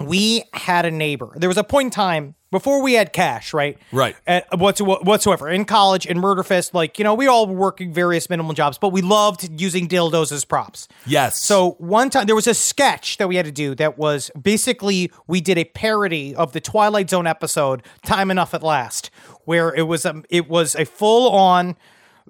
we 0.00 0.44
had 0.52 0.84
a 0.84 0.90
neighbor. 0.90 1.32
There 1.36 1.48
was 1.48 1.58
a 1.58 1.64
point 1.64 1.86
in 1.86 1.90
time 1.90 2.34
before 2.50 2.82
we 2.82 2.94
had 2.94 3.12
cash, 3.12 3.52
right? 3.52 3.78
Right. 3.92 4.14
At 4.26 4.46
whatsoever 4.58 5.48
in 5.48 5.64
college 5.64 6.06
in 6.06 6.18
Murderfist, 6.18 6.74
like 6.74 6.98
you 6.98 7.04
know, 7.04 7.14
we 7.14 7.26
all 7.26 7.46
were 7.46 7.54
working 7.54 7.92
various 7.92 8.30
minimal 8.30 8.52
jobs, 8.52 8.78
but 8.78 8.90
we 8.90 9.02
loved 9.02 9.60
using 9.60 9.88
dildos 9.88 10.32
as 10.32 10.44
props. 10.44 10.86
Yes. 11.06 11.40
So 11.40 11.72
one 11.78 12.10
time 12.10 12.26
there 12.26 12.34
was 12.34 12.46
a 12.46 12.54
sketch 12.54 13.16
that 13.18 13.28
we 13.28 13.36
had 13.36 13.46
to 13.46 13.52
do 13.52 13.74
that 13.76 13.98
was 13.98 14.30
basically 14.40 15.10
we 15.26 15.40
did 15.40 15.58
a 15.58 15.64
parody 15.64 16.34
of 16.34 16.52
the 16.52 16.60
Twilight 16.60 17.10
Zone 17.10 17.26
episode 17.26 17.82
"Time 18.04 18.30
Enough 18.30 18.54
at 18.54 18.62
Last," 18.62 19.10
where 19.44 19.74
it 19.74 19.82
was 19.82 20.04
a 20.04 20.22
it 20.30 20.48
was 20.48 20.74
a 20.74 20.84
full 20.84 21.30
on 21.30 21.76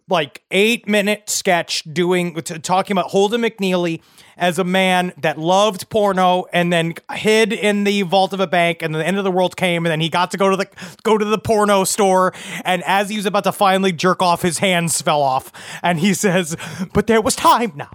like 0.09 0.43
eight 0.51 0.87
minute 0.89 1.29
sketch 1.29 1.83
doing 1.93 2.35
talking 2.35 2.95
about 2.97 3.11
Holden 3.11 3.43
McNeely 3.43 4.01
as 4.37 4.59
a 4.59 4.65
man 4.65 5.13
that 5.21 5.39
loved 5.39 5.89
porno 5.89 6.45
and 6.53 6.73
then 6.73 6.95
hid 7.15 7.53
in 7.53 7.85
the 7.85 8.03
vault 8.03 8.33
of 8.33 8.41
a 8.41 8.47
bank 8.47 8.83
and 8.83 8.95
the 8.95 9.05
end 9.05 9.19
of 9.19 9.25
the 9.25 9.31
world 9.31 9.57
came 9.57 9.85
and 9.85 9.91
then 9.91 10.01
he 10.01 10.09
got 10.09 10.31
to 10.31 10.37
go 10.37 10.49
to 10.51 10.57
the 10.57 10.69
go 11.03 11.19
to 11.19 11.25
the 11.25 11.39
porno 11.39 11.85
store 11.85 12.33
and 12.65 12.83
as 12.85 13.09
he 13.09 13.17
was 13.17 13.27
about 13.27 13.45
to 13.45 13.53
finally 13.53 13.93
jerk 13.93 14.23
off 14.23 14.43
his 14.43 14.59
hands 14.59 15.01
fell 15.03 15.23
off 15.23 15.51
and 15.83 15.99
he 15.99 16.15
says 16.15 16.57
but 16.93 17.07
there 17.07 17.21
was 17.21 17.35
time 17.35 17.73
now 17.75 17.91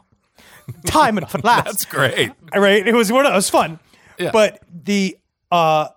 time 0.86 1.18
enough 1.18 1.36
at 1.36 1.44
last 1.46 1.66
That's 1.66 1.86
great. 1.86 2.32
right? 2.56 2.86
It 2.86 2.94
was 2.94 3.12
one 3.12 3.26
of 3.26 3.32
it 3.32 3.36
was 3.36 3.50
fun. 3.50 3.80
Yeah. 4.18 4.32
But 4.32 4.62
the 4.72 5.18
uh 5.52 5.90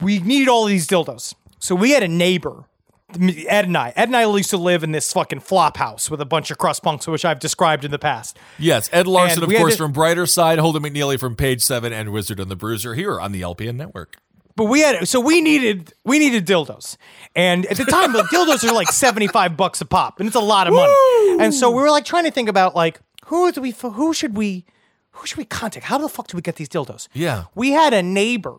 we 0.00 0.18
needed 0.18 0.48
all 0.48 0.64
these 0.64 0.86
dildos. 0.86 1.34
So 1.58 1.74
we 1.74 1.90
had 1.90 2.02
a 2.02 2.08
neighbor, 2.08 2.64
Ed 3.20 3.64
and 3.66 3.76
I. 3.76 3.92
Ed 3.96 4.08
and 4.08 4.16
I 4.16 4.24
used 4.24 4.50
to 4.50 4.56
live 4.56 4.82
in 4.82 4.92
this 4.92 5.12
fucking 5.12 5.40
flop 5.40 5.76
house 5.76 6.10
with 6.10 6.20
a 6.20 6.24
bunch 6.24 6.50
of 6.50 6.58
crust 6.58 6.82
punks, 6.82 7.06
which 7.06 7.24
I've 7.24 7.38
described 7.38 7.84
in 7.84 7.90
the 7.90 7.98
past. 7.98 8.38
Yes, 8.58 8.88
Ed 8.92 9.06
Larson, 9.06 9.42
And 9.44 9.52
of 9.52 9.58
course, 9.58 9.74
to- 9.74 9.78
from 9.78 9.92
Brighter 9.92 10.26
Side, 10.26 10.58
Holden 10.58 10.82
McNeely 10.82 11.18
from 11.18 11.36
Page 11.36 11.62
Seven, 11.62 11.92
and 11.92 12.10
Wizard 12.12 12.40
and 12.40 12.50
the 12.50 12.56
Bruiser 12.56 12.94
here 12.94 13.20
on 13.20 13.32
the 13.32 13.40
LPN 13.42 13.76
Network. 13.76 14.16
But 14.54 14.64
we 14.66 14.80
had 14.80 15.08
so 15.08 15.18
we 15.18 15.40
needed 15.40 15.94
we 16.04 16.18
needed 16.18 16.46
dildos. 16.46 16.98
And 17.34 17.64
at 17.66 17.78
the 17.78 17.86
time 17.86 18.12
the 18.12 18.22
dildos 18.24 18.62
are 18.68 18.74
like 18.74 18.88
75 18.92 19.56
bucks 19.56 19.80
a 19.80 19.86
pop 19.86 20.20
and 20.20 20.26
it's 20.26 20.36
a 20.36 20.40
lot 20.40 20.66
of 20.66 20.74
money. 20.74 21.42
And 21.42 21.54
so 21.54 21.70
we 21.70 21.80
were 21.80 21.90
like 21.90 22.04
trying 22.04 22.24
to 22.24 22.30
think 22.30 22.50
about 22.50 22.74
like 22.76 23.00
who 23.26 23.50
do 23.50 23.62
we 23.62 23.70
who 23.70 24.12
should 24.12 24.36
we 24.36 24.66
who 25.12 25.26
should 25.26 25.38
we 25.38 25.46
contact? 25.46 25.86
How 25.86 25.96
the 25.96 26.06
fuck 26.08 26.26
do 26.28 26.36
we 26.36 26.42
get 26.42 26.56
these 26.56 26.68
dildos? 26.68 27.08
Yeah. 27.14 27.44
We 27.54 27.70
had 27.70 27.94
a 27.94 28.02
neighbor 28.02 28.58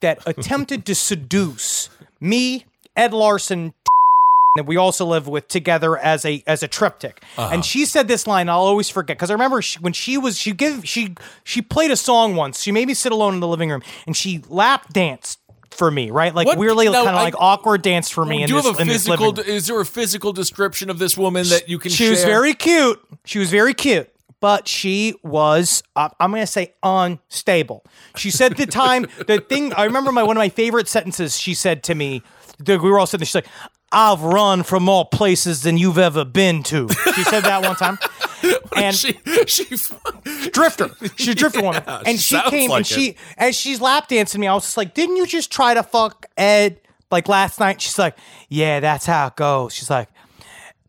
that 0.00 0.18
attempted 0.26 0.84
to 0.84 0.94
seduce 0.94 1.88
me, 2.20 2.66
Ed 2.96 3.12
Larson, 3.12 3.74
that 4.56 4.66
we 4.66 4.76
also 4.76 5.04
live 5.04 5.28
with 5.28 5.48
together 5.48 5.96
as 5.98 6.24
a 6.24 6.42
as 6.46 6.62
a 6.62 6.68
triptych. 6.68 7.22
And 7.36 7.64
she 7.64 7.84
said 7.84 8.08
this 8.08 8.26
line 8.26 8.48
I'll 8.48 8.60
always 8.60 8.88
forget 8.88 9.16
because 9.16 9.30
I 9.30 9.34
remember 9.34 9.60
she, 9.62 9.78
when 9.78 9.92
she 9.92 10.16
was 10.18 10.38
she 10.38 10.52
give 10.52 10.86
she 10.88 11.14
she 11.44 11.62
played 11.62 11.90
a 11.90 11.96
song 11.96 12.36
once. 12.36 12.62
She 12.62 12.72
made 12.72 12.88
me 12.88 12.94
sit 12.94 13.12
alone 13.12 13.34
in 13.34 13.40
the 13.40 13.48
living 13.48 13.70
room 13.70 13.82
and 14.06 14.16
she 14.16 14.42
lap 14.48 14.92
danced 14.92 15.38
for 15.70 15.90
me, 15.90 16.10
right? 16.10 16.34
Like 16.34 16.46
What- 16.46 16.58
weirdly 16.58 16.86
kind 16.86 17.08
of 17.08 17.14
like 17.14 17.34
awkward 17.38 17.82
dance 17.82 18.08
for 18.08 18.24
me 18.24 18.42
in 18.42 18.48
Do 18.48 18.54
you 18.54 18.62
this, 18.62 18.66
have 18.66 18.78
a 18.78 18.82
in 18.82 18.88
this 18.88 19.06
living 19.06 19.34
physical? 19.34 19.54
Is 19.54 19.66
there 19.66 19.80
a 19.80 19.84
physical 19.86 20.32
description 20.32 20.88
of 20.90 20.98
this 20.98 21.16
woman 21.18 21.46
that 21.48 21.68
you 21.68 21.78
can? 21.78 21.90
She 21.90 22.08
was 22.08 22.24
very 22.24 22.54
cute. 22.54 22.98
She 23.24 23.38
was 23.38 23.50
very 23.50 23.74
cute, 23.74 24.08
but 24.40 24.66
she 24.66 25.14
was 25.22 25.82
uh, 25.94 26.08
I'm 26.18 26.30
going 26.30 26.42
to 26.42 26.46
say 26.46 26.72
unstable. 26.82 27.84
She 28.16 28.30
said 28.30 28.56
the 28.56 28.66
time 28.66 29.06
the 29.26 29.40
thing 29.40 29.74
I 29.74 29.84
remember 29.84 30.12
my 30.12 30.22
one 30.22 30.36
of 30.36 30.40
my 30.40 30.48
favorite 30.48 30.88
sentences 30.88 31.38
she 31.38 31.52
said 31.54 31.82
to 31.84 31.94
me. 31.94 32.22
We 32.64 32.76
were 32.76 32.98
all 32.98 33.06
sitting 33.06 33.20
there. 33.20 33.26
She's 33.26 33.34
like, 33.34 33.46
"I've 33.92 34.20
run 34.22 34.62
from 34.62 34.82
more 34.84 35.04
places 35.06 35.62
than 35.62 35.78
you've 35.78 35.98
ever 35.98 36.24
been 36.24 36.62
to." 36.64 36.88
She 37.14 37.24
said 37.24 37.44
that 37.44 37.62
one 37.62 37.76
time. 37.76 37.98
and 38.76 38.94
she 38.94 39.18
she 39.46 39.64
drifter. 40.52 40.90
She's 41.16 41.28
a 41.28 41.34
drifter 41.34 41.62
woman. 41.62 41.82
Yeah, 41.86 42.02
And 42.06 42.18
she 42.20 42.40
came 42.50 42.70
like 42.70 42.78
and 42.78 42.86
it. 42.90 42.94
she 42.94 43.16
as 43.36 43.56
she's 43.56 43.80
lap 43.80 44.08
dancing 44.08 44.40
me, 44.40 44.46
I 44.46 44.54
was 44.54 44.64
just 44.64 44.76
like, 44.76 44.94
Didn't 44.94 45.16
you 45.16 45.26
just 45.26 45.50
try 45.50 45.74
to 45.74 45.82
fuck 45.82 46.26
Ed 46.36 46.80
like 47.10 47.28
last 47.28 47.60
night? 47.60 47.80
She's 47.80 47.98
like, 47.98 48.16
Yeah, 48.48 48.80
that's 48.80 49.06
how 49.06 49.28
it 49.28 49.36
goes. 49.36 49.74
She's 49.74 49.90
like, 49.90 50.08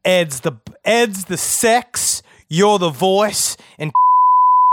Ed's 0.05 0.41
the 0.41 0.53
Ed's 0.85 1.25
the 1.25 1.37
sex, 1.37 2.21
you're 2.49 2.79
the 2.79 2.89
voice, 2.89 3.57
and 3.77 3.91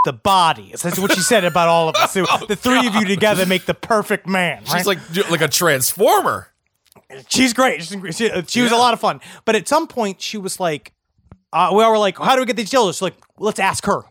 the 0.04 0.12
body. 0.12 0.72
That's 0.80 0.98
what 0.98 1.12
she 1.12 1.20
said 1.20 1.44
about 1.44 1.68
all 1.68 1.88
of 1.88 1.96
us. 1.96 2.12
So 2.12 2.26
oh, 2.28 2.44
the 2.46 2.56
three 2.56 2.86
of 2.86 2.94
you 2.94 3.04
together 3.06 3.46
make 3.46 3.64
the 3.66 3.74
perfect 3.74 4.26
man. 4.26 4.64
She's 4.64 4.86
like 4.86 4.98
like 5.30 5.40
a 5.40 5.48
transformer. 5.48 6.48
She's 7.28 7.52
great. 7.52 7.82
She's, 7.82 8.16
she, 8.16 8.30
she 8.46 8.60
was 8.62 8.72
a 8.72 8.76
lot 8.76 8.94
of 8.94 9.00
fun. 9.00 9.20
But 9.44 9.54
at 9.56 9.68
some 9.68 9.86
point, 9.86 10.20
she 10.20 10.38
was 10.38 10.58
like, 10.60 10.92
uh, 11.52 11.70
we 11.74 11.82
all 11.84 11.90
were 11.92 11.98
like, 11.98 12.18
how 12.18 12.34
do 12.34 12.40
we 12.40 12.46
get 12.46 12.56
these 12.56 12.70
dildos? 12.70 12.94
She's 12.94 13.02
like, 13.02 13.16
let's 13.38 13.58
ask 13.60 13.84
her. 13.86 14.02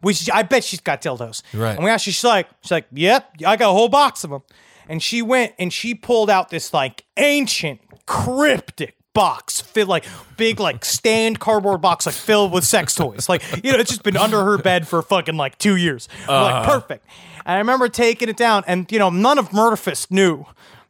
Which 0.00 0.30
I 0.30 0.42
bet 0.44 0.62
she's 0.62 0.80
got 0.80 1.02
dildos. 1.02 1.42
Right. 1.52 1.74
And 1.74 1.84
we 1.84 1.90
asked 1.90 2.06
her, 2.06 2.12
she's 2.12 2.22
like, 2.24 2.48
she's 2.62 2.70
like, 2.70 2.86
yep, 2.92 3.30
I 3.44 3.56
got 3.56 3.70
a 3.70 3.72
whole 3.72 3.88
box 3.88 4.22
of 4.24 4.30
them. 4.30 4.42
and 4.88 5.02
she 5.02 5.20
went 5.22 5.54
and 5.58 5.72
she 5.72 5.94
pulled 5.94 6.30
out 6.30 6.50
this 6.50 6.72
like 6.72 7.04
ancient 7.16 7.80
cryptic 8.06 8.94
box 9.14 9.60
fit 9.60 9.88
like 9.88 10.04
big 10.36 10.60
like 10.60 10.84
stand 10.84 11.40
cardboard 11.40 11.80
box 11.80 12.06
like 12.06 12.14
filled 12.14 12.52
with 12.52 12.62
sex 12.62 12.94
toys 12.94 13.28
like 13.28 13.42
you 13.64 13.72
know 13.72 13.78
it's 13.78 13.90
just 13.90 14.04
been 14.04 14.16
under 14.16 14.44
her 14.44 14.56
bed 14.58 14.86
for 14.86 15.02
fucking 15.02 15.36
like 15.36 15.58
two 15.58 15.74
years 15.76 16.08
I'm 16.28 16.42
like 16.42 16.54
Uh-huh. 16.54 16.80
perfect 16.80 17.06
and 17.44 17.54
i 17.54 17.58
remember 17.58 17.88
taking 17.88 18.28
it 18.28 18.36
down 18.36 18.62
and 18.68 18.90
you 18.92 18.98
know 19.00 19.10
none 19.10 19.38
of 19.38 19.48
murderfist 19.50 20.10
knew 20.12 20.44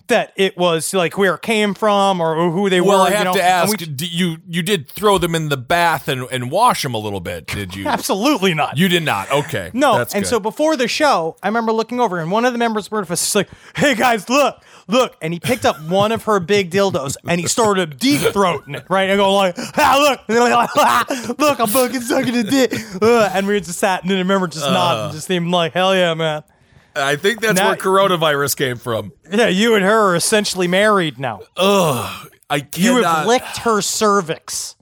that 0.09 0.33
it 0.37 0.57
was 0.57 0.93
like 0.93 1.17
where 1.17 1.35
it 1.35 1.43
came 1.43 1.75
from 1.75 2.21
or 2.21 2.51
who 2.51 2.69
they 2.69 2.81
Well, 2.81 2.99
were 3.01 3.05
I 3.07 3.11
you 3.11 3.15
have 3.17 3.25
know, 3.27 3.33
to 3.35 3.39
we 3.39 3.43
ask. 3.43 3.79
d 3.97 4.07
you 4.11 4.39
you 4.49 4.63
did 4.63 4.89
throw 4.89 5.19
them 5.19 5.35
in 5.35 5.49
the 5.49 5.57
bath 5.57 6.09
and, 6.09 6.27
and 6.31 6.51
wash 6.51 6.83
them 6.83 6.95
a 6.95 6.99
little 6.99 7.21
bit, 7.21 7.47
did 7.47 7.75
you? 7.75 7.87
Absolutely 7.87 8.55
not. 8.55 8.77
You 8.77 8.89
did 8.89 9.03
not. 9.05 9.31
Okay. 9.31 9.71
No, 9.73 9.99
and 10.01 10.09
good. 10.13 10.27
so 10.27 10.41
before 10.41 10.77
the 10.77 10.89
show, 10.89 11.37
I 11.43 11.49
remember 11.49 11.73
looking 11.73 12.01
over, 12.01 12.19
and 12.19 12.31
one 12.31 12.45
of 12.45 12.53
the 12.53 12.59
members 12.59 12.87
of 12.87 12.93
Murderfist 12.93 13.23
is 13.23 13.35
like, 13.35 13.49
"Hey 13.77 13.95
guys, 13.95 14.29
look, 14.29 14.63
look!" 14.89 15.17
And 15.23 15.33
he 15.33 15.41
picked 15.41 15.65
up 15.65 15.81
one 15.89 16.13
of 16.13 16.25
her 16.25 16.41
big 16.41 16.71
dildos 16.71 17.17
and 17.27 17.41
he 17.41 17.47
started 17.47 17.99
deep 17.99 18.21
throating 18.21 18.77
it, 18.77 18.85
right? 18.89 19.09
And 19.11 19.19
go 19.19 19.35
like, 19.35 19.55
"Ah, 19.77 19.97
look, 20.29 20.29
like, 20.29 21.39
look, 21.39 21.61
I'm 21.61 21.69
fucking 21.69 22.01
sucking 22.01 22.37
a 22.37 22.43
dick," 22.45 22.73
Uh, 23.01 23.31
and 23.33 23.47
we 23.47 23.61
just 23.61 23.79
sat, 23.79 24.03
and 24.03 24.11
then 24.11 24.19
I 24.19 24.21
remember 24.21 24.47
just 24.49 24.65
nodding, 24.65 25.15
just 25.15 25.27
seemed 25.29 25.51
like, 25.51 25.73
"Hell 25.73 25.95
yeah, 25.95 26.15
man!" 26.15 26.43
I 26.99 27.17
think 27.17 27.41
that's 27.41 27.59
Now- 27.59 27.69
where 27.69 27.77
coronavirus 27.77 28.57
came 28.57 28.77
from. 28.77 29.13
Yeah, 29.31 29.49
you 29.49 29.75
and 29.75 29.85
her 29.85 30.11
are 30.11 30.17
essentially 30.17 30.69
married 30.69 31.19
now. 31.19 31.41
Ugh. 31.57 32.31
I 32.51 32.67
You 32.77 33.03
have 33.03 33.27
licked 33.27 33.59
her 33.59 33.81
cervix. 33.83 34.75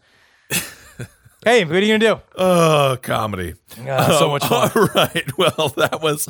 hey, 1.44 1.64
what 1.64 1.74
are 1.74 1.80
you 1.80 1.98
gonna 1.98 2.14
do? 2.16 2.20
Oh, 2.36 2.96
comedy. 3.02 3.54
Ah, 3.88 4.16
so 4.18 4.30
much 4.30 4.44
fun. 4.46 4.70
All 4.74 4.88
right. 4.94 5.38
Well, 5.38 5.68
that 5.76 6.00
was 6.00 6.28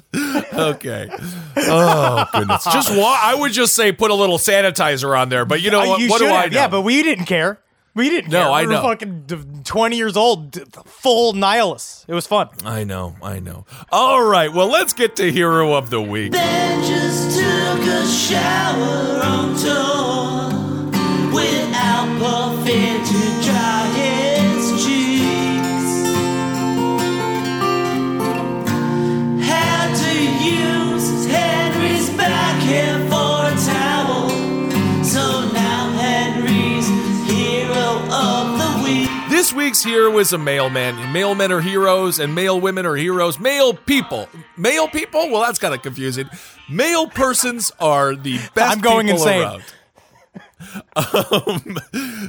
okay. 0.55 1.09
Oh 1.57 2.27
goodness. 2.33 2.65
Just 2.65 2.91
wa- 2.97 3.19
I 3.21 3.35
would 3.35 3.53
just 3.53 3.75
say 3.75 3.93
put 3.93 4.11
a 4.11 4.15
little 4.15 4.39
sanitizer 4.39 5.17
on 5.19 5.29
there, 5.29 5.45
but 5.45 5.61
you 5.61 5.71
know 5.71 5.83
Uh, 5.83 5.87
what? 5.89 6.01
you 6.01 6.09
what 6.09 6.19
do 6.21 6.27
I 6.27 6.43
have. 6.43 6.53
know? 6.53 6.59
Yeah, 6.59 6.69
but 6.69 6.83
we 6.83 7.03
didn't 7.03 7.27
care. 7.27 7.61
We 7.97 8.09
didn't 8.10 8.31
No, 8.31 8.43
care. 8.44 8.51
I 8.52 8.60
we 8.62 8.66
know. 8.74 8.82
fucking 8.82 9.62
20 9.64 9.97
years 9.97 10.16
old, 10.16 10.60
full 10.86 11.32
nihilists. 11.32 12.05
It 12.06 12.14
was 12.14 12.27
fun. 12.27 12.48
I 12.64 12.85
know. 12.85 13.16
I 13.23 13.39
know. 13.40 13.64
All 13.90 14.23
right. 14.23 14.52
Well, 14.52 14.68
let's 14.70 14.93
get 14.93 15.16
to 15.16 15.32
hero 15.32 15.73
of 15.73 15.89
the 15.90 16.01
week. 16.02 16.32
Ben 16.32 16.85
just 16.85 17.39
took 17.39 17.81
a 17.89 18.06
shower 18.06 19.20
on 19.24 19.56
tour 19.56 20.52
without 21.35 22.06
puffing 22.20 23.02
to 23.02 23.20
dry 23.43 23.86
his 23.97 24.85
cheeks. 24.85 26.06
Had 29.48 29.94
to 29.97 30.14
use 30.44 31.27
Henry's 31.27 32.10
back 32.10 32.62
hair 32.62 33.06
This 39.37 39.53
week's 39.53 39.85
hero 39.85 40.19
is 40.19 40.33
a 40.33 40.39
mailman. 40.39 41.13
Male 41.13 41.35
men 41.35 41.53
are 41.53 41.61
heroes 41.61 42.21
and 42.21 42.35
male 42.35 42.59
women 42.59 42.87
are 42.87 42.97
heroes. 42.97 43.39
Male 43.39 43.75
people. 43.75 44.31
Male 44.57 44.89
people? 44.89 45.31
Well, 45.31 45.43
that's 45.43 45.59
kind 45.59 45.75
of 45.75 45.83
confusing. 45.83 46.31
Male 46.71 47.07
persons 47.07 47.71
are 47.79 48.17
the 48.17 48.39
best 48.55 48.77
I'm 48.77 48.81
going 48.81 49.09
people 49.09 49.21
insane. 49.21 49.43
around. 49.43 49.65
Um, 50.97 51.79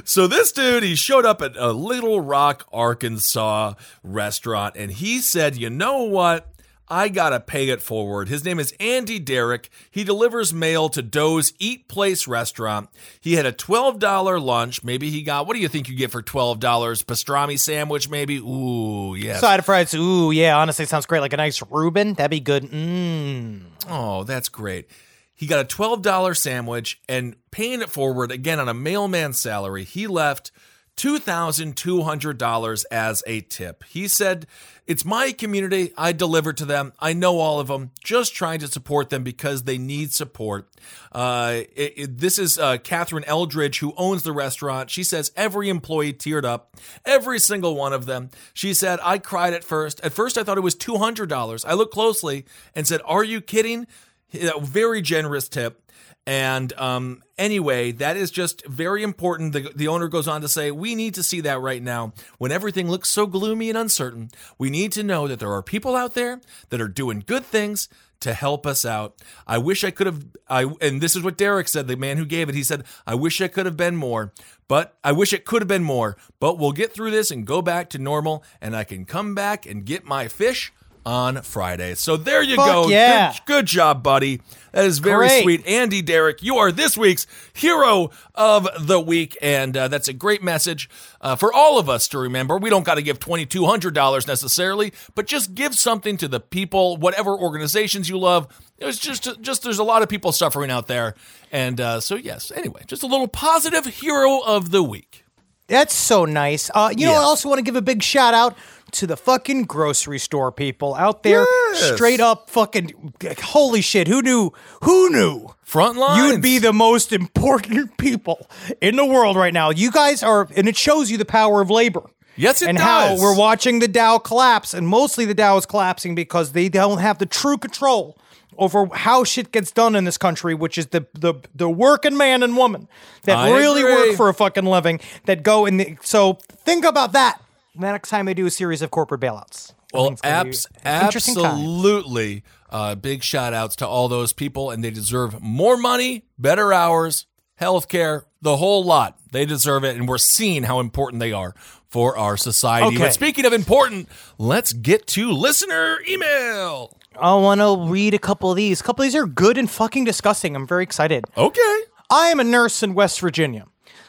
so 0.04 0.26
this 0.26 0.52
dude, 0.52 0.82
he 0.82 0.94
showed 0.94 1.24
up 1.24 1.40
at 1.40 1.56
a 1.56 1.72
Little 1.72 2.20
Rock, 2.20 2.68
Arkansas 2.70 3.72
restaurant 4.04 4.74
and 4.76 4.92
he 4.92 5.20
said, 5.20 5.56
"You 5.56 5.70
know 5.70 6.02
what? 6.02 6.46
I 6.90 7.08
gotta 7.08 7.40
pay 7.40 7.68
it 7.68 7.82
forward. 7.82 8.28
His 8.28 8.44
name 8.44 8.58
is 8.58 8.74
Andy 8.80 9.18
Derrick. 9.18 9.70
He 9.90 10.04
delivers 10.04 10.54
mail 10.54 10.88
to 10.90 11.02
Doe's 11.02 11.52
Eat 11.58 11.88
Place 11.88 12.26
restaurant. 12.26 12.88
He 13.20 13.34
had 13.34 13.46
a 13.46 13.52
$12 13.52 14.42
lunch. 14.42 14.82
Maybe 14.82 15.10
he 15.10 15.22
got, 15.22 15.46
what 15.46 15.54
do 15.54 15.60
you 15.60 15.68
think 15.68 15.88
you 15.88 15.96
get 15.96 16.10
for 16.10 16.22
$12? 16.22 16.58
Pastrami 17.04 17.58
sandwich, 17.58 18.08
maybe? 18.08 18.38
Ooh, 18.38 19.14
yes. 19.14 19.40
Side 19.40 19.58
of 19.58 19.66
fries. 19.66 19.92
Ooh, 19.94 20.30
yeah, 20.30 20.56
honestly, 20.56 20.86
sounds 20.86 21.06
great. 21.06 21.20
Like 21.20 21.32
a 21.32 21.36
nice 21.36 21.62
Reuben. 21.70 22.14
That'd 22.14 22.30
be 22.30 22.40
good. 22.40 22.64
Mmm. 22.64 23.62
Oh, 23.88 24.24
that's 24.24 24.48
great. 24.48 24.88
He 25.34 25.46
got 25.46 25.60
a 25.60 25.76
$12 25.76 26.36
sandwich 26.36 27.00
and 27.08 27.36
paying 27.50 27.80
it 27.80 27.90
forward 27.90 28.32
again 28.32 28.58
on 28.58 28.68
a 28.68 28.74
mailman 28.74 29.34
salary. 29.34 29.84
He 29.84 30.06
left 30.06 30.50
$2,200 30.98 32.84
as 32.90 33.22
a 33.26 33.40
tip. 33.42 33.84
He 33.84 34.08
said, 34.08 34.46
It's 34.86 35.04
my 35.04 35.32
community. 35.32 35.92
I 35.96 36.12
deliver 36.12 36.52
to 36.52 36.64
them. 36.64 36.92
I 36.98 37.12
know 37.12 37.38
all 37.38 37.60
of 37.60 37.68
them. 37.68 37.90
Just 38.02 38.34
trying 38.34 38.58
to 38.60 38.68
support 38.68 39.10
them 39.10 39.22
because 39.22 39.64
they 39.64 39.78
need 39.78 40.12
support. 40.12 40.68
Uh, 41.12 41.60
it- 41.76 41.92
it- 41.96 42.18
this 42.18 42.38
is 42.38 42.58
uh, 42.58 42.78
Catherine 42.78 43.24
Eldridge, 43.24 43.78
who 43.80 43.94
owns 43.96 44.22
the 44.22 44.32
restaurant. 44.32 44.90
She 44.90 45.04
says 45.04 45.30
every 45.36 45.68
employee 45.68 46.12
teared 46.12 46.44
up, 46.44 46.76
every 47.04 47.38
single 47.38 47.74
one 47.76 47.92
of 47.92 48.06
them. 48.06 48.30
She 48.54 48.74
said, 48.74 48.98
I 49.02 49.18
cried 49.18 49.52
at 49.54 49.64
first. 49.64 50.00
At 50.04 50.12
first, 50.12 50.36
I 50.38 50.42
thought 50.42 50.58
it 50.58 50.62
was 50.62 50.76
$200. 50.76 51.64
I 51.66 51.74
looked 51.74 51.94
closely 51.94 52.44
and 52.74 52.86
said, 52.86 53.00
Are 53.04 53.24
you 53.24 53.40
kidding? 53.40 53.86
A 54.34 54.60
very 54.60 55.00
generous 55.00 55.48
tip. 55.48 55.82
And 56.28 56.74
um, 56.74 57.22
anyway, 57.38 57.90
that 57.92 58.18
is 58.18 58.30
just 58.30 58.66
very 58.66 59.02
important. 59.02 59.54
The, 59.54 59.72
the 59.74 59.88
owner 59.88 60.08
goes 60.08 60.28
on 60.28 60.42
to 60.42 60.48
say, 60.48 60.70
We 60.70 60.94
need 60.94 61.14
to 61.14 61.22
see 61.22 61.40
that 61.40 61.58
right 61.58 61.82
now. 61.82 62.12
When 62.36 62.52
everything 62.52 62.90
looks 62.90 63.08
so 63.08 63.26
gloomy 63.26 63.70
and 63.70 63.78
uncertain, 63.78 64.28
we 64.58 64.68
need 64.68 64.92
to 64.92 65.02
know 65.02 65.26
that 65.26 65.38
there 65.38 65.50
are 65.50 65.62
people 65.62 65.96
out 65.96 66.12
there 66.12 66.42
that 66.68 66.82
are 66.82 66.88
doing 66.88 67.24
good 67.26 67.46
things 67.46 67.88
to 68.20 68.34
help 68.34 68.66
us 68.66 68.84
out. 68.84 69.22
I 69.46 69.56
wish 69.56 69.84
I 69.84 69.90
could 69.90 70.06
have 70.06 70.26
I 70.46 70.66
and 70.82 71.00
this 71.00 71.16
is 71.16 71.22
what 71.22 71.38
Derrick 71.38 71.66
said, 71.66 71.88
the 71.88 71.96
man 71.96 72.18
who 72.18 72.26
gave 72.26 72.50
it. 72.50 72.54
He 72.54 72.62
said, 72.62 72.84
"I 73.06 73.14
wish 73.14 73.40
I 73.40 73.48
could 73.48 73.64
have 73.64 73.78
been 73.78 73.96
more, 73.96 74.34
but 74.68 74.98
I 75.02 75.12
wish 75.12 75.32
it 75.32 75.46
could 75.46 75.62
have 75.62 75.68
been 75.68 75.82
more, 75.82 76.18
but 76.40 76.58
we'll 76.58 76.72
get 76.72 76.92
through 76.92 77.10
this 77.10 77.30
and 77.30 77.46
go 77.46 77.62
back 77.62 77.88
to 77.90 77.98
normal 77.98 78.44
and 78.60 78.76
I 78.76 78.84
can 78.84 79.06
come 79.06 79.34
back 79.34 79.64
and 79.64 79.86
get 79.86 80.04
my 80.04 80.28
fish 80.28 80.74
on 81.08 81.42
Friday." 81.42 81.94
So 81.94 82.16
there 82.16 82.42
you 82.42 82.56
Fuck 82.56 82.66
go. 82.66 82.88
yeah. 82.88 83.32
Good, 83.32 83.46
good 83.46 83.66
job, 83.66 84.02
buddy. 84.02 84.40
That 84.72 84.84
is 84.84 84.98
very 84.98 85.28
Great. 85.28 85.42
sweet. 85.42 85.66
Andy 85.66 86.02
Derrick, 86.02 86.42
you 86.42 86.56
are 86.58 86.70
this 86.70 86.96
week's 86.96 87.26
hero 87.54 88.10
of 88.34 88.68
the 88.78 89.00
week. 89.00 89.36
And 89.40 89.76
uh, 89.76 89.88
that's 89.88 90.08
a 90.08 90.12
great 90.12 90.42
message 90.42 90.88
uh, 91.20 91.36
for 91.36 91.52
all 91.52 91.78
of 91.78 91.88
us 91.88 92.06
to 92.08 92.18
remember. 92.18 92.58
We 92.58 92.70
don't 92.70 92.84
got 92.84 92.96
to 92.96 93.02
give 93.02 93.18
$2,200 93.18 94.28
necessarily, 94.28 94.92
but 95.14 95.26
just 95.26 95.54
give 95.54 95.74
something 95.74 96.16
to 96.18 96.28
the 96.28 96.40
people, 96.40 96.96
whatever 96.96 97.36
organizations 97.36 98.08
you 98.08 98.18
love. 98.18 98.46
There's 98.78 98.98
just, 98.98 99.40
just 99.40 99.62
there's 99.62 99.78
a 99.78 99.84
lot 99.84 100.02
of 100.02 100.08
people 100.08 100.32
suffering 100.32 100.70
out 100.70 100.86
there. 100.86 101.14
And 101.50 101.80
uh, 101.80 102.00
so, 102.00 102.14
yes, 102.14 102.52
anyway, 102.54 102.82
just 102.86 103.02
a 103.02 103.06
little 103.06 103.28
positive 103.28 103.86
hero 103.86 104.40
of 104.46 104.70
the 104.70 104.82
week. 104.82 105.24
That's 105.66 105.94
so 105.94 106.24
nice. 106.24 106.70
Uh, 106.74 106.92
you 106.96 107.06
know, 107.06 107.12
I 107.12 107.16
also 107.16 107.48
want 107.48 107.58
to 107.58 107.62
give 107.62 107.76
a 107.76 107.82
big 107.82 108.02
shout 108.02 108.32
out 108.32 108.56
to 108.92 109.06
the 109.06 109.16
fucking 109.16 109.64
grocery 109.64 110.18
store 110.18 110.52
people 110.52 110.94
out 110.94 111.22
there. 111.22 111.44
Yes. 111.72 111.94
Straight 111.94 112.20
up 112.20 112.50
fucking 112.50 113.14
holy 113.42 113.80
shit. 113.80 114.08
Who 114.08 114.22
knew? 114.22 114.52
Who 114.82 115.10
knew? 115.10 115.48
Front 115.62 115.98
lines. 115.98 116.18
You 116.22 116.32
would 116.32 116.42
be 116.42 116.58
the 116.58 116.72
most 116.72 117.12
important 117.12 117.96
people 117.98 118.48
in 118.80 118.96
the 118.96 119.04
world 119.04 119.36
right 119.36 119.52
now. 119.52 119.70
You 119.70 119.90
guys 119.90 120.22
are, 120.22 120.48
and 120.56 120.68
it 120.68 120.76
shows 120.76 121.10
you 121.10 121.18
the 121.18 121.24
power 121.24 121.60
of 121.60 121.70
labor. 121.70 122.02
Yes, 122.36 122.62
it 122.62 122.68
and 122.68 122.78
does. 122.78 122.86
how 122.86 123.22
we're 123.22 123.36
watching 123.36 123.80
the 123.80 123.88
Dow 123.88 124.18
collapse, 124.18 124.72
and 124.72 124.86
mostly 124.86 125.24
the 125.24 125.34
Dow 125.34 125.56
is 125.56 125.66
collapsing 125.66 126.14
because 126.14 126.52
they 126.52 126.68
don't 126.68 126.98
have 126.98 127.18
the 127.18 127.26
true 127.26 127.58
control 127.58 128.16
over 128.56 128.86
how 128.92 129.24
shit 129.24 129.50
gets 129.50 129.72
done 129.72 129.96
in 129.96 130.04
this 130.04 130.16
country, 130.18 130.54
which 130.54 130.78
is 130.78 130.86
the 130.88 131.06
the 131.14 131.34
the 131.54 131.68
working 131.68 132.16
man 132.16 132.42
and 132.42 132.56
woman 132.56 132.88
that 133.24 133.38
I 133.38 133.56
really 133.56 133.80
agree. 133.80 134.10
work 134.10 134.16
for 134.16 134.28
a 134.28 134.34
fucking 134.34 134.64
living 134.64 135.00
that 135.24 135.42
go 135.42 135.66
in. 135.66 135.78
The, 135.78 135.98
so 136.02 136.34
think 136.64 136.84
about 136.84 137.12
that 137.12 137.40
next 137.78 138.10
time 138.10 138.26
they 138.26 138.34
do 138.34 138.46
a 138.46 138.50
series 138.50 138.82
of 138.82 138.90
corporate 138.90 139.20
bailouts. 139.20 139.74
Well, 139.92 140.04
think 140.06 140.14
it's 140.14 140.22
gonna 140.22 140.44
be 140.44 140.50
abs- 140.50 140.66
interesting 141.04 141.36
absolutely. 141.36 142.44
Uh, 142.70 142.94
big 142.94 143.22
shout 143.22 143.54
outs 143.54 143.76
to 143.76 143.86
all 143.86 144.08
those 144.08 144.32
people, 144.32 144.70
and 144.70 144.84
they 144.84 144.90
deserve 144.90 145.40
more 145.40 145.76
money, 145.78 146.24
better 146.38 146.72
hours, 146.72 147.26
health 147.54 147.88
care, 147.88 148.24
the 148.42 148.58
whole 148.58 148.84
lot. 148.84 149.18
They 149.32 149.46
deserve 149.46 149.84
it, 149.84 149.96
and 149.96 150.06
we're 150.06 150.18
seeing 150.18 150.64
how 150.64 150.80
important 150.80 151.20
they 151.20 151.32
are 151.32 151.54
for 151.88 152.16
our 152.18 152.36
society. 152.36 152.88
Okay. 152.88 152.98
But 152.98 153.14
speaking 153.14 153.46
of 153.46 153.52
important, 153.52 154.08
let's 154.36 154.72
get 154.74 155.06
to 155.08 155.30
listener 155.32 155.98
email. 156.08 156.96
I 157.18 157.34
want 157.34 157.60
to 157.60 157.90
read 157.90 158.14
a 158.14 158.18
couple 158.18 158.50
of 158.50 158.56
these. 158.56 158.80
A 158.80 158.84
couple 158.84 159.02
of 159.02 159.06
these 159.06 159.16
are 159.16 159.26
good 159.26 159.58
and 159.58 159.70
fucking 159.70 160.04
disgusting. 160.04 160.54
I'm 160.54 160.66
very 160.66 160.82
excited. 160.82 161.24
Okay. 161.36 161.78
I 162.10 162.28
am 162.28 162.40
a 162.40 162.44
nurse 162.44 162.82
in 162.82 162.94
West 162.94 163.20
Virginia. 163.20 163.66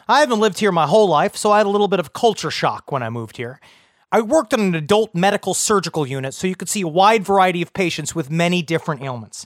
I 0.10 0.22
haven't 0.22 0.40
lived 0.40 0.58
here 0.60 0.72
my 0.72 0.88
whole 0.88 1.08
life, 1.08 1.38
so 1.38 1.52
I 1.52 1.58
had 1.60 1.68
a 1.68 1.70
little 1.70 1.88
bit 1.88 2.00
of 2.00 2.14
culture 2.14 2.50
shock 2.50 2.92
when 2.92 3.04
I 3.04 3.10
moved 3.10 3.38
here. 3.38 3.60
I 4.12 4.22
worked 4.22 4.56
on 4.56 4.60
an 4.60 4.74
adult 4.74 5.14
medical 5.14 5.54
surgical 5.54 6.08
unit, 6.08 6.34
so 6.34 6.48
you 6.48 6.56
could 6.56 6.68
see 6.68 6.82
a 6.82 6.88
wide 6.88 7.24
variety 7.24 7.62
of 7.62 7.74
patients 7.74 8.16
with 8.16 8.32
many 8.32 8.64
different 8.64 9.04
ailments. 9.04 9.46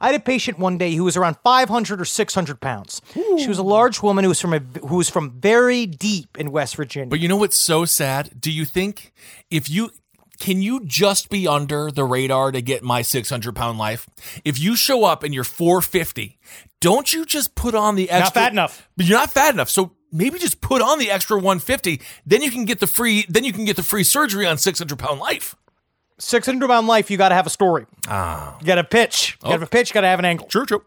I 0.00 0.06
had 0.06 0.14
a 0.14 0.20
patient 0.20 0.60
one 0.60 0.78
day 0.78 0.94
who 0.94 1.02
was 1.02 1.16
around 1.16 1.38
500 1.42 2.00
or 2.00 2.04
600 2.04 2.60
pounds. 2.60 3.02
She 3.14 3.48
was 3.48 3.58
a 3.58 3.64
large 3.64 4.00
woman 4.00 4.24
who 4.24 4.28
was 4.28 4.40
from 4.40 4.54
a, 4.54 4.60
who 4.86 4.96
was 4.96 5.10
from 5.10 5.40
very 5.40 5.86
deep 5.86 6.38
in 6.38 6.52
West 6.52 6.76
Virginia. 6.76 7.08
But 7.08 7.18
you 7.18 7.26
know 7.26 7.36
what's 7.36 7.56
so 7.56 7.84
sad? 7.84 8.40
Do 8.40 8.52
you 8.52 8.64
think 8.64 9.12
if 9.50 9.68
you 9.68 9.90
can 10.38 10.60
you 10.60 10.84
just 10.84 11.30
be 11.30 11.48
under 11.48 11.90
the 11.90 12.04
radar 12.04 12.52
to 12.52 12.60
get 12.60 12.82
my 12.82 13.02
600 13.02 13.56
pound 13.56 13.78
life? 13.78 14.06
If 14.44 14.60
you 14.60 14.76
show 14.76 15.04
up 15.04 15.22
and 15.22 15.34
you're 15.34 15.44
450, 15.44 16.38
don't 16.80 17.12
you 17.12 17.24
just 17.24 17.54
put 17.54 17.74
on 17.74 17.96
the 17.96 18.10
extra? 18.10 18.40
Not 18.40 18.44
fat 18.44 18.52
enough. 18.52 18.88
But 18.96 19.06
you're 19.06 19.18
not 19.18 19.30
fat 19.30 19.54
enough. 19.54 19.70
So 19.70 19.95
maybe 20.12 20.38
just 20.38 20.60
put 20.60 20.82
on 20.82 20.98
the 20.98 21.10
extra 21.10 21.36
150. 21.36 22.00
Then 22.24 22.42
you 22.42 22.50
can 22.50 22.64
get 22.64 22.80
the 22.80 22.86
free. 22.86 23.26
Then 23.28 23.44
you 23.44 23.52
can 23.52 23.64
get 23.64 23.76
the 23.76 23.82
free 23.82 24.04
surgery 24.04 24.46
on 24.46 24.58
600 24.58 24.98
pound 24.98 25.20
life. 25.20 25.56
600 26.18 26.66
pound 26.68 26.86
life, 26.86 27.10
you 27.10 27.16
got 27.16 27.28
to 27.28 27.34
have 27.34 27.46
a 27.46 27.50
story. 27.50 27.86
Ah. 28.08 28.56
You 28.60 28.66
got 28.66 28.76
to 28.76 28.84
pitch. 28.84 29.36
You 29.42 29.42
got 29.42 29.48
to 29.48 29.52
have 29.52 29.62
a 29.62 29.66
pitch, 29.66 29.90
you 29.90 29.94
got 29.94 30.00
to 30.02 30.08
have 30.08 30.18
an 30.18 30.24
angle. 30.24 30.46
True, 30.46 30.64
true. 30.66 30.82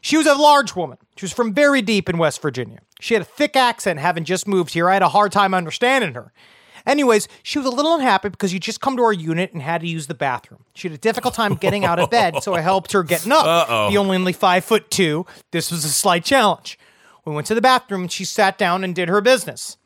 She 0.00 0.18
was 0.18 0.26
a 0.26 0.34
large 0.34 0.76
woman. 0.76 0.98
She 1.16 1.24
was 1.24 1.32
from 1.32 1.54
very 1.54 1.80
deep 1.80 2.10
in 2.10 2.18
West 2.18 2.42
Virginia. 2.42 2.80
She 3.00 3.14
had 3.14 3.22
a 3.22 3.26
thick 3.26 3.56
accent, 3.56 3.98
having 4.00 4.24
just 4.24 4.46
moved 4.46 4.74
here. 4.74 4.90
I 4.90 4.94
had 4.94 5.02
a 5.02 5.08
hard 5.08 5.32
time 5.32 5.54
understanding 5.54 6.12
her. 6.12 6.32
Anyways, 6.86 7.28
she 7.42 7.58
was 7.58 7.66
a 7.66 7.70
little 7.70 7.94
unhappy 7.94 8.28
because 8.28 8.52
you 8.52 8.60
just 8.60 8.82
come 8.82 8.98
to 8.98 9.02
our 9.02 9.12
unit 9.12 9.54
and 9.54 9.62
had 9.62 9.80
to 9.80 9.86
use 9.88 10.06
the 10.06 10.14
bathroom. 10.14 10.64
She 10.74 10.88
had 10.88 10.94
a 10.94 10.98
difficult 10.98 11.32
time 11.32 11.54
getting 11.54 11.86
out 11.86 11.98
of 11.98 12.10
bed, 12.10 12.42
so 12.42 12.54
I 12.54 12.60
helped 12.60 12.92
her 12.92 13.02
getting 13.02 13.32
up. 13.32 13.46
Uh-oh. 13.46 13.90
The 13.90 13.96
only 13.96 14.16
only 14.18 14.34
five 14.34 14.66
foot 14.66 14.90
two. 14.90 15.24
This 15.50 15.70
was 15.70 15.86
a 15.86 15.88
slight 15.88 16.24
challenge. 16.26 16.78
We 17.24 17.34
went 17.34 17.46
to 17.48 17.54
the 17.54 17.60
bathroom 17.60 18.02
and 18.02 18.12
she 18.12 18.24
sat 18.24 18.58
down 18.58 18.84
and 18.84 18.94
did 18.94 19.08
her 19.08 19.20
business. 19.20 19.76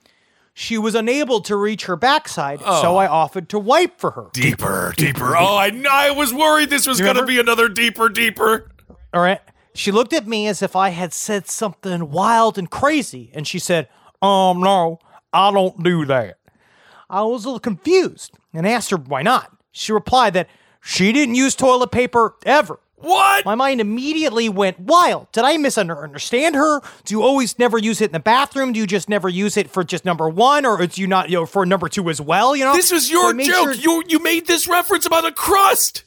She 0.54 0.76
was 0.76 0.96
unable 0.96 1.40
to 1.42 1.54
reach 1.54 1.84
her 1.84 1.94
backside, 1.94 2.58
so 2.60 2.96
I 2.96 3.06
offered 3.06 3.48
to 3.50 3.60
wipe 3.60 4.00
for 4.00 4.10
her. 4.10 4.26
Deeper, 4.32 4.92
deeper. 4.96 5.36
Oh, 5.36 5.54
I, 5.56 5.84
I 5.88 6.10
was 6.10 6.34
worried 6.34 6.68
this 6.68 6.84
was 6.84 7.00
going 7.00 7.14
to 7.14 7.24
be 7.24 7.38
another 7.38 7.68
deeper, 7.68 8.08
deeper. 8.08 8.68
All 9.14 9.22
right. 9.22 9.40
She 9.72 9.92
looked 9.92 10.12
at 10.12 10.26
me 10.26 10.48
as 10.48 10.60
if 10.60 10.74
I 10.74 10.88
had 10.88 11.12
said 11.12 11.46
something 11.46 12.10
wild 12.10 12.58
and 12.58 12.68
crazy, 12.68 13.30
and 13.32 13.46
she 13.46 13.60
said, 13.60 13.88
Um, 14.20 14.60
no, 14.60 14.98
I 15.32 15.52
don't 15.52 15.80
do 15.80 16.04
that. 16.06 16.38
I 17.08 17.22
was 17.22 17.44
a 17.44 17.48
little 17.48 17.60
confused 17.60 18.36
and 18.52 18.66
asked 18.66 18.90
her 18.90 18.96
why 18.96 19.22
not. 19.22 19.56
She 19.70 19.92
replied 19.92 20.34
that 20.34 20.48
she 20.82 21.12
didn't 21.12 21.36
use 21.36 21.54
toilet 21.54 21.92
paper 21.92 22.34
ever. 22.44 22.80
What? 23.00 23.44
My 23.44 23.54
mind 23.54 23.80
immediately 23.80 24.48
went 24.48 24.80
wild. 24.80 25.30
Did 25.32 25.44
I 25.44 25.56
misunderstand 25.56 26.56
her? 26.56 26.80
Do 27.04 27.14
you 27.14 27.22
always 27.22 27.58
never 27.58 27.78
use 27.78 28.00
it 28.00 28.06
in 28.06 28.12
the 28.12 28.18
bathroom? 28.20 28.72
Do 28.72 28.80
you 28.80 28.86
just 28.86 29.08
never 29.08 29.28
use 29.28 29.56
it 29.56 29.70
for 29.70 29.84
just 29.84 30.04
number 30.04 30.28
one, 30.28 30.66
or 30.66 30.84
do 30.86 31.00
you 31.00 31.06
not, 31.06 31.30
you 31.30 31.36
know, 31.36 31.46
for 31.46 31.64
number 31.64 31.88
two 31.88 32.10
as 32.10 32.20
well? 32.20 32.56
You 32.56 32.64
know, 32.64 32.74
This 32.74 32.90
was 32.90 33.10
your 33.10 33.32
joke. 33.34 33.46
sure- 33.54 33.72
You 33.74 34.02
you 34.08 34.18
made 34.18 34.46
this 34.46 34.66
reference 34.66 35.06
about 35.06 35.24
a 35.24 35.32
crust. 35.32 36.02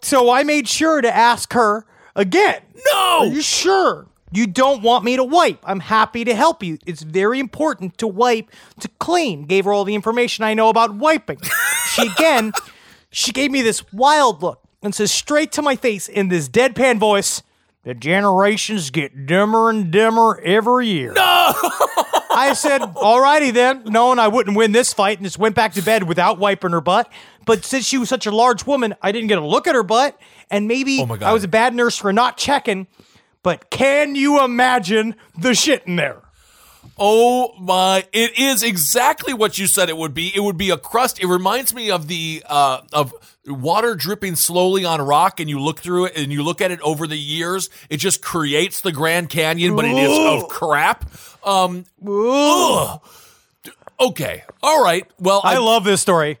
so 0.00 0.30
I 0.30 0.42
made 0.42 0.68
sure 0.68 1.00
to 1.02 1.14
ask 1.14 1.52
her 1.52 1.84
again. 2.16 2.62
No. 2.92 3.18
Are 3.20 3.26
you 3.26 3.42
sure? 3.42 4.06
You 4.34 4.46
don't 4.46 4.82
want 4.82 5.04
me 5.04 5.16
to 5.16 5.24
wipe. 5.24 5.58
I'm 5.62 5.80
happy 5.80 6.24
to 6.24 6.34
help 6.34 6.62
you. 6.62 6.78
It's 6.86 7.02
very 7.02 7.38
important 7.38 7.98
to 7.98 8.08
wipe 8.08 8.50
to 8.80 8.88
clean. 8.98 9.44
Gave 9.44 9.66
her 9.66 9.72
all 9.74 9.84
the 9.84 9.94
information 9.94 10.42
I 10.44 10.54
know 10.54 10.70
about 10.70 10.94
wiping. 10.94 11.38
she 11.92 12.08
again, 12.08 12.52
she 13.10 13.32
gave 13.32 13.50
me 13.50 13.60
this 13.60 13.92
wild 13.92 14.40
look 14.42 14.61
and 14.82 14.94
says 14.94 15.12
straight 15.12 15.52
to 15.52 15.62
my 15.62 15.76
face 15.76 16.08
in 16.08 16.28
this 16.28 16.48
deadpan 16.48 16.98
voice, 16.98 17.42
the 17.84 17.94
generations 17.94 18.90
get 18.90 19.26
dimmer 19.26 19.70
and 19.70 19.90
dimmer 19.90 20.40
every 20.44 20.88
year. 20.88 21.12
No! 21.12 21.52
I 22.34 22.54
said, 22.54 22.80
alrighty 22.80 23.52
then, 23.52 23.82
knowing 23.84 24.18
I 24.18 24.28
wouldn't 24.28 24.56
win 24.56 24.72
this 24.72 24.92
fight 24.92 25.18
and 25.18 25.26
just 25.26 25.38
went 25.38 25.54
back 25.54 25.74
to 25.74 25.82
bed 25.82 26.04
without 26.04 26.38
wiping 26.38 26.70
her 26.70 26.80
butt. 26.80 27.10
But 27.44 27.64
since 27.64 27.86
she 27.86 27.98
was 27.98 28.08
such 28.08 28.26
a 28.26 28.30
large 28.30 28.66
woman, 28.66 28.94
I 29.02 29.12
didn't 29.12 29.28
get 29.28 29.38
a 29.38 29.46
look 29.46 29.66
at 29.66 29.74
her 29.74 29.82
butt. 29.82 30.18
And 30.50 30.68
maybe 30.68 31.00
Oh 31.00 31.06
my 31.06 31.16
God. 31.16 31.28
I 31.28 31.32
was 31.32 31.44
a 31.44 31.48
bad 31.48 31.74
nurse 31.74 31.98
for 31.98 32.12
not 32.12 32.36
checking. 32.36 32.86
But 33.42 33.70
can 33.70 34.14
you 34.14 34.42
imagine 34.44 35.16
the 35.36 35.54
shit 35.54 35.84
in 35.86 35.96
there? 35.96 36.22
Oh 36.98 37.54
my! 37.58 38.04
It 38.12 38.38
is 38.38 38.62
exactly 38.62 39.32
what 39.34 39.58
you 39.58 39.66
said 39.66 39.88
it 39.88 39.96
would 39.96 40.14
be. 40.14 40.30
It 40.34 40.40
would 40.40 40.56
be 40.56 40.70
a 40.70 40.76
crust. 40.76 41.20
It 41.20 41.26
reminds 41.26 41.74
me 41.74 41.90
of 41.90 42.06
the 42.06 42.44
uh, 42.46 42.82
of 42.92 43.14
water 43.46 43.94
dripping 43.94 44.36
slowly 44.36 44.84
on 44.84 45.00
rock, 45.02 45.40
and 45.40 45.48
you 45.50 45.58
look 45.60 45.80
through 45.80 46.06
it, 46.06 46.16
and 46.16 46.32
you 46.32 46.42
look 46.42 46.60
at 46.60 46.70
it 46.70 46.80
over 46.80 47.06
the 47.06 47.18
years. 47.18 47.68
It 47.90 47.96
just 47.98 48.22
creates 48.22 48.80
the 48.80 48.92
Grand 48.92 49.28
Canyon, 49.30 49.74
but 49.76 49.84
it 49.84 49.96
is 49.96 50.42
of 50.42 50.48
crap. 50.48 51.10
Um, 51.44 51.84
ugh. 52.06 53.00
Okay, 54.00 54.42
all 54.62 54.82
right. 54.82 55.06
Well, 55.18 55.40
I 55.44 55.58
love 55.58 55.84
this 55.84 56.00
story. 56.00 56.38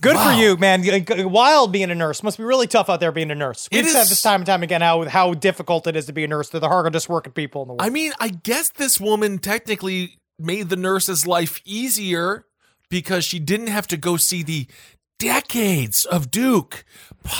Good 0.00 0.16
Wow. 0.16 0.34
for 0.34 0.40
you, 0.42 0.56
man. 0.56 0.84
Wild 1.30 1.72
being 1.72 1.90
a 1.90 1.94
nurse 1.94 2.22
must 2.22 2.36
be 2.38 2.44
really 2.44 2.66
tough 2.66 2.90
out 2.90 3.00
there 3.00 3.12
being 3.12 3.30
a 3.30 3.34
nurse. 3.34 3.68
We've 3.72 3.88
said 3.88 4.04
this 4.08 4.20
time 4.20 4.40
and 4.40 4.46
time 4.46 4.62
again 4.62 4.80
how 4.80 5.04
how 5.08 5.32
difficult 5.34 5.86
it 5.86 5.96
is 5.96 6.06
to 6.06 6.12
be 6.12 6.24
a 6.24 6.28
nurse. 6.28 6.50
They're 6.50 6.60
the 6.60 6.68
hardest 6.68 7.08
working 7.08 7.32
people 7.32 7.62
in 7.62 7.68
the 7.68 7.74
world. 7.74 7.82
I 7.82 7.88
mean, 7.90 8.12
I 8.20 8.28
guess 8.28 8.70
this 8.70 9.00
woman 9.00 9.38
technically 9.38 10.18
made 10.38 10.68
the 10.68 10.76
nurse's 10.76 11.26
life 11.26 11.60
easier 11.64 12.44
because 12.90 13.24
she 13.24 13.38
didn't 13.38 13.68
have 13.68 13.86
to 13.86 13.96
go 13.96 14.16
see 14.18 14.42
the 14.42 14.66
decades 15.18 16.04
of 16.04 16.30
Duke 16.30 16.84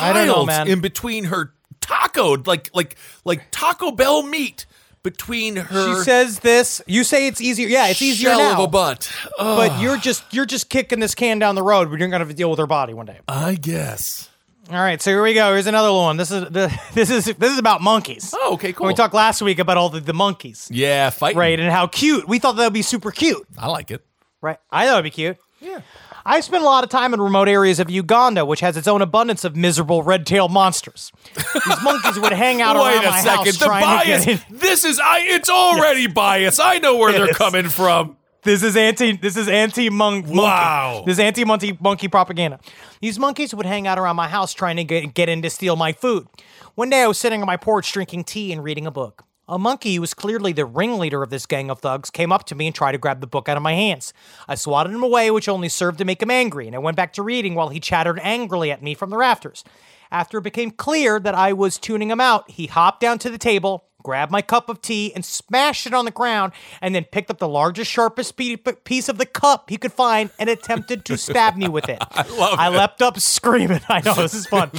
I 0.01 0.13
don't 0.13 0.27
know, 0.27 0.47
man. 0.47 0.69
in 0.69 0.81
between 0.81 1.25
her 1.25 1.53
taco, 1.81 2.37
like 2.47 2.71
like 2.75 2.97
like 3.25 3.51
Taco 3.51 3.91
Bell 3.91 4.23
meat 4.23 4.65
between 5.03 5.57
her. 5.57 5.99
she 5.99 6.03
says 6.05 6.39
this. 6.39 6.81
You 6.87 7.05
say 7.05 7.27
it's 7.27 7.41
easier. 7.43 7.69
Yeah, 7.69 7.89
it's 7.89 8.01
easier 8.01 8.31
shell 8.31 8.39
now. 8.39 8.53
of 8.55 8.59
a 8.61 8.67
butt. 8.67 9.13
but 9.39 9.79
you're 9.83 9.99
just 9.99 10.25
you're 10.33 10.47
just 10.47 10.71
kicking 10.71 11.01
this 11.01 11.15
can 11.15 11.39
down 11.39 11.55
the 11.55 11.63
road. 11.63 11.91
But 11.91 11.99
you're 11.99 12.09
gonna 12.09 12.21
have 12.21 12.29
to 12.29 12.35
deal 12.35 12.49
with 12.49 12.59
her 12.59 12.67
body 12.67 12.95
one 12.95 13.05
day. 13.07 13.19
I 13.29 13.57
guess. 13.57 14.31
All 14.71 14.77
right, 14.77 15.03
so 15.03 15.11
here 15.11 15.23
we 15.23 15.35
go. 15.35 15.53
Here's 15.53 15.67
another 15.67 15.93
one. 15.93 16.17
This 16.17 16.31
is 16.31 16.45
the, 16.49 16.75
this 16.95 17.11
is 17.11 17.27
this 17.27 17.53
is 17.53 17.59
about 17.59 17.83
monkeys. 17.83 18.35
Oh, 18.41 18.55
okay, 18.55 18.73
cool. 18.73 18.87
We 18.87 18.95
talked 18.95 19.13
last 19.13 19.43
week 19.43 19.59
about 19.59 19.77
all 19.77 19.91
the, 19.91 20.01
the 20.01 20.15
monkeys, 20.15 20.69
Yeah, 20.73 21.11
fight. 21.11 21.37
right? 21.37 21.61
And 21.61 21.71
how 21.71 21.87
cute. 21.87 22.27
We 22.27 22.39
thought 22.39 22.53
that 22.57 22.65
would 22.65 22.73
be 22.73 22.81
super 22.81 23.11
cute, 23.11 23.47
I 23.59 23.67
like 23.69 23.91
it. 23.91 24.03
right? 24.41 24.57
I 24.71 24.87
thought 24.87 24.95
it'd 24.95 25.05
be 25.05 25.11
cute. 25.11 25.37
Yeah. 25.61 25.81
I 26.27 26.41
spent 26.41 26.63
a 26.63 26.67
lot 26.67 26.85
of 26.85 26.91
time 26.91 27.13
in 27.13 27.21
remote 27.21 27.49
areas 27.49 27.79
of 27.81 27.91
Uganda, 27.91 28.47
which 28.47 28.61
has 28.61 28.77
its 28.77 28.89
own 28.89 29.03
abundance 29.03 29.45
of 29.45 29.57
miserable 29.57 30.03
red-tailed 30.03 30.51
monsters. 30.51 31.13
These 31.35 31.65
monkeys 31.83 32.19
would 32.19 32.33
hang 32.33 32.63
out 32.63 32.77
Wait 32.77 32.95
around 32.97 33.05
my 33.05 33.21
second. 33.21 33.47
house 33.47 33.59
The 33.59 33.65
trying 33.67 33.83
to 33.83 34.07
bias. 34.11 34.25
get 34.25 34.51
in. 34.51 34.59
This 34.59 34.85
is 34.85 34.99
I. 35.01 35.21
It's 35.21 35.51
already 35.51 36.07
bias. 36.07 36.59
I 36.59 36.79
know 36.79 36.97
where 36.97 37.11
It 37.11 37.19
they're 37.19 37.31
is. 37.31 37.37
coming 37.37 37.69
from. 37.69 38.17
This 38.43 38.63
is 38.63 38.77
anti. 38.77 39.17
This 39.17 39.37
is 39.37 39.49
anti 39.49 39.91
monk. 39.91 40.27
Wow. 40.29 41.03
This 41.07 41.15
is 41.15 41.21
anti 41.21 41.45
monkey 41.45 41.77
monkey 41.81 42.09
propaganda. 42.09 42.59
These 43.01 43.19
monkeys 43.19 43.55
would 43.55 43.65
hang 43.67 43.87
out 43.87 43.99
around 43.99 44.17
my 44.17 44.29
house 44.29 44.53
trying 44.53 44.77
to 44.77 44.85
get 44.85 45.15
get 45.15 45.29
in 45.29 45.41
to 45.43 45.51
steal 45.51 45.77
my 45.77 45.93
food. 45.93 46.27
One 46.75 46.91
day 46.91 47.03
I 47.03 47.07
was 47.07 47.19
sitting 47.19 47.41
on 47.41 47.47
my 47.47 47.57
porch 47.57 47.91
drinking 47.93 48.25
tea 48.25 48.53
and 48.53 48.63
reading 48.63 48.87
a 48.87 48.91
book. 48.91 49.25
A 49.47 49.59
monkey 49.59 49.95
who 49.95 50.01
was 50.01 50.15
clearly 50.15 50.55
the 50.55 50.65
ringleader 50.65 51.23
of 51.23 51.29
this 51.29 51.45
gang 51.45 51.71
of 51.71 51.81
thugs 51.81 52.09
came 52.09 52.33
up 52.33 52.45
to 52.45 52.55
me 52.55 52.67
and 52.67 52.75
tried 52.75 52.93
to 52.93 52.99
grab 52.99 53.21
the 53.21 53.27
book 53.27 53.47
out 53.47 53.59
of 53.59 53.63
my 53.63 53.75
hands. 53.75 54.15
I 54.49 54.55
swatted 54.55 54.95
him 54.95 55.03
away, 55.03 55.31
which 55.31 55.51
only 55.51 55.69
served 55.69 55.99
to 55.99 56.07
make 56.07 56.23
him 56.23 56.31
angry, 56.31 56.67
and 56.67 56.75
I 56.75 56.79
went 56.79 56.97
back 56.97 57.13
to 57.15 57.23
reading 57.23 57.55
while 57.55 57.69
he 57.69 57.79
chattered 57.79 58.19
angrily 58.23 58.71
at 58.71 58.83
me 58.83 58.95
from 58.95 59.11
the 59.11 59.19
rafters. 59.19 59.63
After 60.11 60.39
it 60.39 60.45
became 60.45 60.71
clear 60.71 61.21
that 61.21 61.35
I 61.35 61.53
was 61.53 61.77
tuning 61.77 62.11
him 62.11 62.23
out, 62.23 62.51
he 62.51 62.69
hopped 62.69 63.01
down 63.01 63.19
to 63.19 63.29
the 63.29 63.37
table, 63.37 63.85
grabbed 64.03 64.33
my 64.33 64.41
cup 64.41 64.71
of 64.71 64.81
tea, 64.81 65.13
and 65.15 65.23
smashed 65.23 65.87
it 65.87 65.93
on 65.93 66.07
the 66.07 66.11
ground, 66.11 66.55
and 66.81 66.95
then 66.95 67.05
picked 67.05 67.31
up 67.31 67.39
the 67.39 67.49
largest, 67.49 67.91
sharpest 67.91 68.39
piece 68.39 69.09
of 69.11 69.19
the 69.19 69.27
cup 69.27 69.69
he 69.69 69.77
could 69.77 69.93
find 69.93 70.31
and 70.39 70.49
attempted 70.49 71.05
to 71.05 71.19
stab 71.19 71.57
me 71.57 71.69
with 71.69 71.91
it. 71.91 71.99
I 72.13 72.25
I 72.59 72.69
leapt 72.71 73.03
up 73.03 73.21
screaming. 73.21 73.81
I 73.91 74.01
know, 74.01 74.15
this 74.15 74.33
is 74.33 74.47
fun. 74.47 74.71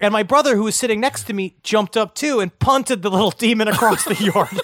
And 0.00 0.12
my 0.12 0.22
brother, 0.22 0.56
who 0.56 0.64
was 0.64 0.76
sitting 0.76 1.00
next 1.00 1.24
to 1.24 1.32
me, 1.32 1.56
jumped 1.62 1.96
up 1.96 2.14
too 2.14 2.40
and 2.40 2.56
punted 2.58 3.02
the 3.02 3.10
little 3.10 3.30
demon 3.30 3.68
across 3.68 4.04
the 4.04 4.14
yard. 4.34 4.60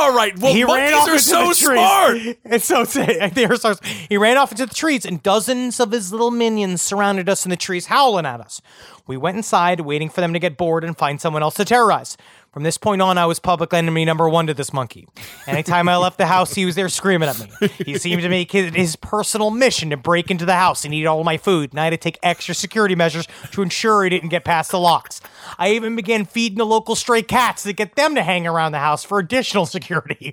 All 0.00 0.14
right. 0.14 0.36
Well, 0.38 0.52
he 0.52 0.64
ran 0.64 0.94
off 0.94 1.08
are 1.08 1.12
into 1.12 1.22
so 1.22 1.48
the 1.48 1.54
trees. 1.54 1.58
smart. 1.58 2.18
It's 2.44 2.64
so 2.64 2.84
they 3.34 3.44
are 3.44 3.56
so 3.56 3.74
He 4.08 4.16
ran 4.16 4.36
off 4.36 4.50
into 4.50 4.66
the 4.66 4.74
trees, 4.74 5.04
and 5.06 5.22
dozens 5.22 5.78
of 5.80 5.92
his 5.92 6.12
little 6.12 6.30
minions 6.30 6.82
surrounded 6.82 7.28
us 7.28 7.44
in 7.46 7.50
the 7.50 7.56
trees, 7.56 7.86
howling 7.86 8.26
at 8.26 8.40
us. 8.40 8.60
We 9.06 9.16
went 9.16 9.36
inside, 9.36 9.80
waiting 9.80 10.08
for 10.08 10.20
them 10.20 10.32
to 10.32 10.38
get 10.38 10.56
bored 10.56 10.82
and 10.82 10.96
find 10.96 11.20
someone 11.20 11.42
else 11.42 11.54
to 11.56 11.64
terrorize. 11.64 12.16
From 12.54 12.62
this 12.62 12.78
point 12.78 13.02
on, 13.02 13.18
I 13.18 13.26
was 13.26 13.40
public 13.40 13.74
enemy 13.74 14.04
number 14.04 14.28
one 14.28 14.46
to 14.46 14.54
this 14.54 14.72
monkey. 14.72 15.08
Anytime 15.48 15.88
I 15.88 15.96
left 15.96 16.18
the 16.18 16.26
house, 16.26 16.54
he 16.54 16.64
was 16.64 16.76
there 16.76 16.88
screaming 16.88 17.28
at 17.28 17.38
me. 17.40 17.68
He 17.84 17.98
seemed 17.98 18.22
to 18.22 18.28
make 18.28 18.54
it 18.54 18.76
his 18.76 18.94
personal 18.94 19.50
mission 19.50 19.90
to 19.90 19.96
break 19.96 20.30
into 20.30 20.46
the 20.46 20.54
house 20.54 20.84
and 20.84 20.94
eat 20.94 21.04
all 21.04 21.24
my 21.24 21.36
food, 21.36 21.72
and 21.72 21.80
I 21.80 21.84
had 21.84 21.90
to 21.90 21.96
take 21.96 22.16
extra 22.22 22.54
security 22.54 22.94
measures 22.94 23.26
to 23.50 23.62
ensure 23.62 24.04
he 24.04 24.10
didn't 24.10 24.28
get 24.28 24.44
past 24.44 24.70
the 24.70 24.78
locks. 24.78 25.20
I 25.58 25.72
even 25.72 25.96
began 25.96 26.24
feeding 26.24 26.58
the 26.58 26.64
local 26.64 26.94
stray 26.94 27.22
cats 27.22 27.64
to 27.64 27.72
get 27.72 27.96
them 27.96 28.14
to 28.14 28.22
hang 28.22 28.46
around 28.46 28.70
the 28.70 28.78
house 28.78 29.02
for 29.02 29.18
additional 29.18 29.66
security. 29.66 30.32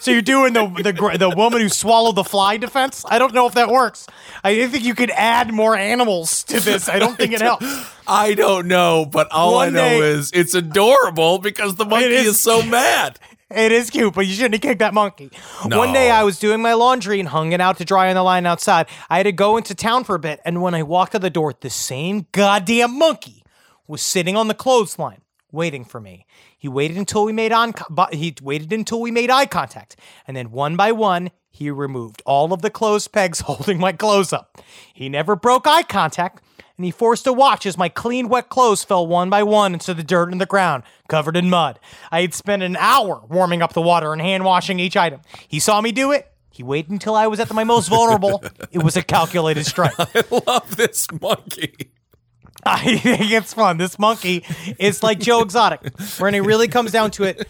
So 0.00 0.10
you're 0.10 0.20
doing 0.20 0.54
the 0.54 0.66
the 0.66 1.16
the 1.16 1.30
woman 1.30 1.60
who 1.60 1.68
swallowed 1.68 2.16
the 2.16 2.24
fly 2.24 2.56
defense? 2.56 3.04
I 3.08 3.20
don't 3.20 3.32
know 3.32 3.46
if 3.46 3.54
that 3.54 3.68
works. 3.68 4.08
I 4.42 4.66
think 4.66 4.82
you 4.84 4.96
could 4.96 5.12
add 5.12 5.54
more 5.54 5.76
animals 5.76 6.42
to 6.44 6.58
this. 6.58 6.88
I 6.88 6.98
don't 6.98 7.16
think 7.16 7.32
it 7.32 7.40
helps. 7.50 7.64
I 8.06 8.34
don't 8.34 8.66
know, 8.66 9.06
but 9.06 9.30
all 9.30 9.58
I 9.58 9.68
know 9.70 9.80
day- 9.80 9.98
is 10.00 10.30
it's 10.32 10.54
adorable 10.54 11.38
because 11.38 11.76
the 11.76 11.84
monkey 11.84 12.06
is- 12.14 12.26
is. 12.26 12.40
so 12.40 12.62
mad. 12.62 13.18
It 13.54 13.70
is 13.70 13.90
cute, 13.90 14.14
but 14.14 14.26
you 14.26 14.32
shouldn't 14.32 14.54
have 14.54 14.60
kicked 14.62 14.78
that 14.78 14.94
monkey. 14.94 15.30
No. 15.66 15.76
One 15.78 15.92
day 15.92 16.10
I 16.10 16.22
was 16.22 16.38
doing 16.38 16.62
my 16.62 16.72
laundry 16.72 17.20
and 17.20 17.28
hung 17.28 17.52
it 17.52 17.60
out 17.60 17.76
to 17.78 17.84
dry 17.84 18.08
on 18.08 18.14
the 18.14 18.22
line 18.22 18.46
outside. 18.46 18.86
I 19.10 19.18
had 19.18 19.24
to 19.24 19.32
go 19.32 19.58
into 19.58 19.74
town 19.74 20.04
for 20.04 20.14
a 20.14 20.18
bit, 20.18 20.40
and 20.46 20.62
when 20.62 20.74
I 20.74 20.82
walked 20.82 21.12
to 21.12 21.18
the 21.18 21.28
door, 21.28 21.52
the 21.60 21.68
same 21.68 22.26
goddamn 22.32 22.98
monkey 22.98 23.44
was 23.86 24.00
sitting 24.00 24.36
on 24.36 24.48
the 24.48 24.54
clothesline, 24.54 25.20
waiting 25.50 25.84
for 25.84 26.00
me. 26.00 26.24
He 26.58 26.66
waited 26.66 26.96
until 26.96 27.24
we 27.24 27.32
made 27.32 27.52
on 27.52 27.74
he 28.12 28.34
waited 28.40 28.72
until 28.72 29.02
we 29.02 29.10
made 29.10 29.30
eye 29.30 29.44
contact, 29.46 29.96
and 30.26 30.34
then 30.34 30.50
one 30.50 30.74
by 30.76 30.90
one 30.92 31.30
he 31.50 31.70
removed 31.70 32.22
all 32.24 32.54
of 32.54 32.62
the 32.62 32.70
clothes 32.70 33.06
pegs 33.06 33.40
holding 33.46 33.78
my 33.78 33.92
clothes 33.92 34.32
up. 34.32 34.62
He 34.94 35.10
never 35.10 35.36
broke 35.36 35.66
eye 35.66 35.82
contact, 35.82 36.42
and 36.76 36.84
he 36.84 36.90
forced 36.90 37.24
to 37.24 37.32
watch 37.32 37.66
as 37.66 37.76
my 37.78 37.88
clean, 37.88 38.28
wet 38.28 38.48
clothes 38.48 38.82
fell 38.84 39.06
one 39.06 39.30
by 39.30 39.42
one 39.42 39.72
into 39.74 39.94
the 39.94 40.02
dirt 40.02 40.32
and 40.32 40.40
the 40.40 40.46
ground, 40.46 40.82
covered 41.08 41.36
in 41.36 41.50
mud. 41.50 41.78
I 42.10 42.22
had 42.22 42.34
spent 42.34 42.62
an 42.62 42.76
hour 42.76 43.22
warming 43.28 43.62
up 43.62 43.72
the 43.72 43.82
water 43.82 44.12
and 44.12 44.20
hand 44.20 44.44
washing 44.44 44.80
each 44.80 44.96
item. 44.96 45.20
He 45.48 45.58
saw 45.60 45.80
me 45.80 45.92
do 45.92 46.12
it. 46.12 46.28
He 46.50 46.62
waited 46.62 46.90
until 46.90 47.14
I 47.14 47.26
was 47.28 47.40
at 47.40 47.52
my 47.52 47.64
most 47.64 47.88
vulnerable. 47.88 48.42
it 48.72 48.82
was 48.82 48.96
a 48.96 49.02
calculated 49.02 49.64
strike. 49.64 49.94
I 49.98 50.24
love 50.46 50.76
this 50.76 51.06
monkey. 51.20 51.92
I 52.64 52.96
think 52.98 53.30
it's 53.32 53.54
fun. 53.54 53.78
This 53.78 53.98
monkey 53.98 54.44
is 54.78 55.02
like 55.02 55.18
Joe 55.18 55.40
Exotic. 55.42 55.80
When 56.18 56.34
it 56.34 56.40
really 56.40 56.68
comes 56.68 56.92
down 56.92 57.10
to 57.12 57.24
it, 57.24 57.48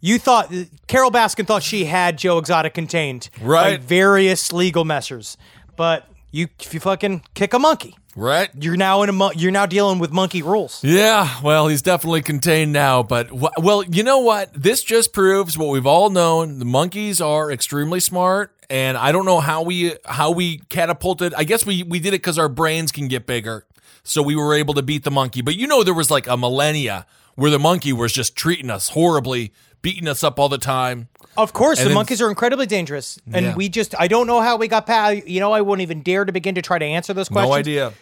you 0.00 0.18
thought 0.18 0.50
Carole 0.86 1.10
Baskin 1.10 1.46
thought 1.46 1.62
she 1.62 1.84
had 1.84 2.16
Joe 2.16 2.38
Exotic 2.38 2.72
contained 2.72 3.28
by 3.40 3.44
Right. 3.46 3.80
various 3.82 4.52
legal 4.52 4.84
measures, 4.84 5.36
but 5.76 6.08
you 6.30 6.48
if 6.60 6.72
you 6.72 6.80
fucking 6.80 7.22
kick 7.34 7.52
a 7.52 7.58
monkey, 7.58 7.96
Right? 8.18 8.48
you're 8.58 8.76
now 8.78 9.02
in 9.02 9.10
a 9.10 9.12
mon- 9.12 9.34
you're 9.38 9.52
now 9.52 9.66
dealing 9.66 9.98
with 9.98 10.10
monkey 10.10 10.40
rules. 10.42 10.82
Yeah, 10.82 11.38
well, 11.42 11.68
he's 11.68 11.82
definitely 11.82 12.22
contained 12.22 12.72
now, 12.72 13.02
but 13.02 13.28
well, 13.30 13.82
you 13.82 14.02
know 14.02 14.20
what? 14.20 14.50
This 14.54 14.82
just 14.82 15.12
proves 15.12 15.58
what 15.58 15.68
we've 15.68 15.86
all 15.86 16.08
known. 16.08 16.58
The 16.58 16.64
monkeys 16.64 17.20
are 17.20 17.52
extremely 17.52 18.00
smart, 18.00 18.54
and 18.70 18.96
I 18.96 19.12
don't 19.12 19.26
know 19.26 19.40
how 19.40 19.60
we 19.62 19.92
how 20.06 20.30
we 20.30 20.58
catapulted. 20.70 21.34
I 21.34 21.44
guess 21.44 21.66
we 21.66 21.82
we 21.82 22.00
did 22.00 22.14
it 22.14 22.20
cuz 22.22 22.38
our 22.38 22.48
brains 22.48 22.90
can 22.90 23.06
get 23.06 23.26
bigger. 23.26 23.66
So 24.02 24.22
we 24.22 24.34
were 24.34 24.54
able 24.54 24.72
to 24.74 24.82
beat 24.82 25.04
the 25.04 25.10
monkey. 25.10 25.42
But 25.42 25.56
you 25.56 25.66
know 25.66 25.82
there 25.84 25.92
was 25.92 26.10
like 26.10 26.26
a 26.26 26.38
millennia 26.38 27.04
where 27.34 27.50
the 27.50 27.58
monkey 27.58 27.92
was 27.92 28.14
just 28.14 28.34
treating 28.34 28.70
us 28.70 28.88
horribly, 28.90 29.52
beating 29.82 30.08
us 30.08 30.24
up 30.24 30.38
all 30.38 30.48
the 30.48 30.56
time. 30.58 31.08
Of 31.36 31.52
course, 31.52 31.80
And 31.80 31.84
the 31.86 31.88
then- 31.90 31.96
monkeys 31.96 32.22
are 32.22 32.30
incredibly 32.30 32.64
dangerous, 32.64 33.18
and 33.30 33.44
Yeah. 33.46 33.54
we 33.54 33.68
just 33.68 33.94
I 33.98 34.08
don't 34.08 34.26
know 34.26 34.40
how 34.40 34.56
we 34.56 34.68
got 34.68 34.86
past. 34.86 35.26
You 35.28 35.38
know, 35.40 35.52
I 35.52 35.60
wouldn't 35.60 35.82
even 35.82 36.00
dare 36.00 36.24
to 36.24 36.32
begin 36.32 36.54
to 36.54 36.62
try 36.62 36.78
to 36.78 36.84
answer 36.86 37.12
those 37.12 37.28
questions. 37.28 37.50
No 37.50 37.58
idea. 37.58 37.92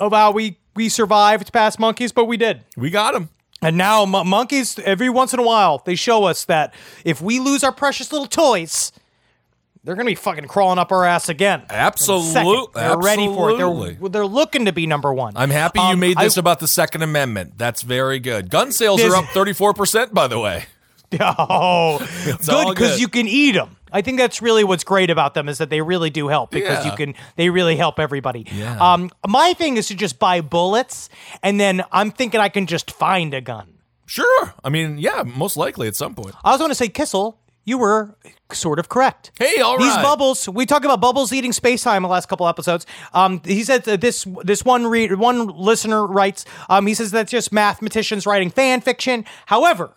Of 0.00 0.12
how 0.12 0.32
we 0.32 0.56
we 0.74 0.88
survived 0.88 1.52
past 1.52 1.78
monkeys, 1.78 2.10
but 2.12 2.24
we 2.24 2.36
did. 2.36 2.64
We 2.76 2.90
got 2.90 3.12
them. 3.14 3.28
And 3.62 3.76
now 3.76 4.04
mon- 4.06 4.26
monkeys, 4.28 4.78
every 4.78 5.10
once 5.10 5.34
in 5.34 5.38
a 5.38 5.42
while, 5.42 5.82
they 5.84 5.94
show 5.94 6.24
us 6.24 6.44
that 6.46 6.72
if 7.04 7.20
we 7.20 7.38
lose 7.40 7.62
our 7.62 7.72
precious 7.72 8.10
little 8.10 8.26
toys, 8.26 8.90
they're 9.84 9.94
gonna 9.94 10.06
be 10.06 10.14
fucking 10.14 10.46
crawling 10.46 10.78
up 10.78 10.90
our 10.92 11.04
ass 11.04 11.28
again. 11.28 11.62
in 12.08 12.14
a 12.20 12.22
second. 12.32 12.66
They're 12.74 12.98
ready 12.98 13.26
for 13.26 13.50
it. 13.50 13.58
They're 13.58 14.08
they're 14.08 14.26
looking 14.26 14.64
to 14.66 14.72
be 14.72 14.86
number 14.86 15.12
one. 15.12 15.34
I'm 15.36 15.50
happy 15.50 15.78
you 15.80 15.86
Um, 15.86 16.00
made 16.00 16.16
this 16.18 16.38
I- 16.38 16.40
about 16.40 16.60
the 16.60 16.68
Second 16.68 17.02
Amendment. 17.02 17.54
That's 17.58 17.82
very 17.82 18.18
good. 18.18 18.50
Gun 18.50 18.72
sales 18.72 19.00
This- 19.00 19.12
are 19.12 19.16
up 19.16 19.26
34%, 19.26 20.14
by 20.14 20.26
the 20.26 20.38
way. 20.38 20.64
Oh, 21.20 21.98
good 21.98 22.68
because 22.68 23.00
you 23.00 23.08
can 23.08 23.26
eat 23.26 23.52
them. 23.52 23.76
I 23.92 24.02
think 24.02 24.18
that's 24.18 24.40
really 24.42 24.64
what's 24.64 24.84
great 24.84 25.10
about 25.10 25.34
them 25.34 25.48
is 25.48 25.58
that 25.58 25.70
they 25.70 25.80
really 25.82 26.10
do 26.10 26.28
help 26.28 26.50
because 26.50 26.84
Yeah. 26.84 26.90
you 26.90 26.96
can. 26.96 27.14
They 27.36 27.50
really 27.50 27.76
help 27.76 27.98
everybody. 27.98 28.46
Yeah. 28.52 28.76
Um, 28.78 29.10
my 29.26 29.52
thing 29.54 29.76
is 29.76 29.88
to 29.88 29.94
just 29.94 30.18
buy 30.18 30.40
bullets, 30.40 31.08
and 31.42 31.58
then 31.60 31.82
I'm 31.92 32.10
thinking 32.10 32.40
I 32.40 32.48
can 32.48 32.66
just 32.66 32.90
find 32.90 33.34
a 33.34 33.40
gun. 33.40 33.74
Sure. 34.06 34.54
I 34.64 34.68
mean, 34.70 34.98
yeah, 34.98 35.22
most 35.24 35.56
likely 35.56 35.86
at 35.86 35.94
some 35.96 36.14
point. 36.14 36.34
I 36.42 36.50
was 36.50 36.58
going 36.58 36.70
to 36.70 36.74
say, 36.74 36.88
Kissel, 36.88 37.38
you 37.64 37.78
were 37.78 38.16
sort 38.52 38.80
of 38.80 38.88
correct. 38.88 39.30
Hey, 39.38 39.60
all 39.60 39.78
These 39.78 39.94
right. 39.94 40.02
bubbles, 40.02 40.48
we 40.48 40.66
talk 40.66 40.84
about 40.84 41.00
bubbles 41.00 41.32
eating 41.32 41.52
space 41.52 41.82
time 41.84 42.02
the 42.02 42.08
last 42.08 42.26
couple 42.28 42.48
episodes. 42.48 42.86
Um, 43.14 43.40
he 43.44 43.62
said 43.62 43.84
that 43.84 44.00
this 44.00 44.26
this 44.42 44.64
one 44.64 44.86
read 44.88 45.14
one 45.14 45.46
listener 45.46 46.04
writes, 46.04 46.44
um, 46.68 46.86
he 46.88 46.94
says 46.94 47.12
that's 47.12 47.30
just 47.30 47.52
mathematicians 47.52 48.26
writing 48.26 48.50
fan 48.50 48.80
fiction. 48.80 49.24
However, 49.46 49.92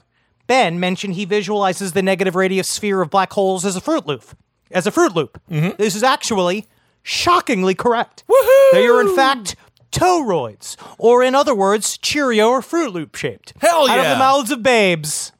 Ben 0.48 0.80
mentioned 0.80 1.16
he 1.16 1.26
visualizes 1.26 1.94
the 1.94 2.02
negative 2.02 2.36
radius 2.36 2.68
sphere 2.68 3.02
of 3.02 3.10
black 3.10 3.34
holes 3.34 3.66
as 3.66 3.76
a 3.76 3.82
fruit 3.82 4.06
loop. 4.06 4.24
As 4.72 4.88
a 4.88 4.92
fruit 4.92 5.16
loop. 5.16 5.40
Mm-hmm. 5.50 5.76
This 5.78 5.96
is 5.96 6.04
actually 6.04 6.68
shockingly 7.04 7.76
correct. 7.76 8.24
Woohoo! 8.28 8.72
They 8.72 8.88
are 8.88 9.02
in 9.02 9.16
fact 9.16 9.56
toroids, 9.92 10.76
or 10.98 11.22
in 11.22 11.36
other 11.36 11.54
words, 11.54 11.98
Cheerio 11.98 12.50
or 12.50 12.62
Fruit 12.62 12.92
Loop 12.92 13.16
shaped. 13.16 13.54
Hell 13.60 13.88
yeah! 13.88 13.94
Out 13.94 14.00
of 14.00 14.06
the 14.06 14.18
mouths 14.18 14.52
of 14.52 14.64
babes. 14.64 15.33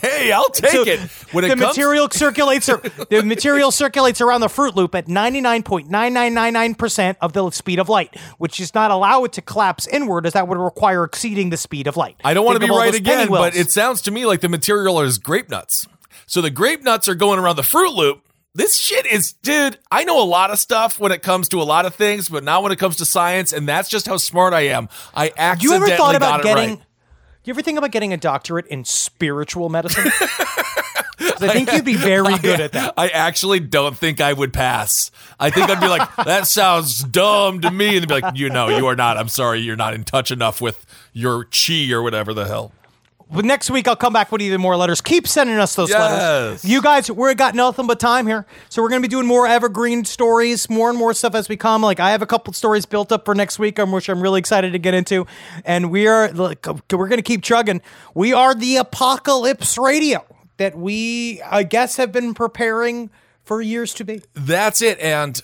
Hey, 0.00 0.32
I'll 0.32 0.50
take 0.50 0.70
So 0.70 0.82
it. 0.82 1.00
When 1.32 1.44
the 1.44 1.52
it 1.52 1.58
comes 1.58 1.76
material 1.76 2.08
circulates 2.10 2.66
the 2.66 3.22
material 3.24 3.70
circulates 3.70 4.20
around 4.20 4.40
the 4.40 4.48
Fruit 4.48 4.76
Loop 4.76 4.94
at 4.94 5.06
99.9999% 5.06 7.16
of 7.20 7.32
the 7.32 7.50
speed 7.50 7.78
of 7.78 7.88
light, 7.88 8.16
which 8.38 8.58
does 8.58 8.74
not 8.74 8.90
allow 8.90 9.24
it 9.24 9.32
to 9.34 9.42
collapse 9.42 9.86
inward 9.86 10.26
as 10.26 10.32
that 10.34 10.48
would 10.48 10.58
require 10.58 11.04
exceeding 11.04 11.50
the 11.50 11.56
speed 11.56 11.86
of 11.86 11.96
light. 11.96 12.16
I 12.24 12.34
don't 12.34 12.44
want 12.44 12.60
to 12.60 12.66
be 12.66 12.70
right 12.70 12.94
again, 12.94 13.28
but 13.28 13.56
it 13.56 13.70
sounds 13.70 14.02
to 14.02 14.10
me 14.10 14.26
like 14.26 14.40
the 14.40 14.48
material 14.48 15.00
is 15.00 15.18
grape 15.18 15.48
nuts. 15.48 15.86
So 16.26 16.40
the 16.40 16.50
grape 16.50 16.82
nuts 16.82 17.08
are 17.08 17.14
going 17.14 17.38
around 17.38 17.56
the 17.56 17.62
Fruit 17.62 17.92
Loop. 17.92 18.20
This 18.56 18.78
shit 18.78 19.04
is, 19.06 19.32
dude, 19.32 19.78
I 19.90 20.04
know 20.04 20.22
a 20.22 20.24
lot 20.24 20.52
of 20.52 20.60
stuff 20.60 21.00
when 21.00 21.10
it 21.10 21.22
comes 21.22 21.48
to 21.48 21.60
a 21.60 21.64
lot 21.64 21.86
of 21.86 21.96
things, 21.96 22.28
but 22.28 22.44
not 22.44 22.62
when 22.62 22.70
it 22.70 22.78
comes 22.78 22.96
to 22.96 23.04
science, 23.04 23.52
and 23.52 23.68
that's 23.68 23.88
just 23.88 24.06
how 24.06 24.16
smart 24.16 24.54
I 24.54 24.68
am. 24.68 24.88
I 25.12 25.26
you 25.26 25.32
accidentally 25.36 25.90
ever 25.90 25.96
thought 25.96 26.12
got 26.12 26.16
about 26.16 26.40
it 26.40 26.42
getting 26.44 26.70
right. 26.70 26.78
You 27.44 27.52
ever 27.52 27.62
think 27.62 27.78
about 27.78 27.90
getting 27.90 28.12
a 28.12 28.16
doctorate 28.16 28.66
in 28.66 28.84
spiritual 28.84 29.68
medicine? 29.68 30.10
I 31.20 31.48
think 31.48 31.72
you'd 31.72 31.84
be 31.84 31.94
very 31.94 32.38
good 32.38 32.60
at 32.60 32.72
that. 32.72 32.94
I 32.96 33.08
actually 33.08 33.60
don't 33.60 33.96
think 33.96 34.20
I 34.20 34.32
would 34.32 34.52
pass. 34.52 35.10
I 35.38 35.50
think 35.50 35.68
I'd 35.70 35.80
be 35.80 35.88
like, 35.88 36.14
that 36.24 36.46
sounds 36.46 37.02
dumb 37.04 37.60
to 37.60 37.70
me. 37.70 37.96
And 37.96 38.02
they'd 38.02 38.08
be 38.08 38.20
like, 38.20 38.36
you 38.36 38.50
know, 38.50 38.68
you 38.68 38.86
are 38.86 38.96
not. 38.96 39.16
I'm 39.16 39.28
sorry, 39.28 39.60
you're 39.60 39.76
not 39.76 39.94
in 39.94 40.04
touch 40.04 40.30
enough 40.30 40.60
with 40.60 40.84
your 41.12 41.44
chi 41.44 41.90
or 41.92 42.02
whatever 42.02 42.34
the 42.34 42.46
hell. 42.46 42.72
But 43.34 43.44
next 43.44 43.70
week 43.70 43.88
I'll 43.88 43.96
come 43.96 44.12
back 44.12 44.30
with 44.30 44.40
even 44.42 44.60
more 44.60 44.76
letters. 44.76 45.00
Keep 45.00 45.26
sending 45.26 45.56
us 45.58 45.74
those 45.74 45.90
Yes. 45.90 46.00
letters. 46.00 46.64
You 46.64 46.80
guys, 46.80 47.10
we're 47.10 47.34
got 47.34 47.54
nothing 47.54 47.86
but 47.86 47.98
time 47.98 48.26
here, 48.26 48.46
so 48.68 48.80
we're 48.80 48.88
gonna 48.88 49.00
be 49.00 49.08
doing 49.08 49.26
more 49.26 49.46
evergreen 49.46 50.04
stories, 50.04 50.70
more 50.70 50.88
and 50.88 50.98
more 50.98 51.12
stuff 51.14 51.34
as 51.34 51.48
we 51.48 51.56
come. 51.56 51.82
Like 51.82 51.98
I 52.00 52.10
have 52.12 52.22
a 52.22 52.26
couple 52.26 52.52
stories 52.52 52.86
built 52.86 53.10
up 53.10 53.24
for 53.24 53.34
next 53.34 53.58
week, 53.58 53.78
um, 53.78 53.90
which 53.92 54.08
I'm 54.08 54.20
really 54.20 54.38
excited 54.38 54.72
to 54.72 54.78
get 54.78 54.94
into, 54.94 55.26
and 55.64 55.90
we 55.90 56.06
are 56.06 56.30
like 56.32 56.64
we're 56.92 57.08
gonna 57.08 57.22
keep 57.22 57.42
chugging. 57.42 57.82
We 58.14 58.32
are 58.32 58.54
the 58.54 58.76
Apocalypse 58.76 59.76
Radio 59.78 60.24
that 60.58 60.76
we, 60.78 61.42
I 61.42 61.64
guess, 61.64 61.96
have 61.96 62.12
been 62.12 62.34
preparing 62.34 63.10
for 63.42 63.60
years 63.60 63.92
to 63.94 64.04
be. 64.04 64.22
That's 64.34 64.80
it. 64.80 65.00
And 65.00 65.42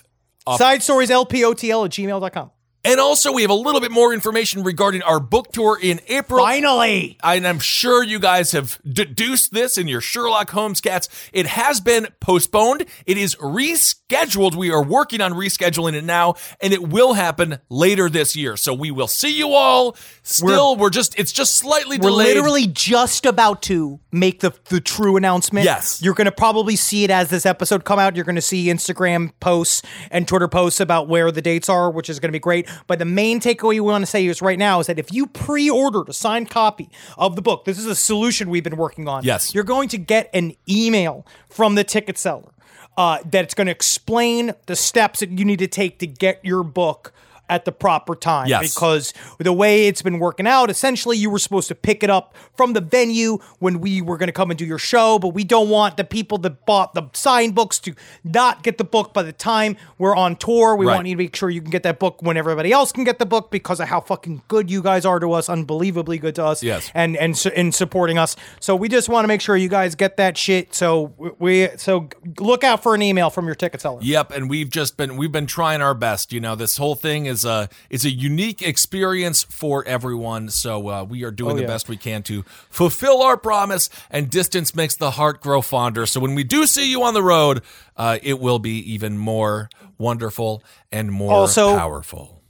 Side 0.57 0.81
stories 0.81 1.09
lpotl 1.09 1.85
at 1.85 1.91
gmail.com. 1.91 2.51
And 2.83 2.99
also, 2.99 3.31
we 3.31 3.43
have 3.43 3.51
a 3.51 3.55
little 3.55 3.79
bit 3.79 3.91
more 3.91 4.11
information 4.11 4.63
regarding 4.63 5.03
our 5.03 5.19
book 5.19 5.51
tour 5.51 5.77
in 5.79 5.99
April. 6.07 6.43
Finally! 6.43 7.17
And 7.23 7.47
I'm 7.47 7.59
sure 7.59 8.03
you 8.03 8.17
guys 8.17 8.53
have 8.53 8.79
deduced 8.83 9.53
this 9.53 9.77
in 9.77 9.87
your 9.87 10.01
Sherlock 10.01 10.49
Holmes 10.49 10.81
cats. 10.81 11.07
It 11.31 11.45
has 11.45 11.79
been 11.79 12.07
postponed. 12.19 12.85
It 13.05 13.17
is 13.17 13.35
rescheduled. 13.35 14.55
We 14.55 14.71
are 14.71 14.83
working 14.83 15.21
on 15.21 15.33
rescheduling 15.33 15.93
it 15.93 16.03
now, 16.03 16.35
and 16.59 16.73
it 16.73 16.89
will 16.89 17.13
happen 17.13 17.59
later 17.69 18.09
this 18.09 18.35
year. 18.35 18.57
So 18.57 18.73
we 18.73 18.89
will 18.89 19.07
see 19.07 19.37
you 19.37 19.53
all. 19.53 19.95
Still, 20.23 20.75
we're, 20.75 20.89
just, 20.89 21.19
it's 21.19 21.31
just 21.31 21.57
slightly 21.57 21.99
delayed. 21.99 22.03
We're 22.03 22.23
delayed. 22.23 22.35
literally 22.35 22.67
just 22.67 23.27
about 23.27 23.61
to 23.63 23.99
make 24.11 24.39
the 24.39 24.53
the 24.69 24.81
true 24.81 25.17
announcement. 25.17 25.65
Yes. 25.65 26.01
You're 26.01 26.15
going 26.15 26.25
to 26.25 26.31
probably 26.31 26.75
see 26.75 27.03
it 27.03 27.11
as 27.11 27.29
this 27.29 27.45
episode 27.45 27.85
come 27.85 27.99
out. 27.99 28.15
You're 28.15 28.25
going 28.25 28.35
to 28.35 28.41
see 28.41 28.67
Instagram 28.67 29.31
posts 29.39 29.83
and 30.09 30.27
Twitter 30.27 30.47
posts 30.47 30.79
about 30.79 31.07
where 31.07 31.31
the 31.31 31.41
dates 31.41 31.69
are, 31.69 31.91
which 31.91 32.09
is 32.09 32.19
going 32.19 32.29
to 32.29 32.33
be 32.33 32.39
great. 32.39 32.67
But 32.87 32.99
the 32.99 33.05
main 33.05 33.39
takeaway 33.39 33.69
we 33.69 33.79
want 33.81 34.01
to 34.03 34.05
say 34.05 34.25
is 34.25 34.41
right 34.41 34.59
now 34.59 34.79
is 34.79 34.87
that 34.87 34.99
if 34.99 35.13
you 35.13 35.27
pre-ordered 35.27 36.09
a 36.09 36.13
signed 36.13 36.49
copy 36.49 36.89
of 37.17 37.35
the 37.35 37.41
book, 37.41 37.65
this 37.65 37.77
is 37.77 37.85
a 37.85 37.95
solution 37.95 38.49
we've 38.49 38.63
been 38.63 38.77
working 38.77 39.07
on. 39.07 39.23
Yes. 39.23 39.53
You're 39.53 39.63
going 39.63 39.89
to 39.89 39.97
get 39.97 40.29
an 40.33 40.55
email 40.69 41.25
from 41.49 41.75
the 41.75 41.83
ticket 41.83 42.17
seller 42.17 42.51
uh, 42.97 43.19
it's 43.31 43.53
going 43.53 43.67
to 43.67 43.71
explain 43.71 44.53
the 44.65 44.75
steps 44.75 45.21
that 45.21 45.29
you 45.29 45.45
need 45.45 45.59
to 45.59 45.67
take 45.67 45.99
to 45.99 46.07
get 46.07 46.43
your 46.43 46.63
book 46.63 47.13
at 47.51 47.65
the 47.65 47.71
proper 47.71 48.15
time. 48.15 48.47
Yes. 48.47 48.73
Because 48.73 49.13
the 49.37 49.51
way 49.53 49.87
it's 49.87 50.01
been 50.01 50.17
working 50.19 50.47
out, 50.47 50.69
essentially 50.71 51.17
you 51.17 51.29
were 51.29 51.37
supposed 51.37 51.67
to 51.67 51.75
pick 51.75 52.01
it 52.01 52.09
up 52.09 52.33
from 52.55 52.73
the 52.73 52.81
venue 52.81 53.37
when 53.59 53.81
we 53.81 54.01
were 54.01 54.17
going 54.17 54.27
to 54.27 54.33
come 54.33 54.49
and 54.49 54.57
do 54.57 54.65
your 54.65 54.79
show, 54.79 55.19
but 55.19 55.29
we 55.29 55.43
don't 55.43 55.69
want 55.69 55.97
the 55.97 56.03
people 56.05 56.37
that 56.39 56.65
bought 56.65 56.93
the 56.93 57.03
signed 57.13 57.53
books 57.53 57.77
to 57.79 57.93
not 58.23 58.63
get 58.63 58.77
the 58.77 58.83
book 58.85 59.13
by 59.13 59.21
the 59.21 59.33
time 59.33 59.75
we're 59.97 60.15
on 60.15 60.35
tour. 60.37 60.75
We 60.77 60.85
Right. 60.85 60.95
want 60.95 61.07
you 61.07 61.15
to 61.15 61.21
make 61.23 61.35
sure 61.35 61.49
you 61.49 61.61
can 61.61 61.69
get 61.71 61.83
that 61.83 61.99
book 61.99 62.21
when 62.21 62.37
everybody 62.37 62.71
else 62.71 62.91
can 62.93 63.03
get 63.03 63.19
the 63.19 63.25
book 63.25 63.51
because 63.51 63.79
of 63.81 63.89
how 63.89 63.99
fucking 63.99 64.43
good 64.47 64.71
you 64.71 64.81
guys 64.81 65.05
are 65.05 65.19
to 65.19 65.33
us, 65.33 65.49
unbelievably 65.49 66.17
good 66.19 66.35
to 66.35 66.45
us. 66.45 66.63
Yes. 66.63 66.89
And 66.95 67.17
and 67.17 67.35
in 67.53 67.73
supporting 67.73 68.17
us. 68.17 68.37
So 68.61 68.75
we 68.77 68.87
just 68.87 69.09
want 69.09 69.25
to 69.25 69.27
make 69.27 69.41
sure 69.41 69.57
you 69.57 69.67
guys 69.67 69.95
get 69.95 70.15
that 70.17 70.37
shit. 70.37 70.73
So 70.73 71.13
we 71.37 71.67
so 71.75 72.07
look 72.39 72.63
out 72.63 72.81
for 72.81 72.95
an 72.95 73.01
email 73.01 73.29
from 73.29 73.45
your 73.45 73.55
ticket 73.55 73.81
seller. 73.81 73.99
Yep, 74.01 74.31
and 74.31 74.49
we've 74.49 74.69
just 74.69 74.95
been 74.95 75.17
we've 75.17 75.31
been 75.31 75.47
trying 75.47 75.81
our 75.81 75.93
best. 75.93 76.31
You 76.31 76.39
know, 76.39 76.55
this 76.55 76.77
whole 76.77 76.95
thing 76.95 77.25
is 77.25 77.40
a 77.45 77.69
is 77.89 78.05
a 78.05 78.09
unique 78.11 78.61
experience 78.61 79.43
for 79.43 79.85
everyone. 79.87 80.49
So 80.49 80.87
uh, 80.89 81.03
we 81.03 81.23
are 81.23 81.31
doing 81.31 81.53
Oh, 81.53 81.55
the 81.55 81.61
yeah. 81.61 81.67
best 81.67 81.89
we 81.89 81.97
can 81.97 82.23
to 82.23 82.43
fulfill 82.69 83.21
our 83.21 83.37
promise. 83.37 83.89
And 84.09 84.29
distance 84.29 84.75
makes 84.75 84.95
the 84.95 85.11
heart 85.11 85.41
grow 85.41 85.61
fonder. 85.61 86.05
So 86.05 86.19
when 86.19 86.35
we 86.35 86.43
do 86.43 86.65
see 86.65 86.89
you 86.89 87.03
on 87.03 87.13
the 87.13 87.23
road, 87.23 87.61
uh, 87.97 88.17
it 88.21 88.39
will 88.39 88.59
be 88.59 88.77
even 88.93 89.17
more 89.17 89.69
wonderful 89.97 90.63
and 90.91 91.11
more 91.11 91.31
Also- 91.33 91.75
powerful. 91.77 92.40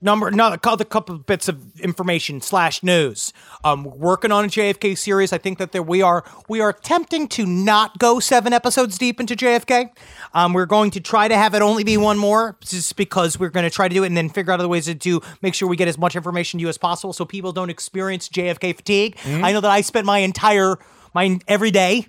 Number 0.00 0.28
another 0.28 0.58
other 0.64 0.84
couple 0.84 1.14
of 1.14 1.26
bits 1.26 1.48
of 1.48 1.80
information 1.80 2.40
slash 2.40 2.82
news. 2.82 3.32
Um, 3.64 3.84
working 3.84 4.30
on 4.30 4.44
a 4.44 4.48
JFK 4.48 4.96
series. 4.96 5.32
I 5.32 5.38
think 5.38 5.58
that 5.58 5.72
there 5.72 5.82
we 5.82 6.02
are 6.02 6.24
we 6.48 6.60
are 6.60 6.70
attempting 6.70 7.28
to 7.28 7.46
not 7.46 7.98
go 7.98 8.20
seven 8.20 8.52
episodes 8.52 8.98
deep 8.98 9.20
into 9.20 9.34
JFK. 9.34 9.90
Um, 10.34 10.52
we're 10.52 10.66
going 10.66 10.90
to 10.92 11.00
try 11.00 11.28
to 11.28 11.36
have 11.36 11.54
it 11.54 11.62
only 11.62 11.84
be 11.84 11.96
one 11.96 12.18
more, 12.18 12.56
just 12.60 12.96
because 12.96 13.38
we're 13.38 13.50
going 13.50 13.64
to 13.64 13.70
try 13.70 13.88
to 13.88 13.94
do 13.94 14.04
it 14.04 14.08
and 14.08 14.16
then 14.16 14.28
figure 14.28 14.52
out 14.52 14.60
other 14.60 14.68
ways 14.68 14.84
to 14.86 14.94
do 14.94 15.20
make 15.42 15.54
sure 15.54 15.68
we 15.68 15.76
get 15.76 15.88
as 15.88 15.98
much 15.98 16.16
information 16.16 16.58
to 16.58 16.62
you 16.62 16.68
as 16.68 16.78
possible, 16.78 17.12
so 17.12 17.24
people 17.24 17.52
don't 17.52 17.70
experience 17.70 18.28
JFK 18.28 18.76
fatigue. 18.76 19.16
I 19.26 19.52
know 19.52 19.60
that 19.60 19.70
I 19.70 19.80
spent 19.80 20.06
my 20.06 20.18
entire 20.18 20.76
my 21.14 21.38
every 21.48 21.70
day 21.70 22.06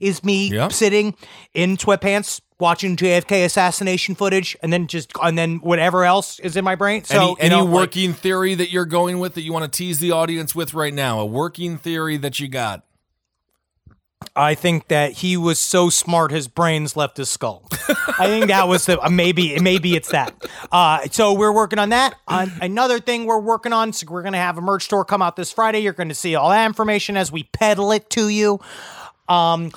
is 0.00 0.24
me 0.24 0.50
sitting 0.70 1.14
in 1.54 1.76
sweatpants 1.76 2.40
watching 2.60 2.96
JFK 2.96 3.44
assassination 3.44 4.14
footage 4.14 4.56
and 4.62 4.72
then 4.72 4.86
just 4.86 5.12
and 5.22 5.36
then 5.36 5.56
whatever 5.56 6.04
else 6.04 6.38
is 6.40 6.56
in 6.56 6.64
my 6.64 6.74
brain. 6.74 7.04
So 7.04 7.34
any 7.34 7.40
any 7.40 7.56
know, 7.56 7.64
like- 7.64 7.74
working 7.74 8.12
theory 8.12 8.54
that 8.54 8.70
you're 8.70 8.84
going 8.84 9.18
with 9.18 9.34
that 9.34 9.42
you 9.42 9.52
want 9.52 9.70
to 9.70 9.76
tease 9.76 9.98
the 9.98 10.12
audience 10.12 10.54
with 10.54 10.74
right 10.74 10.94
now? 10.94 11.20
A 11.20 11.26
working 11.26 11.78
theory 11.78 12.16
that 12.18 12.40
you 12.40 12.48
got? 12.48 12.84
I 14.36 14.54
think 14.54 14.88
that 14.88 15.12
he 15.12 15.36
was 15.36 15.58
so 15.58 15.90
smart 15.90 16.30
his 16.30 16.46
brains 16.46 16.96
left 16.96 17.16
his 17.16 17.30
skull. 17.30 17.66
I 18.18 18.26
think 18.26 18.48
that 18.48 18.68
was 18.68 18.86
the 18.86 19.00
uh, 19.00 19.08
maybe 19.08 19.58
maybe 19.58 19.96
it's 19.96 20.10
that. 20.10 20.34
Uh, 20.70 21.06
so 21.10 21.32
we're 21.32 21.52
working 21.52 21.78
on 21.78 21.88
that. 21.88 22.14
On 22.28 22.52
another 22.60 23.00
thing 23.00 23.24
we're 23.26 23.40
working 23.40 23.72
on, 23.72 23.92
so 23.92 24.06
we're 24.08 24.22
gonna 24.22 24.36
have 24.36 24.58
a 24.58 24.60
merch 24.60 24.84
store 24.84 25.04
come 25.04 25.22
out 25.22 25.36
this 25.36 25.52
Friday. 25.52 25.80
You're 25.80 25.94
gonna 25.94 26.14
see 26.14 26.34
all 26.34 26.50
that 26.50 26.66
information 26.66 27.16
as 27.16 27.32
we 27.32 27.44
peddle 27.44 27.92
it 27.92 28.10
to 28.10 28.28
you. 28.28 28.60
Um, 29.28 29.72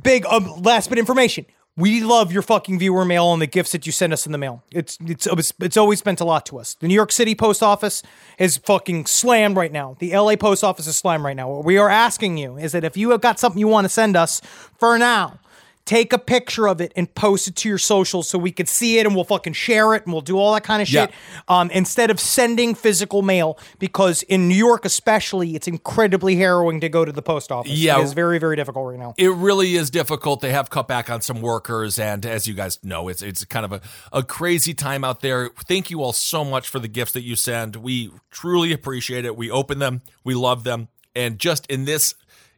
big 0.00 0.26
um, 0.26 0.62
last 0.62 0.88
bit 0.90 0.98
information. 0.98 1.46
We 1.76 2.02
love 2.02 2.30
your 2.30 2.42
fucking 2.42 2.78
viewer 2.78 3.04
mail 3.04 3.32
and 3.32 3.42
the 3.42 3.48
gifts 3.48 3.72
that 3.72 3.84
you 3.84 3.90
send 3.90 4.12
us 4.12 4.26
in 4.26 4.32
the 4.32 4.38
mail. 4.38 4.62
It's 4.70 4.96
it's 5.04 5.26
it's, 5.60 5.76
always 5.76 6.04
meant 6.04 6.20
a 6.20 6.24
lot 6.24 6.46
to 6.46 6.58
us. 6.60 6.74
The 6.74 6.86
New 6.86 6.94
York 6.94 7.10
City 7.10 7.34
Post 7.34 7.64
Office 7.64 8.00
is 8.38 8.58
fucking 8.58 9.06
slammed 9.06 9.56
right 9.56 9.72
now. 9.72 9.96
The 9.98 10.16
LA 10.16 10.36
Post 10.36 10.62
Office 10.62 10.86
is 10.86 10.96
slammed 10.96 11.24
right 11.24 11.34
now. 11.34 11.50
What 11.50 11.64
we 11.64 11.76
are 11.76 11.88
asking 11.88 12.36
you 12.38 12.56
is 12.56 12.70
that 12.72 12.84
if 12.84 12.96
you 12.96 13.10
have 13.10 13.20
got 13.20 13.40
something 13.40 13.58
you 13.58 13.66
want 13.66 13.86
to 13.86 13.88
send 13.88 14.16
us 14.16 14.40
for 14.78 14.96
now, 14.98 15.40
take 15.84 16.12
a 16.12 16.18
picture 16.18 16.66
of 16.66 16.80
it 16.80 16.92
and 16.96 17.14
post 17.14 17.48
it 17.48 17.56
to 17.56 17.68
your 17.68 17.78
socials 17.78 18.28
so 18.28 18.38
we 18.38 18.50
could 18.50 18.68
see 18.68 18.98
it 18.98 19.06
and 19.06 19.14
we'll 19.14 19.24
fucking 19.24 19.52
share 19.52 19.94
it 19.94 20.04
and 20.04 20.12
we'll 20.12 20.22
do 20.22 20.38
all 20.38 20.54
that 20.54 20.64
kind 20.64 20.80
of 20.80 20.88
shit. 20.88 21.10
Um, 21.48 21.70
instead 21.70 22.10
of 22.10 22.18
sending 22.18 22.74
physical 22.74 23.22
mail, 23.22 23.58
because 23.78 24.22
in 24.22 24.48
New 24.48 24.54
York 24.54 24.84
especially, 24.84 25.54
it's 25.54 25.68
incredibly 25.68 26.36
harrowing 26.36 26.80
to 26.80 26.88
go 26.88 27.04
to 27.04 27.12
the 27.12 27.22
post 27.22 27.52
office. 27.52 27.72
Yeah. 27.72 27.98
It 27.98 28.04
is 28.04 28.12
very, 28.14 28.38
very 28.38 28.56
difficult 28.56 28.90
right 28.90 28.98
now. 28.98 29.14
It 29.18 29.30
really 29.30 29.76
is 29.76 29.90
difficult. 29.90 30.40
They 30.40 30.52
have 30.52 30.70
cut 30.70 30.88
back 30.88 31.10
on 31.10 31.20
some 31.20 31.40
workers, 31.40 31.98
and 31.98 32.24
as 32.24 32.46
you 32.46 32.54
guys 32.54 32.82
know, 32.82 33.08
it's 33.08 33.22
it's 33.22 33.44
kind 33.44 33.64
of 33.64 33.72
a, 33.72 33.80
a 34.12 34.22
crazy 34.22 34.74
time 34.74 35.04
out 35.04 35.20
there. 35.20 35.50
Thank 35.66 35.90
you 35.90 36.02
all 36.02 36.12
so 36.12 36.44
much 36.44 36.68
for 36.68 36.78
the 36.78 36.88
gifts 36.88 37.12
that 37.12 37.22
you 37.22 37.36
send. 37.36 37.76
We 37.76 38.10
truly 38.30 38.72
appreciate 38.72 39.24
it. 39.24 39.36
We 39.36 39.50
open 39.50 39.78
them, 39.78 40.02
we 40.22 40.34
love 40.34 40.64
them, 40.64 40.88
and 41.14 41.38
just 41.38 41.66
in 41.66 41.84
this 41.84 42.14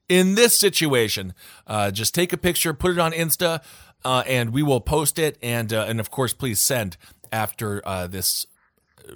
in 0.09 0.35
this 0.35 0.59
situation, 0.59 1.35
uh, 1.67 1.91
just 1.91 2.15
take 2.15 2.33
a 2.33 2.37
picture, 2.37 2.73
put 2.75 2.93
it 2.93 2.99
on 2.99 3.13
Insta, 3.13 3.63
uh, 4.05 4.23
and 4.27 4.51
we 4.53 4.63
will 4.63 4.81
post 4.81 5.19
it. 5.19 5.39
And 5.43 5.73
uh, 5.73 5.85
and 5.89 6.01
of 6.01 6.11
course, 6.11 6.33
please 6.33 6.61
send 6.61 6.97
after 7.33 7.87
uh, 7.87 8.07
this 8.07 8.47
uh, 9.09 9.13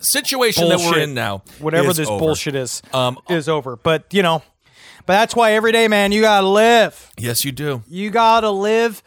situation 0.00 0.68
that 0.68 0.78
we're 0.78 0.98
in 1.00 1.14
now. 1.14 1.42
Whatever 1.58 1.92
this 1.92 2.08
over. 2.08 2.18
bullshit 2.18 2.54
is, 2.54 2.82
Um, 2.92 3.18
is 3.28 3.48
over. 3.48 3.76
But 3.76 4.12
you 4.12 4.22
know, 4.22 4.42
but 5.06 5.14
that's 5.14 5.34
why 5.34 5.52
every 5.52 5.72
day, 5.72 5.88
man, 5.88 6.12
you 6.12 6.20
gotta 6.20 6.46
live. 6.48 7.10
Yes, 7.18 7.44
you 7.44 7.52
do. 7.52 7.82
You 7.88 8.10
gotta 8.10 8.50
live. 8.50 9.02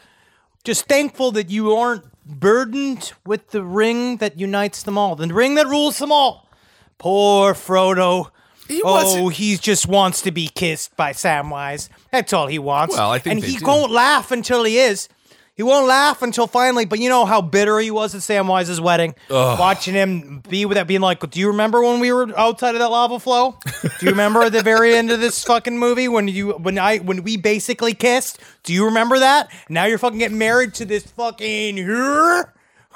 Just 0.63 0.85
thankful 0.87 1.31
that 1.31 1.49
you 1.49 1.73
aren't 1.73 2.03
burdened 2.25 3.13
with 3.25 3.51
the 3.51 3.63
ring 3.63 4.17
that 4.17 4.37
unites 4.37 4.83
them 4.83 4.97
all, 4.97 5.15
the 5.15 5.27
ring 5.33 5.55
that 5.55 5.67
rules 5.67 5.97
them 5.99 6.11
all. 6.11 6.49
Poor 6.97 7.53
Frodo. 7.53 8.31
He 8.67 8.81
oh, 8.83 9.29
he 9.29 9.57
just 9.57 9.87
wants 9.87 10.21
to 10.23 10.31
be 10.31 10.47
kissed 10.47 10.95
by 10.95 11.13
Samwise. 11.13 11.89
That's 12.11 12.33
all 12.33 12.47
he 12.47 12.59
wants. 12.59 12.95
Well, 12.95 13.11
I 13.11 13.19
think 13.19 13.35
and 13.35 13.43
he 13.43 13.57
do. 13.57 13.65
won't 13.65 13.91
laugh 13.91 14.31
until 14.31 14.63
he 14.63 14.77
is. 14.77 15.09
He 15.55 15.63
won't 15.63 15.87
laugh 15.87 16.21
until 16.21 16.45
finally. 16.45 16.85
But 16.85 16.99
you 16.99 17.09
know 17.09 17.25
how 17.25 17.41
bitter 17.41 17.79
he 17.79 17.89
was 17.89 18.13
at 18.13 18.21
Samwise's 18.21 18.79
wedding, 18.79 19.15
watching 19.29 19.95
him 19.95 20.43
be 20.47 20.65
with 20.65 20.75
that, 20.75 20.85
being 20.85 21.01
like, 21.01 21.27
"Do 21.31 21.39
you 21.39 21.47
remember 21.47 21.81
when 21.81 21.99
we 21.99 22.11
were 22.11 22.27
outside 22.37 22.75
of 22.75 22.79
that 22.79 22.91
lava 22.91 23.19
flow? 23.19 23.57
Do 23.81 24.05
you 24.05 24.11
remember 24.11 24.43
at 24.43 24.51
the 24.51 24.61
very 24.61 24.95
end 24.95 25.09
of 25.09 25.19
this 25.19 25.43
fucking 25.43 25.77
movie 25.77 26.07
when 26.07 26.27
you 26.27 26.51
when 26.51 26.77
I 26.77 26.97
when 26.97 27.23
we 27.23 27.37
basically 27.37 27.95
kissed? 27.95 28.37
Do 28.63 28.73
you 28.73 28.85
remember 28.85 29.17
that? 29.19 29.49
Now 29.67 29.85
you're 29.85 29.97
fucking 29.97 30.19
getting 30.19 30.37
married 30.37 30.75
to 30.75 30.85
this 30.85 31.03
fucking." 31.03 31.77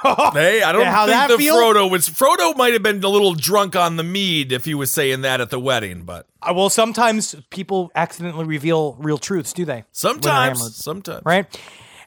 Hey, 0.34 0.62
I 0.64 0.72
don't 0.72 0.82
Yeah, 0.82 0.92
how 0.92 1.06
think 1.06 1.16
that 1.18 1.30
the 1.30 1.38
feel? 1.38 1.56
Frodo 1.56 1.90
was 1.90 2.10
Frodo 2.10 2.56
might 2.58 2.74
have 2.74 2.84
been 2.84 3.04
a 3.04 3.08
little 3.08 3.34
drunk 3.34 3.76
on 3.76 3.98
the 3.98 4.04
mead 4.04 4.52
if 4.52 4.66
he 4.66 4.74
was 4.74 4.92
saying 4.92 5.22
that 5.22 5.42
at 5.42 5.50
the 5.50 5.60
wedding, 5.60 6.04
but 6.04 6.28
Uh, 6.42 6.54
well, 6.56 6.70
sometimes 6.70 7.36
people 7.50 7.92
accidentally 7.96 8.46
reveal 8.46 8.96
real 9.00 9.18
truths, 9.18 9.54
do 9.54 9.66
they? 9.66 9.84
Sometimes, 9.92 10.76
sometimes, 10.76 11.22
right? 11.26 11.46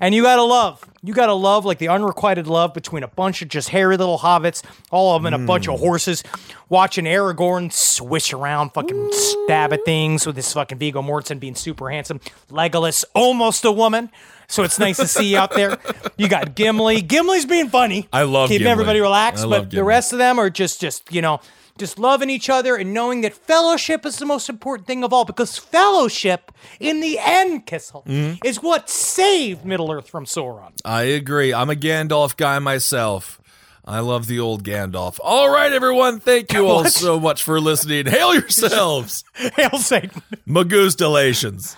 And 0.00 0.14
you 0.14 0.22
gotta 0.22 0.42
love, 0.42 0.84
you 1.02 1.14
gotta 1.14 1.34
love 1.34 1.64
like 1.64 1.78
the 1.78 1.88
unrequited 1.88 2.46
love 2.46 2.74
between 2.74 3.02
a 3.02 3.08
bunch 3.08 3.42
of 3.42 3.48
just 3.48 3.68
hairy 3.68 3.96
little 3.96 4.18
hobbits, 4.18 4.62
all 4.90 5.14
of 5.16 5.22
them 5.22 5.32
and 5.32 5.42
a 5.42 5.46
bunch 5.46 5.68
of 5.68 5.74
hmm. 5.78 5.84
horses, 5.84 6.22
watching 6.68 7.04
Aragorn 7.04 7.72
swish 7.72 8.32
around, 8.32 8.70
fucking 8.70 9.10
stab 9.12 9.72
at 9.72 9.84
things 9.84 10.26
with 10.26 10.36
his 10.36 10.52
fucking 10.52 10.78
Viggo 10.78 11.02
Mortensen 11.02 11.38
being 11.40 11.54
super 11.54 11.90
handsome, 11.90 12.20
Legolas 12.50 13.04
almost 13.14 13.64
a 13.64 13.72
woman. 13.72 14.10
So 14.46 14.62
it's 14.62 14.78
nice 14.78 14.98
to 14.98 15.08
see 15.08 15.32
you 15.32 15.38
out 15.38 15.54
there. 15.54 15.78
You 16.16 16.28
got 16.28 16.54
Gimli. 16.54 17.00
Gimli's 17.00 17.46
being 17.46 17.70
funny. 17.70 18.08
I 18.12 18.24
love 18.24 18.48
keeping 18.48 18.64
Gimli. 18.64 18.72
everybody 18.72 19.00
relaxed, 19.00 19.42
I 19.42 19.46
but 19.46 19.50
love 19.50 19.64
the 19.70 19.76
Gimli. 19.76 19.88
rest 19.88 20.12
of 20.12 20.18
them 20.18 20.38
are 20.38 20.50
just, 20.50 20.80
just 20.80 21.10
you 21.12 21.22
know, 21.22 21.40
just 21.78 21.98
loving 21.98 22.30
each 22.30 22.48
other 22.48 22.76
and 22.76 22.94
knowing 22.94 23.20
that 23.22 23.34
fellowship 23.34 24.06
is 24.06 24.18
the 24.18 24.26
most 24.26 24.48
important 24.48 24.86
thing 24.86 25.02
of 25.02 25.12
all 25.12 25.24
because 25.24 25.58
fellowship 25.58 26.52
in 26.78 27.00
the 27.00 27.18
end 27.18 27.66
kissel 27.66 28.02
Mm-hmm. 28.06 28.44
is 28.44 28.62
what 28.62 28.88
saved 28.90 29.64
middle 29.64 29.90
earth 29.90 30.08
from 30.08 30.24
sauron 30.24 30.72
I 30.84 31.02
agree. 31.02 31.52
I'm 31.52 31.70
a 31.70 31.74
Gandalf 31.74 32.36
guy 32.36 32.58
myself. 32.58 33.40
I 33.86 34.00
love 34.00 34.26
the 34.28 34.40
old 34.40 34.64
Gandalf. 34.64 35.18
All 35.22 35.50
right, 35.50 35.70
everyone. 35.70 36.18
Thank 36.20 36.52
you 36.54 36.66
all 36.70 36.86
so 36.86 37.20
much 37.20 37.42
for 37.42 37.60
listening. 37.60 38.06
Hail 38.06 38.32
yourselves. 38.34 39.24
hail 39.34 39.76
satan 39.78 40.22
Magustalations. 40.48 41.76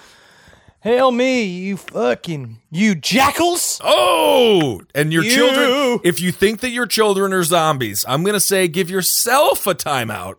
Hail 0.86 1.10
me 1.10 1.42
you 1.44 1.76
fucking 1.76 2.58
you 2.70 2.94
jackals 2.94 3.80
Oh, 3.84 4.80
and 4.94 5.12
your 5.12 5.24
You. 5.24 5.30
children. 5.34 6.00
If 6.04 6.20
you 6.20 6.32
think 6.32 6.60
that 6.60 6.70
your 6.70 6.86
children 6.86 7.32
are 7.32 7.42
zombies, 7.42 8.04
I'm 8.08 8.22
going 8.22 8.34
to 8.34 8.40
say 8.40 8.68
give 8.68 8.88
yourself 8.90 9.66
a 9.66 9.74
timeout. 9.74 10.34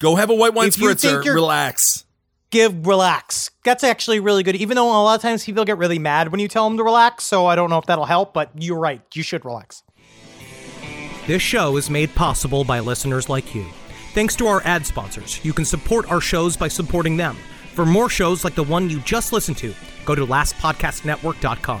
Go 0.00 0.14
have 0.16 0.30
a 0.30 0.34
white 0.34 0.54
wine 0.54 0.68
If 0.68 0.76
spritzer. 0.76 1.22
you're- 1.24 1.34
Relax. 1.34 2.04
give 2.50 2.86
relax 2.86 3.50
that's 3.62 3.84
actually 3.84 4.20
really 4.20 4.42
good 4.42 4.56
even 4.56 4.74
though 4.74 4.88
a 4.88 5.02
lot 5.04 5.14
of 5.14 5.20
times 5.20 5.44
people 5.44 5.66
get 5.66 5.76
really 5.76 5.98
mad 5.98 6.30
when 6.32 6.40
you 6.40 6.48
tell 6.48 6.66
them 6.66 6.78
to 6.78 6.82
relax 6.82 7.22
so 7.24 7.44
i 7.44 7.54
don't 7.54 7.68
know 7.68 7.76
if 7.76 7.84
that'll 7.84 8.06
help 8.06 8.32
but 8.32 8.50
you're 8.58 8.78
right 8.78 9.02
you 9.12 9.22
should 9.22 9.44
relax 9.44 9.82
this 11.26 11.42
show 11.42 11.76
is 11.76 11.90
made 11.90 12.08
possible 12.14 12.64
by 12.64 12.80
listeners 12.80 13.28
like 13.28 13.54
you 13.54 13.66
thanks 14.14 14.34
to 14.34 14.46
our 14.46 14.62
ad 14.64 14.86
sponsors 14.86 15.44
you 15.44 15.52
can 15.52 15.66
support 15.66 16.10
our 16.10 16.22
shows 16.22 16.56
by 16.56 16.68
supporting 16.68 17.18
them 17.18 17.36
for 17.78 17.86
more 17.86 18.08
shows 18.08 18.42
like 18.42 18.56
the 18.56 18.64
one 18.64 18.90
you 18.90 18.98
just 19.02 19.32
listened 19.32 19.56
to 19.56 19.72
go 20.04 20.12
to 20.12 20.26
lastpodcastnetwork.com 20.26 21.80